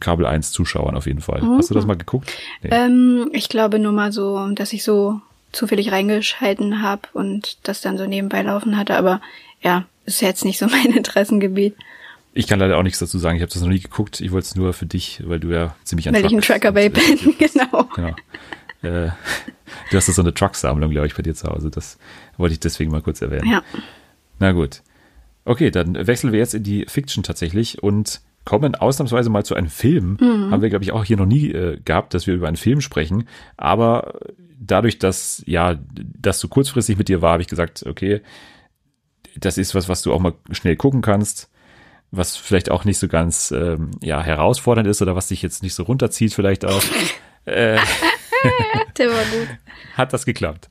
Kabel 0.00 0.26
1 0.26 0.52
Zuschauern 0.52 0.94
auf 0.94 1.06
jeden 1.06 1.20
Fall. 1.20 1.42
Hast 1.42 1.70
du 1.70 1.74
das 1.74 1.86
mal 1.86 1.96
geguckt? 1.96 2.32
Nee. 2.62 2.70
Ähm, 2.72 3.30
ich 3.32 3.48
glaube 3.48 3.78
nur 3.78 3.92
mal 3.92 4.12
so, 4.12 4.46
dass 4.48 4.72
ich 4.72 4.84
so 4.84 5.20
zufällig 5.52 5.92
reingeschalten 5.92 6.82
habe 6.82 7.02
und 7.12 7.58
das 7.62 7.80
dann 7.80 7.98
so 7.98 8.06
nebenbei 8.06 8.42
laufen 8.42 8.76
hatte. 8.76 8.96
Aber 8.96 9.20
ja, 9.62 9.84
ist 10.04 10.20
jetzt 10.20 10.44
nicht 10.44 10.58
so 10.58 10.66
mein 10.70 10.92
Interessengebiet. 10.92 11.74
Ich 12.34 12.46
kann 12.46 12.58
leider 12.58 12.78
auch 12.78 12.82
nichts 12.82 12.98
dazu 12.98 13.18
sagen. 13.18 13.36
Ich 13.36 13.42
habe 13.42 13.52
das 13.52 13.60
noch 13.60 13.68
nie 13.68 13.80
geguckt. 13.80 14.20
Ich 14.20 14.32
wollte 14.32 14.46
es 14.46 14.54
nur 14.54 14.72
für 14.72 14.86
dich, 14.86 15.22
weil 15.26 15.38
du 15.38 15.48
ja 15.48 15.74
ziemlich 15.84 16.08
an 16.08 16.14
Weil 16.14 16.24
ich 16.24 16.32
ein 16.32 16.40
Trucker 16.40 16.74
äh, 16.76 16.88
bin, 16.88 17.02
genau. 17.38 17.84
Genau. 17.94 18.14
Äh, 18.82 19.10
du 19.90 19.96
hast 19.96 20.08
da 20.08 20.12
so 20.12 20.22
eine 20.22 20.32
Truck-Sammlung, 20.32 20.90
glaube 20.90 21.06
ich, 21.06 21.14
bei 21.14 21.22
dir 21.22 21.34
zu 21.34 21.48
Hause. 21.48 21.70
Das 21.70 21.98
wollte 22.38 22.54
ich 22.54 22.60
deswegen 22.60 22.90
mal 22.90 23.02
kurz 23.02 23.20
erwähnen. 23.20 23.50
Ja. 23.50 23.62
Na 24.38 24.52
gut. 24.52 24.82
Okay, 25.44 25.70
dann 25.70 26.06
wechseln 26.06 26.32
wir 26.32 26.38
jetzt 26.38 26.54
in 26.54 26.62
die 26.62 26.86
Fiction 26.88 27.22
tatsächlich 27.22 27.82
und 27.82 28.20
kommen 28.44 28.74
ausnahmsweise 28.74 29.30
mal 29.30 29.44
zu 29.44 29.54
einem 29.54 29.70
Film. 29.70 30.18
Haben 30.20 30.62
wir, 30.62 30.68
glaube 30.68 30.84
ich, 30.84 30.92
auch 30.92 31.04
hier 31.04 31.16
noch 31.16 31.26
nie 31.26 31.50
äh, 31.50 31.78
gehabt, 31.84 32.14
dass 32.14 32.26
wir 32.26 32.34
über 32.34 32.48
einen 32.48 32.56
Film 32.56 32.80
sprechen. 32.80 33.28
Aber 33.56 34.14
dadurch, 34.58 34.98
dass 34.98 35.42
ja 35.46 35.78
das 35.94 36.40
so 36.40 36.48
kurzfristig 36.48 36.96
mit 36.96 37.08
dir 37.08 37.22
war, 37.22 37.32
habe 37.32 37.42
ich 37.42 37.48
gesagt, 37.48 37.84
okay, 37.86 38.20
das 39.36 39.58
ist 39.58 39.74
was, 39.74 39.88
was 39.88 40.02
du 40.02 40.12
auch 40.12 40.20
mal 40.20 40.34
schnell 40.50 40.76
gucken 40.76 41.02
kannst, 41.02 41.50
was 42.10 42.36
vielleicht 42.36 42.70
auch 42.70 42.84
nicht 42.84 42.98
so 42.98 43.08
ganz 43.08 43.50
ähm, 43.50 43.90
ja 44.02 44.22
herausfordernd 44.22 44.88
ist 44.88 45.02
oder 45.02 45.16
was 45.16 45.28
dich 45.28 45.42
jetzt 45.42 45.62
nicht 45.62 45.74
so 45.74 45.84
runterzieht 45.84 46.34
vielleicht 46.34 46.64
auch. 46.64 46.82
äh, 47.44 47.78
Der 48.98 49.08
war 49.08 49.24
gut. 49.24 49.48
hat 49.96 50.12
das 50.12 50.26
geklappt? 50.26 50.68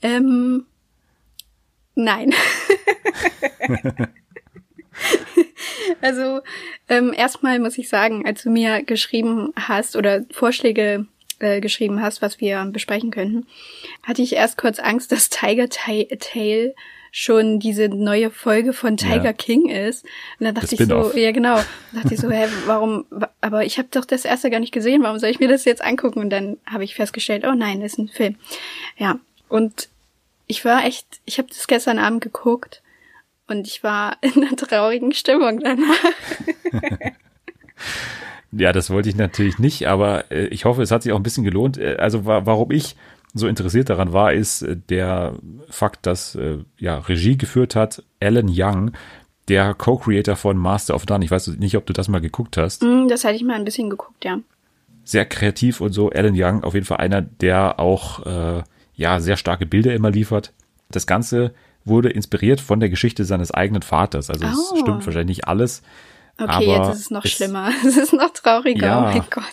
Ähm, 0.00 0.66
nein. 1.94 2.32
also 6.00 6.40
ähm, 6.88 7.12
erstmal 7.16 7.58
muss 7.58 7.78
ich 7.78 7.88
sagen, 7.88 8.26
als 8.26 8.42
du 8.42 8.50
mir 8.50 8.82
geschrieben 8.82 9.52
hast 9.56 9.96
oder 9.96 10.24
Vorschläge 10.30 11.06
äh, 11.38 11.60
geschrieben 11.60 12.00
hast, 12.02 12.22
was 12.22 12.40
wir 12.40 12.64
besprechen 12.66 13.10
könnten, 13.10 13.46
hatte 14.02 14.22
ich 14.22 14.34
erst 14.34 14.58
kurz 14.58 14.78
Angst, 14.78 15.12
dass 15.12 15.28
Tiger 15.30 15.68
Ta- 15.68 16.04
Tail 16.18 16.74
schon 17.14 17.58
diese 17.58 17.88
neue 17.90 18.30
Folge 18.30 18.72
von 18.72 18.96
Tiger 18.96 19.22
Ja. 19.24 19.32
King 19.34 19.68
ist. 19.68 20.04
Und 20.40 20.46
dann 20.46 20.54
dachte 20.54 20.74
Das 20.76 20.80
ich 20.80 20.88
so, 20.88 21.12
ja 21.18 21.30
genau, 21.32 21.56
dann 21.56 22.02
dachte 22.02 22.14
ich 22.14 22.20
so, 22.20 22.30
hä, 22.30 22.46
warum, 22.64 23.04
wa- 23.10 23.30
aber 23.42 23.64
ich 23.66 23.76
habe 23.78 23.88
doch 23.90 24.06
das 24.06 24.24
erste 24.24 24.48
gar 24.50 24.60
nicht 24.60 24.72
gesehen, 24.72 25.02
warum 25.02 25.18
soll 25.18 25.28
ich 25.30 25.38
mir 25.38 25.48
das 25.48 25.66
jetzt 25.66 25.82
angucken? 25.84 26.20
Und 26.20 26.30
dann 26.30 26.56
habe 26.64 26.84
ich 26.84 26.94
festgestellt, 26.94 27.44
oh 27.46 27.52
nein, 27.54 27.80
das 27.82 27.92
ist 27.92 27.98
ein 27.98 28.08
Film. 28.08 28.36
Ja, 28.96 29.18
und 29.50 29.88
ich 30.46 30.64
war 30.64 30.84
echt, 30.86 31.06
ich 31.26 31.36
habe 31.38 31.48
das 31.48 31.66
gestern 31.66 31.98
Abend 31.98 32.22
geguckt 32.22 32.81
und 33.52 33.66
ich 33.66 33.84
war 33.84 34.16
in 34.20 34.42
einer 34.42 34.56
traurigen 34.56 35.12
Stimmung 35.12 35.60
danach. 35.60 36.12
Ja, 38.54 38.72
das 38.72 38.90
wollte 38.90 39.08
ich 39.08 39.16
natürlich 39.16 39.58
nicht, 39.58 39.86
aber 39.86 40.30
äh, 40.30 40.44
ich 40.48 40.66
hoffe, 40.66 40.82
es 40.82 40.90
hat 40.90 41.02
sich 41.02 41.12
auch 41.12 41.16
ein 41.16 41.22
bisschen 41.22 41.42
gelohnt. 41.44 41.78
Äh, 41.78 41.96
also 41.98 42.26
wa 42.26 42.44
warum 42.44 42.70
ich 42.70 42.96
so 43.32 43.48
interessiert 43.48 43.88
daran 43.88 44.12
war, 44.12 44.34
ist 44.34 44.60
äh, 44.60 44.76
der 44.90 45.36
Fakt, 45.70 46.04
dass 46.06 46.38
ja 46.78 46.98
Regie 46.98 47.38
geführt 47.38 47.74
hat 47.74 48.02
Alan 48.20 48.50
Young, 48.50 48.90
der 49.48 49.72
Co-Creator 49.72 50.36
von 50.36 50.58
Master 50.58 50.94
of 50.94 51.06
None. 51.06 51.24
Ich 51.24 51.30
weiß 51.30 51.46
nicht, 51.48 51.76
ob 51.78 51.86
du 51.86 51.94
das 51.94 52.08
mal 52.08 52.20
geguckt 52.20 52.58
hast. 52.58 52.82
Hm, 52.82 53.08
Das 53.08 53.24
hatte 53.24 53.36
ich 53.36 53.42
mal 53.42 53.54
ein 53.56 53.64
bisschen 53.64 53.88
geguckt, 53.88 54.22
ja. 54.24 54.38
Sehr 55.04 55.24
kreativ 55.24 55.80
und 55.80 55.92
so. 55.92 56.10
Alan 56.10 56.34
Young 56.36 56.62
auf 56.62 56.74
jeden 56.74 56.86
Fall 56.86 56.98
einer, 56.98 57.22
der 57.22 57.80
auch 57.80 58.26
äh, 58.26 58.62
ja 58.94 59.18
sehr 59.18 59.38
starke 59.38 59.64
Bilder 59.64 59.94
immer 59.94 60.10
liefert. 60.10 60.52
Das 60.90 61.06
Ganze 61.06 61.54
wurde 61.84 62.08
inspiriert 62.10 62.60
von 62.60 62.80
der 62.80 62.88
Geschichte 62.88 63.24
seines 63.24 63.50
eigenen 63.52 63.82
Vaters. 63.82 64.30
Also 64.30 64.44
es 64.46 64.72
Oh. 64.72 64.76
stimmt 64.80 65.04
wahrscheinlich 65.06 65.38
nicht 65.38 65.48
alles. 65.48 65.82
Okay, 66.38 66.50
aber 66.50 66.64
jetzt 66.86 66.94
ist 66.96 67.00
es 67.02 67.10
noch 67.10 67.26
schlimmer. 67.26 67.70
Es 67.86 67.96
ist 67.96 68.12
noch 68.12 68.30
trauriger, 68.32 68.86
Ja. 68.86 68.98
oh 69.00 69.02
mein 69.02 69.24
Gott. 69.30 69.44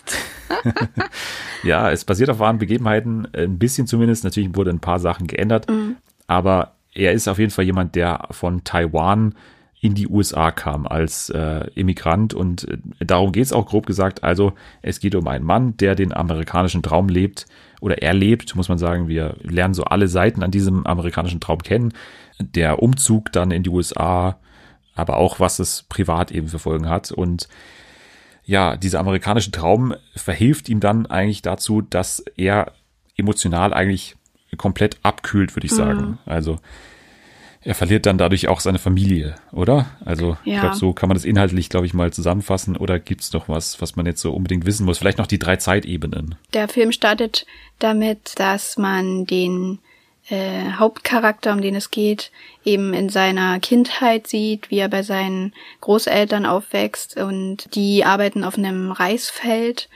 Ja, 1.62 1.90
es 1.90 2.04
basiert 2.04 2.30
auf 2.30 2.38
wahren 2.38 2.58
Begebenheiten, 2.58 3.28
ein 3.36 3.58
bisschen 3.58 3.86
zumindest. 3.86 4.24
Natürlich 4.24 4.54
wurde 4.56 4.70
ein 4.70 4.80
paar 4.80 4.98
Sachen 4.98 5.26
geändert, 5.26 5.66
aber 6.26 6.72
er 6.94 7.12
ist 7.12 7.28
auf 7.28 7.38
jeden 7.38 7.50
Fall 7.50 7.64
jemand, 7.66 7.94
der 7.94 8.26
von 8.30 8.64
Taiwan 8.64 9.34
in 9.80 9.94
die 9.94 10.08
USA 10.08 10.50
kam 10.50 10.86
als 10.86 11.30
äh, 11.30 11.66
Immigrant 11.74 12.34
und 12.34 12.68
äh, 12.68 12.78
darum 13.04 13.32
geht's 13.32 13.52
auch 13.52 13.66
grob 13.66 13.86
gesagt. 13.86 14.22
Also 14.22 14.52
es 14.82 15.00
geht 15.00 15.14
um 15.14 15.26
einen 15.26 15.44
Mann, 15.44 15.76
der 15.78 15.94
den 15.94 16.12
amerikanischen 16.12 16.82
Traum 16.82 17.08
lebt 17.08 17.46
oder 17.80 18.02
er 18.02 18.12
lebt, 18.12 18.54
muss 18.54 18.68
man 18.68 18.76
sagen. 18.76 19.08
Wir 19.08 19.36
lernen 19.42 19.74
so 19.74 19.84
alle 19.84 20.08
Seiten 20.08 20.42
an 20.42 20.50
diesem 20.50 20.86
amerikanischen 20.86 21.40
Traum 21.40 21.62
kennen. 21.62 21.94
Der 22.38 22.82
Umzug 22.82 23.32
dann 23.32 23.50
in 23.50 23.62
die 23.62 23.70
USA, 23.70 24.38
aber 24.94 25.16
auch 25.16 25.40
was 25.40 25.58
es 25.58 25.84
privat 25.88 26.30
eben 26.30 26.48
für 26.48 26.58
Folgen 26.58 26.88
hat 26.88 27.10
und 27.10 27.48
ja, 28.44 28.76
dieser 28.76 28.98
amerikanische 28.98 29.52
Traum 29.52 29.94
verhilft 30.16 30.68
ihm 30.68 30.80
dann 30.80 31.06
eigentlich 31.06 31.40
dazu, 31.40 31.82
dass 31.82 32.24
er 32.36 32.72
emotional 33.16 33.72
eigentlich 33.72 34.16
komplett 34.56 34.98
abkühlt, 35.02 35.54
würde 35.54 35.66
ich 35.66 35.72
sagen. 35.72 36.00
Mhm. 36.00 36.18
Also 36.26 36.58
er 37.62 37.74
verliert 37.74 38.06
dann 38.06 38.18
dadurch 38.18 38.48
auch 38.48 38.60
seine 38.60 38.78
Familie, 38.78 39.34
oder? 39.52 39.86
Also 40.04 40.36
ich 40.44 40.52
Ja. 40.54 40.60
glaube, 40.60 40.76
so 40.76 40.92
kann 40.92 41.08
man 41.08 41.16
das 41.16 41.24
inhaltlich, 41.24 41.68
glaube 41.68 41.86
ich, 41.86 41.94
mal 41.94 42.12
zusammenfassen. 42.12 42.76
Oder 42.76 42.98
gibt's 42.98 43.32
noch 43.32 43.48
was, 43.48 43.80
was 43.82 43.96
man 43.96 44.06
jetzt 44.06 44.22
so 44.22 44.32
unbedingt 44.32 44.64
wissen 44.66 44.86
muss? 44.86 44.98
Vielleicht 44.98 45.18
noch 45.18 45.26
die 45.26 45.38
drei 45.38 45.56
Zeitebenen. 45.56 46.36
Der 46.54 46.68
Film 46.68 46.90
startet 46.92 47.46
damit, 47.78 48.38
dass 48.38 48.78
man 48.78 49.26
den 49.26 49.78
äh, 50.28 50.72
Hauptcharakter, 50.72 51.52
um 51.52 51.60
den 51.60 51.74
es 51.74 51.90
geht, 51.90 52.30
eben 52.64 52.94
in 52.94 53.08
seiner 53.08 53.58
Kindheit 53.60 54.26
sieht, 54.26 54.70
wie 54.70 54.78
er 54.78 54.88
bei 54.88 55.02
seinen 55.02 55.52
Großeltern 55.80 56.46
aufwächst 56.46 57.16
und 57.16 57.74
die 57.74 58.04
arbeiten 58.04 58.44
auf 58.44 58.56
einem 58.56 58.92
Reisfeld 58.92 59.88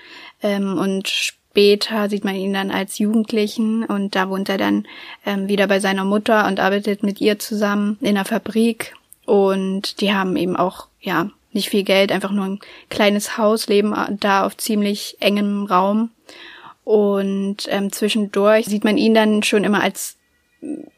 ähm, 0.43 0.77
und 0.77 1.35
später 1.55 2.11
sieht 2.11 2.25
man 2.25 2.35
ihn 2.35 2.53
dann 2.53 2.73
als 2.73 2.99
Jugendlichen 2.99 3.85
und 3.85 4.17
da 4.17 4.29
wohnt 4.29 4.49
er 4.49 4.59
dann 4.59 4.89
ähm, 5.25 5.47
wieder 5.47 5.69
bei 5.69 5.79
seiner 5.79 6.05
Mutter 6.05 6.49
und 6.49 6.59
arbeitet 6.59 7.05
mit 7.05 7.21
ihr 7.21 7.39
zusammen 7.39 7.97
in 8.01 8.17
der 8.17 8.25
Fabrik 8.25 8.97
und 9.25 10.01
die 10.01 10.13
haben 10.13 10.35
eben 10.35 10.57
auch, 10.57 10.89
ja, 11.01 11.31
nicht 11.53 11.69
viel 11.69 11.85
Geld, 11.85 12.11
einfach 12.11 12.33
nur 12.33 12.45
ein 12.45 12.59
kleines 12.91 13.39
Haus, 13.39 13.69
leben 13.69 13.95
da 14.19 14.45
auf 14.45 14.57
ziemlich 14.57 15.17
engem 15.21 15.67
Raum 15.67 16.11
und 16.83 17.69
ähm, 17.69 17.93
zwischendurch 17.93 18.67
sieht 18.67 18.83
man 18.83 18.99
ihn 18.99 19.15
dann 19.15 19.45
schon 19.45 19.63
immer 19.63 19.81
als, 19.81 20.17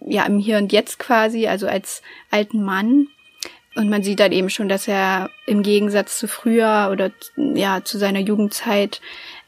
ja, 0.01 0.25
im 0.25 0.39
Hier 0.39 0.57
und 0.57 0.73
Jetzt 0.73 0.99
quasi, 0.99 1.49
also 1.49 1.69
als 1.69 2.01
alten 2.31 2.65
Mann. 2.65 3.09
Und 3.75 3.91
man 3.91 4.03
sieht 4.03 4.21
dann 4.21 4.33
eben 4.33 4.49
schon, 4.49 4.71
dass 4.71 4.89
er 4.89 5.29
im 5.47 5.63
Gegensatz 5.63 6.19
zu 6.19 6.29
früher 6.29 6.89
oder 6.91 7.11
ja, 7.37 7.85
zu 7.85 7.99
seiner 7.99 8.21
Jugendzeit 8.21 9.03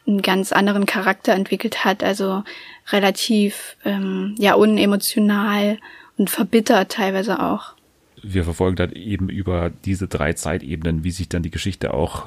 einen 0.09 0.23
ganz 0.23 0.53
anderen 0.53 0.87
Charakter 0.87 1.35
entwickelt 1.35 1.85
hat, 1.85 2.03
also 2.03 2.43
relativ 2.91 3.77
ähm, 3.85 4.35
ja 4.39 4.55
unemotional 4.55 5.79
und 6.17 6.31
verbittert 6.31 6.93
teilweise 6.93 7.41
auch. 7.43 7.75
Wir 8.23 8.43
verfolgen 8.45 8.77
dann 8.77 8.93
eben 8.93 9.29
über 9.29 9.71
diese 9.85 10.09
drei 10.09 10.33
Zeitebenen, 10.33 11.05
wie 11.05 11.11
sich 11.13 11.29
dann 11.29 11.43
die 11.43 11.51
Geschichte 11.51 11.95
auch 11.95 12.27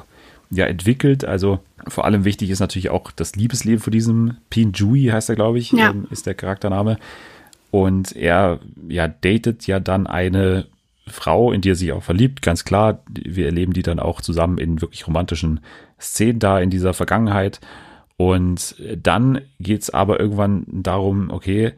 ja 0.50 0.66
entwickelt. 0.66 1.26
Also 1.26 1.60
vor 1.88 2.06
allem 2.06 2.24
wichtig 2.24 2.50
ist 2.50 2.60
natürlich 2.60 2.90
auch 2.90 3.12
das 3.12 3.36
Liebesleben 3.36 3.80
von 3.82 3.92
diesem 3.92 4.38
Pin 4.50 4.72
Jui, 4.74 5.08
heißt 5.08 5.30
er, 5.30 5.36
glaube 5.36 5.60
ich, 5.60 5.72
Ja. 5.72 5.90
ähm, 5.90 6.08
ist 6.12 6.26
der 6.26 6.36
Charaktername. 6.36 6.98
Und 7.72 8.16
er 8.16 8.60
ja 8.88 9.08
datet 9.08 9.66
ja 9.68 9.80
dann 9.80 10.08
eine 10.08 10.68
Frau, 11.08 11.52
in 11.52 11.62
die 11.62 11.72
er 11.72 11.76
sich 11.76 11.92
auch 11.92 12.04
verliebt, 12.04 12.42
ganz 12.42 12.64
klar. 12.64 13.02
Wir 13.10 13.46
erleben 13.48 13.74
die 13.74 13.82
dann 13.82 14.00
auch 14.00 14.22
zusammen 14.22 14.58
in 14.58 14.82
wirklich 14.82 15.08
romantischen 15.08 15.62
Szenen 16.02 16.40
da 16.40 16.60
in 16.60 16.70
dieser 16.70 16.94
Vergangenheit. 16.94 17.60
Und 18.18 18.76
dann 18.96 19.42
geht's 19.60 19.90
aber 19.90 20.20
irgendwann 20.20 20.66
darum, 20.68 21.30
okay, 21.32 21.74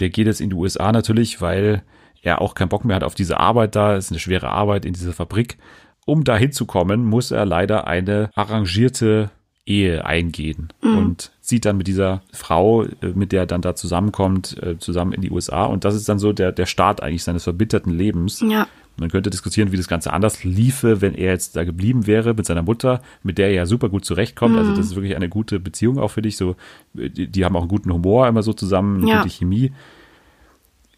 der 0.00 0.10
geht 0.10 0.26
jetzt 0.26 0.40
in 0.40 0.50
die 0.50 0.56
USA 0.56 0.92
natürlich, 0.92 1.40
weil 1.40 1.82
er 2.22 2.42
auch 2.42 2.54
keinen 2.54 2.68
Bock 2.68 2.84
mehr 2.84 2.96
hat 2.96 3.04
auf 3.04 3.14
diese 3.14 3.38
Arbeit 3.40 3.76
da. 3.76 3.96
Es 3.96 4.06
ist 4.06 4.12
eine 4.12 4.20
schwere 4.20 4.50
Arbeit 4.50 4.84
in 4.84 4.92
dieser 4.92 5.12
Fabrik. 5.12 5.56
Um 6.04 6.24
da 6.24 6.36
hinzukommen, 6.36 7.04
muss 7.04 7.30
er 7.30 7.46
leider 7.46 7.86
eine 7.86 8.30
arrangierte 8.34 9.30
Ehe 9.64 10.04
eingehen 10.04 10.68
und 10.80 11.32
zieht 11.40 11.64
dann 11.64 11.76
mit 11.76 11.88
dieser 11.88 12.22
Frau, 12.32 12.84
äh, 12.84 13.12
mit 13.14 13.32
der 13.32 13.40
er 13.42 13.46
dann 13.46 13.62
da 13.62 13.74
zusammenkommt, 13.74 14.62
äh, 14.62 14.78
zusammen 14.78 15.12
in 15.12 15.22
die 15.22 15.30
USA. 15.32 15.64
Und 15.64 15.84
das 15.84 15.96
ist 15.96 16.08
dann 16.08 16.20
so 16.20 16.32
der, 16.32 16.52
der 16.52 16.66
Start 16.66 17.02
eigentlich 17.02 17.24
seines 17.24 17.42
verbitterten 17.42 17.92
Lebens. 17.92 18.40
Ja. 18.40 18.68
Man 18.98 19.10
könnte 19.10 19.30
diskutieren, 19.30 19.72
wie 19.72 19.76
das 19.76 19.88
Ganze 19.88 20.12
anders 20.12 20.42
liefe, 20.44 21.00
wenn 21.02 21.14
er 21.14 21.32
jetzt 21.32 21.56
da 21.56 21.64
geblieben 21.64 22.06
wäre 22.06 22.34
mit 22.34 22.46
seiner 22.46 22.62
Mutter, 22.62 23.02
mit 23.22 23.38
der 23.38 23.48
er 23.48 23.54
ja 23.54 23.66
super 23.66 23.88
gut 23.88 24.04
zurechtkommt. 24.04 24.56
Also 24.56 24.72
das 24.72 24.86
ist 24.86 24.94
wirklich 24.96 25.16
eine 25.16 25.28
gute 25.28 25.60
Beziehung 25.60 25.98
auch 25.98 26.08
für 26.08 26.22
dich. 26.22 26.36
So, 26.36 26.56
die, 26.94 27.26
die 27.26 27.44
haben 27.44 27.56
auch 27.56 27.60
einen 27.62 27.68
guten 27.68 27.92
Humor 27.92 28.26
immer 28.26 28.42
so 28.42 28.52
zusammen, 28.52 29.02
eine 29.02 29.10
Ja. 29.10 29.16
gute 29.18 29.28
Chemie. 29.28 29.72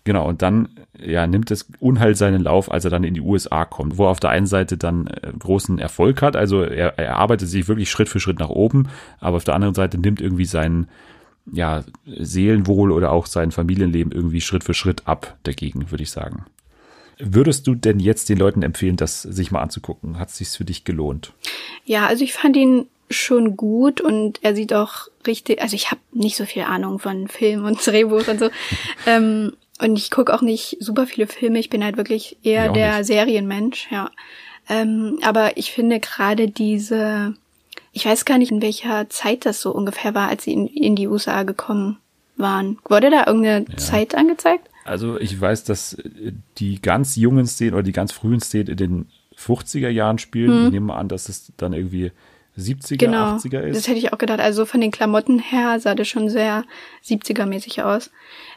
Genau, 0.05 0.27
und 0.27 0.41
dann 0.41 0.71
ja, 0.99 1.27
nimmt 1.27 1.51
das 1.51 1.69
Unheil 1.81 2.15
seinen 2.15 2.43
Lauf, 2.43 2.71
als 2.73 2.85
er 2.85 2.91
dann 2.91 3.05
in 3.05 3.13
die 3.15 3.21
USA 3.21 3.65
kommt, 3.67 3.99
wo 3.99 4.05
er 4.07 4.11
auf 4.11 4.21
der 4.21 4.31
einen 4.31 4.47
Seite 4.47 4.79
dann 4.79 5.07
äh, 5.09 5.33
großen 5.39 5.79
Erfolg 5.79 6.23
hat. 6.23 6.35
Also 6.35 6.63
er, 6.63 6.99
er 6.99 7.17
arbeitet 7.17 7.49
sich 7.49 7.69
wirklich 7.69 7.91
Schritt 7.91 8.09
für 8.09 8.21
Schritt 8.21 8.39
nach 8.39 8.49
oben, 8.49 8.89
aber 9.21 9.37
auf 9.37 9.45
der 9.45 9.55
anderen 9.55 9.75
Seite 9.75 9.99
nimmt 9.99 10.21
irgendwie 10.21 10.47
sein 10.47 10.87
ja, 11.53 11.83
Seelenwohl 12.07 12.91
oder 12.91 13.13
auch 13.13 13.27
sein 13.27 13.51
Familienleben 13.51 14.13
irgendwie 14.13 14.41
Schritt 14.41 14.65
für 14.65 14.75
Schritt 14.75 15.07
ab 15.07 15.37
dagegen, 15.43 15.91
würde 15.91 16.03
ich 16.05 16.11
sagen. 16.11 16.45
Würdest 17.19 17.67
du 17.67 17.75
denn 17.75 18.01
jetzt 18.01 18.29
den 18.29 18.39
Leuten 18.39 18.63
empfehlen, 18.63 18.97
das 18.97 19.23
sich 19.23 19.51
mal 19.51 19.63
anzugucken? 19.63 20.19
Hat 20.19 20.29
es 20.29 20.37
sich 20.37 20.49
für 20.51 20.65
dich 20.65 20.85
gelohnt? 20.85 21.33
Ja, 21.85 22.07
also 22.07 22.25
ich 22.25 22.33
fand 22.33 22.57
ihn 22.57 22.87
schon 23.11 23.57
gut 23.57 24.01
und 24.01 24.39
er 24.43 24.55
sieht 24.55 24.73
auch 24.73 25.09
richtig, 25.27 25.63
also 25.63 25.75
ich 25.75 25.91
habe 25.91 26.01
nicht 26.13 26.37
so 26.37 26.45
viel 26.45 26.63
Ahnung 26.63 26.99
von 26.99 27.29
Film 27.29 27.65
und 27.65 27.85
Drehbuch 27.85 28.29
und 28.29 28.39
so. 28.39 28.51
ähm, 29.07 29.53
und 29.81 29.97
ich 29.97 30.11
gucke 30.11 30.35
auch 30.35 30.43
nicht 30.43 30.77
super 30.81 31.07
viele 31.07 31.27
Filme, 31.27 31.59
ich 31.59 31.71
bin 31.71 31.85
halt 31.85 31.97
wirklich 31.97 32.37
Ich 32.43 32.51
eher 32.51 32.73
der 32.73 32.99
nicht. 32.99 33.07
Serienmensch, 33.07 33.89
ja. 33.91 34.11
Ähm, 34.69 35.19
aber 35.23 35.57
ich 35.57 35.73
finde 35.73 36.01
gerade 36.01 36.49
diese, 36.49 37.35
ich 37.93 38.05
weiß 38.05 38.25
gar 38.25 38.39
nicht, 38.39 38.53
in 38.53 38.61
welcher 38.61 39.09
Zeit 39.09 39.47
das 39.47 39.61
so 39.61 39.71
ungefähr 39.71 40.15
war, 40.15 40.29
als 40.29 40.45
sie 40.45 40.53
in, 40.53 40.67
in 40.67 40.97
die 40.97 41.09
USA 41.09 41.45
gekommen 41.45 41.99
waren. 42.37 42.79
Wurde 42.89 43.11
da 43.11 43.27
irgendeine 43.27 43.65
Zeit 43.77 44.15
angezeigt? 44.15 44.69
Also 44.89 45.19
ich 45.21 45.41
weiß, 45.41 45.65
dass 45.65 45.95
äh, 45.95 46.33
die 46.59 46.81
ganz 46.81 47.17
jungen 47.17 47.47
Szenen 47.47 47.75
oder 47.75 47.83
die 47.83 47.93
ganz 47.93 48.13
frühen 48.13 48.41
Szenen 48.41 48.69
in 48.69 48.77
den 48.77 49.07
50er 49.37 49.89
Jahren 49.89 50.19
spielen. 50.19 50.67
Ich 50.67 50.73
nehme 50.73 50.95
an, 50.95 51.09
dass 51.09 51.29
es 51.29 51.53
dann 51.57 51.73
irgendwie 51.73 52.11
70er, 52.59 52.91
Hm. 52.91 52.99
Genau, 52.99 53.37
80er 53.37 53.61
ist. 53.61 53.77
das 53.77 53.89
hätte 53.89 53.99
ich 53.99 54.13
auch 54.13 54.19
gedacht. 54.19 54.41
Also 54.41 54.65
von 54.67 54.81
den 54.81 54.91
Klamotten 54.91 55.39
her 55.39 55.79
sah 55.79 55.95
das 55.95 56.09
schon 56.09 56.29
sehr 56.29 56.65
70er-mäßig 57.05 57.83
aus. 57.85 58.11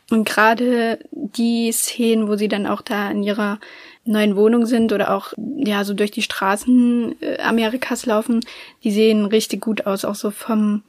Und 0.10 0.28
gerade 0.28 1.00
die 1.12 1.72
Szenen, 1.72 2.28
wo 2.28 2.36
sie 2.36 2.48
dann 2.48 2.66
auch 2.66 2.82
da 2.82 3.12
in 3.12 3.22
ihrer 3.24 3.60
neuen 4.04 4.36
Wohnung 4.36 4.66
sind 4.66 4.92
oder 4.92 5.16
auch 5.16 5.34
ja 5.58 5.84
so 5.84 5.94
durch 5.94 6.10
die 6.12 6.24
Straßen 6.24 7.16
äh, 7.22 7.40
Amerikas 7.42 8.08
laufen, 8.08 8.40
die 8.84 8.92
sehen 8.92 9.26
richtig 9.26 9.62
gut 9.62 9.86
aus, 9.86 10.04
auch 10.04 10.16
so 10.16 10.32
vom 10.32 10.82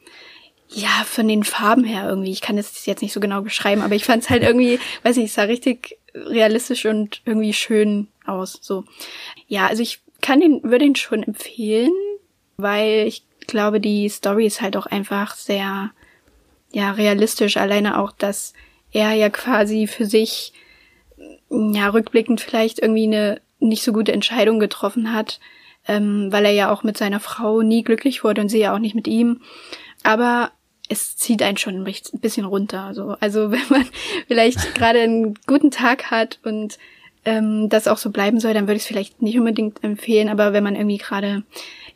ja, 0.75 1.05
von 1.05 1.29
den 1.29 1.45
Farben 1.45 1.85
her 1.85 2.09
irgendwie. 2.09 2.31
Ich 2.31 2.41
kann 2.41 2.57
das 2.57 2.87
jetzt 2.87 3.03
nicht 3.03 3.13
so 3.13 3.21
genau 3.21 3.43
beschreiben, 3.43 3.83
aber 3.83 3.95
ich 3.95 4.05
fand 4.05 4.23
es 4.23 4.31
halt 4.31 4.43
irgendwie, 4.43 4.79
weiß 5.03 5.17
nicht, 5.17 5.27
es 5.27 5.35
sah 5.35 5.43
richtig 5.43 5.99
realistisch 6.15 6.87
und 6.87 7.23
irgendwie 7.25 7.53
schön 7.53 8.09
aus. 8.27 8.59
So. 8.61 8.85
Ja, 9.49 9.67
also 9.67 9.83
ich 9.83 10.01
kann 10.21 10.41
den, 10.41 10.63
würde 10.63 10.85
ihn 10.85 10.97
schon 10.97 11.23
empfehlen, 11.23 11.93
weil 12.57 13.07
ich 13.07 13.25
glaube, 13.47 13.81
die 13.81 14.09
Story 14.09 14.47
ist 14.47 14.61
halt 14.61 14.77
auch 14.77 14.87
einfach 14.87 15.35
sehr, 15.35 15.91
ja, 16.73 16.93
realistisch. 16.93 17.57
Alleine 17.57 17.99
auch, 17.99 18.13
dass 18.13 18.53
er 18.93 19.13
ja 19.13 19.31
quasi 19.31 19.87
für 19.87 20.07
sich, 20.07 20.53
ja, 21.51 21.89
rückblickend 21.89 22.41
vielleicht 22.41 22.79
irgendwie 22.79 23.05
eine 23.05 23.41
nicht 23.59 23.83
so 23.83 23.93
gute 23.93 24.13
Entscheidung 24.13 24.59
getroffen 24.59 25.13
hat, 25.13 25.39
ähm, 25.87 26.29
weil 26.31 26.45
er 26.45 26.53
ja 26.53 26.73
auch 26.73 26.83
mit 26.83 26.97
seiner 26.97 27.21
Frau 27.21 27.63
nie 27.63 27.83
glücklich 27.83 28.25
wurde 28.25 28.41
und 28.41 28.49
sie 28.49 28.59
ja 28.59 28.75
auch 28.75 28.79
nicht 28.79 28.95
mit 28.95 29.07
ihm. 29.07 29.41
Aber 30.03 30.51
es 30.89 31.17
zieht 31.17 31.43
einen 31.43 31.57
schon 31.57 31.87
ein 31.87 32.21
bisschen 32.21 32.45
runter. 32.45 32.93
So. 32.95 33.17
Also 33.21 33.51
wenn 33.53 33.69
man 33.71 33.87
vielleicht 34.27 34.75
gerade 34.75 35.01
einen 35.01 35.35
guten 35.47 35.71
Tag 35.71 36.11
hat 36.11 36.39
und 36.43 36.79
ähm, 37.25 37.69
das 37.69 37.89
auch 37.89 37.99
so 37.99 38.11
bleiben 38.11 38.41
soll, 38.41 38.55
dann 38.55 38.67
würde 38.67 38.77
ich 38.77 38.83
es 38.83 38.89
vielleicht 38.89 39.23
nicht 39.23 39.39
unbedingt 39.39 39.83
empfehlen. 39.85 40.29
Aber 40.29 40.53
wenn 40.53 40.65
man 40.65 40.75
irgendwie 40.75 40.99
gerade 40.99 41.45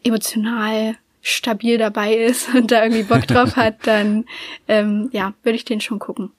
emotional 0.05 0.97
stabil 1.21 1.79
dabei 1.79 2.15
ist 2.15 2.49
und 2.55 2.71
da 2.71 2.83
irgendwie 2.83 3.03
Bock 3.03 3.27
drauf 3.27 3.57
hat, 3.57 3.79
dann 3.87 4.25
ähm, 4.69 5.11
ja, 5.13 5.35
würde 5.43 5.57
ich 5.57 5.65
den 5.65 5.81
schon 5.81 5.99
gucken. 5.99 6.31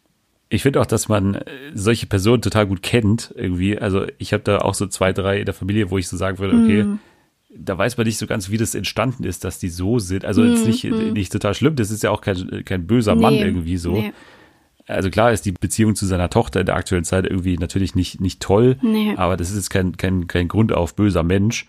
Ich 0.50 0.64
finde 0.64 0.80
auch, 0.80 0.86
dass 0.86 1.10
man 1.10 1.36
äh, 1.36 1.46
solche 1.74 2.08
Personen 2.08 2.42
total 2.42 2.66
gut 2.68 2.82
kennt 2.82 3.34
irgendwie. 3.36 3.78
Also 3.78 4.06
ich 4.18 4.32
habe 4.32 4.44
da 4.44 4.60
auch 4.60 4.74
so 4.74 4.88
zwei, 4.88 5.12
drei 5.12 5.40
in 5.40 5.46
der 5.46 5.54
Familie, 5.54 5.92
wo 5.92 5.98
ich 5.98 6.08
so 6.08 6.16
sagen 6.16 6.40
würde, 6.40 6.56
okay, 6.56 6.84
Mhm. 6.84 7.00
Da 7.50 7.78
weiß 7.78 7.98
man 7.98 8.06
nicht 8.08 8.18
so 8.18 8.28
ganz, 8.28 8.50
wie 8.50 8.58
das 8.58 8.76
entstanden 8.76 9.24
ist, 9.24 9.44
dass 9.44 9.58
die 9.60 9.70
so 9.70 10.00
sind. 10.00 10.26
Also 10.26 10.44
jetzt 10.44 10.66
nicht, 10.66 10.84
nicht 10.84 11.32
total 11.32 11.54
schlimm, 11.54 11.76
das 11.76 11.92
ist 11.92 12.04
ja 12.04 12.12
auch 12.12 12.22
kein, 12.22 12.64
kein 12.66 12.88
böser 12.88 13.16
Mann 13.16 13.34
Mhm, 13.36 13.40
Nee, 13.40 13.46
irgendwie 13.46 13.78
so. 13.78 13.94
nee. 13.94 14.14
Also 14.86 15.10
klar 15.10 15.32
ist 15.34 15.46
die 15.46 15.52
Beziehung 15.52 15.96
zu 15.96 16.06
seiner 16.06 16.30
Tochter 16.30 16.62
in 16.62 16.66
der 16.66 16.76
aktuellen 16.76 17.04
Zeit 17.04 17.26
irgendwie 17.26 17.58
natürlich 17.58 17.94
nicht, 17.96 18.22
nicht 18.22 18.42
toll, 18.42 18.78
Nee. 18.82 19.14
aber 19.18 19.36
das 19.38 19.50
ist 19.50 19.56
jetzt 19.58 19.70
kein, 19.70 19.98
kein, 19.98 20.28
kein 20.28 20.48
Grund 20.48 20.72
auf 20.74 20.96
böser 20.96 21.24
Mensch. 21.24 21.68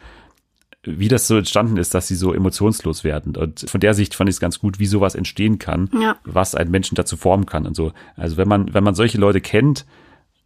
Wie 0.85 1.09
das 1.09 1.27
so 1.27 1.37
entstanden 1.37 1.77
ist, 1.77 1.95
dass 1.95 2.07
sie 2.07 2.15
so 2.15 2.33
emotionslos 2.33 3.03
werden. 3.03 3.37
Und 3.37 3.69
von 3.69 3.81
der 3.81 3.95
Sicht 3.95 4.15
fand 4.15 4.31
ich 4.31 4.37
es 4.37 4.41
ganz 4.41 4.61
gut, 4.61 4.79
wie 4.79 4.87
sowas 4.87 5.17
entstehen 5.17 5.59
kann, 5.59 5.91
Ja. 6.01 6.17
was 6.25 6.55
einen 6.55 6.71
Menschen 6.71 6.95
dazu 6.95 7.17
formen 7.17 7.47
kann 7.47 7.67
und 7.67 7.75
so. 7.75 7.93
Also 8.17 8.37
wenn 8.37 8.47
man, 8.49 8.73
wenn 8.73 8.85
man 8.85 8.95
solche 8.95 9.19
Leute 9.19 9.41
kennt, 9.41 9.85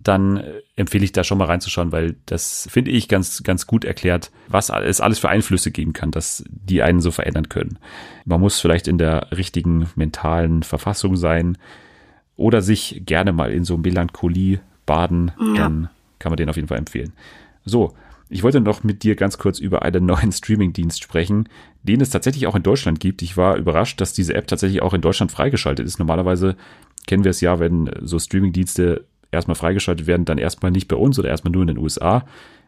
dann 0.02 0.38
äh, 0.38 0.62
empfehle 0.76 1.04
ich 1.04 1.12
da 1.12 1.22
schon 1.24 1.38
mal 1.38 1.44
reinzuschauen, 1.46 1.92
weil 1.92 2.16
das 2.26 2.68
finde 2.70 2.90
ich 2.90 3.08
ganz, 3.08 3.42
ganz 3.42 3.66
gut 3.66 3.84
erklärt, 3.84 4.30
was 4.48 4.70
es 4.70 5.00
alles 5.00 5.18
für 5.18 5.28
Einflüsse 5.28 5.70
geben 5.70 5.92
kann, 5.92 6.10
dass 6.10 6.44
die 6.48 6.82
einen 6.82 7.00
so 7.00 7.10
verändern 7.10 7.48
können. 7.48 7.78
Man 8.24 8.40
muss 8.40 8.60
vielleicht 8.60 8.88
in 8.88 8.98
der 8.98 9.28
richtigen 9.36 9.88
mentalen 9.94 10.62
Verfassung 10.62 11.16
sein 11.16 11.56
oder 12.36 12.62
sich 12.62 13.02
gerne 13.06 13.32
mal 13.32 13.52
in 13.52 13.64
so 13.64 13.76
Melancholie 13.76 14.60
baden, 14.86 15.32
Ja. 15.38 15.54
dann 15.54 15.88
kann 16.18 16.30
man 16.30 16.36
den 16.36 16.48
auf 16.48 16.56
jeden 16.56 16.68
Fall 16.68 16.78
empfehlen. 16.78 17.12
So, 17.64 17.94
Ich 18.34 18.42
wollte 18.42 18.62
noch 18.62 18.82
mit 18.82 19.02
dir 19.02 19.14
ganz 19.14 19.36
kurz 19.36 19.58
über 19.58 19.82
einen 19.82 20.06
neuen 20.12 20.32
Streaming-Dienst 20.32 21.02
sprechen, 21.02 21.50
den 21.82 22.00
es 22.00 22.08
tatsächlich 22.08 22.46
auch 22.46 22.54
in 22.54 22.62
Deutschland 22.62 22.98
gibt. 22.98 23.20
Ich 23.20 23.36
war 23.36 23.56
überrascht, 23.56 24.00
dass 24.00 24.14
diese 24.14 24.32
App 24.34 24.46
tatsächlich 24.46 24.80
auch 24.80 24.94
in 24.94 25.02
Deutschland 25.02 25.30
freigeschaltet 25.30 25.84
ist. 25.86 25.98
Normalerweise 25.98 26.56
kennen 27.06 27.24
wir 27.24 27.30
es 27.30 27.42
ja, 27.42 27.58
wenn 27.60 27.90
so 28.00 28.18
Streaming-Dienste 28.18 29.04
erstmal 29.32 29.56
freigeschaltet 29.56 30.06
werden, 30.06 30.24
dann 30.24 30.38
erstmal 30.38 30.70
nicht 30.70 30.88
bei 30.88 30.96
uns 30.96 31.18
oder 31.18 31.28
erstmal 31.28 31.52
nur 31.52 31.62
in 31.62 31.68
den 31.68 31.78
USA. 31.78 32.24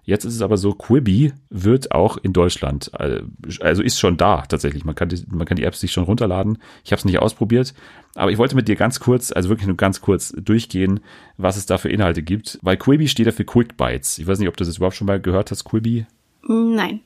Jetzt 0.06 0.24
ist 0.24 0.34
es 0.34 0.42
aber 0.42 0.58
so, 0.58 0.74
Quibi 0.74 1.32
wird 1.48 1.92
auch 1.92 2.18
in 2.18 2.34
Deutschland, 2.34 2.90
äh, 2.98 3.22
also 3.60 3.82
ist 3.82 3.98
schon 3.98 4.18
da 4.18 4.42
tatsächlich. 4.42 4.84
Man 4.84 4.94
kann 4.94 5.08
die, 5.08 5.24
man 5.30 5.46
kann 5.46 5.56
die 5.56 5.64
Apps 5.64 5.80
sich 5.80 5.92
schon 5.92 6.04
runterladen. 6.04 6.58
Ich 6.84 6.92
habe 6.92 6.98
es 6.98 7.06
nicht 7.06 7.20
ausprobiert, 7.20 7.72
aber 8.14 8.30
ich 8.30 8.36
wollte 8.36 8.54
mit 8.54 8.68
dir 8.68 8.76
ganz 8.76 9.00
kurz, 9.00 9.32
also 9.32 9.48
wirklich 9.48 9.66
nur 9.66 9.78
ganz 9.78 10.02
kurz 10.02 10.34
durchgehen, 10.36 11.00
was 11.38 11.56
es 11.56 11.64
da 11.64 11.78
für 11.78 11.88
Inhalte 11.88 12.22
gibt. 12.22 12.58
Weil 12.60 12.76
Quibi 12.76 13.08
steht 13.08 13.26
ja 13.26 13.32
für 13.32 13.46
Quick 13.46 13.78
Bites. 13.78 14.18
Ich 14.18 14.26
weiß 14.26 14.38
nicht, 14.38 14.48
ob 14.48 14.56
du 14.58 14.64
das 14.64 14.76
überhaupt 14.76 14.96
schon 14.96 15.06
mal 15.06 15.20
gehört 15.20 15.50
hast, 15.50 15.64
Quibi. 15.64 16.04
Nein. 16.46 17.00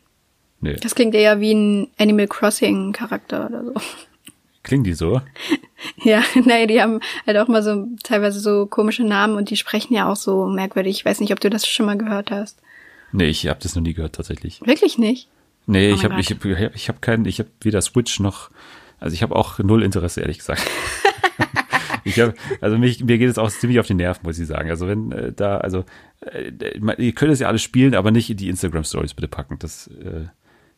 Nee. 0.60 0.74
Das 0.82 0.96
klingt 0.96 1.14
eher 1.14 1.38
wie 1.38 1.52
ein 1.52 1.88
Animal 1.98 2.26
Crossing 2.26 2.92
Charakter 2.92 3.46
oder 3.46 3.64
so. 3.64 3.74
Klingen 4.62 4.84
die 4.84 4.94
so? 4.94 5.20
Ja, 6.02 6.24
naja, 6.44 6.66
die 6.66 6.82
haben 6.82 7.00
halt 7.24 7.36
auch 7.38 7.46
mal 7.46 7.62
so 7.62 7.86
teilweise 8.02 8.40
so 8.40 8.66
komische 8.66 9.04
Namen 9.04 9.36
und 9.36 9.50
die 9.50 9.56
sprechen 9.56 9.94
ja 9.94 10.10
auch 10.10 10.16
so 10.16 10.46
merkwürdig. 10.46 10.96
Ich 10.98 11.04
weiß 11.04 11.20
nicht, 11.20 11.32
ob 11.32 11.38
du 11.38 11.50
das 11.50 11.68
schon 11.68 11.86
mal 11.86 11.96
gehört 11.96 12.32
hast. 12.32 12.60
Nee, 13.12 13.26
ich 13.28 13.46
habe 13.46 13.60
das 13.62 13.76
noch 13.76 13.82
nie 13.82 13.94
gehört 13.94 14.16
tatsächlich. 14.16 14.60
Wirklich 14.64 14.98
nicht? 14.98 15.28
Nee, 15.66 15.92
Oh 15.92 15.94
ich 15.94 16.04
habe 16.04 16.20
ich 16.20 16.30
hab, 16.30 16.74
ich 16.74 16.88
hab 16.88 17.02
keinen, 17.02 17.26
ich 17.26 17.38
habe 17.38 17.50
weder 17.60 17.80
Switch 17.80 18.20
noch, 18.20 18.50
also 18.98 19.14
ich 19.14 19.22
habe 19.22 19.36
auch 19.36 19.58
null 19.58 19.82
Interesse, 19.82 20.20
ehrlich 20.20 20.38
gesagt. 20.38 20.62
ich 22.04 22.18
habe, 22.18 22.34
also 22.60 22.78
mich, 22.78 23.04
mir 23.04 23.18
geht 23.18 23.30
es 23.30 23.38
auch 23.38 23.50
ziemlich 23.50 23.78
auf 23.78 23.86
die 23.86 23.94
Nerven, 23.94 24.22
muss 24.24 24.38
ich 24.38 24.46
sagen. 24.46 24.70
Also 24.70 24.88
wenn 24.88 25.12
äh, 25.12 25.32
da, 25.32 25.58
also 25.58 25.84
äh, 26.22 26.52
ihr 26.98 27.12
könnt 27.12 27.32
es 27.32 27.40
ja 27.40 27.48
alles 27.48 27.62
spielen, 27.62 27.94
aber 27.94 28.10
nicht 28.10 28.30
in 28.30 28.36
die 28.36 28.48
Instagram 28.48 28.84
Stories 28.84 29.14
bitte 29.14 29.28
packen. 29.28 29.58
Das 29.58 29.88
äh, 29.88 30.26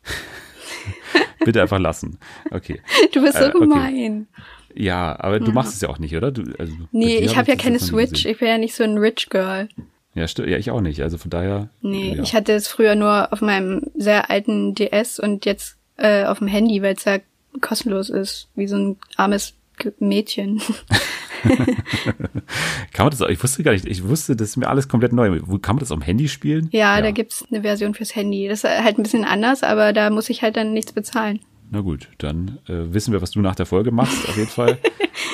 bitte 1.44 1.62
einfach 1.62 1.78
lassen. 1.78 2.18
Okay. 2.50 2.80
Du 3.12 3.22
bist 3.22 3.34
so 3.38 3.44
Äh, 3.44 3.48
okay. 3.48 3.58
gemein. 3.58 4.26
Ja, 4.74 5.16
aber 5.18 5.40
du 5.40 5.50
machst 5.52 5.74
es 5.74 5.80
ja 5.80 5.88
auch 5.88 5.98
nicht, 5.98 6.14
oder? 6.16 6.30
Du, 6.30 6.42
also, 6.58 6.72
Nee, 6.92 7.18
ich 7.18 7.36
habe 7.36 7.50
ja 7.50 7.56
keine 7.56 7.80
Switch. 7.80 8.24
Ich 8.24 8.38
bin 8.38 8.48
ja 8.48 8.56
nicht 8.58 8.74
so 8.74 8.84
ein 8.84 8.98
Rich 8.98 9.28
Girl. 9.28 9.68
Ja, 10.14 10.28
stimmt. 10.28 10.48
Ja, 10.48 10.58
ich 10.58 10.70
auch 10.70 10.80
nicht. 10.80 11.02
Also 11.02 11.18
von 11.18 11.30
daher. 11.30 11.68
Nee, 11.82 12.14
ja. 12.14 12.22
ich 12.22 12.34
hatte 12.34 12.52
es 12.52 12.68
früher 12.68 12.94
nur 12.94 13.32
auf 13.32 13.40
meinem 13.40 13.82
sehr 13.94 14.30
alten 14.30 14.74
DS 14.74 15.18
und 15.18 15.44
jetzt 15.44 15.76
äh, 15.96 16.24
auf 16.24 16.38
dem 16.38 16.48
Handy, 16.48 16.82
weil 16.82 16.94
es 16.94 17.04
ja 17.04 17.18
kostenlos 17.60 18.10
ist, 18.10 18.48
wie 18.54 18.68
so 18.68 18.76
ein 18.76 18.96
armes 19.16 19.54
Mädchen. 19.98 20.62
Kann 22.92 23.06
man 23.06 23.10
das? 23.10 23.22
auch- 23.22 23.28
Ich 23.28 23.42
wusste 23.42 23.62
gar 23.62 23.72
nicht. 23.72 23.86
Ich 23.86 24.06
wusste, 24.08 24.36
das 24.36 24.50
ist 24.50 24.56
mir 24.56 24.68
alles 24.68 24.88
komplett 24.88 25.12
neu. 25.12 25.38
Kann 25.62 25.76
man 25.76 25.78
das 25.80 25.92
am 25.92 26.02
Handy 26.02 26.28
spielen? 26.28 26.68
ja, 26.72 27.00
da 27.00 27.10
gibt's 27.10 27.44
eine 27.50 27.62
Version 27.62 27.94
fürs 27.94 28.14
Handy. 28.14 28.48
Das 28.48 28.64
ist 28.64 28.70
halt 28.70 28.98
ein 28.98 29.02
bisschen 29.02 29.24
anders, 29.24 29.62
aber 29.62 29.92
da 29.92 30.10
muss 30.10 30.28
ich 30.30 30.42
halt 30.42 30.56
dann 30.56 30.72
nichts 30.72 30.92
bezahlen. 30.92 31.40
Na 31.70 31.80
gut, 31.82 32.08
dann 32.18 32.58
äh, 32.68 32.92
wissen 32.92 33.12
wir, 33.12 33.22
was 33.22 33.30
du 33.30 33.40
nach 33.40 33.54
der 33.54 33.66
Folge 33.66 33.92
machst, 33.92 34.28
auf 34.28 34.36
jeden 34.36 34.50
Fall. 34.50 34.78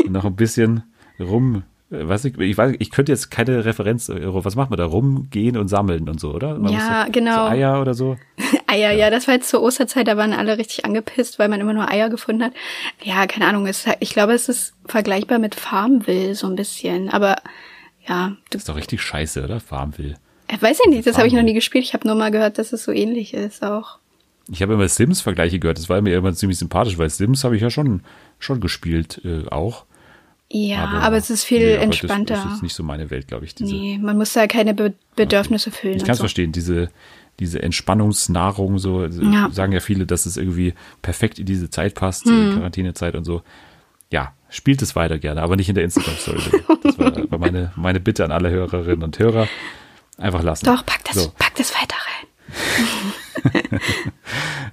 Und 0.05 0.13
noch 0.13 0.25
ein 0.27 0.37
bisschen 0.37 0.83
rum. 1.19 1.63
äh, 1.91 2.01
Was 2.07 2.27
ich, 2.27 2.39
ich 2.39 2.59
weiß, 2.59 2.77
ich 2.79 2.91
könnte 2.91 3.11
jetzt 3.13 3.31
keine 3.31 3.65
Referenz. 3.65 4.09
äh, 4.11 4.21
Was 4.23 4.55
macht 4.55 4.69
man 4.71 4.77
da? 4.77 4.85
Rumgehen 4.85 5.57
und 5.57 5.69
sammeln 5.69 6.09
und 6.11 6.21
so, 6.21 6.35
oder? 6.35 6.59
Man 6.59 6.73
Ja, 6.75 7.07
genau. 7.11 7.47
So 7.47 7.51
Eier 7.53 7.81
oder 7.81 7.95
so. 7.95 8.17
Eier, 8.85 8.93
ja. 8.93 9.11
das 9.11 9.27
war 9.27 9.35
jetzt 9.35 9.49
zur 9.49 9.63
Osterzeit, 9.63 10.07
da 10.09 10.17
waren 10.17 10.33
alle 10.33 10.59
richtig 10.59 10.85
angepisst, 10.85 11.39
weil 11.39 11.49
man 11.49 11.61
immer 11.61 11.73
nur 11.73 11.91
Eier 11.91 12.09
gefunden 12.09 12.43
hat. 12.45 12.53
Ja, 13.03 13.27
keine 13.27 13.47
Ahnung, 13.47 13.67
es, 13.67 13.87
halt- 13.87 13.99
ich 14.01 14.11
glaube, 14.11 14.33
es 14.35 14.49
ist 14.49 14.75
vergleichbar 14.87 15.39
mit 15.39 15.55
Farmville 15.55 16.35
so 16.35 16.47
ein 16.47 16.57
bisschen, 16.57 17.09
aber 17.11 17.37
ja, 18.09 18.37
Das 18.51 18.63
ist 18.63 18.69
doch 18.69 18.77
richtig 18.77 19.03
scheiße, 19.03 19.43
oder? 19.45 19.61
Farmville. 19.61 20.15
äh, 20.49 20.61
weiß 20.61 20.79
ich 20.85 20.91
nicht, 20.91 21.07
das 21.07 21.17
habe 21.19 21.27
ich 21.27 21.35
noch 21.35 21.43
nie 21.43 21.55
gespielt. 21.55 21.85
Ich 21.85 21.93
habe 21.95 22.07
nur 22.07 22.17
mal 22.17 22.31
gehört, 22.31 22.59
dass 22.59 22.73
es 22.73 22.85
so 22.85 22.93
ähnlich 22.93 23.35
ist 23.35 23.63
auch. 23.65 23.99
Ich 24.49 24.63
habe 24.63 24.75
immer 24.75 24.87
Sims-Vergleiche 24.89 25.59
gehört. 25.59 25.79
Das 25.79 25.89
war 25.89 26.01
mir 26.01 26.17
immer 26.17 26.33
ziemlich 26.33 26.57
sympathisch, 26.59 26.99
weil 26.99 27.11
Sims 27.11 27.43
habe 27.43 27.57
ich 27.57 27.63
ja 27.63 27.71
schon, 27.71 28.03
schon 28.39 28.61
gespielt 28.61 29.21
äh, 29.25 29.49
auch. 29.49 29.85
Ja, 30.49 30.85
aber, 31.03 31.17
es 31.17 31.31
ist 31.31 31.43
viel 31.43 31.59
nee, 31.59 31.75
aber 31.75 31.83
entspannter. 31.83 32.35
Das, 32.35 32.45
das 32.45 32.53
ist 32.55 32.63
nicht 32.63 32.75
so 32.75 32.85
meine 32.85 33.11
Welt, 33.11 33.27
glaube 33.27 33.45
ich. 33.45 33.57
Diese, 33.57 33.75
nee, 33.75 33.99
man 34.01 34.17
muss 34.17 34.33
da 34.35 34.47
keine 34.47 34.75
Be 34.75 34.95
Bedürfnisse 35.17 35.73
füllen. 35.73 35.97
Ich 35.97 36.05
kann 36.05 36.13
es 36.13 36.19
so. 36.19 36.23
verstehen, 36.23 36.53
diese, 36.53 36.91
diese 37.41 37.63
Entspannungsnahrung, 37.63 38.79
so 38.79 39.05
Ja. 39.05 39.51
sagen 39.51 39.73
ja 39.73 39.81
viele, 39.81 40.07
dass 40.07 40.27
es 40.27 40.37
irgendwie 40.37 40.75
perfekt 41.03 41.39
in 41.39 41.47
diese 41.47 41.71
Zeit 41.71 41.95
passt, 41.95 42.25
Hm. 42.27 42.51
die 42.51 42.57
Quarantänezeit 42.57 43.15
und 43.15 43.25
so. 43.25 43.43
Ja, 44.11 44.33
spielt 44.49 44.83
es 44.83 44.95
weiter 44.97 45.19
gerne, 45.19 45.43
aber 45.43 45.57
nicht 45.57 45.69
in 45.69 45.75
der 45.75 45.85
Instagram-Story. 45.85 46.39
Das 46.83 46.99
war, 46.99 47.31
war 47.31 47.39
meine, 47.39 47.73
meine 47.77 48.01
Bitte 48.01 48.25
an 48.25 48.31
alle 48.33 48.51
Hörerinnen 48.51 49.03
und 49.03 49.19
Hörer. 49.19 49.49
Einfach 50.19 50.43
lassen. 50.43 50.65
Doch, 50.67 50.87
pack 50.87 51.05
das, 51.05 51.15
So. 51.25 51.33
pack 51.39 51.55
das 51.57 51.75
weiter 51.75 51.97
rein. 51.97 53.81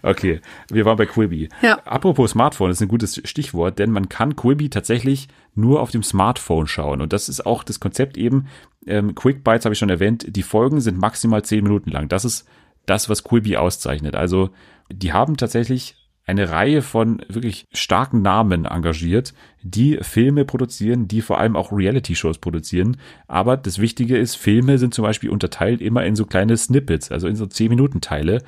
Okay, 0.06 0.42
wir 0.70 0.84
waren 0.84 0.98
bei 0.98 1.06
Quibi. 1.06 1.48
Ja. 1.62 1.80
Apropos 1.86 2.32
Smartphone, 2.32 2.70
das 2.70 2.78
ist 2.78 2.82
ein 2.82 2.88
gutes 2.90 3.22
Stichwort, 3.24 3.80
denn 3.80 3.90
man 3.90 4.10
kann 4.10 4.36
Quibi 4.36 4.70
tatsächlich 4.70 5.30
nur 5.56 5.80
auf 5.82 5.92
dem 5.92 6.04
Smartphone 6.04 6.68
schauen. 6.68 7.00
Und 7.02 7.14
das 7.14 7.30
ist 7.30 7.46
auch 7.46 7.64
das 7.64 7.80
Konzept 7.80 8.18
eben. 8.18 8.48
Ähm, 8.88 9.16
Quick 9.16 9.44
Bites 9.44 9.66
habe 9.66 9.74
ich 9.74 9.80
schon 9.80 9.90
erwähnt. 9.90 10.26
Die 10.36 10.44
Folgen 10.44 10.82
sind 10.82 10.98
maximal 10.98 11.44
zehn 11.44 11.64
Minuten 11.64 11.92
lang. 11.92 12.10
Das 12.10 12.26
ist 12.26 12.48
das, 12.86 13.10
was 13.10 13.24
Quibi 13.24 13.58
auszeichnet. 13.58 14.16
Also 14.16 14.50
die 14.92 15.14
haben 15.14 15.38
tatsächlich 15.38 15.96
eine 16.26 16.50
Reihe 16.50 16.82
von 16.82 17.22
wirklich 17.28 17.66
starken 17.74 18.22
Namen 18.22 18.66
engagiert, 18.66 19.34
die 19.62 19.98
Filme 20.02 20.46
produzieren, 20.46 21.08
die 21.08 21.22
vor 21.22 21.38
allem 21.38 21.58
auch 21.58 21.72
Reality-Shows 21.72 22.38
produzieren. 22.38 22.98
Aber 23.28 23.58
das 23.58 23.80
Wichtige 23.80 24.18
ist, 24.18 24.36
Filme 24.36 24.78
sind 24.78 24.94
zum 24.94 25.04
Beispiel 25.04 25.30
unterteilt 25.30 25.82
immer 25.82 26.06
in 26.06 26.16
so 26.16 26.26
kleine 26.26 26.56
Snippets, 26.56 27.12
also 27.12 27.28
in 27.28 27.36
so 27.36 27.44
10-Minuten-Teile. 27.46 28.42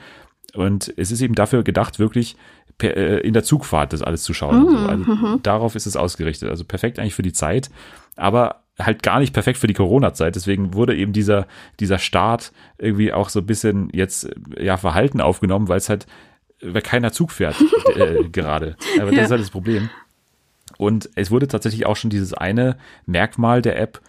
Und 0.54 0.94
es 0.96 1.12
ist 1.12 1.22
eben 1.22 1.36
dafür 1.36 1.64
gedacht, 1.64 2.00
wirklich 2.00 2.38
per, 2.78 2.96
äh, 2.96 3.20
in 3.20 3.34
der 3.34 3.44
Zugfahrt 3.44 3.92
das 3.92 4.02
alles 4.02 4.24
zu 4.24 4.34
schauen. 4.34 4.64
und 4.68 4.78
so. 4.78 4.86
Also 4.88 5.38
darauf 5.44 5.76
ist 5.76 5.86
es 5.86 5.98
ausgerichtet. 5.98 6.50
Also 6.50 6.64
perfekt 6.64 6.98
eigentlich 6.98 7.16
für 7.16 7.24
die 7.24 7.34
Zeit, 7.34 7.70
aber 8.16 8.64
halt 8.80 9.03
gar 9.03 9.19
nicht 9.19 9.34
perfekt 9.34 9.57
für 9.57 9.67
die 9.67 9.73
Corona-Zeit. 9.73 10.36
Deswegen 10.36 10.73
wurde 10.73 10.95
eben 10.95 11.13
dieser, 11.13 11.47
dieser 11.80 11.97
Start 11.97 12.51
irgendwie 12.78 13.13
auch 13.13 13.30
so 13.30 13.39
ein 13.39 13.45
bisschen 13.45 13.89
jetzt 13.93 14.30
ja 14.59 14.78
verhalten 14.78 15.21
aufgenommen, 15.21 15.67
weil 15.69 15.78
es 15.78 15.89
halt, 15.89 16.07
weil 16.61 16.82
keiner 16.82 17.11
Zug 17.11 17.32
fährt 17.32 17.55
äh, 17.95 18.28
gerade. 18.30 18.76
Aber 18.99 19.11
das 19.11 19.15
Ja. 19.17 19.23
ist 19.23 19.32
halt 19.32 19.41
das 19.41 19.49
Problem. 19.51 19.89
Und 20.78 21.09
es 21.15 21.32
wurde 21.32 21.47
tatsächlich 21.47 21.86
auch 21.86 21.95
schon 21.95 22.09
dieses 22.09 22.34
eine 22.34 22.76
Merkmal 23.05 23.61
der 23.61 23.80
App 23.80 24.01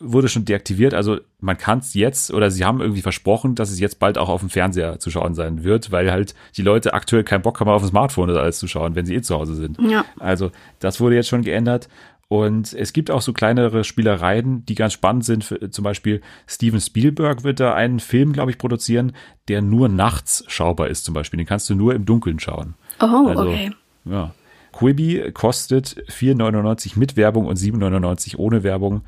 wurde 0.00 0.28
schon 0.28 0.44
deaktiviert. 0.44 0.92
Also 0.92 1.18
man 1.40 1.56
kann 1.56 1.78
es 1.78 1.94
jetzt 1.94 2.32
oder 2.32 2.50
sie 2.50 2.64
haben 2.64 2.80
irgendwie 2.80 3.00
versprochen, 3.00 3.54
dass 3.54 3.70
es 3.70 3.78
jetzt 3.78 3.98
bald 4.00 4.18
auch 4.18 4.28
auf 4.28 4.40
dem 4.40 4.50
Fernseher 4.50 4.98
zu 4.98 5.10
schauen 5.10 5.34
sein 5.34 5.62
wird, 5.64 5.92
weil 5.92 6.10
halt 6.10 6.34
die 6.56 6.62
Leute 6.62 6.94
aktuell 6.94 7.24
keinen 7.24 7.42
Bock 7.42 7.60
haben, 7.60 7.68
auf 7.70 7.80
dem 7.82 7.88
Smartphone 7.90 8.28
das 8.28 8.36
alles 8.36 8.58
zu 8.58 8.66
schauen, 8.66 8.96
wenn 8.96 9.06
sie 9.06 9.14
eh 9.14 9.22
zu 9.22 9.34
Hause 9.36 9.54
sind. 9.54 9.78
Ja. 9.80 10.04
Also 10.18 10.50
das 10.80 11.00
wurde 11.00 11.14
jetzt 11.14 11.28
schon 11.28 11.42
geändert. 11.42 11.88
Und 12.34 12.72
es 12.72 12.92
gibt 12.92 13.12
auch 13.12 13.22
so 13.22 13.32
kleinere 13.32 13.84
Spielereien, 13.84 14.66
die 14.66 14.74
ganz 14.74 14.92
spannend 14.92 15.24
sind. 15.24 15.44
Für, 15.44 15.70
zum 15.70 15.84
Beispiel 15.84 16.20
Steven 16.48 16.80
Spielberg 16.80 17.44
wird 17.44 17.60
da 17.60 17.74
einen 17.74 18.00
Film, 18.00 18.32
glaube 18.32 18.50
ich, 18.50 18.58
produzieren, 18.58 19.12
der 19.46 19.62
nur 19.62 19.88
nachts 19.88 20.42
schaubar 20.48 20.88
ist 20.88 21.04
zum 21.04 21.14
Beispiel. 21.14 21.38
Den 21.38 21.46
kannst 21.46 21.70
du 21.70 21.76
nur 21.76 21.94
im 21.94 22.06
Dunkeln 22.06 22.40
schauen. 22.40 22.74
Oh, 23.00 23.28
Also, 23.28 23.42
okay. 23.50 23.70
Ja. 24.04 24.34
Quibi 24.72 25.30
kostet 25.32 25.94
4,99 26.10 26.98
mit 26.98 27.16
Werbung 27.16 27.46
und 27.46 27.56
7,99 27.56 28.36
ohne 28.36 28.64
Werbung. 28.64 29.02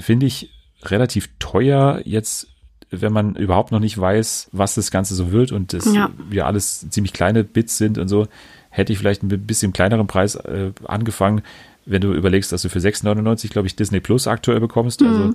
Finde 0.00 0.24
ich 0.24 0.50
relativ 0.84 1.28
teuer 1.38 2.00
jetzt, 2.04 2.48
wenn 2.90 3.12
man 3.12 3.36
überhaupt 3.36 3.72
noch 3.72 3.80
nicht 3.80 3.98
weiß, 3.98 4.48
was 4.52 4.74
das 4.74 4.90
Ganze 4.90 5.14
so 5.14 5.32
wird 5.32 5.52
und 5.52 5.74
das 5.74 5.92
Ja. 5.94 6.08
ja 6.30 6.46
alles 6.46 6.88
ziemlich 6.88 7.12
kleine 7.12 7.44
Bits 7.44 7.76
sind 7.76 7.98
und 7.98 8.08
so. 8.08 8.26
Hätte 8.70 8.94
ich 8.94 8.98
vielleicht 8.98 9.22
ein 9.22 9.28
bisschen 9.28 9.74
kleineren 9.74 10.06
Preis 10.06 10.34
äh, 10.36 10.72
angefangen, 10.86 11.42
wenn 11.88 12.00
du 12.00 12.12
überlegst, 12.12 12.52
dass 12.52 12.62
du 12.62 12.68
für 12.68 12.78
6,99 12.78 13.50
glaube 13.50 13.66
ich 13.66 13.76
Disney 13.76 14.00
Plus 14.00 14.26
aktuell 14.26 14.60
bekommst. 14.60 15.02
Also 15.02 15.34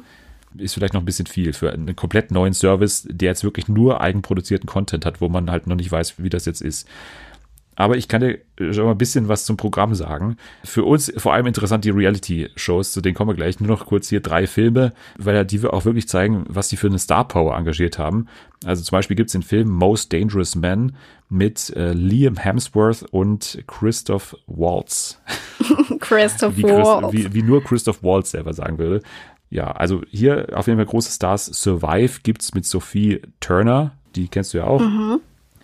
ist 0.57 0.75
vielleicht 0.75 0.93
noch 0.93 1.01
ein 1.01 1.05
bisschen 1.05 1.25
viel 1.25 1.53
für 1.53 1.71
einen 1.71 1.95
komplett 1.95 2.31
neuen 2.31 2.53
Service, 2.53 3.07
der 3.09 3.29
jetzt 3.29 3.43
wirklich 3.43 3.67
nur 3.67 4.01
eigenproduzierten 4.01 4.67
Content 4.67 5.05
hat, 5.05 5.19
wo 5.19 5.29
man 5.29 5.49
halt 5.49 5.67
noch 5.67 5.75
nicht 5.75 5.91
weiß, 5.91 6.15
wie 6.17 6.29
das 6.29 6.45
jetzt 6.45 6.61
ist. 6.61 6.87
Aber 7.75 7.97
ich 7.97 8.07
kann 8.07 8.21
dir 8.21 8.39
schon 8.73 8.85
mal 8.85 8.91
ein 8.91 8.97
bisschen 8.97 9.27
was 9.27 9.45
zum 9.45 9.57
Programm 9.57 9.95
sagen. 9.95 10.37
Für 10.63 10.83
uns 10.83 11.11
vor 11.17 11.33
allem 11.33 11.47
interessant 11.47 11.85
die 11.85 11.89
Reality-Shows, 11.89 12.91
zu 12.91 13.01
denen 13.01 13.15
kommen 13.15 13.31
wir 13.31 13.35
gleich. 13.35 13.59
Nur 13.59 13.69
noch 13.69 13.85
kurz 13.85 14.09
hier 14.09 14.21
drei 14.21 14.47
Filme, 14.47 14.93
weil 15.17 15.35
ja 15.35 15.43
die 15.43 15.61
wir 15.63 15.73
auch 15.73 15.85
wirklich 15.85 16.07
zeigen, 16.07 16.45
was 16.47 16.69
die 16.69 16.77
für 16.77 16.87
eine 16.87 16.99
Star-Power 16.99 17.55
engagiert 17.55 17.97
haben. 17.97 18.27
Also 18.65 18.83
zum 18.83 18.95
Beispiel 18.97 19.15
gibt's 19.15 19.33
den 19.33 19.43
Film 19.43 19.69
Most 19.69 20.13
Dangerous 20.13 20.55
Man 20.55 20.95
mit 21.29 21.75
äh, 21.75 21.93
Liam 21.93 22.37
Hemsworth 22.37 23.03
und 23.11 23.63
Christoph 23.67 24.37
Waltz. 24.45 25.19
Christoph 25.99 26.55
Wie, 26.55 26.61
Christ, 26.61 26.85
Waltz. 26.85 27.13
wie, 27.13 27.33
wie 27.33 27.41
nur 27.41 27.63
Christoph 27.63 28.03
Waltz 28.03 28.31
selber 28.31 28.53
sagen 28.53 28.77
würde. 28.77 29.01
Ja, 29.49 29.71
also 29.71 30.01
hier 30.09 30.47
auf 30.53 30.67
jeden 30.67 30.77
Fall 30.77 30.85
große 30.85 31.11
Stars. 31.11 31.45
Survive 31.45 32.21
gibt's 32.23 32.53
mit 32.53 32.65
Sophie 32.65 33.21
Turner, 33.39 33.97
die 34.15 34.27
kennst 34.27 34.53
du 34.53 34.59
ja 34.59 34.65
auch. 34.65 34.81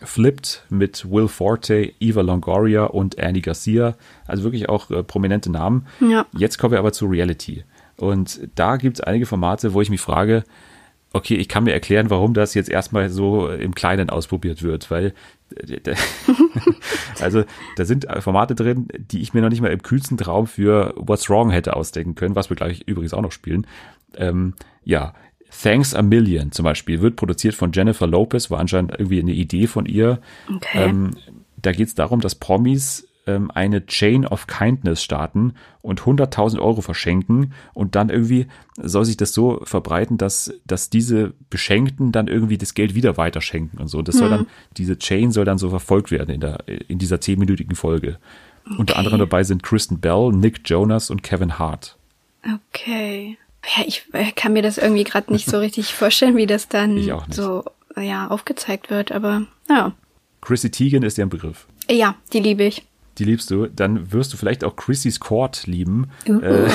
Flipped 0.04 0.64
mit 0.70 1.10
Will 1.10 1.28
Forte, 1.28 1.94
Eva 2.00 2.22
Longoria 2.22 2.86
und 2.86 3.20
Annie 3.20 3.42
Garcia. 3.42 3.96
Also 4.28 4.44
wirklich 4.44 4.70
auch 4.70 4.90
äh, 4.92 5.04
prominente 5.04 5.52
Namen. 5.52 5.88
Ja. 6.00 6.26
Jetzt 6.38 6.58
kommen 6.58 6.72
wir 6.72 6.80
aber 6.80 6.94
zu 6.94 7.06
Reality. 7.06 7.64
Und 7.98 8.48
da 8.56 8.78
gibt 8.78 8.98
es 8.98 9.02
einige 9.02 9.26
Formate, 9.26 9.74
wo 9.74 9.82
ich 9.82 9.90
mich 9.90 10.02
frage, 10.02 10.44
okay, 11.12 11.36
ich 11.36 11.50
kann 11.50 11.64
mir 11.64 11.74
erklären, 11.74 12.10
warum 12.10 12.34
das 12.34 12.54
jetzt 12.54 12.70
erstmal 12.70 13.10
so 13.10 13.50
im 13.50 13.74
Kleinen 13.76 14.10
ausprobiert 14.10 14.64
wird, 14.64 14.90
weil 14.92 15.14
also 17.20 17.44
da 17.76 17.86
sind 17.86 18.06
Formate 18.20 18.54
drin, 18.54 18.88
die 18.98 19.22
ich 19.22 19.34
mir 19.34 19.42
noch 19.42 19.50
nicht 19.50 19.62
mal 19.62 19.72
im 19.72 19.82
kühlsten 19.82 20.18
Traum 20.18 20.46
für 20.46 20.94
What's 20.96 21.30
Wrong 21.30 21.50
hätte 21.50 21.76
ausdenken 21.76 22.14
können, 22.14 22.36
was 22.36 22.50
wir 22.50 22.56
gleich 22.56 22.84
übrigens 22.86 23.16
auch 23.16 23.24
noch 23.24 23.32
spielen. 23.32 23.66
Ähm, 24.16 24.54
ja, 24.84 25.14
Thanks 25.62 25.94
a 25.94 26.02
Million 26.02 26.52
zum 26.52 26.64
Beispiel 26.64 27.02
wird 27.02 27.16
produziert 27.16 27.56
von 27.56 27.72
Jennifer 27.72 28.08
Lopez, 28.08 28.50
war 28.50 28.60
anscheinend 28.60 28.92
irgendwie 28.92 29.20
eine 29.20 29.34
Idee 29.34 29.68
von 29.68 29.86
ihr. 29.86 30.20
Okay. 30.54 30.86
Ähm, 30.86 31.12
da 31.62 31.72
geht 31.72 31.88
es 31.88 31.96
darum, 31.96 32.22
dass 32.22 32.36
Promis 32.36 33.08
ähm, 33.28 33.52
eine 33.52 33.86
Chain 33.86 34.26
of 34.26 34.48
Kindness 34.48 35.04
starten 35.04 35.54
und 35.82 36.02
100.000 36.02 36.60
Euro 36.60 36.82
verschenken 36.82 37.54
und 37.74 37.96
dann 37.96 38.10
irgendwie 38.10 38.48
soll 38.78 39.04
sich 39.04 39.18
das 39.18 39.34
so 39.34 39.60
verbreiten, 39.64 40.18
dass, 40.18 40.54
dass 40.66 40.90
diese 40.90 41.34
Beschenkten 41.50 42.12
dann 42.12 42.28
irgendwie 42.28 42.58
das 42.58 42.74
Geld 42.74 42.96
wieder 42.96 43.18
weiterschenken 43.18 43.80
und 43.80 43.88
so. 43.88 44.02
Das 44.02 44.16
soll 44.18 44.30
dann, 44.30 44.48
diese 44.78 44.98
Chain 44.98 45.32
soll 45.32 45.46
dann 45.46 45.58
so 45.58 45.70
verfolgt 45.70 46.12
werden 46.12 46.34
in 46.34 46.40
der, 46.40 46.64
in 46.88 47.00
dieser 47.00 47.20
zehnminütigen 47.20 47.76
Folge. 47.76 48.18
Unter 48.78 48.98
anderem 48.98 49.20
dabei 49.20 49.44
sind 49.44 49.64
Kristen 49.64 50.00
Bell, 50.00 50.32
Nick 50.32 50.62
Jonas 50.66 51.10
und 51.10 51.24
Kevin 51.24 51.60
Hart. 51.60 51.98
Okay. 52.70 53.38
Ja, 53.78 53.84
ich 53.86 54.04
äh, 54.14 54.32
kann 54.32 54.54
mir 54.54 54.62
das 54.62 54.78
irgendwie 54.78 55.04
gerade 55.04 55.32
nicht 55.34 55.50
so 55.50 55.58
richtig 55.60 55.94
vorstellen, 55.94 56.38
wie 56.38 56.48
das 56.48 56.68
dann 56.70 57.02
so 57.30 57.64
ja, 57.98 58.28
aufgezeigt 58.28 58.90
wird, 58.90 59.12
aber 59.12 59.44
ja. 59.70 59.94
Chrissy 60.42 60.72
Teigen 60.72 61.04
ist 61.04 61.18
ja 61.18 61.26
ein 61.26 61.30
Begriff. 61.30 61.66
Ja, 61.90 62.16
die 62.32 62.40
liebe 62.40 62.64
ich. 62.64 62.84
Die 63.18 63.26
liebst 63.26 63.52
du. 63.52 63.68
Dann 63.68 64.14
wirst 64.14 64.32
du 64.32 64.38
vielleicht 64.38 64.64
auch 64.64 64.76
Chrissy's 64.78 65.20
Court 65.20 65.68
lieben. 65.68 66.10
Uh, 66.28 66.40
Äh, 66.40 66.70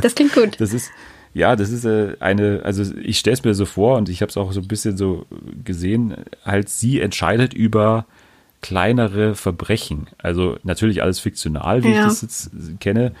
das 0.00 0.14
klingt 0.16 0.32
gut. 0.34 0.56
Das 0.58 0.72
ist, 0.72 0.90
ja, 1.32 1.54
das 1.54 1.70
ist 1.70 1.84
äh, 1.84 2.16
eine, 2.18 2.62
also 2.64 2.82
ich 3.00 3.18
stelle 3.20 3.34
es 3.34 3.44
mir 3.44 3.54
so 3.54 3.64
vor 3.66 3.96
und 3.98 4.08
ich 4.08 4.20
habe 4.22 4.30
es 4.30 4.36
auch 4.36 4.50
so 4.50 4.60
ein 4.60 4.66
bisschen 4.66 4.96
so 4.96 5.26
gesehen, 5.64 6.16
halt 6.44 6.68
sie 6.68 7.00
entscheidet 7.00 7.54
über 7.54 8.06
kleinere 8.62 9.36
Verbrechen. 9.36 10.08
Also 10.18 10.58
natürlich 10.64 11.02
alles 11.02 11.20
fiktional, 11.20 11.84
wie 11.84 11.92
Ja. 11.92 12.00
ich 12.00 12.04
das 12.06 12.22
jetzt 12.22 12.50
kenne. 12.80 13.12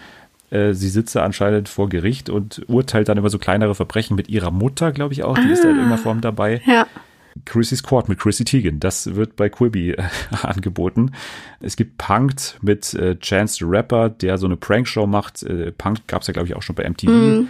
Äh, 0.50 0.74
Sie 0.74 0.88
sitzt 0.88 1.16
da 1.16 1.24
anscheinend 1.24 1.68
vor 1.68 1.88
Gericht 1.88 2.28
und 2.28 2.62
urteilt 2.68 3.08
dann 3.08 3.18
über 3.18 3.30
so 3.30 3.38
kleinere 3.38 3.74
Verbrechen 3.74 4.16
mit 4.16 4.28
ihrer 4.28 4.50
Mutter, 4.50 4.92
glaube 4.92 5.14
ich 5.14 5.22
auch. 5.22 5.38
Die 5.38 5.48
ist 5.48 5.64
da 5.64 5.68
in 5.70 5.76
irgendeiner 5.76 6.02
Form 6.02 6.20
dabei. 6.20 6.60
Ja. 6.66 6.86
Chrissy's 7.44 7.82
Court 7.82 8.08
mit 8.08 8.18
Chrissy 8.18 8.44
Teigen. 8.44 8.80
Das 8.80 9.14
wird 9.14 9.36
bei 9.36 9.48
Quibi 9.48 9.92
äh, 9.92 10.02
angeboten. 10.42 11.12
Es 11.60 11.76
gibt 11.76 11.98
Punked 11.98 12.58
mit 12.62 12.92
äh, 12.94 13.16
Chance 13.18 13.58
the 13.58 13.64
Rapper, 13.64 14.08
der 14.08 14.38
so 14.38 14.46
eine 14.46 14.56
Prankshow 14.56 15.06
macht. 15.06 15.42
Äh, 15.42 15.72
Punked 15.72 16.08
gab 16.08 16.22
es 16.22 16.28
ja, 16.28 16.32
glaube 16.32 16.48
ich, 16.48 16.56
auch 16.56 16.62
schon 16.62 16.74
bei 16.74 16.88
MTV. 16.88 17.46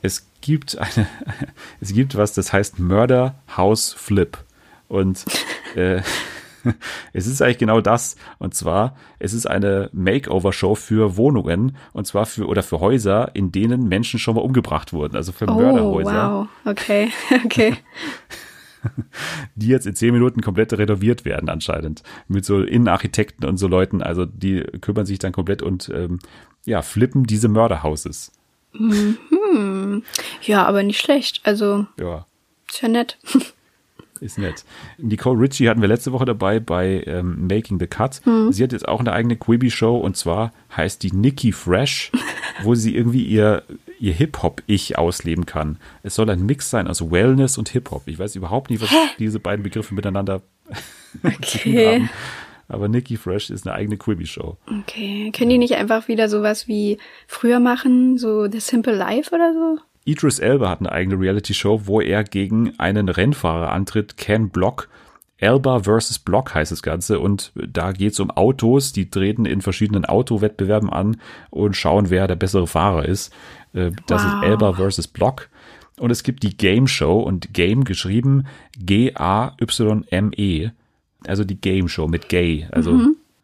Es 0.00 0.26
gibt 0.40 0.78
eine, 0.78 1.06
es 1.80 1.92
gibt 1.92 2.16
was, 2.16 2.32
das 2.32 2.52
heißt 2.52 2.78
Murder 2.78 3.34
House 3.56 3.92
Flip. 3.92 4.38
Und 4.88 5.24
äh, 5.74 6.00
es 7.12 7.26
ist 7.26 7.42
eigentlich 7.42 7.58
genau 7.58 7.80
das. 7.80 8.16
Und 8.38 8.54
zwar, 8.54 8.96
es 9.18 9.32
ist 9.32 9.46
eine 9.46 9.90
Makeover-Show 9.92 10.74
für 10.74 11.16
Wohnungen 11.16 11.76
und 11.92 12.06
zwar 12.06 12.26
für 12.26 12.46
oder 12.46 12.62
für 12.62 12.80
Häuser, 12.80 13.30
in 13.34 13.52
denen 13.52 13.88
Menschen 13.88 14.18
schon 14.18 14.34
mal 14.34 14.40
umgebracht 14.42 14.92
wurden. 14.92 15.16
Also 15.16 15.32
für 15.32 15.46
Oh, 15.48 15.54
Mörderhäuser. 15.54 16.30
wow. 16.32 16.48
Okay, 16.64 17.10
okay. 17.44 17.76
die 19.56 19.68
jetzt 19.68 19.86
in 19.86 19.94
zehn 19.96 20.12
Minuten 20.12 20.40
komplett 20.40 20.72
renoviert 20.72 21.24
werden 21.24 21.48
anscheinend. 21.48 22.02
Mit 22.28 22.44
so 22.44 22.62
Innenarchitekten 22.62 23.44
und 23.48 23.56
so 23.56 23.66
Leuten. 23.66 24.02
Also 24.02 24.24
die 24.24 24.60
kümmern 24.80 25.04
sich 25.06 25.18
dann 25.18 25.32
komplett 25.32 25.62
und 25.62 25.88
ähm, 25.94 26.20
ja, 26.64 26.82
flippen 26.82 27.24
diese 27.24 27.48
Mörderhouses. 27.48 28.32
Ja, 30.42 30.64
aber 30.66 30.82
nicht 30.82 31.00
schlecht. 31.00 31.40
Also, 31.44 31.86
Ja, 31.98 32.26
ist 32.68 32.82
ja 32.82 32.88
nett. 32.88 33.18
Ist 34.22 34.38
nett. 34.38 34.64
Nicole 34.98 35.38
Ritchie 35.40 35.68
hatten 35.68 35.80
wir 35.80 35.88
letzte 35.88 36.12
Woche 36.12 36.24
dabei 36.24 36.60
bei 36.60 37.02
ähm, 37.06 37.46
Making 37.48 37.78
the 37.78 37.86
Cut. 37.86 38.20
Sie 38.50 38.62
hat 38.62 38.72
jetzt 38.72 38.88
auch 38.88 39.00
eine 39.00 39.12
eigene 39.12 39.36
Quibi-Show 39.36 39.96
und 39.96 40.16
zwar 40.16 40.52
heißt 40.76 41.02
die 41.02 41.12
Nikki 41.12 41.52
Fresh, 41.52 42.12
wo 42.62 42.74
sie 42.74 42.94
irgendwie 42.94 43.22
ihr, 43.24 43.62
ihr 43.98 44.12
Hip-Hop-Ich 44.12 44.98
ausleben 44.98 45.46
kann. 45.46 45.78
Es 46.02 46.14
soll 46.14 46.28
ein 46.30 46.44
Mix 46.46 46.70
sein 46.70 46.88
aus 46.88 47.10
Wellness 47.10 47.58
und 47.58 47.68
Hip-Hop. 47.70 48.02
Ich 48.06 48.18
weiß 48.18 48.36
überhaupt 48.36 48.70
nicht, 48.70 48.82
was 48.82 48.90
diese 49.18 49.40
beiden 49.40 49.62
Begriffe 49.62 49.94
miteinander 49.94 50.42
Okay. 51.24 51.86
haben. 51.86 52.10
Aber 52.70 52.86
Nikki 52.88 53.16
Fresh 53.16 53.48
ist 53.48 53.66
eine 53.66 53.74
eigene 53.74 53.96
Quibi-Show. 53.96 54.58
Okay. 54.82 55.32
Können 55.34 55.48
die 55.48 55.56
nicht 55.58 55.76
einfach 55.76 56.06
wieder 56.06 56.28
sowas 56.28 56.68
wie 56.68 56.98
früher 57.26 57.60
machen? 57.60 58.18
So 58.18 58.46
The 58.50 58.60
Simple 58.60 58.94
Life 58.94 59.34
oder 59.34 59.54
so? 59.54 59.78
Idris 60.08 60.38
Elba 60.38 60.70
hat 60.70 60.80
eine 60.80 60.90
eigene 60.92 61.20
Reality-Show, 61.20 61.82
wo 61.84 62.00
er 62.00 62.24
gegen 62.24 62.72
einen 62.78 63.08
Rennfahrer 63.08 63.72
antritt, 63.72 64.16
Ken 64.16 64.48
Block. 64.48 64.88
Elba 65.36 65.80
versus 65.80 66.18
Block 66.18 66.54
heißt 66.54 66.72
das 66.72 66.82
Ganze 66.82 67.20
und 67.20 67.52
da 67.54 67.92
geht 67.92 68.12
es 68.14 68.20
um 68.20 68.30
Autos, 68.30 68.92
die 68.92 69.08
treten 69.10 69.44
in 69.44 69.60
verschiedenen 69.60 70.04
Autowettbewerben 70.04 70.90
an 70.90 71.20
und 71.50 71.76
schauen, 71.76 72.10
wer 72.10 72.26
der 72.26 72.34
bessere 72.36 72.66
Fahrer 72.66 73.04
ist. 73.06 73.32
Äh, 73.74 73.92
Das 74.06 74.24
Wow. 74.24 74.32
ist 74.42 74.48
Elba 74.48 74.72
versus 74.72 75.06
Block. 75.06 75.48
Und 76.00 76.10
es 76.10 76.22
gibt 76.22 76.42
die 76.42 76.56
Game 76.56 76.86
Show 76.88 77.18
und 77.20 77.52
Game 77.54 77.84
geschrieben 77.84 78.46
G-A-Y-M-E. 78.78 80.70
Also 81.26 81.44
die 81.44 81.60
Game 81.60 81.88
Show 81.88 82.06
mit 82.08 82.28
Gay, 82.28 82.66
also 82.70 82.92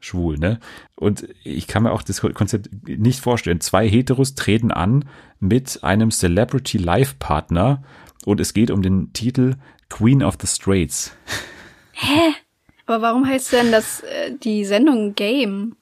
schwul, 0.05 0.39
ne? 0.39 0.60
Und 0.94 1.28
ich 1.43 1.66
kann 1.66 1.82
mir 1.82 1.93
auch 1.93 2.02
das 2.02 2.20
Konzept 2.20 2.68
nicht 2.89 3.20
vorstellen. 3.20 3.60
Zwei 3.60 3.89
Heteros 3.89 4.35
treten 4.35 4.70
an 4.70 5.06
mit 5.40 5.82
einem 5.82 6.10
Celebrity 6.10 6.78
Life 6.78 7.16
Partner 7.18 7.82
und 8.24 8.40
es 8.40 8.55
geht 8.55 8.70
um 8.70 8.82
den 8.82 9.12
Titel 9.12 9.56
Queen 9.89 10.22
of 10.22 10.36
the 10.40 10.47
Straits. 10.47 11.16
Aber 12.86 13.02
warum 13.02 13.26
heißt 13.26 13.52
denn 13.52 13.72
das 13.72 14.01
äh, 14.01 14.32
die 14.43 14.64
Sendung 14.64 15.14
Game? 15.14 15.76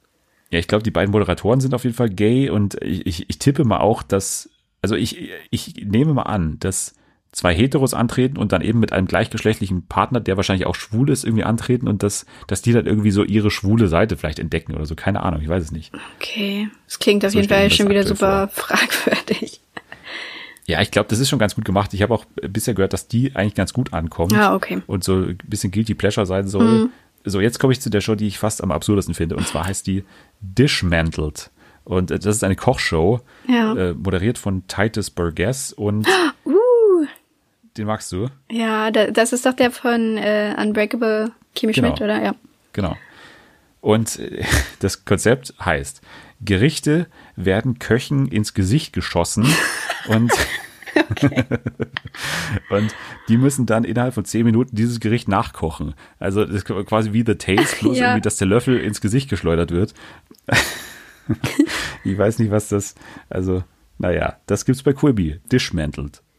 Ja, 0.50 0.58
ich 0.58 0.68
glaube, 0.68 0.84
die 0.84 0.90
beiden 0.90 1.10
Moderatoren 1.10 1.60
sind 1.60 1.74
auf 1.74 1.84
jeden 1.84 1.96
Fall 1.96 2.10
gay 2.10 2.50
und 2.50 2.80
ich, 2.82 3.06
ich, 3.06 3.30
ich 3.30 3.38
tippe 3.38 3.64
mal 3.64 3.80
auch, 3.80 4.02
dass, 4.02 4.50
also 4.82 4.94
ich, 4.94 5.30
ich 5.50 5.74
nehme 5.84 6.14
mal 6.14 6.22
an, 6.22 6.58
dass 6.60 6.94
zwei 7.32 7.54
Heteros 7.54 7.94
antreten 7.94 8.36
und 8.36 8.52
dann 8.52 8.60
eben 8.60 8.78
mit 8.78 8.92
einem 8.92 9.06
gleichgeschlechtlichen 9.06 9.86
Partner, 9.86 10.20
der 10.20 10.36
wahrscheinlich 10.36 10.66
auch 10.66 10.74
schwul 10.74 11.08
ist, 11.10 11.24
irgendwie 11.24 11.44
antreten 11.44 11.88
und 11.88 12.02
dass, 12.02 12.26
dass 12.46 12.60
die 12.60 12.72
dann 12.72 12.86
irgendwie 12.86 13.10
so 13.10 13.24
ihre 13.24 13.50
schwule 13.50 13.88
Seite 13.88 14.16
vielleicht 14.18 14.38
entdecken 14.38 14.74
oder 14.74 14.84
so. 14.84 14.94
Keine 14.94 15.22
Ahnung, 15.22 15.40
ich 15.40 15.48
weiß 15.48 15.62
es 15.64 15.72
nicht. 15.72 15.92
Okay. 16.20 16.68
Das 16.86 16.98
klingt 16.98 17.24
auf 17.24 17.32
So 17.32 17.38
jeden 17.38 17.48
Fall 17.48 17.64
das 17.68 17.74
schon 17.74 17.88
wieder 17.88 18.06
super 18.06 18.48
fragwürdig. 18.52 19.60
Ja, 20.66 20.80
ich 20.80 20.90
glaube, 20.90 21.08
das 21.08 21.18
ist 21.18 21.28
schon 21.28 21.38
ganz 21.38 21.54
gut 21.56 21.64
gemacht. 21.64 21.92
Ich 21.94 22.02
habe 22.02 22.14
auch 22.14 22.24
bisher 22.48 22.74
gehört, 22.74 22.92
dass 22.92 23.08
die 23.08 23.34
eigentlich 23.34 23.54
ganz 23.54 23.72
gut 23.72 23.92
ankommt. 23.92 24.32
Ah, 24.34 24.54
okay. 24.54 24.80
Und 24.86 25.02
so 25.02 25.14
ein 25.16 25.38
bisschen 25.44 25.72
Guilty 25.72 25.94
Pleasure 25.94 26.24
sein 26.26 26.46
soll. 26.46 26.90
So, 27.24 27.40
jetzt 27.40 27.58
komme 27.58 27.72
ich 27.72 27.80
zu 27.80 27.88
der 27.90 28.00
Show, 28.00 28.14
die 28.14 28.26
ich 28.26 28.38
fast 28.38 28.62
am 28.62 28.70
absurdesten 28.70 29.14
finde. 29.14 29.36
Und 29.36 29.46
zwar 29.46 29.66
heißt 29.66 29.86
die 29.86 30.04
Dishmantled. 30.40 31.50
Und 31.84 32.10
äh, 32.10 32.18
das 32.18 32.36
ist 32.36 32.44
eine 32.44 32.56
Kochshow, 32.56 33.20
Ja. 33.48 33.74
äh, 33.74 33.94
moderiert 33.94 34.38
von 34.38 34.66
Titus 34.68 35.10
Burgess. 35.10 35.72
Und 35.72 36.06
Uh. 36.06 36.10
Den 37.76 37.86
magst 37.86 38.12
du? 38.12 38.28
Ja, 38.50 38.90
da, 38.90 39.06
das 39.10 39.32
ist 39.32 39.46
doch 39.46 39.54
der 39.54 39.70
von 39.70 40.16
äh, 40.18 40.54
Unbreakable 40.58 41.32
Kimi 41.54 41.72
Genau. 41.72 41.88
Schmidt, 41.88 42.00
oder? 42.02 42.22
Ja. 42.22 42.34
Genau. 42.72 42.96
Und 43.80 44.18
äh, 44.18 44.44
das 44.80 45.04
Konzept 45.04 45.54
heißt, 45.64 46.00
Gerichte 46.44 47.06
werden 47.36 47.78
Köchen 47.78 48.28
ins 48.28 48.52
Gesicht 48.54 48.92
geschossen 48.92 49.46
und, 50.08 50.32
und 52.70 52.94
die 53.28 53.36
müssen 53.36 53.66
dann 53.66 53.84
innerhalb 53.84 54.14
von 54.14 54.24
zehn 54.24 54.44
Minuten 54.44 54.74
dieses 54.76 55.00
Gericht 55.00 55.28
nachkochen. 55.28 55.94
Also 56.18 56.44
das 56.44 56.56
ist 56.56 56.64
quasi 56.66 57.12
wie 57.12 57.24
The 57.26 57.36
Taste, 57.36 57.76
bloß 57.80 57.98
Ja. 57.98 58.06
irgendwie, 58.08 58.22
dass 58.22 58.36
der 58.36 58.48
Löffel 58.48 58.78
ins 58.80 59.00
Gesicht 59.00 59.30
geschleudert 59.30 59.70
wird. 59.70 59.94
ich 62.04 62.18
weiß 62.18 62.38
nicht, 62.40 62.50
was 62.50 62.68
das, 62.68 62.94
also, 63.30 63.62
naja, 63.98 64.36
das 64.46 64.64
gibt's 64.64 64.82
bei 64.82 64.92
Quibi, 64.92 65.40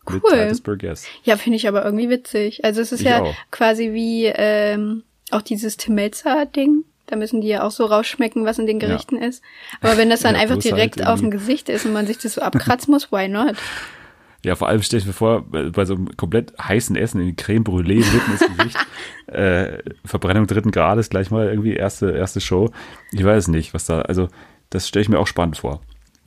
Dishmantled. 0.06 0.24
Mit 0.24 0.32
Cool. 0.34 0.44
Titus 0.48 0.62
Burgess. 0.62 1.06
Ja, 1.24 1.38
finde 1.38 1.56
ich 1.58 1.68
aber 1.68 1.84
irgendwie 1.86 2.10
witzig. 2.10 2.64
Also 2.66 2.82
es 2.82 2.92
ist 2.92 3.02
Ich 3.02 3.08
ja 3.08 3.22
auch. 3.22 3.36
quasi 3.52 3.94
wie 3.94 4.26
ähm, 4.26 5.04
auch 5.32 5.42
dieses 5.42 5.78
Tim 5.78 5.96
Melzer-Ding. 5.96 6.84
Da 7.08 7.16
müssen 7.18 7.42
die 7.42 7.48
ja 7.50 7.64
auch 7.64 7.72
so 7.72 7.86
rausschmecken, 7.86 8.46
was 8.46 8.60
in 8.60 8.66
den 8.66 8.80
Gerichten 8.80 9.18
ist. 9.18 9.44
Aber 9.82 9.98
wenn 9.98 10.10
das 10.10 10.22
dann 10.24 10.36
Ja, 10.36 10.42
einfach 10.42 10.56
halt 10.56 10.64
direkt 10.64 11.06
auf 11.06 11.20
dem 11.20 11.32
Gesicht 11.32 11.70
ist 11.70 11.86
und 11.86 11.94
man 11.94 12.08
sich 12.08 12.18
das 12.18 12.34
so 12.36 12.42
abkratzen 12.42 12.92
muss, 12.94 13.12
why 13.12 13.28
not? 13.28 13.56
Ja, 14.46 14.58
vor 14.58 14.68
allem 14.68 14.82
stell 14.82 15.00
ich 15.00 15.06
mir 15.06 15.14
vor, 15.14 15.46
bei 15.50 15.86
so 15.86 15.94
einem 15.96 16.18
komplett 16.18 16.52
heißen 16.62 16.98
Essen 16.98 17.22
in 17.22 17.38
Creme 17.38 17.64
Brûlée 17.64 18.00
mitten 18.00 18.32
ins 18.34 18.58
Gesicht, 18.58 18.78
äh, 19.28 19.78
Verbrennung 20.04 20.48
dritten 20.48 20.72
Grades, 20.72 21.10
gleich 21.10 21.32
mal 21.32 21.48
irgendwie 21.48 21.72
erste, 21.76 22.12
erste 22.12 22.42
Show. 22.42 22.70
Ich 23.14 23.24
weiß 23.24 23.48
nicht, 23.48 23.74
was 23.74 23.86
da, 23.86 24.02
also 24.02 24.28
das 24.70 24.86
stelle 24.90 25.04
ich 25.04 25.08
mir 25.08 25.18
auch 25.20 25.28
spannend 25.28 25.56
vor. 25.56 25.80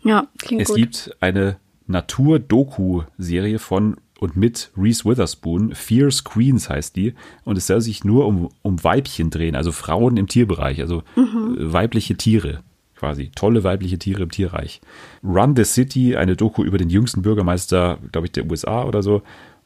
Ja, 0.03 0.29
klingt 0.39 0.63
Es 0.63 0.69
gut. 0.69 0.77
gibt 0.79 1.15
eine 1.21 1.59
Natur-Doku-Serie 1.87 3.59
von 3.59 3.97
und 4.19 4.35
mit 4.37 4.71
Reese 4.77 5.05
Witherspoon, 5.05 5.75
Fierce 5.75 6.25
Queens 6.25 6.71
heißt 6.71 6.97
die, 6.97 7.15
und 7.45 7.59
es 7.59 7.67
soll 7.67 7.83
sich 7.83 8.03
nur 8.03 8.27
um, 8.27 8.49
um 8.63 8.83
Weibchen 8.83 9.29
drehen, 9.29 9.55
also 9.55 9.73
Frauen 9.73 10.17
im 10.17 10.27
Tierbereich, 10.27 10.81
also 10.81 11.03
Mhm. 11.17 11.57
weibliche 11.73 12.17
Tiere 12.17 12.61
quasi, 12.95 13.31
tolle 13.35 13.63
weibliche 13.63 13.99
Tiere 13.99 14.23
im 14.23 14.31
Tierreich. 14.31 14.81
Run 15.23 15.55
the 15.55 15.65
City, 15.65 16.17
eine 16.17 16.35
Doku 16.35 16.65
über 16.65 16.79
den 16.79 16.89
jüngsten 16.89 17.21
Bürgermeister, 17.21 17.99
glaube 18.11 18.27
ich, 18.27 18.33
der 18.33 18.51
USA 18.51 18.85
oder 18.85 19.03
so. 19.03 19.21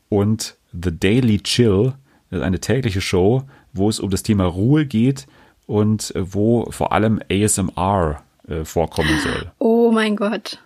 und 0.09 0.56
The 0.72 0.90
Daily 0.98 1.38
Chill, 1.38 1.92
eine 2.32 2.59
tägliche 2.59 3.01
Show, 3.01 3.44
wo 3.72 3.88
es 3.88 4.01
um 4.01 4.10
das 4.10 4.24
Thema 4.24 4.47
Ruhe 4.47 4.84
geht 4.84 5.28
und 5.68 6.12
äh, 6.16 6.34
wo 6.34 6.68
vor 6.72 6.90
allem 6.92 7.20
ASMR 7.30 8.20
äh, 8.48 8.64
vorkommen 8.64 9.16
soll. 9.22 9.52
Oh 9.60 9.92
mein 9.92 10.16
Gott. 10.16 10.59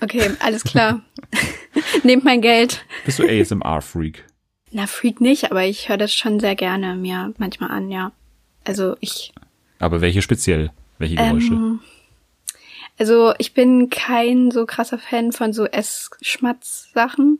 Okay, 0.00 0.30
alles 0.40 0.64
klar. 0.64 1.00
Nehmt 2.02 2.24
mein 2.24 2.40
Geld. 2.40 2.84
Bist 3.04 3.18
du 3.18 3.24
ASMR-Freak? 3.26 4.24
Na, 4.72 4.86
Freak 4.86 5.20
nicht, 5.20 5.50
aber 5.50 5.64
ich 5.64 5.88
höre 5.88 5.96
das 5.96 6.14
schon 6.14 6.38
sehr 6.40 6.54
gerne 6.54 6.94
mir 6.94 7.34
manchmal 7.38 7.70
an, 7.70 7.90
ja. 7.90 8.12
Also 8.64 8.96
ich. 9.00 9.32
Aber 9.78 10.00
welche 10.00 10.22
speziell? 10.22 10.70
Welche 10.98 11.16
Geräusche? 11.16 11.52
Ähm, 11.52 11.80
also 12.98 13.32
ich 13.38 13.54
bin 13.54 13.90
kein 13.90 14.50
so 14.50 14.66
krasser 14.66 14.98
Fan 14.98 15.32
von 15.32 15.52
so 15.52 15.64
Essschmatz-Sachen. 15.64 17.38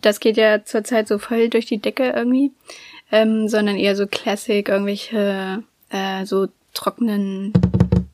Das 0.00 0.20
geht 0.20 0.36
ja 0.36 0.64
zurzeit 0.64 1.08
so 1.08 1.18
voll 1.18 1.48
durch 1.48 1.66
die 1.66 1.78
Decke 1.78 2.10
irgendwie. 2.10 2.52
Ähm, 3.12 3.48
sondern 3.48 3.76
eher 3.76 3.96
so 3.96 4.06
Classic, 4.06 4.66
irgendwelche 4.68 5.64
äh, 5.90 6.24
so 6.24 6.46
trockenen 6.72 7.52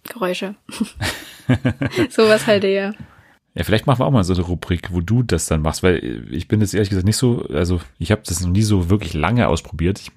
Geräusche. 0.05 0.55
Sowas 2.11 2.47
halt 2.47 2.65
eher. 2.65 2.95
Ja, 3.57 3.65
vielleicht 3.65 3.87
machen 3.87 4.01
wir 4.01 4.05
auch 4.07 4.11
mal 4.11 4.23
so 4.23 4.35
eine 4.35 4.43
Rubrik, 4.43 4.93
wo 4.93 5.01
du 5.01 5.23
das 5.23 5.47
dann 5.47 5.63
machst, 5.63 5.83
weil 5.83 6.27
ich 6.31 6.47
bin 6.47 6.61
jetzt 6.61 6.75
ehrlich 6.75 6.91
gesagt 6.91 7.07
nicht 7.07 7.17
so, 7.17 7.47
also 7.49 7.81
ich 7.99 8.13
habe 8.13 8.21
das 8.27 8.43
noch 8.43 8.51
nie 8.51 8.61
so 8.61 8.91
wirklich 8.91 9.15
lange 9.15 9.49
ausprobiert. 9.49 9.99
Ich, 9.99 10.13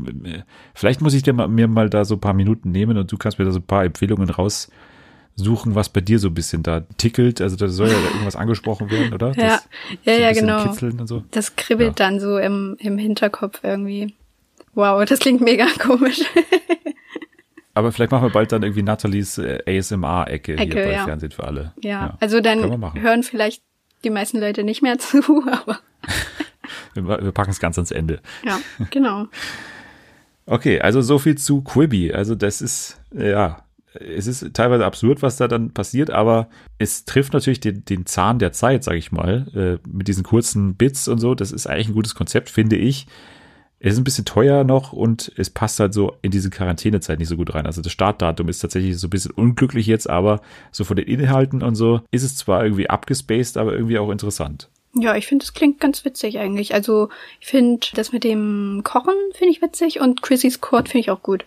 vielleicht 0.74 1.00
muss 1.00 1.14
ich 1.14 1.24
dir 1.24 1.32
mal, 1.32 1.48
mir 1.48 1.70
mal 1.70 1.90
da 1.90 2.04
so 2.04 2.16
ein 2.16 2.20
paar 2.20 2.34
Minuten 2.34 2.72
nehmen 2.72 2.98
und 2.98 3.10
du 3.10 3.18
kannst 3.18 3.40
mir 3.40 3.46
da 3.46 3.52
so 3.52 3.60
ein 3.60 3.66
paar 3.66 3.86
Empfehlungen 3.86 4.30
raussuchen, 4.30 5.74
was 5.74 5.88
bei 5.88 6.02
dir 6.02 6.20
so 6.20 6.28
ein 6.28 6.34
bisschen 6.34 6.64
da 6.64 6.82
tickelt. 6.98 7.40
Also 7.40 7.56
da 7.56 7.70
soll 7.70 7.88
ja 7.88 7.94
da 7.94 8.10
irgendwas 8.10 8.36
angesprochen 8.36 8.92
werden, 8.92 9.14
oder? 9.14 9.32
Ja, 9.38 9.48
das, 9.48 9.68
ja, 10.04 10.16
so 10.16 10.22
ja, 10.22 10.32
genau. 10.34 10.64
Kitzeln 10.66 11.00
und 11.00 11.08
so. 11.08 11.24
Das 11.32 11.56
kribbelt 11.56 11.98
Ja. 11.98 12.08
dann 12.08 12.20
so 12.20 12.38
im, 12.38 12.76
im 12.80 12.98
Hinterkopf 12.98 13.62
irgendwie. 13.64 14.14
Wow, 14.76 15.06
das 15.06 15.20
klingt 15.20 15.40
mega 15.40 15.66
komisch. 15.80 16.20
Aber 17.74 17.92
vielleicht 17.92 18.12
machen 18.12 18.24
wir 18.24 18.32
bald 18.32 18.52
dann 18.52 18.64
irgendwie 18.64 18.84
Nathalies 18.84 19.38
äh, 19.38 19.60
ASMR-Ecke 19.66 20.58
hier 20.58 20.74
bei 20.74 20.92
ja. 20.92 21.06
Fernsehen 21.06 21.32
für 21.32 21.44
alle. 21.44 21.74
Ja, 21.82 22.18
also 22.20 22.42
dann 22.42 22.94
hören 22.96 23.24
vielleicht 23.24 23.64
die 24.04 24.10
meisten 24.10 24.40
Leute 24.40 24.64
nicht 24.64 24.82
mehr 24.82 24.98
zu, 25.00 25.44
aber 25.50 25.80
Wir, 26.94 27.08
wir 27.08 27.32
packen 27.32 27.52
es 27.52 27.60
ganz 27.60 27.78
ans 27.78 27.92
Ende. 27.92 28.22
ja, 28.44 28.60
genau. 28.90 29.28
Okay, 30.46 30.82
also 30.82 31.04
so 31.04 31.20
viel 31.20 31.38
zu 31.38 31.62
Quibi. 31.62 32.12
Also 32.12 32.34
das 32.34 32.60
ist, 32.64 33.00
ja, 33.14 33.66
es 33.94 34.26
ist 34.26 34.52
teilweise 34.56 34.84
absurd, 34.84 35.22
was 35.22 35.38
da 35.38 35.48
dann 35.48 35.76
passiert, 35.76 36.10
aber 36.10 36.50
es 36.80 37.06
trifft 37.06 37.34
natürlich 37.34 37.60
den, 37.60 37.86
den 37.86 38.08
Zahn 38.08 38.40
der 38.40 38.52
Zeit, 38.52 38.84
sage 38.84 38.98
ich 38.98 39.12
mal, 39.12 39.46
äh, 39.54 39.88
mit 39.88 40.08
diesen 40.08 40.24
kurzen 40.24 40.76
Bits 40.76 41.08
und 41.08 41.20
so. 41.20 41.36
Das 41.36 41.52
ist 41.52 41.68
eigentlich 41.68 41.90
ein 41.90 41.94
gutes 41.94 42.16
Konzept, 42.16 42.50
finde 42.50 42.78
ich. 42.78 43.06
Es 43.80 43.94
ist 43.94 44.00
ein 44.00 44.04
bisschen 44.04 44.26
teuer 44.26 44.66
noch 44.66 44.92
und 44.92 45.32
es 45.38 45.50
passt 45.50 45.80
halt 45.80 45.94
so 45.94 46.14
in 46.22 46.32
diese 46.32 46.50
Quarantänezeit 46.50 47.18
nicht 47.18 47.30
so 47.30 47.38
gut 47.38 47.56
rein. 47.56 47.66
Also 47.66 47.82
das 47.82 47.94
Startdatum 47.94 48.50
ist 48.50 48.60
tatsächlich 48.60 48.98
so 48.98 49.08
ein 49.08 49.12
bisschen 49.12 49.32
unglücklich 49.32 49.88
jetzt, 49.88 50.10
aber 50.10 50.42
so 50.72 50.84
von 50.84 50.98
den 50.98 51.08
Inhalten 51.08 51.64
und 51.64 51.76
so 51.76 52.02
ist 52.12 52.24
es 52.24 52.36
zwar 52.36 52.64
irgendwie 52.64 52.90
abgespaced, 52.90 53.58
aber 53.58 53.74
irgendwie 53.74 53.98
auch 53.98 54.12
interessant. 54.12 54.70
Ja, 54.96 55.16
ich 55.16 55.28
finde, 55.28 55.44
es 55.44 55.54
klingt 55.54 55.80
ganz 55.80 56.04
witzig 56.04 56.40
eigentlich. 56.40 56.74
Also 56.74 57.10
ich 57.40 57.48
finde 57.48 57.88
das 57.94 58.12
mit 58.12 58.24
dem 58.24 58.82
Kochen 58.84 59.14
finde 59.34 59.52
ich 59.52 59.62
witzig 59.62 60.02
und 60.02 60.22
Chrissys 60.22 60.62
Court 60.62 60.90
finde 60.90 61.02
ich 61.02 61.12
auch 61.12 61.22
gut. 61.22 61.46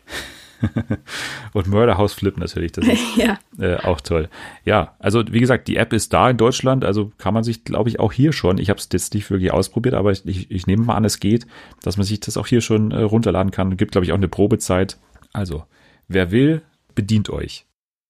Und 1.52 1.66
Murder 1.66 1.98
House 1.98 2.14
Flip 2.14 2.36
natürlich, 2.36 2.72
das 2.72 2.86
ist 2.86 3.02
ja. 3.16 3.38
äh, 3.58 3.76
auch 3.76 4.00
toll. 4.00 4.28
Ja, 4.64 4.94
also 4.98 5.22
wie 5.30 5.40
gesagt, 5.40 5.68
die 5.68 5.76
App 5.76 5.92
ist 5.92 6.12
da 6.12 6.30
in 6.30 6.36
Deutschland, 6.36 6.84
also 6.84 7.12
kann 7.18 7.34
man 7.34 7.44
sich, 7.44 7.64
glaube 7.64 7.88
ich, 7.88 8.00
auch 8.00 8.12
hier 8.12 8.32
schon, 8.32 8.58
ich 8.58 8.70
habe 8.70 8.78
es 8.78 8.88
jetzt 8.92 9.14
nicht 9.14 9.30
wirklich 9.30 9.52
ausprobiert, 9.52 9.94
aber 9.94 10.12
ich, 10.12 10.26
ich, 10.26 10.50
ich 10.50 10.66
nehme 10.66 10.84
mal 10.84 10.96
an, 10.96 11.04
es 11.04 11.20
geht, 11.20 11.46
dass 11.82 11.96
man 11.96 12.04
sich 12.04 12.20
das 12.20 12.36
auch 12.36 12.46
hier 12.46 12.60
schon 12.60 12.90
äh, 12.90 13.02
runterladen 13.02 13.50
kann. 13.50 13.76
Gibt, 13.76 13.92
glaube 13.92 14.04
ich, 14.04 14.12
auch 14.12 14.16
eine 14.16 14.28
Probezeit. 14.28 14.98
Also, 15.32 15.64
wer 16.08 16.30
will, 16.30 16.62
bedient 16.94 17.30
euch. 17.30 17.66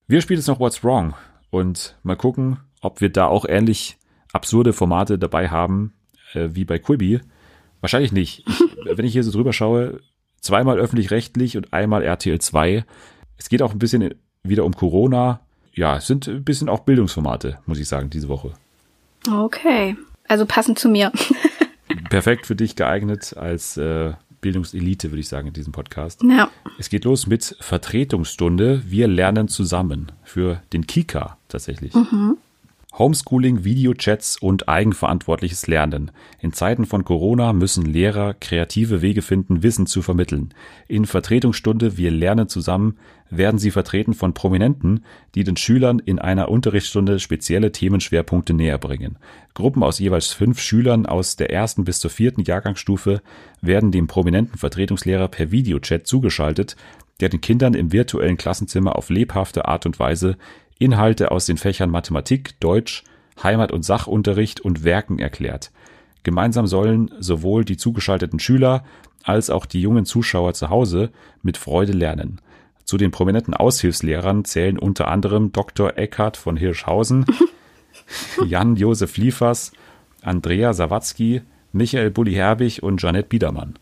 Wir 0.06 0.20
spielen 0.20 0.38
jetzt 0.38 0.48
noch 0.48 0.60
What's 0.60 0.84
Wrong 0.84 1.14
und 1.50 1.96
mal 2.02 2.16
gucken, 2.16 2.58
ob 2.80 3.00
wir 3.00 3.08
da 3.08 3.26
auch 3.26 3.46
ähnlich 3.48 3.98
absurde 4.32 4.72
Formate 4.72 5.18
dabei 5.18 5.48
haben 5.48 5.92
äh, 6.34 6.50
wie 6.52 6.64
bei 6.64 6.78
Quibi. 6.78 7.20
Wahrscheinlich 7.80 8.12
nicht. 8.12 8.46
Ich, 8.48 8.60
wenn 8.96 9.04
ich 9.04 9.12
hier 9.12 9.24
so 9.24 9.32
drüber 9.32 9.52
schaue, 9.52 10.00
zweimal 10.43 10.78
öffentlich-rechtlich 10.78 11.56
und 11.56 11.73
einmal 11.73 12.02
RTL 12.02 12.39
2. 12.39 12.85
Es 13.39 13.48
geht 13.48 13.62
auch 13.62 13.73
ein 13.73 13.78
bisschen 13.78 14.14
wieder 14.43 14.64
um 14.64 14.74
Corona. 14.74 15.40
Ja, 15.73 15.97
es 15.97 16.06
sind 16.06 16.28
ein 16.28 16.44
bisschen 16.44 16.69
auch 16.69 16.81
Bildungsformate, 16.81 17.59
muss 17.64 17.78
ich 17.78 17.89
sagen, 17.89 18.10
diese 18.10 18.28
Woche. 18.28 18.52
Okay. 19.31 19.97
Also 20.28 20.44
passend 20.44 20.78
zu 20.78 20.89
mir. 20.89 21.10
Perfekt 22.10 22.47
für 22.47 22.56
dich 22.56 22.77
geeignet 22.77 23.35
als 23.36 23.77
äh, 23.77 24.12
Bildungselite, 24.40 25.10
würde 25.10 25.20
ich 25.20 25.28
sagen, 25.28 25.48
in 25.48 25.55
diesem 25.55 25.73
Podcast. 25.73 26.23
ja. 26.23 26.51
Es 26.78 26.89
geht 26.89 27.05
los 27.05 27.27
mit 27.27 27.56
Vertretungsstunde. 27.60 28.82
Wir 28.86 29.06
lernen 29.06 29.48
zusammen 29.48 30.10
für 30.24 30.62
den 30.73 30.86
Kika 30.86 31.39
tatsächlich. 31.48 31.94
Homeschooling, 32.98 33.64
Videochats 33.64 34.36
und 34.36 34.69
eigenverantwortliches 34.69 35.66
Lernen. 35.66 36.10
In 36.40 36.52
Zeiten 36.52 36.85
von 36.85 37.05
Corona 37.05 37.52
müssen 37.52 37.86
Lehrer 37.86 38.35
kreative 38.35 39.01
Wege 39.01 39.23
finden, 39.23 39.62
Wissen 39.62 39.86
zu 39.86 40.02
vermitteln. 40.02 40.52
In 40.89 41.06
Vertretungsstunde 41.06 41.97
Wir 41.97 42.10
lernen 42.10 42.48
zusammen 42.48 42.98
werden 43.32 43.59
sie 43.59 43.70
vertreten 43.70 44.12
von 44.12 44.35
Prominenten, 44.35 45.05
die 45.35 45.43
den 45.43 45.56
Schülern 45.56 45.98
in 46.01 46.19
einer 46.19 46.51
Unterrichtsstunde 46.51 47.19
spezielle 47.19 47.73
Themenschwerpunkte 47.73 48.52
näher 48.52 48.77
bringen. 48.77 49.19
Gruppen 49.55 49.82
aus 49.82 49.98
jeweils 49.98 50.32
fünf 50.32 50.60
Schülern 50.60 51.06
aus 51.06 51.36
der 51.36 51.51
ersten 51.51 51.85
bis 51.85 51.98
zur 51.98 52.10
vierten 52.10 52.43
Jahrgangsstufe 52.43 53.23
werden 53.62 53.90
dem 53.90 54.06
prominenten 54.06 54.59
Vertretungslehrer 54.59 55.28
per 55.28 55.51
Videochat 55.51 56.06
zugeschaltet, 56.06 56.77
der 57.20 57.31
den 57.31 57.40
Kindern 57.40 57.74
im 57.74 57.93
virtuellen 57.93 58.36
Klassenzimmer 58.36 58.97
auf 58.97 59.09
lebhafte 59.09 59.66
Art 59.66 59.86
und 59.86 59.98
Weise 59.98 60.36
Inhalte 60.82 61.30
aus 61.30 61.46
den 61.46 61.56
Fächern 61.56 61.90
Mathematik, 61.90 62.59
Deutsch, 62.60 63.04
Heimat- 63.42 63.72
und 63.72 63.84
Sachunterricht 63.84 64.60
und 64.60 64.84
Werken 64.84 65.18
erklärt. 65.18 65.70
Gemeinsam 66.22 66.66
sollen 66.66 67.10
sowohl 67.18 67.64
die 67.64 67.76
zugeschalteten 67.76 68.38
Schüler 68.38 68.84
als 69.24 69.50
auch 69.50 69.66
die 69.66 69.80
jungen 69.80 70.04
Zuschauer 70.04 70.54
zu 70.54 70.70
Hause 70.70 71.10
mit 71.42 71.56
Freude 71.56 71.92
lernen. 71.92 72.40
Zu 72.84 72.96
den 72.96 73.10
prominenten 73.10 73.54
Aushilfslehrern 73.54 74.44
zählen 74.44 74.78
unter 74.78 75.09
anderem 75.09 75.52
Dr. 75.52 75.96
Eckhard 75.96 76.36
von 76.36 76.56
Hirschhausen, 76.56 77.24
Jan-Josef 78.46 79.16
Liefers, 79.16 79.72
Andrea 80.22 80.72
Sawatzki, 80.72 81.42
Michael 81.72 82.10
Bulli-Herbig 82.10 82.82
und 82.82 83.00
Janette 83.00 83.28
Biedermann. 83.28 83.78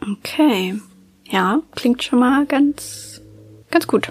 Okay. 0.00 0.80
Ja, 1.28 1.60
klingt 1.72 2.02
schon 2.02 2.20
mal 2.20 2.46
ganz, 2.46 3.20
ganz 3.70 3.86
gut. 3.86 4.10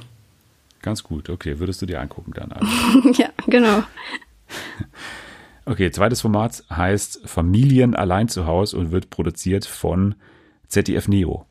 Ganz 0.81 1.03
gut, 1.03 1.29
okay, 1.29 1.59
würdest 1.59 1.81
du 1.81 1.85
dir 1.85 2.01
angucken 2.01 2.33
dann. 2.33 2.51
Also. 2.51 3.21
ja, 3.21 3.29
genau. 3.47 3.83
Okay, 5.65 5.91
zweites 5.91 6.21
Format 6.21 6.63
heißt 6.69 7.21
Familien 7.25 7.95
allein 7.95 8.27
zu 8.27 8.45
Haus 8.45 8.73
und 8.73 8.91
wird 8.91 9.09
produziert 9.09 9.65
von 9.65 10.15
ZDF 10.67 11.07
Neo. 11.07 11.45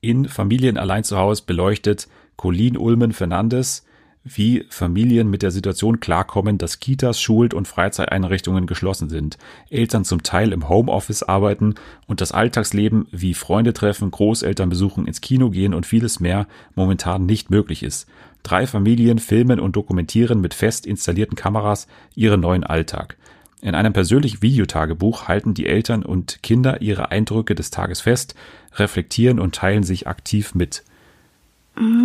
In 0.00 0.28
Familien 0.28 0.78
allein 0.78 1.04
zu 1.04 1.18
Haus 1.18 1.42
beleuchtet 1.42 2.08
Colin 2.36 2.78
Ulmen 2.78 3.12
Fernandes, 3.12 3.84
wie 4.24 4.66
Familien 4.68 5.30
mit 5.30 5.42
der 5.42 5.50
Situation 5.50 6.00
klarkommen, 6.00 6.58
dass 6.58 6.80
Kitas, 6.80 7.20
Schul- 7.20 7.54
und 7.54 7.68
Freizeiteinrichtungen 7.68 8.66
geschlossen 8.66 9.08
sind, 9.08 9.38
Eltern 9.70 10.04
zum 10.04 10.22
Teil 10.22 10.52
im 10.52 10.68
Homeoffice 10.68 11.22
arbeiten 11.22 11.74
und 12.06 12.20
das 12.20 12.32
Alltagsleben 12.32 13.08
wie 13.10 13.34
Freunde 13.34 13.72
treffen, 13.72 14.10
Großeltern 14.10 14.68
besuchen, 14.68 15.06
ins 15.06 15.20
Kino 15.20 15.50
gehen 15.50 15.72
und 15.74 15.86
vieles 15.86 16.20
mehr 16.20 16.46
momentan 16.74 17.24
nicht 17.24 17.50
möglich 17.50 17.82
ist. 17.82 18.08
Drei 18.42 18.66
Familien 18.66 19.18
filmen 19.18 19.60
und 19.60 19.76
dokumentieren 19.76 20.40
mit 20.40 20.54
fest 20.54 20.86
installierten 20.86 21.36
Kameras 21.36 21.86
ihren 22.14 22.40
neuen 22.40 22.64
Alltag. 22.64 23.16
In 23.62 23.74
einem 23.74 23.92
persönlichen 23.92 24.40
Videotagebuch 24.40 25.28
halten 25.28 25.52
die 25.52 25.66
Eltern 25.66 26.02
und 26.02 26.42
Kinder 26.42 26.80
ihre 26.80 27.10
Eindrücke 27.10 27.54
des 27.54 27.70
Tages 27.70 28.00
fest, 28.00 28.34
reflektieren 28.76 29.38
und 29.38 29.54
teilen 29.54 29.82
sich 29.82 30.06
aktiv 30.06 30.54
mit. 30.54 30.82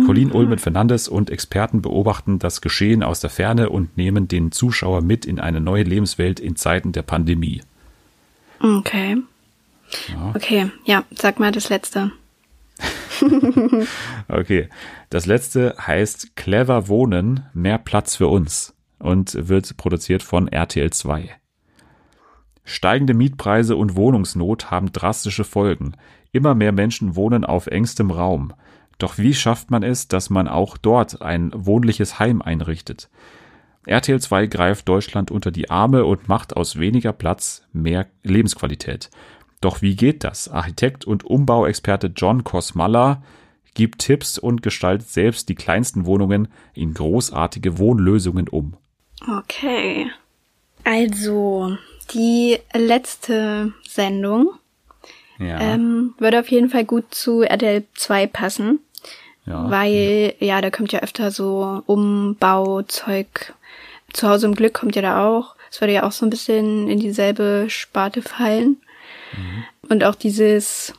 Colin 0.06 0.32
Ulmen 0.32 0.58
Fernandes 0.58 1.06
und 1.08 1.28
Experten 1.28 1.82
beobachten 1.82 2.38
das 2.38 2.60
Geschehen 2.60 3.02
aus 3.02 3.20
der 3.20 3.30
Ferne 3.30 3.68
und 3.68 3.96
nehmen 3.96 4.26
den 4.26 4.52
Zuschauer 4.52 5.02
mit 5.02 5.26
in 5.26 5.38
eine 5.38 5.60
neue 5.60 5.82
Lebenswelt 5.82 6.40
in 6.40 6.56
Zeiten 6.56 6.92
der 6.92 7.02
Pandemie. 7.02 7.60
Okay. 8.60 9.18
Ja. 10.08 10.32
Okay, 10.34 10.70
ja, 10.84 11.04
sag 11.14 11.38
mal 11.38 11.52
das 11.52 11.68
letzte. 11.68 12.10
Okay. 14.28 14.68
Das 15.10 15.26
letzte 15.26 15.74
heißt 15.78 16.36
Clever 16.36 16.88
Wohnen, 16.88 17.46
mehr 17.54 17.78
Platz 17.78 18.16
für 18.16 18.28
uns 18.28 18.74
und 18.98 19.48
wird 19.48 19.76
produziert 19.76 20.22
von 20.22 20.48
RTL 20.48 20.90
2. 20.90 21.30
Steigende 22.64 23.14
Mietpreise 23.14 23.76
und 23.76 23.94
Wohnungsnot 23.94 24.70
haben 24.70 24.90
drastische 24.90 25.44
Folgen. 25.44 25.92
Immer 26.32 26.54
mehr 26.54 26.72
Menschen 26.72 27.14
wohnen 27.14 27.44
auf 27.44 27.68
engstem 27.68 28.10
Raum. 28.10 28.52
Doch 28.98 29.18
wie 29.18 29.34
schafft 29.34 29.70
man 29.70 29.82
es, 29.82 30.08
dass 30.08 30.30
man 30.30 30.48
auch 30.48 30.76
dort 30.76 31.22
ein 31.22 31.52
wohnliches 31.54 32.18
Heim 32.18 32.42
einrichtet? 32.42 33.08
RTL 33.86 34.20
2 34.20 34.48
greift 34.48 34.88
Deutschland 34.88 35.30
unter 35.30 35.52
die 35.52 35.70
Arme 35.70 36.04
und 36.04 36.28
macht 36.28 36.56
aus 36.56 36.76
weniger 36.76 37.12
Platz 37.12 37.62
mehr 37.72 38.08
Lebensqualität. 38.24 39.10
Doch 39.60 39.82
wie 39.82 39.96
geht 39.96 40.24
das? 40.24 40.48
Architekt 40.48 41.04
und 41.04 41.24
Umbauexperte 41.24 42.12
John 42.14 42.44
Kosmalla 42.44 43.22
gibt 43.74 44.00
Tipps 44.00 44.38
und 44.38 44.62
gestaltet 44.62 45.08
selbst 45.08 45.48
die 45.48 45.54
kleinsten 45.54 46.06
Wohnungen 46.06 46.48
in 46.74 46.94
großartige 46.94 47.78
Wohnlösungen 47.78 48.48
um. 48.48 48.74
Okay. 49.38 50.10
Also, 50.84 51.76
die 52.12 52.58
letzte 52.74 53.72
Sendung 53.86 54.50
Ja. 55.38 55.58
ähm, 55.60 56.14
würde 56.18 56.40
auf 56.40 56.48
jeden 56.48 56.70
Fall 56.70 56.84
gut 56.84 57.12
zu 57.14 57.42
RTL 57.42 57.84
2 57.94 58.26
passen. 58.28 58.80
ja. 59.46 59.70
Weil, 59.70 60.34
ja, 60.38 60.60
da 60.60 60.70
kommt 60.70 60.92
ja 60.92 61.00
öfter 61.00 61.30
so 61.30 61.82
Umbauzeug. 61.86 63.54
Zu 64.12 64.28
Hause 64.28 64.46
im 64.46 64.54
Glück 64.54 64.74
kommt 64.74 64.96
ja 64.96 65.02
da 65.02 65.26
auch. 65.26 65.56
Es 65.70 65.80
würde 65.80 65.92
ja 65.92 66.04
auch 66.04 66.12
so 66.12 66.24
ein 66.24 66.30
bisschen 66.30 66.88
in 66.88 67.00
dieselbe 67.00 67.66
Sparte 67.68 68.22
fallen. 68.22 68.76
Und 69.88 70.04
auch 70.04 70.14
dieses, 70.14 70.92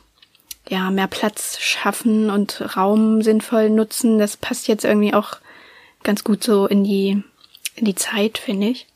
ja, 0.68 0.90
mehr 0.90 1.08
Platz 1.08 1.58
schaffen 1.60 2.30
und 2.30 2.76
Raum 2.76 3.22
sinnvoll 3.22 3.70
nutzen, 3.70 4.18
das 4.18 4.36
passt 4.36 4.68
jetzt 4.68 4.84
irgendwie 4.84 5.14
auch 5.14 5.38
ganz 6.02 6.24
gut 6.24 6.44
so 6.44 6.66
in 6.66 6.84
die, 6.84 7.22
in 7.74 7.84
die 7.84 7.94
Zeit, 7.94 8.38
finde 8.38 8.68
ich. 8.68 8.86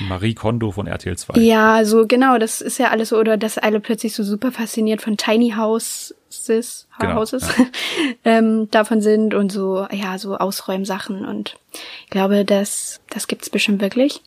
Marie 0.00 0.34
Kondo 0.34 0.72
von 0.72 0.86
RTL 0.86 1.16
2. 1.16 1.40
Ja, 1.40 1.84
so 1.84 2.06
genau, 2.06 2.38
das 2.38 2.60
ist 2.60 2.78
ja 2.78 2.90
alles 2.90 3.10
so, 3.10 3.18
oder 3.18 3.36
dass 3.36 3.56
alle 3.56 3.80
plötzlich 3.80 4.14
so 4.14 4.22
super 4.22 4.52
fasziniert 4.52 5.00
von 5.00 5.16
Tiny 5.16 5.54
Houses, 5.56 6.86
Genau, 6.98 7.14
Houses 7.14 7.48
ähm, 8.24 8.70
davon 8.70 9.00
sind 9.00 9.32
und 9.32 9.50
so, 9.50 9.86
ja, 9.90 10.18
so 10.18 10.36
Ausräumsachen 10.36 11.24
und 11.24 11.56
ich 12.04 12.10
glaube, 12.10 12.44
das, 12.44 13.00
das 13.08 13.26
gibt's 13.26 13.48
bestimmt 13.48 13.80
wirklich. 13.80 14.20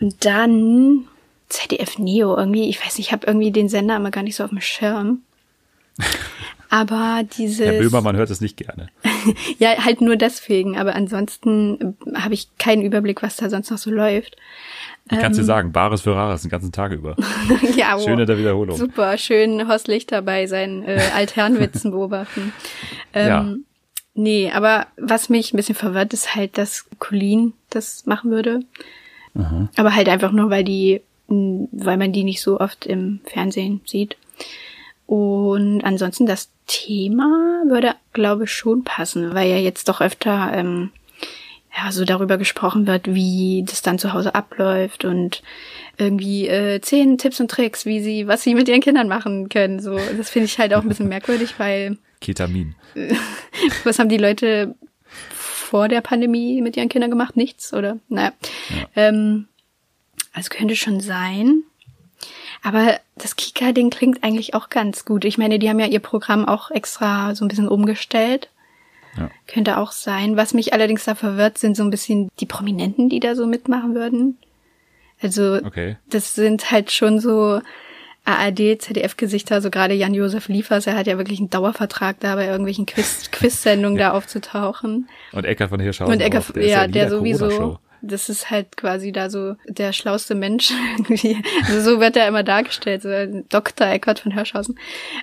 Und 0.00 0.24
dann 0.24 1.08
ZDF 1.50 1.98
Neo 1.98 2.36
irgendwie, 2.36 2.68
ich 2.68 2.84
weiß 2.84 2.96
nicht, 2.98 3.08
ich 3.08 3.12
habe 3.12 3.26
irgendwie 3.26 3.50
den 3.50 3.68
Sender 3.68 3.96
immer 3.96 4.10
gar 4.10 4.22
nicht 4.22 4.36
so 4.36 4.44
auf 4.44 4.50
dem 4.50 4.60
Schirm. 4.60 5.22
Aber 6.72 7.22
dieses. 7.36 7.66
Herr 7.66 7.80
Böhmermann 7.80 8.16
hört 8.16 8.30
es 8.30 8.40
nicht 8.40 8.56
gerne. 8.56 8.88
Ja, 9.58 9.84
halt 9.84 10.00
nur 10.00 10.16
deswegen, 10.16 10.78
aber 10.78 10.94
ansonsten 10.94 11.94
äh, 12.06 12.14
habe 12.18 12.32
ich 12.32 12.48
keinen 12.56 12.80
Überblick, 12.80 13.22
was 13.22 13.36
da 13.36 13.50
sonst 13.50 13.70
noch 13.70 13.76
so 13.76 13.90
läuft. 13.90 14.38
Ich 15.10 15.18
kann 15.18 15.32
es 15.32 15.36
Ähm. 15.36 15.42
dir 15.42 15.46
sagen, 15.46 15.72
Bares 15.72 16.00
für 16.00 16.14
Rares 16.14 16.40
den 16.40 16.50
ganzen 16.50 16.72
Tag 16.72 16.92
über. 16.92 17.16
ja, 17.76 17.96
wow. 17.96 18.02
Schön 18.02 18.18
in 18.18 18.26
der 18.26 18.38
Wiederholung. 18.38 18.78
Super, 18.78 19.18
schön 19.18 19.68
Horst 19.68 19.88
Lichter 19.88 20.22
bei 20.22 20.46
seinen 20.46 20.84
äh, 20.84 21.02
Altherrenwitzen 21.14 21.90
beobachten. 21.90 22.54
Ähm, 23.12 23.28
Ja. 23.28 23.54
Nee, 24.14 24.50
aber 24.52 24.86
was 24.96 25.28
mich 25.28 25.52
ein 25.52 25.58
bisschen 25.58 25.74
verwirrt, 25.74 26.14
ist 26.14 26.34
halt, 26.34 26.56
dass 26.56 26.86
Colleen 26.98 27.52
das 27.68 28.06
machen 28.06 28.30
würde. 28.30 28.60
Aber 29.76 29.94
halt 29.94 30.08
einfach 30.08 30.32
nur, 30.32 30.48
weil 30.48 30.64
die, 30.64 31.02
weil 31.30 31.96
man 31.96 32.12
die 32.12 32.24
nicht 32.24 32.42
so 32.42 32.60
oft 32.60 32.86
im 32.86 33.20
Fernsehen 33.24 33.80
sieht. 33.86 34.16
Und 35.06 35.82
ansonsten 35.82 36.26
das 36.26 36.50
Thema 36.66 37.64
würde, 37.66 37.94
glaube 38.12 38.44
ich, 38.44 38.52
schon 38.52 38.84
passen, 38.84 39.34
weil 39.34 39.50
ja 39.50 39.56
jetzt 39.56 39.88
doch 39.88 40.00
öfter 40.00 40.52
ähm, 40.54 40.90
ja 41.76 41.90
so 41.90 42.04
darüber 42.04 42.38
gesprochen 42.38 42.86
wird, 42.86 43.12
wie 43.12 43.64
das 43.66 43.82
dann 43.82 43.98
zu 43.98 44.12
Hause 44.12 44.34
abläuft 44.34 45.04
und 45.04 45.42
irgendwie 45.98 46.48
äh, 46.48 46.80
zehn 46.80 47.18
Tipps 47.18 47.40
und 47.40 47.50
Tricks, 47.50 47.86
wie 47.86 48.00
sie, 48.00 48.26
was 48.26 48.42
sie 48.42 48.54
mit 48.54 48.68
ihren 48.68 48.80
Kindern 48.80 49.08
machen 49.08 49.48
können. 49.48 49.80
So, 49.80 49.98
das 50.16 50.30
finde 50.30 50.46
ich 50.46 50.58
halt 50.58 50.74
auch 50.74 50.82
ein 50.82 50.88
bisschen 50.88 51.08
merkwürdig, 51.08 51.54
weil 51.58 51.98
Ketamin. 52.20 52.74
was 53.84 53.98
haben 53.98 54.08
die 54.08 54.16
Leute 54.16 54.74
vor 55.30 55.88
der 55.88 56.00
Pandemie 56.00 56.60
mit 56.62 56.76
ihren 56.76 56.88
Kindern 56.88 57.10
gemacht? 57.10 57.36
Nichts, 57.36 57.72
oder? 57.72 57.98
Naja. 58.08 58.32
Ähm, 58.94 59.46
also 60.32 60.48
könnte 60.50 60.76
schon 60.76 61.00
sein. 61.00 61.62
Aber 62.62 63.00
das 63.16 63.36
Kika-Ding 63.36 63.90
klingt 63.90 64.22
eigentlich 64.22 64.54
auch 64.54 64.68
ganz 64.68 65.04
gut. 65.04 65.24
Ich 65.24 65.38
meine, 65.38 65.58
die 65.58 65.68
haben 65.68 65.80
ja 65.80 65.86
ihr 65.86 66.00
Programm 66.00 66.46
auch 66.46 66.70
extra 66.70 67.34
so 67.34 67.44
ein 67.44 67.48
bisschen 67.48 67.68
umgestellt. 67.68 68.50
Ja. 69.16 69.30
Könnte 69.46 69.78
auch 69.78 69.92
sein. 69.92 70.36
Was 70.36 70.54
mich 70.54 70.72
allerdings 70.72 71.04
da 71.04 71.14
verwirrt, 71.14 71.58
sind 71.58 71.76
so 71.76 71.82
ein 71.82 71.90
bisschen 71.90 72.28
die 72.38 72.46
Prominenten, 72.46 73.08
die 73.08 73.20
da 73.20 73.34
so 73.34 73.46
mitmachen 73.46 73.94
würden. 73.94 74.38
Also, 75.22 75.54
Okay. 75.54 75.96
das 76.08 76.34
sind 76.34 76.70
halt 76.70 76.90
schon 76.92 77.18
so 77.20 77.60
ARD, 78.24 78.80
ZDF-Gesichter, 78.80 79.60
so 79.60 79.70
gerade 79.70 79.94
Jan-Josef 79.94 80.48
Liefers, 80.48 80.86
er 80.86 80.96
hat 80.96 81.06
ja 81.06 81.18
wirklich 81.18 81.40
einen 81.40 81.50
Dauervertrag 81.50 82.20
da 82.20 82.36
bei 82.36 82.46
irgendwelchen 82.46 82.86
Quiz 82.86 83.30
Quiz-Sendungen 83.32 83.98
da 83.98 84.12
aufzutauchen. 84.12 85.08
Und 85.32 85.44
Eckart 85.44 85.70
von 85.70 85.80
Hirschhausen. 85.80 86.14
Und 86.14 86.20
Ecker, 86.20 86.40
auch. 86.40 86.50
Der 86.52 86.66
ja, 86.66 86.86
der 86.86 87.04
jeder 87.04 87.16
sowieso. 87.16 87.78
Das 88.02 88.28
ist 88.28 88.50
halt 88.50 88.76
quasi 88.76 89.12
da 89.12 89.28
so 89.30 89.56
der 89.66 89.92
schlauste 89.92 90.34
Mensch 90.34 90.72
irgendwie. 90.98 91.36
Also 91.66 91.80
so 91.94 92.00
wird 92.00 92.16
er 92.16 92.26
immer 92.28 92.42
dargestellt, 92.42 93.02
so 93.02 93.08
Dr. 93.48 93.86
Eckert 93.88 94.20
von 94.20 94.32
Hirschhausen. 94.32 94.78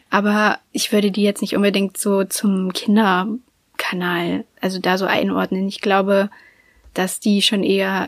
Aber 0.09 0.59
ich 0.71 0.91
würde 0.91 1.11
die 1.11 1.23
jetzt 1.23 1.41
nicht 1.41 1.55
unbedingt 1.55 1.97
so 1.97 2.23
zum 2.23 2.71
Kinderkanal, 2.73 4.45
also 4.61 4.79
da 4.79 4.97
so 4.97 5.05
einordnen. 5.05 5.67
Ich 5.67 5.81
glaube, 5.81 6.29
dass 6.93 7.19
die 7.19 7.41
schon 7.41 7.63
eher 7.63 8.07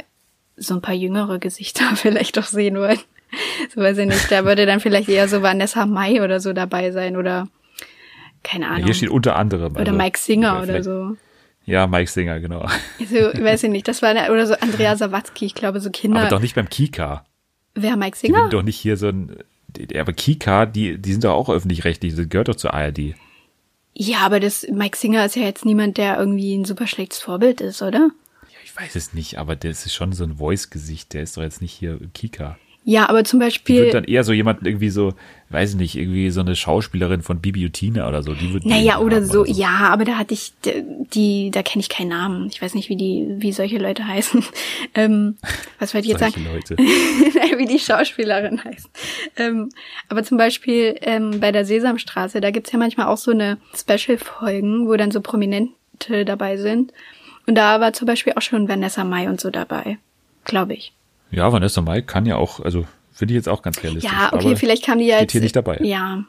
so 0.57 0.73
ein 0.75 0.81
paar 0.81 0.93
jüngere 0.95 1.39
Gesichter 1.39 1.83
vielleicht 1.95 2.37
doch 2.37 2.45
sehen 2.45 2.77
wollen. 2.77 2.99
So 3.73 3.81
weiß 3.81 3.97
ich 3.99 4.07
nicht. 4.07 4.31
Da 4.31 4.43
würde 4.45 4.65
dann 4.65 4.79
vielleicht 4.79 5.07
eher 5.09 5.27
so 5.27 5.41
Vanessa 5.43 5.85
Mai 5.85 6.23
oder 6.23 6.39
so 6.39 6.51
dabei 6.53 6.91
sein 6.91 7.15
oder 7.15 7.47
keine 8.43 8.65
Ja, 8.65 8.71
Ahnung. 8.71 8.85
hier 8.85 8.93
steht 8.95 9.09
unter 9.09 9.35
anderem. 9.35 9.71
oder 9.73 9.79
also, 9.81 9.91
Mike 9.93 10.17
Singer 10.17 10.55
ja, 10.55 10.63
oder 10.63 10.83
so. 10.83 11.15
Ja, 11.65 11.85
Mike 11.87 12.09
Singer, 12.09 12.39
genau. 12.39 12.67
So, 12.99 13.15
weiß 13.15 13.63
ich 13.63 13.69
nicht, 13.69 13.87
das 13.87 14.01
war 14.01 14.09
eine, 14.09 14.31
oder 14.31 14.47
so 14.47 14.55
Andrea 14.55 14.95
Sawatzki, 14.95 15.45
ich 15.45 15.55
glaube 15.55 15.79
so 15.79 15.89
Kinder. 15.91 16.19
Aber 16.21 16.29
doch 16.29 16.39
nicht 16.41 16.55
beim 16.55 16.69
Kika. 16.69 17.25
Wer 17.75 17.95
Mike 17.95 18.17
Die 18.21 18.27
Singer? 18.27 18.41
sind 18.43 18.53
doch 18.53 18.63
nicht 18.63 18.77
hier 18.77 18.97
so 18.97 19.09
ein. 19.09 19.35
die- 19.67 19.99
Aber 19.99 20.13
Kika, 20.13 20.65
die, 20.65 20.97
die 20.97 21.11
sind 21.11 21.23
doch 21.23 21.33
auch 21.35 21.49
öffentlich-rechtlich, 21.49 22.15
das 22.15 22.27
gehört 22.29 22.47
doch 22.47 22.55
zur 22.55 22.73
ARD. 22.73 23.13
Ja, 23.93 24.19
aber 24.19 24.39
das 24.39 24.65
Mike 24.71 24.97
Singer 24.97 25.25
ist 25.25 25.35
ja 25.35 25.43
jetzt 25.43 25.65
niemand, 25.65 25.97
der 25.97 26.17
irgendwie 26.17 26.55
ein 26.55 26.65
super 26.65 26.87
schlechtes 26.87 27.19
Vorbild 27.19 27.61
ist, 27.61 27.81
oder? 27.81 28.09
Ja, 28.47 28.57
ich 28.63 28.75
weiß 28.75 28.95
es 28.95 29.13
nicht, 29.13 29.37
aber 29.37 29.55
das 29.55 29.85
ist 29.85 29.93
schon 29.93 30.13
so 30.13 30.23
ein 30.23 30.37
Voice-Gesicht, 30.37 31.13
der 31.13 31.23
ist 31.23 31.37
doch 31.37 31.41
jetzt 31.43 31.61
nicht 31.61 31.73
hier 31.73 31.99
Kika. 32.13 32.57
Ja, 32.89 33.07
aber 33.07 33.23
zum 33.23 33.39
Die 33.39 33.45
wird 33.45 33.53
Beispiel, 33.53 33.91
dann 33.91 34.03
eher 34.03 34.23
so 34.23 34.33
jemanden 34.33 34.65
irgendwie 34.65 34.89
so, 34.89 35.13
weiß 35.49 35.71
ich 35.71 35.75
nicht, 35.75 35.95
irgendwie 35.95 36.31
so 36.31 36.41
eine 36.41 36.55
Schauspielerin 36.55 37.21
von 37.21 37.39
Bibi 37.39 37.63
und 37.67 37.73
Tina 37.73 38.07
oder 38.07 38.23
so. 38.23 38.33
Die 38.33 38.51
wird 38.51 38.65
naja, 38.65 38.97
oder 38.97 39.17
haben 39.17 39.25
so, 39.27 39.45
ja, 39.45 39.91
aber 39.91 40.05
da 40.05 40.17
hatte 40.17 40.33
ich, 40.33 40.53
die, 41.13 41.51
da 41.51 41.61
kenne 41.61 41.81
ich 41.81 41.89
keinen 41.89 42.07
Namen. 42.09 42.47
Ich 42.47 42.59
weiß 42.59 42.73
nicht, 42.73 42.89
wie 42.89 42.95
die, 42.95 43.27
wie 43.37 43.51
solche 43.51 43.77
Leute 43.77 44.07
heißen. 44.07 44.43
Ähm, 44.95 45.37
was 45.77 45.93
wollte 45.93 46.07
ich 46.07 46.13
jetzt 46.13 46.19
sagen? 46.19 46.43
Leute. 46.51 46.75
Wie 47.57 47.67
die 47.67 47.77
Schauspielerin 47.77 48.63
heißt. 48.63 48.89
Ähm, 49.37 49.69
aber 50.07 50.23
zum 50.23 50.37
Beispiel 50.37 50.95
ähm, 51.01 51.39
bei 51.39 51.51
der 51.51 51.63
Sesamstraße, 51.63 52.41
da 52.41 52.49
gibt's 52.49 52.71
ja 52.71 52.79
manchmal 52.79 53.05
auch 53.05 53.17
so 53.17 53.29
eine 53.29 53.59
Special-Folgen, 53.75 54.87
wo 54.87 54.95
dann 54.95 55.11
so 55.11 55.21
Prominente 55.21 56.25
dabei 56.25 56.57
sind. 56.57 56.91
Und 57.45 57.55
da 57.55 57.79
war 57.79 57.93
zum 57.93 58.07
Beispiel 58.07 58.33
auch 58.35 58.41
schon 58.41 58.67
Vanessa 58.67 59.03
Mai 59.03 59.29
und 59.29 59.39
so 59.39 59.51
dabei. 59.51 59.99
Glaube 60.43 60.73
ich. 60.73 60.91
Ja, 61.31 61.51
Vanessa 61.51 61.81
Mai 61.81 62.01
kann 62.01 62.25
ja 62.25 62.35
auch, 62.35 62.59
also 62.59 62.85
finde 63.11 63.33
ich 63.33 63.35
jetzt 63.35 63.49
auch 63.49 63.61
ganz 63.61 63.83
realistisch. 63.83 64.11
Ja, 64.11 64.33
okay, 64.33 64.55
vielleicht 64.55 64.85
kam 64.85 64.97
die 64.99 65.05
ja 65.05 65.17
steht 65.17 65.21
jetzt. 65.21 65.31
hier 65.33 65.41
nicht 65.41 65.55
dabei. 65.55 65.79
Ja. 65.81 66.23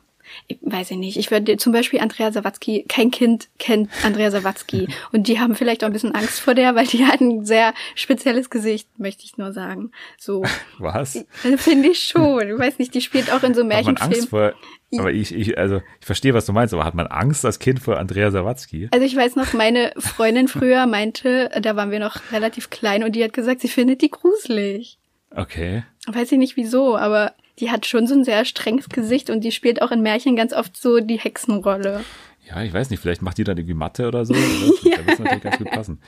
Ich 0.47 0.59
weiß 0.62 0.90
ich 0.93 0.97
nicht. 0.97 1.16
Ich 1.16 1.31
würde 1.31 1.57
zum 1.57 1.73
Beispiel 1.73 2.01
Andrea 2.01 2.32
Sawatzki, 2.32 2.85
kein 2.89 3.11
Kind 3.11 3.48
kennt 3.59 3.90
Andrea 4.05 4.31
Sawatzki. 4.31 4.89
und 5.12 5.28
die 5.28 5.40
haben 5.40 5.55
vielleicht 5.55 5.82
auch 5.82 5.89
ein 5.89 5.93
bisschen 5.93 6.15
Angst 6.15 6.40
vor 6.40 6.55
der, 6.55 6.74
weil 6.74 6.86
die 6.86 7.07
hat 7.07 7.20
ein 7.20 7.44
sehr 7.44 7.74
spezielles 7.94 8.51
Gesicht, 8.51 8.89
möchte 8.98 9.24
ich 9.24 9.36
nur 9.39 9.52
sagen. 9.52 9.90
So. 10.19 10.44
Was? 10.78 11.24
Also 11.44 11.57
Finde 11.57 11.89
ich 11.90 12.01
schon. 12.01 12.48
Ich 12.48 12.59
weiß 12.59 12.78
nicht, 12.78 12.94
die 12.94 13.01
spielt 13.01 13.32
auch 13.32 13.43
in 13.43 13.55
so 13.55 13.62
Hat 13.62 13.69
man 13.69 13.97
Angst 13.97 14.01
Märchenfilmen. 14.01 14.28
vor, 14.28 14.55
aber 14.98 15.12
ich, 15.12 15.32
ich, 15.32 15.57
also, 15.57 15.81
ich 16.01 16.07
verstehe, 16.07 16.35
was 16.35 16.47
du 16.47 16.52
meinst, 16.52 16.74
aber 16.74 16.85
hat 16.85 16.94
man 16.94 17.07
Angst 17.07 17.44
als 17.44 17.59
Kind 17.59 17.81
vor 17.81 17.98
Andrea 17.98 18.31
Sawatzki? 18.31 18.89
Also 18.90 19.07
ich 19.07 19.15
weiß 19.15 19.36
noch, 19.36 19.52
meine 19.52 19.93
Freundin 19.97 20.48
früher 20.48 20.86
meinte, 20.86 21.51
da 21.61 21.77
waren 21.77 21.90
wir 21.90 22.01
noch 22.01 22.32
relativ 22.32 22.70
klein 22.70 23.05
und 23.05 23.15
die 23.15 23.23
hat 23.23 23.32
gesagt, 23.32 23.61
sie 23.61 23.69
findet 23.69 24.02
die 24.02 24.11
gruselig. 24.11 24.98
Okay. 25.35 25.85
Weiß 26.07 26.32
ich 26.32 26.39
nicht 26.39 26.57
wieso, 26.57 26.97
aber 26.97 27.35
die 27.61 27.70
hat 27.70 27.87
schon 27.87 28.07
so 28.07 28.15
ein 28.15 28.24
sehr 28.24 28.45
strenges 28.45 28.89
Gesicht 28.89 29.31
und 29.31 29.43
die 29.43 29.53
spielt 29.53 29.82
auch 29.82 29.91
in 29.91 30.01
Märchen 30.03 30.37
ganz 30.37 30.53
oft 30.53 30.77
so 30.77 31.01
die 31.01 31.19
Hexenrolle. 31.19 32.05
Ja, 32.49 32.62
ich 32.62 32.73
weiß 32.73 32.91
nicht, 32.91 33.01
vielleicht 33.01 33.23
macht 33.23 33.39
die 33.39 33.45
dann 33.45 33.57
irgendwie 33.59 33.74
Mathe 33.74 34.09
oder 34.09 34.24
so. 34.24 34.35
Oder? 34.85 34.97
Da 34.97 35.07
wird 35.07 35.19
natürlich 35.20 35.43
ganz 35.43 35.59
gut 35.59 35.70
passen. 35.70 36.01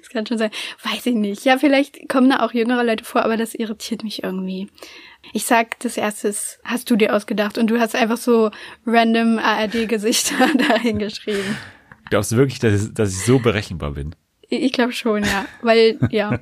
Das 0.00 0.08
kann 0.10 0.24
schon 0.26 0.38
sein. 0.38 0.50
Weiß 0.84 1.04
ich 1.06 1.14
nicht. 1.14 1.44
Ja, 1.44 1.58
vielleicht 1.58 2.08
kommen 2.08 2.30
da 2.30 2.44
auch 2.44 2.52
jüngere 2.52 2.84
Leute 2.84 3.02
vor, 3.04 3.24
aber 3.24 3.36
das 3.36 3.54
irritiert 3.54 4.04
mich 4.04 4.22
irgendwie. 4.22 4.68
Ich 5.32 5.46
sag, 5.46 5.80
das 5.80 5.96
erste 5.96 6.32
hast 6.64 6.90
du 6.90 6.96
dir 6.96 7.14
ausgedacht 7.14 7.58
und 7.58 7.68
du 7.68 7.80
hast 7.80 7.96
einfach 7.96 8.18
so 8.18 8.50
random 8.86 9.38
ARD-Gesichter 9.38 10.34
dahin 10.68 10.98
geschrieben. 10.98 11.56
Glaubst 12.10 12.30
du 12.32 12.36
wirklich, 12.36 12.58
dass, 12.60 12.84
ich- 12.86 12.94
dass 12.94 13.10
ich 13.10 13.24
so 13.24 13.38
berechenbar 13.40 13.92
bin? 13.92 14.14
Ich, 14.48 14.62
ich 14.62 14.72
glaube 14.72 14.92
schon, 14.92 15.24
ja. 15.24 15.44
Weil, 15.62 15.98
ja. 16.10 16.38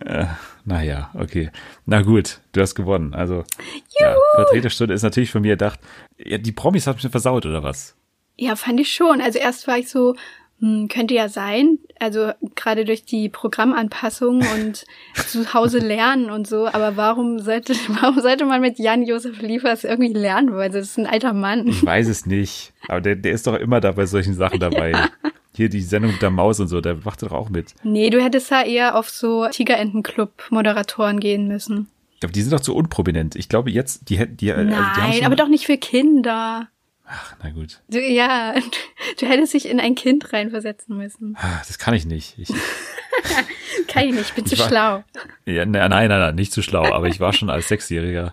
Naja, 0.68 1.10
okay. 1.14 1.50
Na 1.86 2.02
gut, 2.02 2.40
du 2.52 2.60
hast 2.60 2.74
gewonnen. 2.74 3.14
Also, 3.14 3.42
ja, 3.98 4.14
Vertreterstunde 4.34 4.92
ist 4.92 5.02
natürlich 5.02 5.30
von 5.30 5.40
mir 5.40 5.52
gedacht. 5.54 5.80
Ja, 6.18 6.36
die 6.36 6.52
Promis 6.52 6.86
hat 6.86 7.02
mir 7.02 7.08
versaut, 7.08 7.46
oder 7.46 7.62
was? 7.62 7.96
Ja, 8.36 8.54
fand 8.54 8.78
ich 8.78 8.92
schon. 8.92 9.22
Also 9.22 9.38
erst 9.38 9.66
war 9.66 9.78
ich 9.78 9.88
so, 9.88 10.14
hm, 10.60 10.88
könnte 10.88 11.14
ja 11.14 11.30
sein. 11.30 11.78
also 11.98 12.32
gerade 12.54 12.84
durch 12.84 13.06
die 13.06 13.30
Programmanpassung 13.30 14.44
und 14.54 14.84
zu 15.14 15.54
Hause 15.54 15.78
lernen 15.78 16.28
und 16.28 16.46
so, 16.46 16.66
aber 16.66 16.98
warum 16.98 17.38
sollte, 17.38 17.72
warum 18.02 18.20
sollte 18.20 18.44
man 18.44 18.60
mit 18.60 18.78
Jan-Josef 18.78 19.40
Liefers 19.40 19.84
irgendwie 19.84 20.12
lernen 20.12 20.52
wollen? 20.52 20.70
Das 20.70 20.84
ist 20.84 20.98
ein 20.98 21.06
alter 21.06 21.32
Mann. 21.32 21.66
Ich 21.66 21.82
weiß 21.82 22.08
es 22.08 22.26
nicht. 22.26 22.74
Aber 22.88 23.00
der, 23.00 23.16
der 23.16 23.32
ist 23.32 23.46
doch 23.46 23.54
immer 23.54 23.80
da 23.80 23.92
bei 23.92 24.04
solchen 24.04 24.34
Sachen 24.34 24.60
dabei. 24.60 24.90
Ja. 24.90 25.08
Hier 25.58 25.68
die 25.68 25.80
Sendung 25.80 26.12
mit 26.12 26.22
der 26.22 26.30
Maus 26.30 26.60
und 26.60 26.68
so, 26.68 26.80
der 26.80 26.98
macht 27.04 27.20
doch 27.20 27.32
auch 27.32 27.48
mit. 27.48 27.74
Nee, 27.82 28.10
du 28.10 28.22
hättest 28.22 28.48
da 28.52 28.62
eher 28.62 28.94
auf 28.94 29.10
so 29.10 29.48
Tigerentenclub-Moderatoren 29.48 31.18
gehen 31.18 31.48
müssen. 31.48 31.88
Aber 32.22 32.30
die 32.30 32.42
sind 32.42 32.52
doch 32.52 32.60
zu 32.60 32.76
unprominent. 32.76 33.34
Ich 33.34 33.48
glaube 33.48 33.72
jetzt, 33.72 34.08
die 34.08 34.20
hätten 34.20 34.36
die. 34.36 34.52
Nein, 34.52 34.72
also 34.72 35.18
die 35.18 35.24
aber 35.24 35.34
doch 35.34 35.48
nicht 35.48 35.66
für 35.66 35.76
Kinder. 35.76 36.68
Ach, 37.08 37.34
na 37.42 37.50
gut. 37.50 37.80
Du, 37.88 38.00
ja, 38.00 38.54
du 39.18 39.26
hättest 39.26 39.52
dich 39.52 39.68
in 39.68 39.80
ein 39.80 39.96
Kind 39.96 40.32
reinversetzen 40.32 40.96
müssen. 40.96 41.36
Ah, 41.36 41.60
das 41.66 41.76
kann 41.80 41.92
ich 41.92 42.06
nicht. 42.06 42.38
Ich, 42.38 42.50
kann 43.88 44.04
ich 44.04 44.14
nicht, 44.14 44.36
bin 44.36 44.44
ich 44.44 44.52
zu 44.52 44.58
war, 44.60 44.68
schlau. 44.68 45.04
Ja, 45.44 45.66
nein, 45.66 45.90
nein, 45.90 46.08
nein, 46.08 46.36
nicht 46.36 46.52
zu 46.52 46.62
schlau, 46.62 46.84
aber 46.84 47.08
ich 47.08 47.18
war 47.18 47.32
schon 47.32 47.50
als 47.50 47.66
Sechsjähriger 47.66 48.32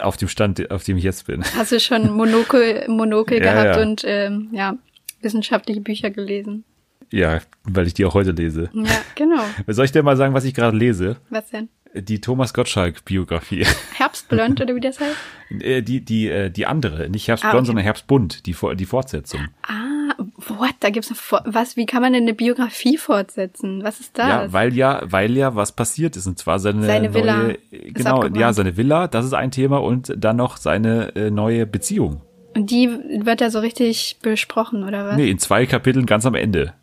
auf 0.00 0.18
dem 0.18 0.28
Stand, 0.28 0.70
auf 0.70 0.84
dem 0.84 0.98
ich 0.98 1.04
jetzt 1.04 1.26
bin. 1.26 1.42
Hast 1.56 1.72
du 1.72 1.80
schon 1.80 2.10
Monokel, 2.10 2.86
Monokel 2.88 3.38
ja, 3.42 3.52
gehabt 3.52 3.76
ja. 3.76 3.82
und 3.82 4.02
ähm, 4.04 4.48
ja, 4.52 4.76
wissenschaftliche 5.20 5.80
Bücher 5.80 6.10
gelesen? 6.10 6.64
Ja, 7.10 7.40
weil 7.64 7.86
ich 7.86 7.94
die 7.94 8.04
auch 8.04 8.14
heute 8.14 8.32
lese. 8.32 8.70
Ja, 8.72 9.00
genau. 9.14 9.42
Soll 9.66 9.86
ich 9.86 9.92
dir 9.92 10.02
mal 10.02 10.16
sagen, 10.16 10.34
was 10.34 10.44
ich 10.44 10.54
gerade 10.54 10.76
lese? 10.76 11.16
Was 11.30 11.50
denn? 11.50 11.68
Die 11.94 12.20
Thomas 12.20 12.52
Gottschalk-Biografie. 12.52 13.64
Herbstblond 13.94 14.60
oder 14.60 14.74
wie 14.74 14.80
das 14.80 15.00
heißt? 15.00 15.16
Äh, 15.60 15.82
die, 15.82 16.04
die, 16.04 16.28
äh, 16.28 16.50
die 16.50 16.66
andere, 16.66 17.08
nicht 17.08 17.26
Herbstblond, 17.28 17.54
ah, 17.54 17.58
okay. 17.58 17.66
sondern 17.66 17.84
Herbstbunt, 17.84 18.46
die, 18.46 18.54
die 18.76 18.84
Fortsetzung. 18.84 19.48
Ah, 19.62 20.14
what? 20.48 20.74
Da 20.80 20.90
gibt's 20.90 21.10
eine, 21.10 21.42
was, 21.46 21.76
wie 21.76 21.86
kann 21.86 22.02
man 22.02 22.12
denn 22.12 22.24
eine 22.24 22.34
Biografie 22.34 22.98
fortsetzen? 22.98 23.82
Was 23.82 24.00
ist 24.00 24.18
das? 24.18 24.28
Ja, 24.28 24.52
weil 24.52 24.74
ja, 24.74 25.00
weil 25.04 25.36
ja 25.36 25.54
was 25.54 25.72
passiert 25.72 26.16
ist, 26.16 26.26
und 26.26 26.38
zwar 26.38 26.58
seine, 26.58 26.84
seine 26.84 27.08
neue, 27.08 27.14
Villa 27.14 27.54
genau, 27.70 28.26
ja, 28.26 28.52
seine 28.52 28.76
Villa, 28.76 29.08
das 29.08 29.24
ist 29.24 29.32
ein 29.32 29.50
Thema, 29.50 29.78
und 29.78 30.12
dann 30.16 30.36
noch 30.36 30.58
seine 30.58 31.16
äh, 31.16 31.30
neue 31.30 31.66
Beziehung. 31.66 32.20
Und 32.58 32.72
die 32.72 32.90
wird 33.24 33.40
da 33.40 33.50
so 33.50 33.60
richtig 33.60 34.16
besprochen, 34.20 34.82
oder 34.82 35.06
was? 35.06 35.16
Nee, 35.16 35.30
in 35.30 35.38
zwei 35.38 35.64
Kapiteln 35.64 36.06
ganz 36.06 36.26
am 36.26 36.34
Ende. 36.34 36.74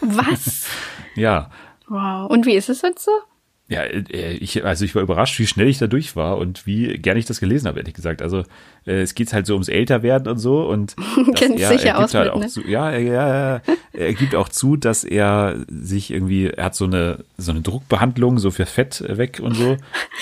Was? 0.00 0.66
ja. 1.14 1.50
Wow. 1.86 2.28
Und 2.28 2.46
wie 2.46 2.56
ist 2.56 2.68
es 2.68 2.82
jetzt 2.82 3.04
so? 3.04 3.12
Ja, 3.68 3.82
äh, 3.82 4.32
ich, 4.32 4.64
also 4.64 4.84
ich 4.84 4.92
war 4.96 5.02
überrascht, 5.02 5.38
wie 5.38 5.46
schnell 5.46 5.68
ich 5.68 5.78
da 5.78 5.86
durch 5.86 6.16
war 6.16 6.36
und 6.38 6.66
wie 6.66 6.98
gerne 6.98 7.20
ich 7.20 7.26
das 7.26 7.38
gelesen 7.38 7.68
habe, 7.68 7.78
ehrlich 7.78 7.94
gesagt. 7.94 8.22
Also 8.22 8.40
äh, 8.88 9.02
es 9.02 9.14
geht 9.14 9.32
halt 9.32 9.46
so 9.46 9.52
ums 9.52 9.68
Älterwerden 9.68 10.26
und 10.26 10.38
so 10.38 10.68
und 10.68 10.96
Kennst 11.36 11.60
er, 11.60 11.68
sicher 11.68 11.90
er 11.90 12.00
gibt 12.00 12.14
halt 12.14 12.30
auch 12.30 12.40
ne? 12.40 12.48
zu, 12.48 12.66
ja, 12.66 12.90
ja, 12.98 13.62
er 13.92 14.14
gibt 14.14 14.34
auch 14.34 14.48
zu, 14.48 14.74
dass 14.74 15.04
er 15.04 15.64
sich 15.68 16.10
irgendwie, 16.10 16.48
er 16.48 16.64
hat 16.64 16.74
so 16.74 16.86
eine 16.86 17.24
so 17.38 17.52
eine 17.52 17.60
Druckbehandlung 17.60 18.40
so 18.40 18.50
für 18.50 18.66
Fett 18.66 19.04
weg 19.06 19.40
und 19.40 19.54
so. 19.54 19.76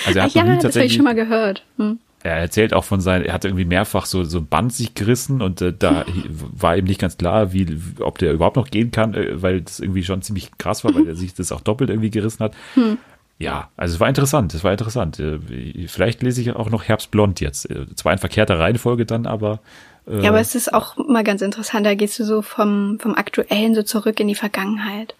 Also 0.05 0.19
er 0.19 0.25
hat 0.25 0.33
ja, 0.33 0.43
noch 0.43 0.53
nie 0.53 0.59
das 0.61 0.75
habe 0.75 0.85
ich 0.85 0.93
schon 0.93 1.03
mal 1.03 1.15
gehört. 1.15 1.65
Hm. 1.77 1.97
Er 2.23 2.37
erzählt 2.37 2.73
auch 2.73 2.85
von 2.85 3.01
seinen, 3.01 3.25
er 3.25 3.33
hat 3.33 3.43
irgendwie 3.43 3.65
mehrfach 3.65 4.05
so 4.05 4.23
so 4.23 4.37
ein 4.37 4.47
Band 4.47 4.73
sich 4.73 4.95
gerissen 4.95 5.41
und 5.41 5.61
äh, 5.61 5.73
da 5.77 6.05
war 6.29 6.77
ihm 6.77 6.85
nicht 6.85 7.01
ganz 7.01 7.17
klar, 7.17 7.51
wie 7.51 7.77
ob 7.99 8.17
der 8.17 8.31
überhaupt 8.31 8.55
noch 8.55 8.71
gehen 8.71 8.91
kann, 8.91 9.13
äh, 9.13 9.41
weil 9.41 9.61
das 9.61 9.81
irgendwie 9.81 10.03
schon 10.03 10.21
ziemlich 10.21 10.57
krass 10.57 10.85
war, 10.85 10.95
weil 10.95 11.07
er 11.09 11.15
sich 11.15 11.33
das 11.33 11.51
auch 11.51 11.61
doppelt 11.61 11.89
irgendwie 11.89 12.11
gerissen 12.11 12.39
hat. 12.39 12.55
Hm. 12.75 12.97
Ja, 13.39 13.69
also 13.75 13.95
es 13.95 13.99
war 13.99 14.07
interessant, 14.07 14.53
es 14.53 14.63
war 14.63 14.71
interessant. 14.71 15.19
Äh, 15.19 15.39
vielleicht 15.87 16.23
lese 16.23 16.39
ich 16.39 16.55
auch 16.55 16.69
noch 16.69 16.83
Herbstblond 16.85 17.41
jetzt. 17.41 17.69
Äh, 17.69 17.93
zwar 17.95 18.13
in 18.13 18.19
verkehrter 18.19 18.57
Reihenfolge 18.57 19.05
dann, 19.05 19.25
aber. 19.25 19.59
Äh, 20.07 20.21
ja, 20.21 20.29
aber 20.29 20.39
es 20.39 20.55
ist 20.55 20.73
auch 20.73 20.95
mal 20.95 21.25
ganz 21.25 21.41
interessant. 21.41 21.85
Da 21.85 21.93
gehst 21.93 22.17
du 22.19 22.23
so 22.23 22.41
vom, 22.41 22.99
vom 22.99 23.15
Aktuellen 23.15 23.75
so 23.75 23.83
zurück 23.83 24.21
in 24.21 24.29
die 24.29 24.35
Vergangenheit. 24.35 25.15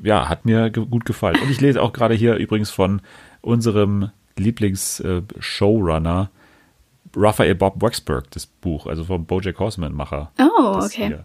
Ja, 0.00 0.28
hat 0.28 0.44
mir 0.44 0.70
ge 0.70 0.84
gut 0.84 1.06
gefallen. 1.06 1.40
Und 1.42 1.50
ich 1.50 1.60
lese 1.60 1.82
auch 1.82 1.92
gerade 1.92 2.14
hier 2.14 2.36
übrigens 2.36 2.70
von 2.70 3.02
unserem 3.40 4.10
Lieblings-Showrunner 4.36 6.30
Raphael 7.14 7.54
Bob 7.54 7.80
Waxberg, 7.82 8.30
das 8.30 8.46
Buch, 8.46 8.86
also 8.86 9.04
vom 9.04 9.26
Bojack 9.26 9.58
Horseman-Macher. 9.58 10.32
Oh, 10.38 10.80
okay. 10.82 11.08
Hier. 11.08 11.24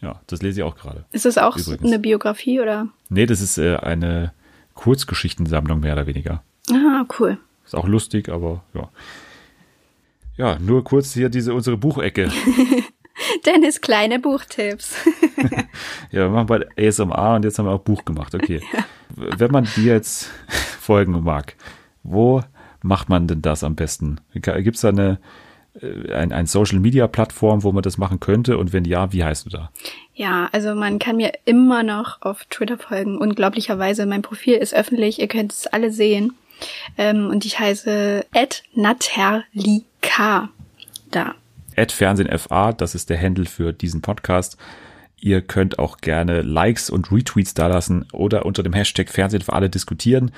Ja, 0.00 0.20
das 0.26 0.42
lese 0.42 0.60
ich 0.60 0.64
auch 0.64 0.76
gerade. 0.76 1.04
Ist 1.12 1.24
das 1.24 1.38
auch 1.38 1.56
übrigens. 1.56 1.84
eine 1.84 1.98
Biografie 1.98 2.60
oder? 2.60 2.88
Nee, 3.08 3.26
das 3.26 3.40
ist 3.40 3.56
äh, 3.58 3.76
eine 3.76 4.32
Kurzgeschichtensammlung 4.74 5.80
mehr 5.80 5.92
oder 5.92 6.06
weniger. 6.06 6.42
Ah, 6.70 7.04
cool. 7.18 7.38
Ist 7.64 7.76
auch 7.76 7.86
lustig, 7.86 8.28
aber 8.28 8.62
ja. 8.74 8.88
Ja, 10.36 10.58
nur 10.58 10.82
kurz 10.82 11.12
hier 11.14 11.28
diese 11.28 11.54
unsere 11.54 11.76
Buchecke. 11.76 12.30
Dennis 13.46 13.80
kleine 13.80 14.18
Buchtipps. 14.18 14.96
ja, 16.10 16.22
wir 16.22 16.28
machen 16.30 16.46
bald 16.46 16.66
ASMR 16.78 17.36
und 17.36 17.44
jetzt 17.44 17.58
haben 17.58 17.66
wir 17.66 17.72
auch 17.72 17.80
Buch 17.80 18.04
gemacht. 18.04 18.34
Okay. 18.34 18.60
Wenn 19.14 19.50
man 19.50 19.68
dir 19.76 19.94
jetzt 19.94 20.30
folgen 20.80 21.22
mag, 21.22 21.54
wo 22.02 22.42
macht 22.82 23.08
man 23.08 23.26
denn 23.26 23.42
das 23.42 23.64
am 23.64 23.74
besten? 23.74 24.20
Gibt 24.32 24.76
es 24.76 24.82
da 24.82 24.88
eine, 24.88 25.18
äh, 25.80 26.12
ein, 26.12 26.32
ein 26.32 26.46
Social 26.46 26.78
Media 26.78 27.06
Plattform, 27.06 27.62
wo 27.62 27.72
man 27.72 27.82
das 27.82 27.98
machen 27.98 28.20
könnte? 28.20 28.58
Und 28.58 28.72
wenn 28.72 28.84
ja, 28.84 29.12
wie 29.12 29.24
heißt 29.24 29.46
du 29.46 29.50
da? 29.50 29.70
Ja, 30.14 30.48
also 30.52 30.74
man 30.74 30.98
kann 30.98 31.16
mir 31.16 31.32
immer 31.44 31.82
noch 31.82 32.22
auf 32.22 32.44
Twitter 32.46 32.78
folgen. 32.78 33.18
Unglaublicherweise, 33.18 34.06
mein 34.06 34.22
Profil 34.22 34.54
ist 34.54 34.74
öffentlich, 34.74 35.20
ihr 35.20 35.28
könnt 35.28 35.52
es 35.52 35.66
alle 35.66 35.90
sehen. 35.90 36.34
Ähm, 36.96 37.28
und 37.28 37.44
ich 37.44 37.58
heiße 37.58 38.24
@naterlika 38.74 40.48
da. 41.10 41.34
Fernsehen 41.88 42.38
FA, 42.38 42.72
das 42.72 42.94
ist 42.94 43.10
der 43.10 43.20
Handle 43.20 43.46
für 43.46 43.72
diesen 43.72 44.02
Podcast. 44.02 44.56
Ihr 45.18 45.40
könnt 45.40 45.78
auch 45.78 45.98
gerne 45.98 46.42
Likes 46.42 46.90
und 46.90 47.12
Retweets 47.12 47.54
dalassen 47.54 48.06
oder 48.12 48.44
unter 48.44 48.62
dem 48.62 48.72
Hashtag 48.72 49.08
Fernsehen 49.08 49.42
für 49.42 49.52
alle 49.52 49.70
diskutieren. 49.70 50.32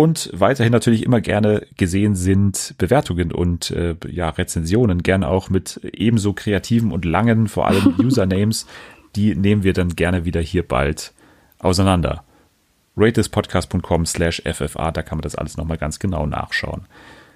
Und 0.00 0.30
weiterhin 0.32 0.70
natürlich 0.70 1.02
immer 1.02 1.20
gerne 1.20 1.66
gesehen 1.76 2.14
sind 2.14 2.76
Bewertungen 2.78 3.32
und 3.32 3.72
äh, 3.72 3.96
ja, 4.06 4.28
Rezensionen, 4.28 5.02
gerne 5.02 5.26
auch 5.26 5.50
mit 5.50 5.80
ebenso 5.92 6.34
kreativen 6.34 6.92
und 6.92 7.04
langen, 7.04 7.48
vor 7.48 7.66
allem 7.66 7.96
Usernames. 7.98 8.68
Die 9.16 9.34
nehmen 9.34 9.64
wir 9.64 9.72
dann 9.72 9.96
gerne 9.96 10.24
wieder 10.24 10.40
hier 10.40 10.62
bald 10.62 11.12
auseinander. 11.58 12.22
ratespodcast.com 12.96 14.06
slash 14.06 14.40
FFA, 14.46 14.92
da 14.92 15.02
kann 15.02 15.18
man 15.18 15.22
das 15.22 15.34
alles 15.34 15.56
nochmal 15.56 15.78
ganz 15.78 15.98
genau 15.98 16.26
nachschauen. 16.26 16.86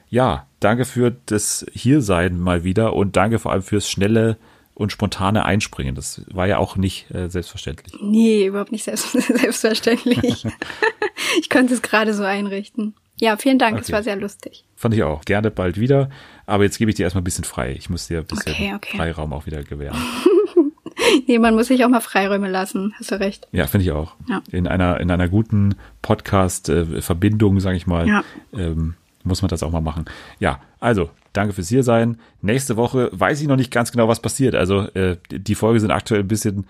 Ja, 0.09 0.47
danke 0.61 0.85
für 0.85 1.17
das 1.27 1.67
Hiersein 1.73 2.39
mal 2.39 2.63
wieder 2.63 2.93
und 2.93 3.17
danke 3.17 3.41
vor 3.41 3.51
allem 3.51 3.63
fürs 3.63 3.91
schnelle 3.91 4.37
und 4.75 4.93
spontane 4.93 5.45
Einspringen. 5.45 5.95
Das 5.95 6.23
war 6.33 6.47
ja 6.47 6.59
auch 6.59 6.77
nicht 6.77 7.11
äh, 7.15 7.29
selbstverständlich. 7.29 7.95
Nee, 8.01 8.47
überhaupt 8.47 8.73
nicht 8.73 8.85
selbst 8.85 9.13
selbstverständlich. 9.13 10.47
ich 11.41 11.51
konnte 11.51 11.75
es 11.75 11.83
gerade 11.83 12.15
so 12.15 12.25
einrichten. 12.25 12.95
Ja, 13.21 13.37
vielen 13.37 13.59
Dank, 13.59 13.79
es 13.81 13.93
war 13.93 14.03
sehr 14.03 14.17
lustig. 14.17 14.65
Fand 14.75 14.95
ich 14.95 15.03
auch. 15.05 15.25
Gerne 15.25 15.51
bald 15.51 15.79
wieder. 15.79 16.11
Aber 16.47 16.65
jetzt 16.65 16.79
gebe 16.79 16.91
ich 16.91 16.97
dir 16.97 17.05
erstmal 17.05 17.21
ein 17.21 17.25
bisschen 17.25 17.45
frei. 17.45 17.73
Ich 17.79 17.89
muss 17.89 18.09
dir 18.09 18.19
ein 18.19 18.27
bisschen 18.27 18.53
okay, 18.53 18.73
okay. 18.75 18.97
Freiraum 18.97 19.33
auch 19.33 19.47
wieder 19.47 19.63
gewähren. 19.63 19.97
nee, 21.29 21.39
man 21.39 21.55
muss 21.55 21.69
sich 21.69 21.85
auch 21.85 21.89
mal 21.89 22.01
Freiräume 22.01 22.51
lassen. 22.51 22.95
Hast 22.99 23.13
du 23.13 23.21
recht. 23.21 23.47
Ja, 23.53 23.69
finde 23.69 23.85
ich 23.85 23.93
auch. 23.93 24.17
Ja. 24.29 24.43
In 24.51 24.67
einer, 24.67 24.99
in 24.99 25.11
einer 25.11 25.29
guten 25.29 25.77
Podcast-Verbindung, 26.01 27.61
sage 27.61 27.77
ich 27.77 27.87
mal, 27.87 28.09
ja. 28.09 28.25
ähm, 28.55 28.95
muss 29.25 29.43
man 29.43 29.49
das 29.49 29.63
auch 29.63 29.71
mal 29.71 29.81
machen. 29.81 30.05
Ja, 30.39 30.61
also 30.81 31.11
Danke 31.33 31.55
fürs 31.55 31.69
hier 31.69 31.83
sein. 31.83 32.19
Nächste 32.43 32.77
Woche 32.77 33.09
weiß 33.13 33.41
ich 33.41 33.49
noch 33.49 33.57
nicht 33.57 33.71
ganz 33.71 33.91
genau, 33.91 34.09
was 34.09 34.21
passiert. 34.21 34.55
Also 34.55 34.83
äh, 34.95 35.17
die 35.31 35.55
Folge 35.55 35.81
sind 35.81 35.91
aktuell 35.91 36.21
ein 36.21 36.29
bisschen 36.29 36.67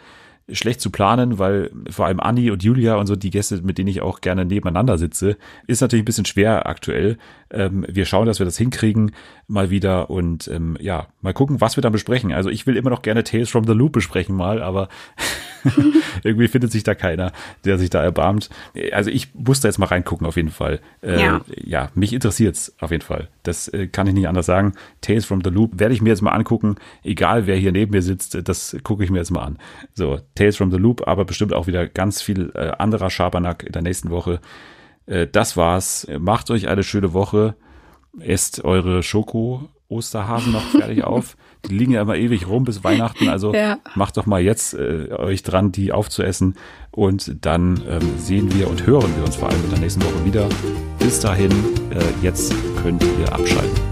schlecht 0.51 0.81
zu 0.81 0.91
planen, 0.91 1.39
weil 1.39 1.71
vor 1.89 2.07
allem 2.07 2.21
Anni 2.21 2.51
und 2.51 2.63
Julia 2.63 2.97
und 2.97 3.07
so 3.07 3.17
die 3.17 3.31
Gäste, 3.31 3.63
mit 3.63 3.79
denen 3.79 3.89
ich 3.89 4.03
auch 4.03 4.21
gerne 4.21 4.45
nebeneinander 4.45 4.99
sitze, 4.99 5.37
ist 5.67 5.81
natürlich 5.81 6.03
ein 6.03 6.07
bisschen 6.07 6.25
schwer 6.25 6.67
aktuell. 6.67 7.17
Ähm, 7.51 7.87
wir 7.89 8.05
schauen, 8.05 8.27
dass 8.27 8.39
wir 8.39 8.45
das 8.45 8.59
hinkriegen 8.59 9.13
mal 9.47 9.71
wieder 9.71 10.11
und 10.11 10.49
ähm, 10.49 10.77
ja, 10.81 11.09
mal 11.21 11.33
gucken, 11.33 11.61
was 11.61 11.77
wir 11.77 11.83
dann 11.83 11.93
besprechen. 11.93 12.33
Also 12.33 12.51
ich 12.51 12.67
will 12.67 12.77
immer 12.77 12.91
noch 12.91 13.03
gerne 13.03 13.25
Tales 13.25 13.51
from 13.51 13.65
the 13.65 13.73
Loop 13.73 13.93
besprechen 13.93 14.37
mal, 14.37 14.63
aber 14.63 14.89
irgendwie 16.23 16.49
findet 16.49 16.73
sich 16.73 16.83
da 16.83 16.95
keiner, 16.95 17.33
der 17.65 17.79
sich 17.79 17.91
da 17.91 18.03
erbarmt. 18.03 18.51
Also 18.93 19.11
ich 19.11 19.35
muss 19.35 19.61
da 19.61 19.69
jetzt 19.69 19.79
mal 19.79 19.87
reingucken 19.87 20.27
auf 20.27 20.37
jeden 20.37 20.51
Fall. 20.51 20.81
Äh, 21.03 21.21
ja. 21.21 21.41
ja, 21.65 21.91
mich 21.95 22.13
interessiert's 22.13 22.75
auf 22.81 22.91
jeden 22.91 23.05
Fall. 23.05 23.29
Das 23.43 23.69
äh, 23.69 23.87
kann 23.87 24.07
ich 24.07 24.15
nicht 24.15 24.29
anders 24.29 24.47
sagen. 24.47 24.75
Tales 25.01 25.25
from 25.25 25.43
the 25.43 25.51
Loop 25.51 25.79
werde 25.79 25.95
ich 25.95 26.03
mir 26.03 26.11
jetzt 26.11 26.23
mal 26.23 26.33
angucken, 26.33 26.77
egal 27.03 27.47
wer 27.47 27.57
hier 27.57 27.73
neben 27.73 27.93
mir 27.93 28.03
sitzt, 28.03 28.49
das 28.49 28.77
gucke 28.83 29.05
ich 29.05 29.11
mir 29.11 29.19
jetzt 29.19 29.31
mal 29.31 29.43
an. 29.43 29.59
So, 29.95 30.21
Tales 30.35 30.57
from 30.57 30.71
the 30.71 30.79
Loop, 30.79 31.07
aber 31.07 31.25
bestimmt 31.25 31.53
auch 31.53 31.67
wieder 31.67 31.87
ganz 31.87 32.23
viel 32.23 32.53
äh, 32.55 32.71
anderer 32.79 33.11
Schabernack 33.11 33.65
in 33.65 33.73
der 33.73 33.83
nächsten 33.83 34.11
Woche. 34.11 34.41
Äh, 35.07 35.27
das 35.27 35.57
war's. 35.57 36.07
Macht 36.19 36.51
euch 36.51 36.69
eine 36.69 36.83
schöne 36.83 37.13
Woche. 37.13 37.55
Esst 38.21 38.65
eure 38.65 39.03
Schoko 39.03 39.69
Osterhasen 39.93 40.53
noch 40.53 40.63
fertig 40.63 41.05
auf. 41.05 41.37
Die 41.69 41.75
liegen 41.75 41.93
ja 41.93 42.03
immer 42.03 42.17
ewig 42.17 42.49
rum 42.49 42.65
bis 42.65 42.83
Weihnachten. 42.85 43.29
Also 43.29 43.55
ja. 43.55 43.79
macht 43.95 44.17
doch 44.17 44.27
mal 44.27 44.41
jetzt 44.41 44.75
äh, 44.75 45.11
euch 45.13 45.43
dran, 45.43 45.73
die 45.73 45.93
aufzuessen. 45.93 46.57
Und 46.91 47.45
dann 47.45 47.81
ähm, 47.89 48.19
sehen 48.19 48.53
wir 48.55 48.69
und 48.69 48.87
hören 48.87 49.11
wir 49.17 49.25
uns 49.25 49.37
vor 49.37 49.49
allem 49.49 49.65
in 49.65 49.71
der 49.71 49.79
nächsten 49.79 50.03
Woche 50.03 50.25
wieder. 50.25 50.49
Bis 50.99 51.21
dahin, 51.21 51.51
äh, 51.91 52.25
jetzt 52.25 52.55
könnt 52.83 53.03
ihr 53.03 53.33
abschalten. 53.33 53.92